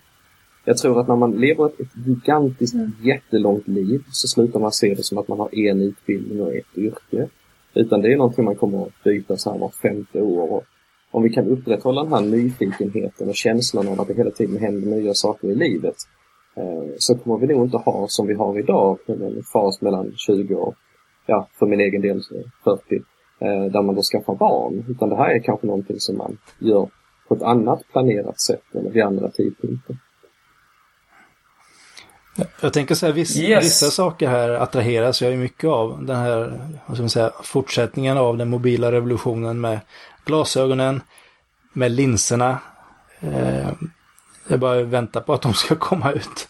Jag 0.66 0.78
tror 0.78 1.00
att 1.00 1.08
när 1.08 1.16
man 1.16 1.32
lever 1.32 1.66
ett, 1.66 1.80
ett 1.80 2.08
gigantiskt 2.08 2.76
mm. 2.76 2.92
jättelångt 3.02 3.68
liv 3.68 4.04
så 4.12 4.28
slutar 4.28 4.60
man 4.60 4.72
se 4.72 4.94
det 4.94 5.04
som 5.04 5.18
att 5.18 5.28
man 5.28 5.40
har 5.40 5.56
en 5.56 5.82
utbildning 5.82 6.42
och 6.42 6.56
ett 6.56 6.78
yrke. 6.78 7.30
Utan 7.74 8.02
det 8.02 8.14
är 8.14 8.18
någonting 8.18 8.46
man 8.46 8.56
kommer 8.56 8.82
att 8.82 9.04
byta 9.04 9.38
så 9.38 9.52
här 9.52 9.60
vart 9.60 9.76
femte 9.76 10.22
år. 10.22 10.52
Och 10.52 10.64
om 11.12 11.24
vi 11.24 11.30
kan 11.30 11.48
upprätthålla 11.48 12.04
den 12.04 12.14
här 12.14 12.22
nyfikenheten 12.22 13.30
och 13.30 13.36
känslan 13.36 13.88
av 13.88 14.02
att 14.02 14.08
det 14.08 14.14
hela 14.14 14.32
tiden 14.32 14.58
händer 14.58 14.88
nya 14.88 15.14
saker 15.14 15.48
i 15.48 15.56
livet 15.56 15.96
eh, 16.56 16.90
så 16.98 17.18
kommer 17.18 17.38
vi 17.38 17.54
nog 17.54 17.66
inte 17.66 17.78
ha 17.78 18.06
som 18.08 18.28
vi 18.28 18.34
har 18.34 18.60
idag, 18.60 18.98
en 19.08 19.44
fas 19.54 19.82
mellan 19.82 20.14
20 20.16 20.56
och, 20.56 20.76
ja, 21.26 21.48
för 21.60 21.66
min 21.66 21.80
egen 21.80 22.02
del 22.02 22.22
40, 22.64 22.96
eh, 23.40 23.72
där 23.72 23.82
man 23.82 23.96
då 23.96 24.02
skaffar 24.02 24.36
barn. 24.36 24.86
Utan 24.90 25.10
det 25.10 25.16
här 25.16 25.30
är 25.30 25.40
kanske 25.40 25.68
någonting 25.68 26.00
som 26.00 26.18
man 26.18 26.38
gör 26.60 26.90
på 27.28 27.36
ett 27.36 27.44
annat 27.44 27.82
planerat 27.92 28.42
sätt 28.42 28.64
eller 28.74 28.90
vid 28.90 29.04
andra 29.04 29.30
tidpunkter. 29.30 29.98
Jag 32.62 32.74
tänker 32.74 32.96
så 32.96 33.06
här, 33.06 33.14
viss, 33.14 33.38
yes. 33.38 33.66
vissa 33.66 33.92
saker 33.92 34.28
här 34.28 34.50
attraheras 34.50 35.22
jag 35.22 35.32
ju 35.32 35.38
mycket 35.38 35.70
av. 35.70 36.06
Den 36.06 36.18
här, 36.18 36.60
vad 36.86 36.98
ska 36.98 37.02
man 37.02 37.10
säga, 37.10 37.32
fortsättningen 37.44 38.18
av 38.18 38.38
den 38.38 38.50
mobila 38.50 38.92
revolutionen 38.92 39.62
med 39.62 39.80
glasögonen, 40.26 41.02
med 41.74 41.92
linserna. 41.92 42.58
Eh, 43.20 43.70
jag 44.48 44.60
bara 44.60 44.84
väntar 44.84 45.22
på 45.22 45.34
att 45.34 45.42
de 45.42 45.54
ska 45.54 45.76
komma 45.76 46.12
ut. 46.12 46.48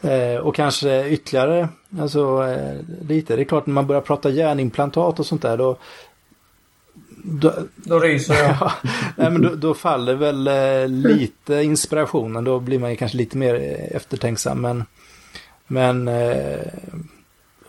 Eh, 0.00 0.36
och 0.36 0.54
kanske 0.54 1.08
ytterligare, 1.08 1.68
alltså 2.00 2.44
eh, 2.44 2.74
lite. 3.08 3.36
Det 3.36 3.42
är 3.42 3.44
klart 3.44 3.66
när 3.66 3.74
man 3.74 3.86
börjar 3.86 4.02
prata 4.02 4.30
hjärnimplantat 4.30 5.20
och 5.20 5.26
sånt 5.26 5.42
där 5.42 5.56
då 5.56 5.76
då, 7.28 7.54
då 7.74 7.98
ryser 8.00 8.34
jag. 8.34 8.56
ja, 8.60 8.72
nej, 9.16 9.30
men 9.30 9.42
då, 9.42 9.54
då, 9.54 9.74
faller 9.74 10.14
väl 10.14 10.46
eh, 10.46 10.88
lite 10.88 11.54
inspirationen. 11.54 12.44
Då 12.44 12.60
blir 12.60 12.78
man 12.78 12.90
ju 12.90 12.96
kanske 12.96 13.18
lite 13.18 13.36
mer 13.36 13.54
eftertänksam. 13.90 14.60
Men 14.60 14.84
men 15.66 16.08
eh, 16.08 16.60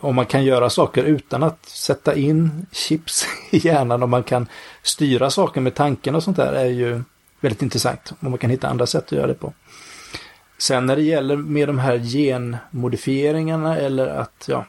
om 0.00 0.14
man 0.14 0.26
kan 0.26 0.44
göra 0.44 0.70
saker 0.70 1.04
utan 1.04 1.42
att 1.42 1.66
sätta 1.66 2.14
in 2.14 2.66
chips 2.72 3.26
i 3.50 3.66
hjärnan 3.66 4.02
och 4.02 4.08
man 4.08 4.22
kan 4.22 4.46
styra 4.82 5.30
saker 5.30 5.60
med 5.60 5.74
tanken 5.74 6.14
och 6.14 6.22
sånt 6.22 6.36
där 6.36 6.52
är 6.52 6.70
ju 6.70 7.02
väldigt 7.40 7.62
intressant. 7.62 8.12
Om 8.20 8.30
man 8.30 8.38
kan 8.38 8.50
hitta 8.50 8.68
andra 8.68 8.86
sätt 8.86 9.04
att 9.04 9.12
göra 9.12 9.26
det 9.26 9.34
på. 9.34 9.52
Sen 10.58 10.86
när 10.86 10.96
det 10.96 11.02
gäller 11.02 11.36
med 11.36 11.68
de 11.68 11.78
här 11.78 11.98
genmodifieringarna 11.98 13.76
eller 13.76 14.06
att 14.06 14.44
ja, 14.48 14.66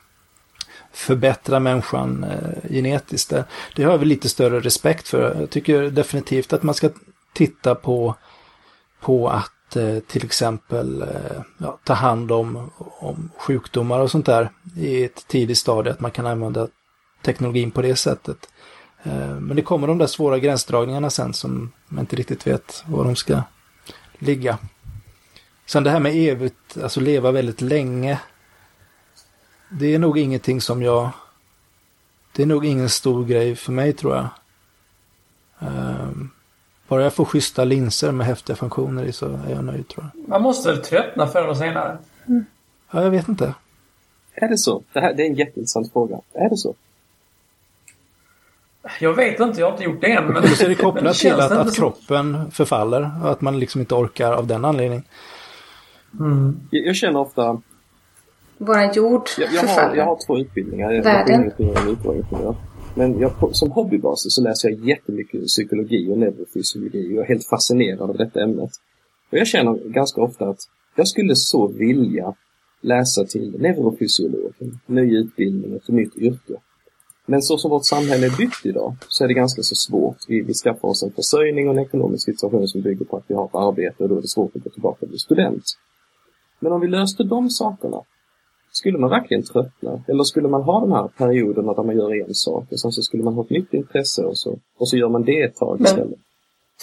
förbättra 0.93 1.60
människan 1.60 2.23
eh, 2.23 2.72
genetiskt. 2.72 3.30
Det, 3.30 3.45
det 3.76 3.84
har 3.84 3.91
jag 3.91 3.99
väl 3.99 4.07
lite 4.07 4.30
större 4.30 4.60
respekt 4.60 5.07
för. 5.07 5.39
Jag 5.39 5.49
tycker 5.49 5.81
definitivt 5.89 6.53
att 6.53 6.64
man 6.64 6.76
ska 6.76 6.89
titta 7.34 7.76
på 7.76 8.15
på 8.99 9.30
att 9.30 9.51
eh, 9.76 10.00
till 10.00 10.26
exempel 10.26 11.02
eh, 11.02 11.41
ja, 11.58 11.80
ta 11.84 11.94
hand 11.94 12.32
om, 12.32 12.72
om 12.78 13.30
sjukdomar 13.38 14.00
och 14.00 14.12
sånt 14.12 14.26
där 14.26 14.50
i 14.76 15.04
ett 15.04 15.28
tidigt 15.28 15.58
stadie, 15.58 15.94
att 15.94 16.00
man 16.00 16.12
kan 16.12 16.28
använda 16.28 16.68
teknologin 17.22 17.72
på 17.72 17.82
det 17.82 17.96
sättet. 17.96 18.50
Eh, 19.04 19.40
men 19.40 19.56
det 19.56 19.62
kommer 19.62 19.88
de 19.88 19.98
där 19.98 20.08
svåra 20.08 20.40
gränsdragningarna 20.40 21.10
sen 21.10 21.34
som 21.34 21.72
man 21.88 22.00
inte 22.00 22.16
riktigt 22.16 22.48
vet 22.48 22.84
var 22.88 23.04
de 23.04 23.16
ska 23.16 23.41
ligga. 24.20 24.58
Sen 25.66 25.84
det 25.84 25.90
här 25.90 26.00
med 26.00 26.16
evigt, 26.16 26.78
alltså 26.84 27.00
leva 27.00 27.32
väldigt 27.32 27.62
länge. 27.62 28.20
Det 29.70 29.96
är 29.96 30.00
nog 30.00 30.18
ingenting 30.18 30.62
som 30.62 30.82
jag... 30.82 31.10
Det 32.32 32.41
är 32.44 32.48
nog 32.48 32.66
ingen 32.66 32.90
stor 32.90 33.26
grej 33.26 33.56
för 33.56 33.72
mig 33.72 33.94
tror 33.94 34.16
jag. 34.16 34.28
Um, 35.60 36.32
bara 36.90 37.03
jag 37.03 37.14
får 37.14 37.26
schyssta 37.26 37.64
linser 37.64 38.11
med 38.11 38.28
häftiga 38.28 38.56
funktioner 38.56 39.03
i 39.03 39.11
så 39.11 39.26
är 39.26 39.49
jag 39.49 39.64
nöjd 39.64 39.88
tror 39.88 40.06
jag. 40.14 40.30
Man 40.30 40.41
måste 40.41 40.70
väl 40.70 40.82
tröttna 40.82 41.28
förr 41.28 41.44
eller 41.44 41.53
senare? 41.53 41.98
Mm. 42.28 42.45
Ja, 42.91 43.03
jag 43.03 43.10
vet 43.10 43.28
inte. 43.28 43.53
Är 44.34 44.48
det 44.48 44.57
så? 44.57 44.84
Det, 44.94 44.99
här, 44.99 45.14
det 45.14 45.24
är 45.24 45.28
en 45.28 45.36
jätteintressant 45.36 45.94
fråga. 45.94 46.20
Är 46.34 46.49
det 46.49 46.57
så? 46.57 46.76
Jag 48.99 49.14
vet 49.14 49.40
inte, 49.40 49.60
jag 49.60 49.68
har 49.68 49.72
inte 49.72 49.84
gjort 49.84 50.02
det 50.02 50.11
än. 50.11 50.26
Men 50.26 50.48
så 50.48 50.66
är 50.66 50.70
det 50.70 50.76
kopplat 50.76 51.16
till 51.18 51.34
att, 51.34 51.52
att 51.52 51.76
kroppen 51.76 52.52
förfaller 52.52 53.11
och 53.24 53.32
att 53.32 53.41
man 53.41 53.60
liksom 53.60 53.82
inte 53.82 53.95
orkar 53.95 54.32
av 54.32 54.48
den 54.48 54.66
anledningen. 54.66 55.03
Mm. 56.20 56.60
Jag, 56.70 56.88
jag, 56.88 56.95
känner 56.95 57.20
ofta... 57.20 57.61
Våran 58.57 58.94
jord 58.94 59.30
jag, 59.38 59.53
jag 59.53 59.61
förfaller. 59.61 59.90
Har, 59.90 59.95
jag 59.95 60.06
har 60.06 60.20
två 60.28 60.38
utbildningar. 60.38 61.02
Världen. 61.02 61.52
Jag 61.57 61.76
har 61.76 62.56
men 63.00 63.20
jag, 63.20 63.56
som 63.56 63.72
hobbybasis 63.72 64.36
så 64.36 64.42
läser 64.42 64.70
jag 64.70 64.86
jättemycket 64.88 65.46
psykologi 65.46 66.12
och 66.12 66.18
neurofysiologi 66.18 67.08
och 67.08 67.14
jag 67.14 67.24
är 67.24 67.28
helt 67.28 67.48
fascinerad 67.48 68.10
av 68.10 68.18
detta 68.18 68.44
ämnet. 68.44 68.72
Och 69.32 69.38
jag 69.38 69.48
känner 69.48 69.90
ganska 69.90 70.22
ofta 70.22 70.50
att 70.50 70.60
jag 70.96 71.08
skulle 71.08 71.36
så 71.36 71.68
vilja 71.68 72.34
läsa 72.82 73.26
till 73.26 73.56
neurofysiolog, 73.60 74.54
ny 74.86 75.18
utbildning, 75.18 75.76
ett 75.76 75.88
nytt 75.88 76.18
yrke. 76.18 76.54
Men 77.26 77.42
så 77.42 77.58
som 77.58 77.72
vårt 77.72 77.86
samhälle 77.86 78.26
är 78.26 78.38
byggt 78.38 78.66
idag 78.66 78.96
så 79.08 79.24
är 79.24 79.28
det 79.28 79.34
ganska 79.34 79.62
så 79.62 79.76
svårt. 79.76 80.18
Vi, 80.28 80.42
vi 80.42 80.54
skaffar 80.54 80.88
oss 80.88 81.04
en 81.04 81.12
försörjning 81.12 81.70
och 81.70 81.74
en 81.74 81.86
ekonomisk 81.86 82.26
situation 82.26 82.68
som 82.68 82.82
bygger 82.82 83.06
på 83.06 83.18
att 83.18 83.26
vi 83.28 83.36
har 83.36 83.46
ett 83.46 83.56
arbete 83.56 84.04
och 84.04 84.10
då 84.10 84.18
är 84.18 84.22
det 84.22 84.28
svårt 84.28 84.56
att 84.56 84.64
gå 84.64 84.70
tillbaka 84.70 84.98
och 85.02 85.10
bli 85.10 85.20
student. 85.20 85.64
Men 86.60 86.72
om 86.72 86.82
vi 86.82 86.88
löste 86.88 87.24
de 87.24 87.50
sakerna, 87.50 88.02
skulle 88.72 88.98
man 88.98 89.10
verkligen 89.10 89.44
tröttna? 89.44 90.04
Eller 90.08 90.24
skulle 90.24 90.48
man 90.48 90.62
ha 90.62 90.80
den 90.80 90.91
här 90.91 91.08
perioden 91.08 91.66
där 91.66 91.84
man 91.84 91.98
gör 91.98 92.28
en 92.28 92.34
sak 92.34 92.66
och 92.72 92.80
sen 92.80 92.91
så 92.91 93.02
skulle 93.02 93.24
man 93.24 93.34
ha 93.34 93.44
ett 93.44 93.50
nytt 93.50 93.74
intresse 93.74 94.22
och 94.22 94.38
så, 94.38 94.58
och 94.78 94.90
så 94.90 94.98
gör 94.98 95.10
man 95.10 95.24
det 95.24 95.41
ett 95.41 95.56
tag 95.56 95.82
istället? 95.82 96.20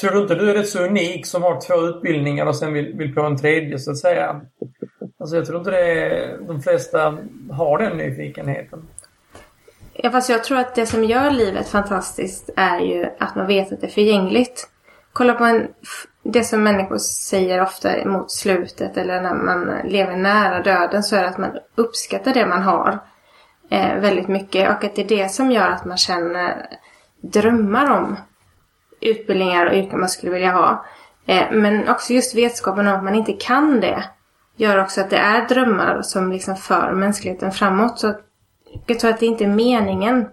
Tror 0.00 0.10
du 0.10 0.22
inte 0.22 0.34
du 0.34 0.50
är 0.50 0.54
rätt 0.54 0.68
så 0.68 0.84
unik 0.84 1.26
som 1.26 1.42
har 1.42 1.60
två 1.60 1.86
utbildningar 1.86 2.46
och 2.46 2.56
sen 2.56 2.72
vill, 2.72 2.94
vill 2.96 3.14
på 3.14 3.20
en 3.20 3.38
tredje 3.38 3.78
så 3.78 3.90
att 3.90 3.98
säga? 3.98 4.40
Alltså 5.18 5.36
jag 5.36 5.46
tror 5.46 5.58
inte 5.58 5.70
det 5.70 5.90
är, 5.90 6.38
de 6.46 6.62
flesta 6.62 7.18
har 7.50 7.78
den 7.78 7.96
nyfikenheten. 7.96 8.82
Ja, 9.92 10.10
fast 10.10 10.28
jag 10.28 10.44
tror 10.44 10.58
att 10.58 10.74
det 10.74 10.86
som 10.86 11.04
gör 11.04 11.30
livet 11.30 11.68
fantastiskt 11.68 12.50
är 12.56 12.80
ju 12.80 13.06
att 13.18 13.36
man 13.36 13.46
vet 13.46 13.72
att 13.72 13.80
det 13.80 13.86
är 13.86 13.90
förgängligt. 13.90 14.68
Kolla 15.12 15.34
på 15.34 15.44
en, 15.44 15.68
det 16.32 16.44
som 16.44 16.62
människor 16.62 16.98
säger 16.98 17.62
ofta 17.62 18.04
mot 18.04 18.30
slutet 18.30 18.96
eller 18.96 19.20
när 19.20 19.34
man 19.34 19.80
lever 19.84 20.16
nära 20.16 20.62
döden 20.62 21.02
så 21.02 21.16
är 21.16 21.22
det 21.22 21.28
att 21.28 21.38
man 21.38 21.58
uppskattar 21.74 22.34
det 22.34 22.46
man 22.46 22.62
har 22.62 22.98
eh, 23.70 24.00
väldigt 24.00 24.28
mycket 24.28 24.68
och 24.68 24.84
att 24.84 24.94
det 24.94 25.02
är 25.02 25.08
det 25.08 25.28
som 25.28 25.50
gör 25.50 25.68
att 25.68 25.84
man 25.84 25.96
känner 25.96 26.66
drömmar 27.20 27.90
om 27.90 28.16
utbildningar 29.00 29.66
och 29.66 29.74
yrken 29.74 30.00
man 30.00 30.08
skulle 30.08 30.32
vilja 30.32 30.52
ha. 30.52 30.84
Eh, 31.26 31.52
men 31.52 31.88
också 31.88 32.12
just 32.12 32.36
vetskapen 32.36 32.88
om 32.88 32.94
att 32.94 33.04
man 33.04 33.14
inte 33.14 33.32
kan 33.32 33.80
det 33.80 34.04
gör 34.56 34.82
också 34.82 35.00
att 35.00 35.10
det 35.10 35.16
är 35.16 35.48
drömmar 35.48 36.02
som 36.02 36.32
liksom 36.32 36.56
för 36.56 36.92
mänskligheten 36.92 37.52
framåt. 37.52 37.98
Så 37.98 38.14
jag 38.86 39.00
tror 39.00 39.10
att 39.10 39.20
det 39.20 39.26
inte 39.26 39.44
är 39.44 39.48
meningen 39.48 40.28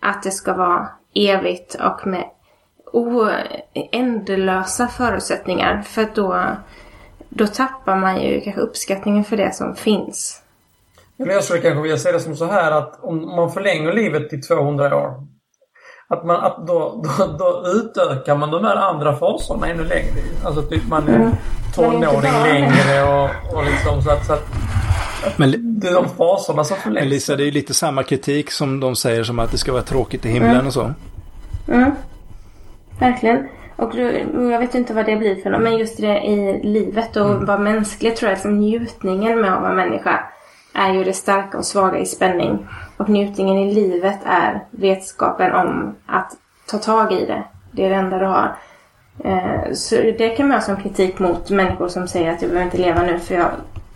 att 0.00 0.22
det 0.22 0.30
ska 0.30 0.54
vara 0.54 0.88
evigt 1.14 1.74
och 1.74 2.06
med 2.06 2.24
oändlösa 2.92 4.88
förutsättningar. 4.88 5.82
För 5.82 6.02
att 6.02 6.14
då, 6.14 6.56
då 7.28 7.46
tappar 7.46 7.96
man 7.96 8.22
ju 8.22 8.40
kanske 8.40 8.62
uppskattningen 8.62 9.24
för 9.24 9.36
det 9.36 9.54
som 9.54 9.76
finns. 9.76 10.42
Eller 11.18 11.32
jag 11.32 11.44
skulle 11.44 11.60
kanske 11.60 11.82
vilja 11.82 11.98
säga 11.98 12.12
det 12.12 12.20
som 12.20 12.36
så 12.36 12.46
här 12.46 12.72
att 12.72 12.98
om 13.02 13.36
man 13.36 13.52
förlänger 13.52 13.92
livet 13.92 14.30
till 14.30 14.42
200 14.42 14.96
år 14.96 15.26
att, 16.10 16.24
man, 16.24 16.36
att 16.36 16.66
då, 16.66 17.04
då, 17.18 17.36
då 17.38 17.68
utökar 17.68 18.36
man 18.36 18.50
de 18.50 18.64
här 18.64 18.76
andra 18.76 19.16
faserna 19.16 19.68
ännu 19.68 19.84
längre. 19.84 20.12
Alltså 20.44 20.62
typ 20.62 20.88
man 20.88 21.08
är 21.08 21.16
mm. 21.16 21.30
tonåring 21.74 22.32
längre 22.32 23.02
och, 23.02 23.56
och 23.56 23.64
liksom 23.64 24.02
så 24.02 24.10
att, 24.10 24.26
så 24.26 24.32
att 24.32 24.48
men, 25.36 25.80
det 25.80 25.88
är 25.88 25.94
de 25.94 26.08
faserna 26.08 26.64
som 26.64 26.76
förlängs. 26.76 27.02
Men 27.02 27.08
Lisa, 27.08 27.36
det 27.36 27.44
är 27.44 27.52
lite 27.52 27.74
samma 27.74 28.02
kritik 28.02 28.50
som 28.50 28.80
de 28.80 28.96
säger 28.96 29.24
som 29.24 29.38
att 29.38 29.50
det 29.50 29.58
ska 29.58 29.72
vara 29.72 29.82
tråkigt 29.82 30.26
i 30.26 30.28
himlen 30.28 30.54
mm. 30.54 30.66
och 30.66 30.72
så. 30.72 30.92
Mm. 31.68 31.90
Verkligen. 33.00 33.48
Och 33.76 33.94
jag 34.52 34.58
vet 34.58 34.74
inte 34.74 34.94
vad 34.94 35.06
det 35.06 35.16
blir 35.16 35.42
för 35.42 35.50
något, 35.50 35.62
men 35.62 35.78
just 35.78 35.96
det 35.96 36.20
i 36.20 36.60
livet 36.62 37.16
och 37.16 37.30
mm. 37.30 37.44
vara 37.44 37.58
mänsklig 37.58 38.16
tror 38.16 38.28
jag, 38.28 38.36
liksom 38.36 38.58
njutningen 38.58 39.40
med 39.40 39.54
att 39.54 39.62
vara 39.62 39.74
människa 39.74 40.20
är 40.74 40.92
ju 40.92 41.04
det 41.04 41.12
starka 41.12 41.58
och 41.58 41.64
svaga 41.64 41.98
i 41.98 42.06
spänning. 42.06 42.66
Och 42.96 43.08
njutningen 43.08 43.58
i 43.58 43.74
livet 43.74 44.18
är 44.24 44.64
vetskapen 44.70 45.52
om 45.52 45.96
att 46.06 46.32
ta 46.66 46.78
tag 46.78 47.12
i 47.12 47.26
det. 47.26 47.44
Det 47.72 47.84
är 47.84 47.90
det 47.90 47.96
enda 47.96 48.18
du 48.18 48.26
har. 48.26 48.56
Eh, 49.24 49.72
så 49.72 49.94
det 49.94 50.36
kan 50.36 50.48
man 50.48 50.56
ha 50.56 50.62
som 50.62 50.76
kritik 50.76 51.18
mot 51.18 51.50
människor 51.50 51.88
som 51.88 52.08
säger 52.08 52.32
att 52.32 52.42
jag 52.42 52.50
behöver 52.50 52.64
inte 52.64 52.78
leva 52.78 53.02
nu 53.02 53.18
för 53.18 53.34
jag, 53.34 53.50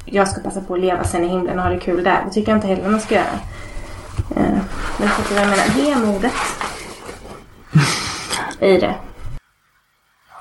jag 0.04 0.28
ska 0.28 0.40
passa 0.40 0.60
på 0.60 0.74
att 0.74 0.80
leva 0.80 1.04
sen 1.04 1.24
i 1.24 1.28
himlen 1.28 1.58
och 1.58 1.64
ha 1.64 1.70
det 1.70 1.80
kul 1.80 2.04
där. 2.04 2.22
Det 2.24 2.30
tycker 2.30 2.52
jag 2.52 2.56
inte 2.56 2.66
heller 2.66 2.88
man 2.88 3.00
ska 3.00 3.14
göra. 3.14 3.38
Eh, 4.36 4.58
men 4.98 5.08
fattar 5.08 5.34
vad 5.34 5.44
jag 5.44 5.50
menar? 5.50 6.02
Är 6.02 6.06
modet 6.06 6.32
i 8.60 8.78
det. 8.78 8.94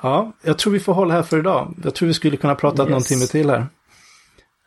Ja, 0.01 0.31
jag 0.41 0.57
tror 0.57 0.73
vi 0.73 0.79
får 0.79 0.93
hålla 0.93 1.13
här 1.13 1.23
för 1.23 1.39
idag. 1.39 1.75
Jag 1.83 1.95
tror 1.95 2.07
vi 2.07 2.13
skulle 2.13 2.37
kunna 2.37 2.55
prata 2.55 2.83
yes. 2.83 2.91
någon 2.91 3.01
timme 3.01 3.25
till 3.25 3.49
här. 3.49 3.65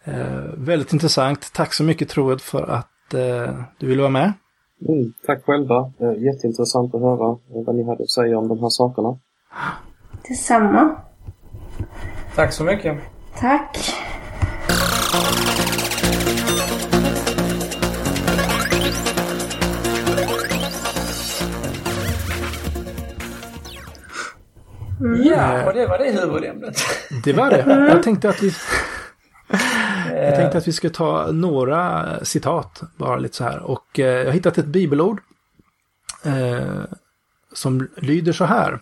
Eh, 0.05 0.55
väldigt 0.57 0.93
intressant. 0.93 1.53
Tack 1.53 1.75
så 1.75 1.85
mycket 1.85 2.09
Troed 2.09 2.41
för 2.41 2.63
att 2.63 3.15
eh, 3.15 3.55
du 3.79 3.87
ville 3.87 4.03
vara 4.03 4.11
med. 4.11 4.33
Mm, 4.89 5.13
tack 5.27 5.45
själva. 5.45 5.93
Eh, 6.01 6.23
jätteintressant 6.23 6.95
att 6.95 7.01
höra 7.01 7.39
vad 7.49 7.75
ni 7.75 7.85
hade 7.85 8.03
att 8.03 8.11
säga 8.11 8.39
om 8.39 8.49
de 8.49 8.61
här 8.61 8.69
sakerna. 8.69 9.19
Detsamma. 10.29 10.97
Tack 12.35 12.53
så 12.53 12.65
mycket. 12.65 12.99
Tack. 13.39 13.79
Ja, 25.53 25.67
och 25.67 25.75
det 25.75 25.87
var 25.87 25.99
det 25.99 26.21
huvudämnet. 26.21 26.77
Det 27.25 27.33
var 27.33 27.51
det. 27.51 27.89
Jag 27.91 28.03
tänkte 28.03 28.29
att 28.29 28.43
vi... 28.43 28.53
Jag 30.15 30.35
tänkte 30.35 30.59
att 30.59 30.69
vi 30.69 30.73
ska 30.73 30.91
ta 30.91 31.27
några 31.33 32.07
citat, 32.25 32.83
bara 32.97 33.17
lite 33.17 33.37
så 33.37 33.45
här. 33.45 33.59
Och 33.59 33.99
eh, 33.99 34.07
jag 34.07 34.25
har 34.25 34.33
hittat 34.33 34.59
ett 34.59 34.67
bibelord 34.67 35.21
eh, 36.25 36.85
som 37.53 37.89
lyder 37.97 38.33
så 38.33 38.45
här. 38.45 38.79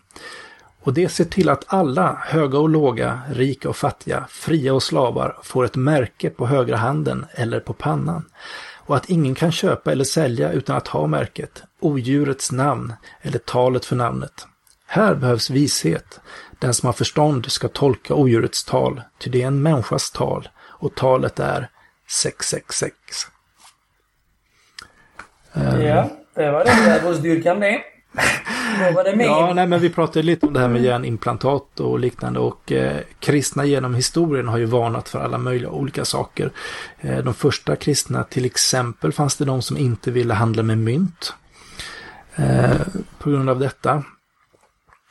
Och 0.82 0.94
det 0.94 1.08
ser 1.08 1.24
till 1.24 1.48
att 1.48 1.64
alla, 1.66 2.18
höga 2.20 2.58
och 2.58 2.68
låga, 2.68 3.20
rika 3.30 3.68
och 3.68 3.76
fattiga, 3.76 4.24
fria 4.28 4.74
och 4.74 4.82
slavar, 4.82 5.36
får 5.42 5.64
ett 5.64 5.76
märke 5.76 6.30
på 6.30 6.46
högra 6.46 6.76
handen 6.76 7.26
eller 7.30 7.60
på 7.60 7.72
pannan. 7.72 8.24
Och 8.86 8.96
att 8.96 9.10
ingen 9.10 9.34
kan 9.34 9.52
köpa 9.52 9.92
eller 9.92 10.04
sälja 10.04 10.52
utan 10.52 10.76
att 10.76 10.88
ha 10.88 11.06
märket, 11.06 11.62
odjurets 11.80 12.52
namn 12.52 12.92
eller 13.22 13.38
talet 13.38 13.84
för 13.84 13.96
namnet. 13.96 14.46
Här 14.86 15.14
behövs 15.14 15.50
vishet. 15.50 16.20
Den 16.64 16.74
som 16.74 16.86
har 16.86 16.92
förstånd 16.92 17.52
ska 17.52 17.68
tolka 17.68 18.14
odjurets 18.14 18.64
tal, 18.64 19.02
ty 19.18 19.30
det 19.30 19.42
är 19.42 19.46
en 19.46 19.62
människas 19.62 20.10
tal 20.10 20.48
och 20.62 20.94
talet 20.94 21.40
är 21.40 21.68
666. 22.08 22.96
Ja, 25.52 26.10
det 26.34 26.50
var 26.50 26.64
den 26.64 26.84
djävulsdyrkan 26.86 27.60
det. 27.60 27.80
Vad 28.80 28.94
var 28.94 29.04
det? 29.04 29.24
Ja, 29.24 29.52
nej, 29.54 29.66
men 29.66 29.80
vi 29.80 29.90
pratade 29.90 30.22
lite 30.22 30.46
om 30.46 30.52
det 30.52 30.60
här 30.60 30.68
med 30.68 30.82
hjärnimplantat 30.82 31.80
och 31.80 31.98
liknande 31.98 32.40
och 32.40 32.72
eh, 32.72 33.00
kristna 33.18 33.64
genom 33.64 33.94
historien 33.94 34.48
har 34.48 34.58
ju 34.58 34.64
varnat 34.64 35.08
för 35.08 35.18
alla 35.18 35.38
möjliga 35.38 35.70
olika 35.70 36.04
saker. 36.04 36.50
Eh, 37.00 37.18
de 37.18 37.34
första 37.34 37.76
kristna, 37.76 38.24
till 38.24 38.44
exempel, 38.44 39.12
fanns 39.12 39.36
det 39.36 39.44
de 39.44 39.62
som 39.62 39.76
inte 39.76 40.10
ville 40.10 40.34
handla 40.34 40.62
med 40.62 40.78
mynt. 40.78 41.34
Eh, 42.36 42.80
på 43.18 43.30
grund 43.30 43.50
av 43.50 43.58
detta. 43.58 44.04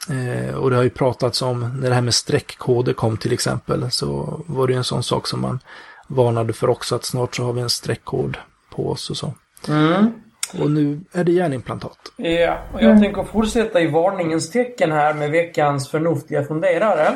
Eh, 0.09 0.55
och 0.55 0.69
det 0.69 0.75
har 0.75 0.83
ju 0.83 0.89
pratats 0.89 1.41
om 1.41 1.77
när 1.81 1.89
det 1.89 1.95
här 1.95 2.01
med 2.01 2.13
streckkoder 2.13 2.93
kom 2.93 3.17
till 3.17 3.33
exempel 3.33 3.91
så 3.91 4.41
var 4.47 4.67
det 4.67 4.73
ju 4.73 4.77
en 4.77 4.83
sån 4.83 5.03
sak 5.03 5.27
som 5.27 5.41
man 5.41 5.59
varnade 6.07 6.53
för 6.53 6.69
också 6.69 6.95
att 6.95 7.05
snart 7.05 7.35
så 7.35 7.43
har 7.43 7.53
vi 7.53 7.61
en 7.61 7.69
streckkod 7.69 8.37
på 8.69 8.89
oss 8.89 9.09
och 9.09 9.17
så. 9.17 9.33
Mm. 9.67 10.11
Och 10.59 10.71
nu 10.71 11.01
är 11.11 11.23
det 11.23 11.31
hjärnimplantat. 11.31 11.97
Ja, 12.15 12.57
och 12.73 12.81
jag 12.81 12.89
mm. 12.89 13.01
tänker 13.01 13.23
fortsätta 13.23 13.81
i 13.81 13.87
varningens 13.87 14.51
tecken 14.51 14.91
här 14.91 15.13
med 15.13 15.31
veckans 15.31 15.89
förnuftiga 15.89 16.43
funderare. 16.43 17.15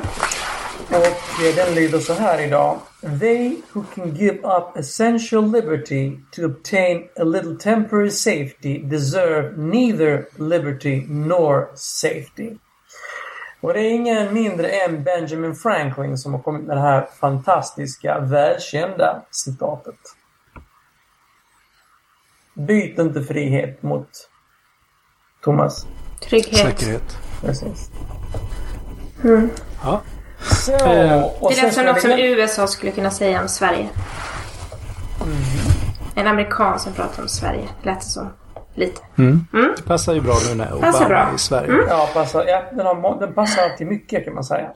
Och 0.89 1.43
eh, 1.45 1.55
den 1.55 1.75
lyder 1.75 1.99
så 1.99 2.13
här 2.13 2.41
idag. 2.47 2.79
They 3.19 3.55
who 3.73 3.83
can 3.95 4.15
give 4.15 4.37
up 4.37 4.77
essential 4.77 5.51
liberty 5.51 6.11
to 6.31 6.45
obtain 6.45 7.03
a 7.19 7.23
little 7.23 7.55
temporary 7.55 8.11
safety 8.11 8.83
deserve 8.83 9.57
neither 9.57 10.25
liberty 10.37 11.05
nor 11.07 11.67
safety. 11.75 12.57
Och 13.67 13.73
det 13.73 13.79
är 13.79 13.91
ingen 13.91 14.33
mindre 14.33 14.67
än 14.69 15.03
Benjamin 15.03 15.55
Franklin 15.55 16.17
som 16.17 16.33
har 16.33 16.41
kommit 16.41 16.63
med 16.67 16.77
det 16.77 16.81
här 16.81 17.07
fantastiska, 17.19 18.19
välkända 18.19 19.21
citatet. 19.31 19.95
Byt 22.53 22.99
inte 22.99 23.23
frihet 23.23 23.83
mot 23.83 24.09
Thomas. 25.43 25.87
Trygghet. 26.21 26.55
Säkerhet. 26.79 27.17
Precis. 27.41 27.89
Ja. 29.83 30.01
Så, 30.41 30.71
Eh, 30.71 31.23
och 31.23 31.51
Det 31.51 31.61
lät 31.61 31.73
som 31.73 31.85
något 31.85 32.01
som 32.01 32.09
vi- 32.09 32.31
USA 32.31 32.67
skulle 32.67 32.91
kunna 32.91 33.11
säga 33.11 33.41
om 33.41 33.47
Sverige. 33.47 33.89
En 36.15 36.27
amerikan 36.27 36.79
som 36.79 36.93
pratar 36.93 37.21
om 37.23 37.29
Sverige. 37.29 37.69
Lät 37.81 37.99
det 37.99 38.05
som. 38.05 38.29
Lite. 38.77 39.01
Det 39.75 39.81
passar 39.87 40.13
ju 40.13 40.21
bra 40.21 40.33
nu 40.49 40.55
när 40.55 40.67
Obama 40.73 40.91
Passar 40.91 41.09
bra. 41.09 41.17
är 41.17 41.35
i 41.35 41.37
Sverige. 41.37 41.73
Ja, 41.89 42.09
passar, 42.13 42.45
ja 42.47 42.63
den, 42.71 42.85
har, 42.85 43.19
den 43.19 43.33
passar 43.33 43.69
till 43.77 43.87
mycket 43.87 44.25
kan 44.25 44.33
man 44.33 44.43
säga. 44.43 44.69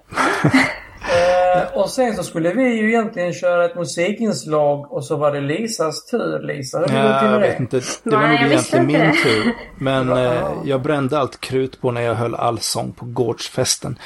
eh, 1.01 1.77
och 1.77 1.89
sen 1.89 2.15
så 2.15 2.23
skulle 2.23 2.53
vi 2.53 2.63
ju 2.63 2.89
egentligen 2.89 3.33
köra 3.33 3.65
ett 3.65 3.75
musikinslag 3.75 4.91
och 4.91 5.05
så 5.05 5.15
var 5.15 5.31
det 5.31 5.41
Lisas 5.41 6.05
tur. 6.05 6.39
Lisa, 6.47 6.79
hur 6.79 6.97
Ja, 6.97 7.03
det 7.21 7.31
jag 7.31 7.39
vet 7.39 7.57
det? 7.57 7.61
inte. 7.63 7.81
Det 8.03 8.15
var 8.15 8.21
Nej, 8.21 8.41
nog 8.43 8.51
egentligen 8.51 8.87
min 8.87 8.99
det. 8.99 9.11
tur. 9.23 9.53
Men 9.77 10.11
eh, 10.11 10.43
jag 10.65 10.81
brände 10.81 11.19
allt 11.19 11.39
krut 11.41 11.81
på 11.81 11.91
när 11.91 12.01
jag 12.01 12.15
höll 12.15 12.35
allsång 12.35 12.91
på 12.91 13.05
gårdsfesten. 13.05 13.97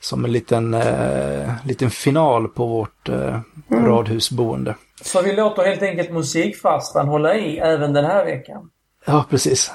Som 0.00 0.24
en 0.24 0.32
liten, 0.32 0.74
eh, 0.74 1.50
liten 1.64 1.90
final 1.90 2.48
på 2.48 2.66
vårt 2.66 3.08
eh, 3.08 3.38
Mm. 3.70 3.86
radhusboende. 3.86 4.74
Så 5.02 5.22
vi 5.22 5.32
låter 5.32 5.62
helt 5.64 5.82
enkelt 5.82 6.10
musikfastan 6.10 7.08
hålla 7.08 7.34
i 7.34 7.58
även 7.58 7.92
den 7.92 8.04
här 8.04 8.24
veckan. 8.24 8.70
Ja, 9.04 9.26
precis. 9.30 9.72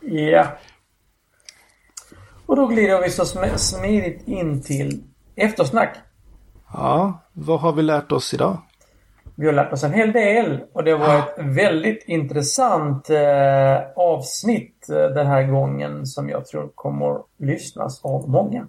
Ja. 0.00 0.46
Och 2.46 2.56
då 2.56 2.66
glider 2.66 3.02
vi 3.02 3.10
så 3.10 3.22
sm- 3.22 3.56
smidigt 3.56 4.28
in 4.28 4.62
till 4.62 5.02
eftersnack. 5.36 5.96
Ja, 6.72 7.22
vad 7.32 7.60
har 7.60 7.72
vi 7.72 7.82
lärt 7.82 8.12
oss 8.12 8.34
idag? 8.34 8.58
Vi 9.34 9.46
har 9.46 9.52
lärt 9.52 9.72
oss 9.72 9.84
en 9.84 9.92
hel 9.92 10.12
del 10.12 10.60
och 10.72 10.84
det 10.84 10.96
var 10.96 11.18
ett 11.18 11.34
väldigt 11.38 12.04
intressant 12.06 13.10
eh, 13.10 13.78
avsnitt 13.96 14.88
eh, 14.88 14.96
den 14.96 15.26
här 15.26 15.42
gången 15.42 16.06
som 16.06 16.28
jag 16.28 16.46
tror 16.46 16.68
kommer 16.74 17.18
lyssnas 17.38 18.04
av 18.04 18.28
många. 18.28 18.66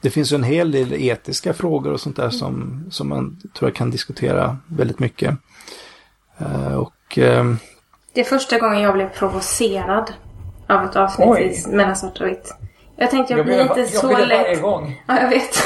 Det 0.00 0.10
finns 0.10 0.32
ju 0.32 0.34
en 0.34 0.42
hel 0.42 0.70
del 0.72 0.92
etiska 0.92 1.52
frågor 1.52 1.92
och 1.92 2.00
sånt 2.00 2.16
där 2.16 2.30
som, 2.30 2.86
som 2.90 3.08
man 3.08 3.40
tror 3.58 3.70
jag 3.70 3.76
kan 3.76 3.90
diskutera 3.90 4.58
väldigt 4.66 4.98
mycket. 4.98 5.36
Eh, 6.38 6.74
och 6.74 7.18
eh, 7.18 7.44
Det 8.16 8.22
är 8.22 8.24
första 8.24 8.58
gången 8.58 8.80
jag 8.80 8.94
blev 8.94 9.08
provocerad 9.08 10.12
av 10.66 10.84
ett 10.84 10.96
avsnitt 10.96 11.28
Oj. 11.28 11.64
i 11.68 11.74
mellan 11.76 11.96
svart 11.96 12.20
och 12.20 12.26
vitt. 12.26 12.54
Jag 12.96 13.10
tänkte 13.10 13.32
jag, 13.32 13.38
Jag 13.38 13.46
blir 13.46 13.62
inte 13.62 13.80
jag 13.80 13.88
så 13.88 14.08
det 14.08 14.26
lätt. 14.26 14.42
varje 14.42 14.56
gång. 14.60 15.02
Ja, 15.08 15.20
jag 15.20 15.28
vet. 15.28 15.56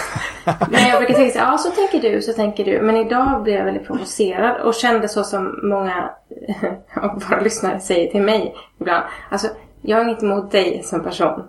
Men 0.70 0.88
jag 0.88 0.98
brukar 0.98 1.14
tänka 1.14 1.32
så 1.32 1.38
här, 1.38 1.52
ja 1.52 1.58
så 1.58 1.70
tänker 1.70 2.10
du, 2.10 2.22
så 2.22 2.32
tänker 2.32 2.64
du. 2.64 2.80
Men 2.80 2.96
idag 2.96 3.42
blev 3.42 3.56
jag 3.56 3.64
väldigt 3.64 3.86
provocerad 3.86 4.60
och 4.60 4.74
kände 4.74 5.08
så 5.08 5.24
som 5.24 5.60
många 5.62 6.10
av 7.02 7.22
våra 7.28 7.40
lyssnare 7.40 7.80
säger 7.80 8.10
till 8.10 8.22
mig 8.22 8.54
ibland. 8.80 9.04
Alltså, 9.30 9.48
jag 9.82 9.96
har 9.96 10.04
inget 10.04 10.22
emot 10.22 10.50
dig 10.50 10.82
som 10.84 11.02
person. 11.04 11.42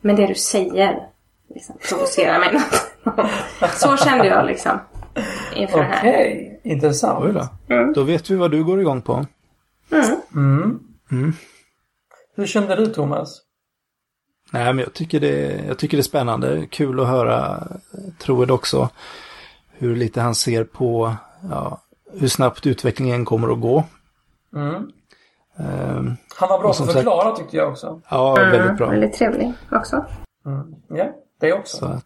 Men 0.00 0.16
det 0.16 0.26
du 0.26 0.34
säger 0.34 1.08
liksom, 1.54 1.76
provocerar 1.88 2.38
mig 2.38 2.52
något. 2.52 3.30
Så 3.72 3.96
kände 3.96 4.26
jag 4.26 4.46
liksom. 4.46 4.80
Inför 5.56 5.78
det 5.78 5.84
här. 5.84 5.98
Okej, 5.98 6.60
intressant. 6.62 7.34
då. 7.34 7.92
Då 7.94 8.02
vet 8.02 8.30
vi 8.30 8.36
vad 8.36 8.50
du 8.50 8.64
går 8.64 8.80
igång 8.80 9.02
på. 9.02 9.26
Mm. 10.34 10.80
Mm. 11.10 11.32
Hur 12.36 12.46
kände 12.46 12.76
du 12.76 12.86
Thomas? 12.86 13.40
Nej, 14.52 14.64
men 14.72 14.78
jag 14.78 14.92
tycker, 14.94 15.20
det, 15.20 15.64
jag 15.66 15.78
tycker 15.78 15.96
det 15.96 16.00
är 16.00 16.02
spännande. 16.02 16.66
Kul 16.70 17.00
att 17.00 17.06
höra 17.08 17.68
Troed 18.18 18.50
också. 18.50 18.88
Hur 19.70 19.96
lite 19.96 20.20
han 20.20 20.34
ser 20.34 20.64
på 20.64 21.14
ja, 21.50 21.80
hur 22.12 22.28
snabbt 22.28 22.66
utvecklingen 22.66 23.24
kommer 23.24 23.52
att 23.52 23.60
gå. 23.60 23.84
Mm. 24.56 24.74
Ehm, 25.56 26.16
Han 26.36 26.48
var 26.48 26.58
bra 26.58 26.68
på 26.68 26.74
som 26.74 26.86
att 26.86 26.92
sagt- 26.92 27.04
förklara 27.04 27.36
tyckte 27.36 27.56
jag 27.56 27.68
också. 27.68 28.00
ja, 28.10 28.34
väldigt 28.34 28.76
bra. 28.76 28.90
Väldigt 28.90 29.12
trevlig 29.14 29.52
också. 29.72 30.04
Mm. 30.46 30.74
Ja, 30.88 31.12
det 31.40 31.52
också. 31.52 31.76
Så, 31.76 32.00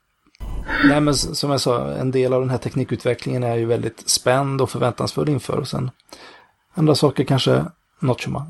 nej, 0.88 1.00
men 1.00 1.14
som 1.14 1.50
jag 1.50 1.60
sa, 1.60 1.90
en 1.90 2.10
del 2.10 2.32
av 2.32 2.40
den 2.40 2.50
här 2.50 2.58
teknikutvecklingen 2.58 3.44
är 3.44 3.54
ju 3.56 3.64
väldigt 3.64 4.08
spänd 4.08 4.60
och 4.60 4.70
förväntansfull 4.70 5.28
inför. 5.28 5.58
Och 5.58 5.68
sen 5.68 5.90
andra 6.78 6.94
saker 6.94 7.24
kanske 7.24 7.64
not 7.98 8.20
so 8.20 8.30
much. 8.30 8.46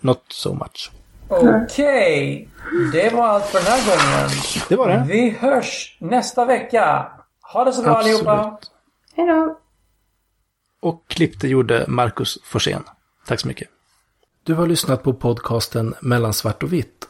Not 0.00 0.24
so 0.28 0.54
much. 0.54 0.90
Okej, 1.28 2.48
det 2.92 3.14
var 3.14 3.28
allt 3.28 3.44
för 3.44 3.58
den 3.58 3.66
här 3.66 3.86
gången. 3.86 4.30
Det 4.68 4.76
var 4.76 4.88
det. 4.88 5.04
Vi 5.08 5.30
hörs 5.30 5.96
nästa 6.00 6.44
vecka. 6.44 7.12
Ha 7.52 7.64
det 7.64 7.72
så 7.72 7.82
bra 7.82 7.96
allihopa. 7.96 8.32
Absolut. 8.32 8.70
Hej 9.14 9.26
då! 9.26 9.58
Och 10.80 11.04
klippte 11.08 11.48
gjorde 11.48 11.84
Marcus 11.88 12.38
Forsén. 12.44 12.84
Tack 13.26 13.40
så 13.40 13.48
mycket. 13.48 13.68
Du 14.42 14.54
har 14.54 14.66
lyssnat 14.66 15.02
på 15.02 15.12
podcasten 15.12 15.94
Mellan 16.00 16.32
svart 16.32 16.62
och 16.62 16.72
vitt. 16.72 17.08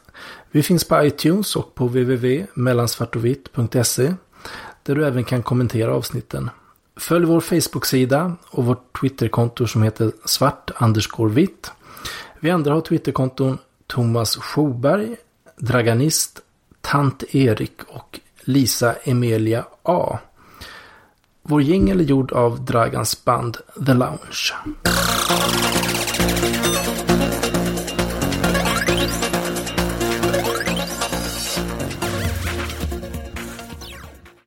Vi 0.51 0.63
finns 0.63 0.87
på 0.87 1.03
iTunes 1.03 1.55
och 1.55 1.75
på 1.75 1.87
www.mellansvartovitt.se 1.87 4.13
där 4.83 4.95
du 4.95 5.07
även 5.07 5.23
kan 5.23 5.43
kommentera 5.43 5.95
avsnitten. 5.95 6.49
Följ 6.99 7.25
vår 7.25 7.41
Facebook-sida 7.41 8.35
och 8.49 8.65
vårt 8.65 8.99
Twitterkonto 8.99 9.67
som 9.67 9.83
heter 9.83 10.11
svart 10.25 10.71
vitt. 11.29 11.71
Vi 12.39 12.49
andra 12.49 12.73
har 12.73 12.81
Twitterkonton 12.81 13.57
Thomas 13.87 14.35
Schoberg, 14.35 15.15
Draganist, 15.57 16.41
Tant 16.81 17.35
Erik 17.35 17.81
och 17.87 18.19
Lisa 18.41 18.93
Emilia 19.03 19.65
A. 19.83 20.19
Vår 21.43 21.61
jingel 21.61 21.99
är 21.99 22.03
gjord 22.03 22.31
av 22.31 22.65
Dragans 22.65 23.25
band 23.25 23.57
The 23.85 23.93
Lounge. 23.93 24.53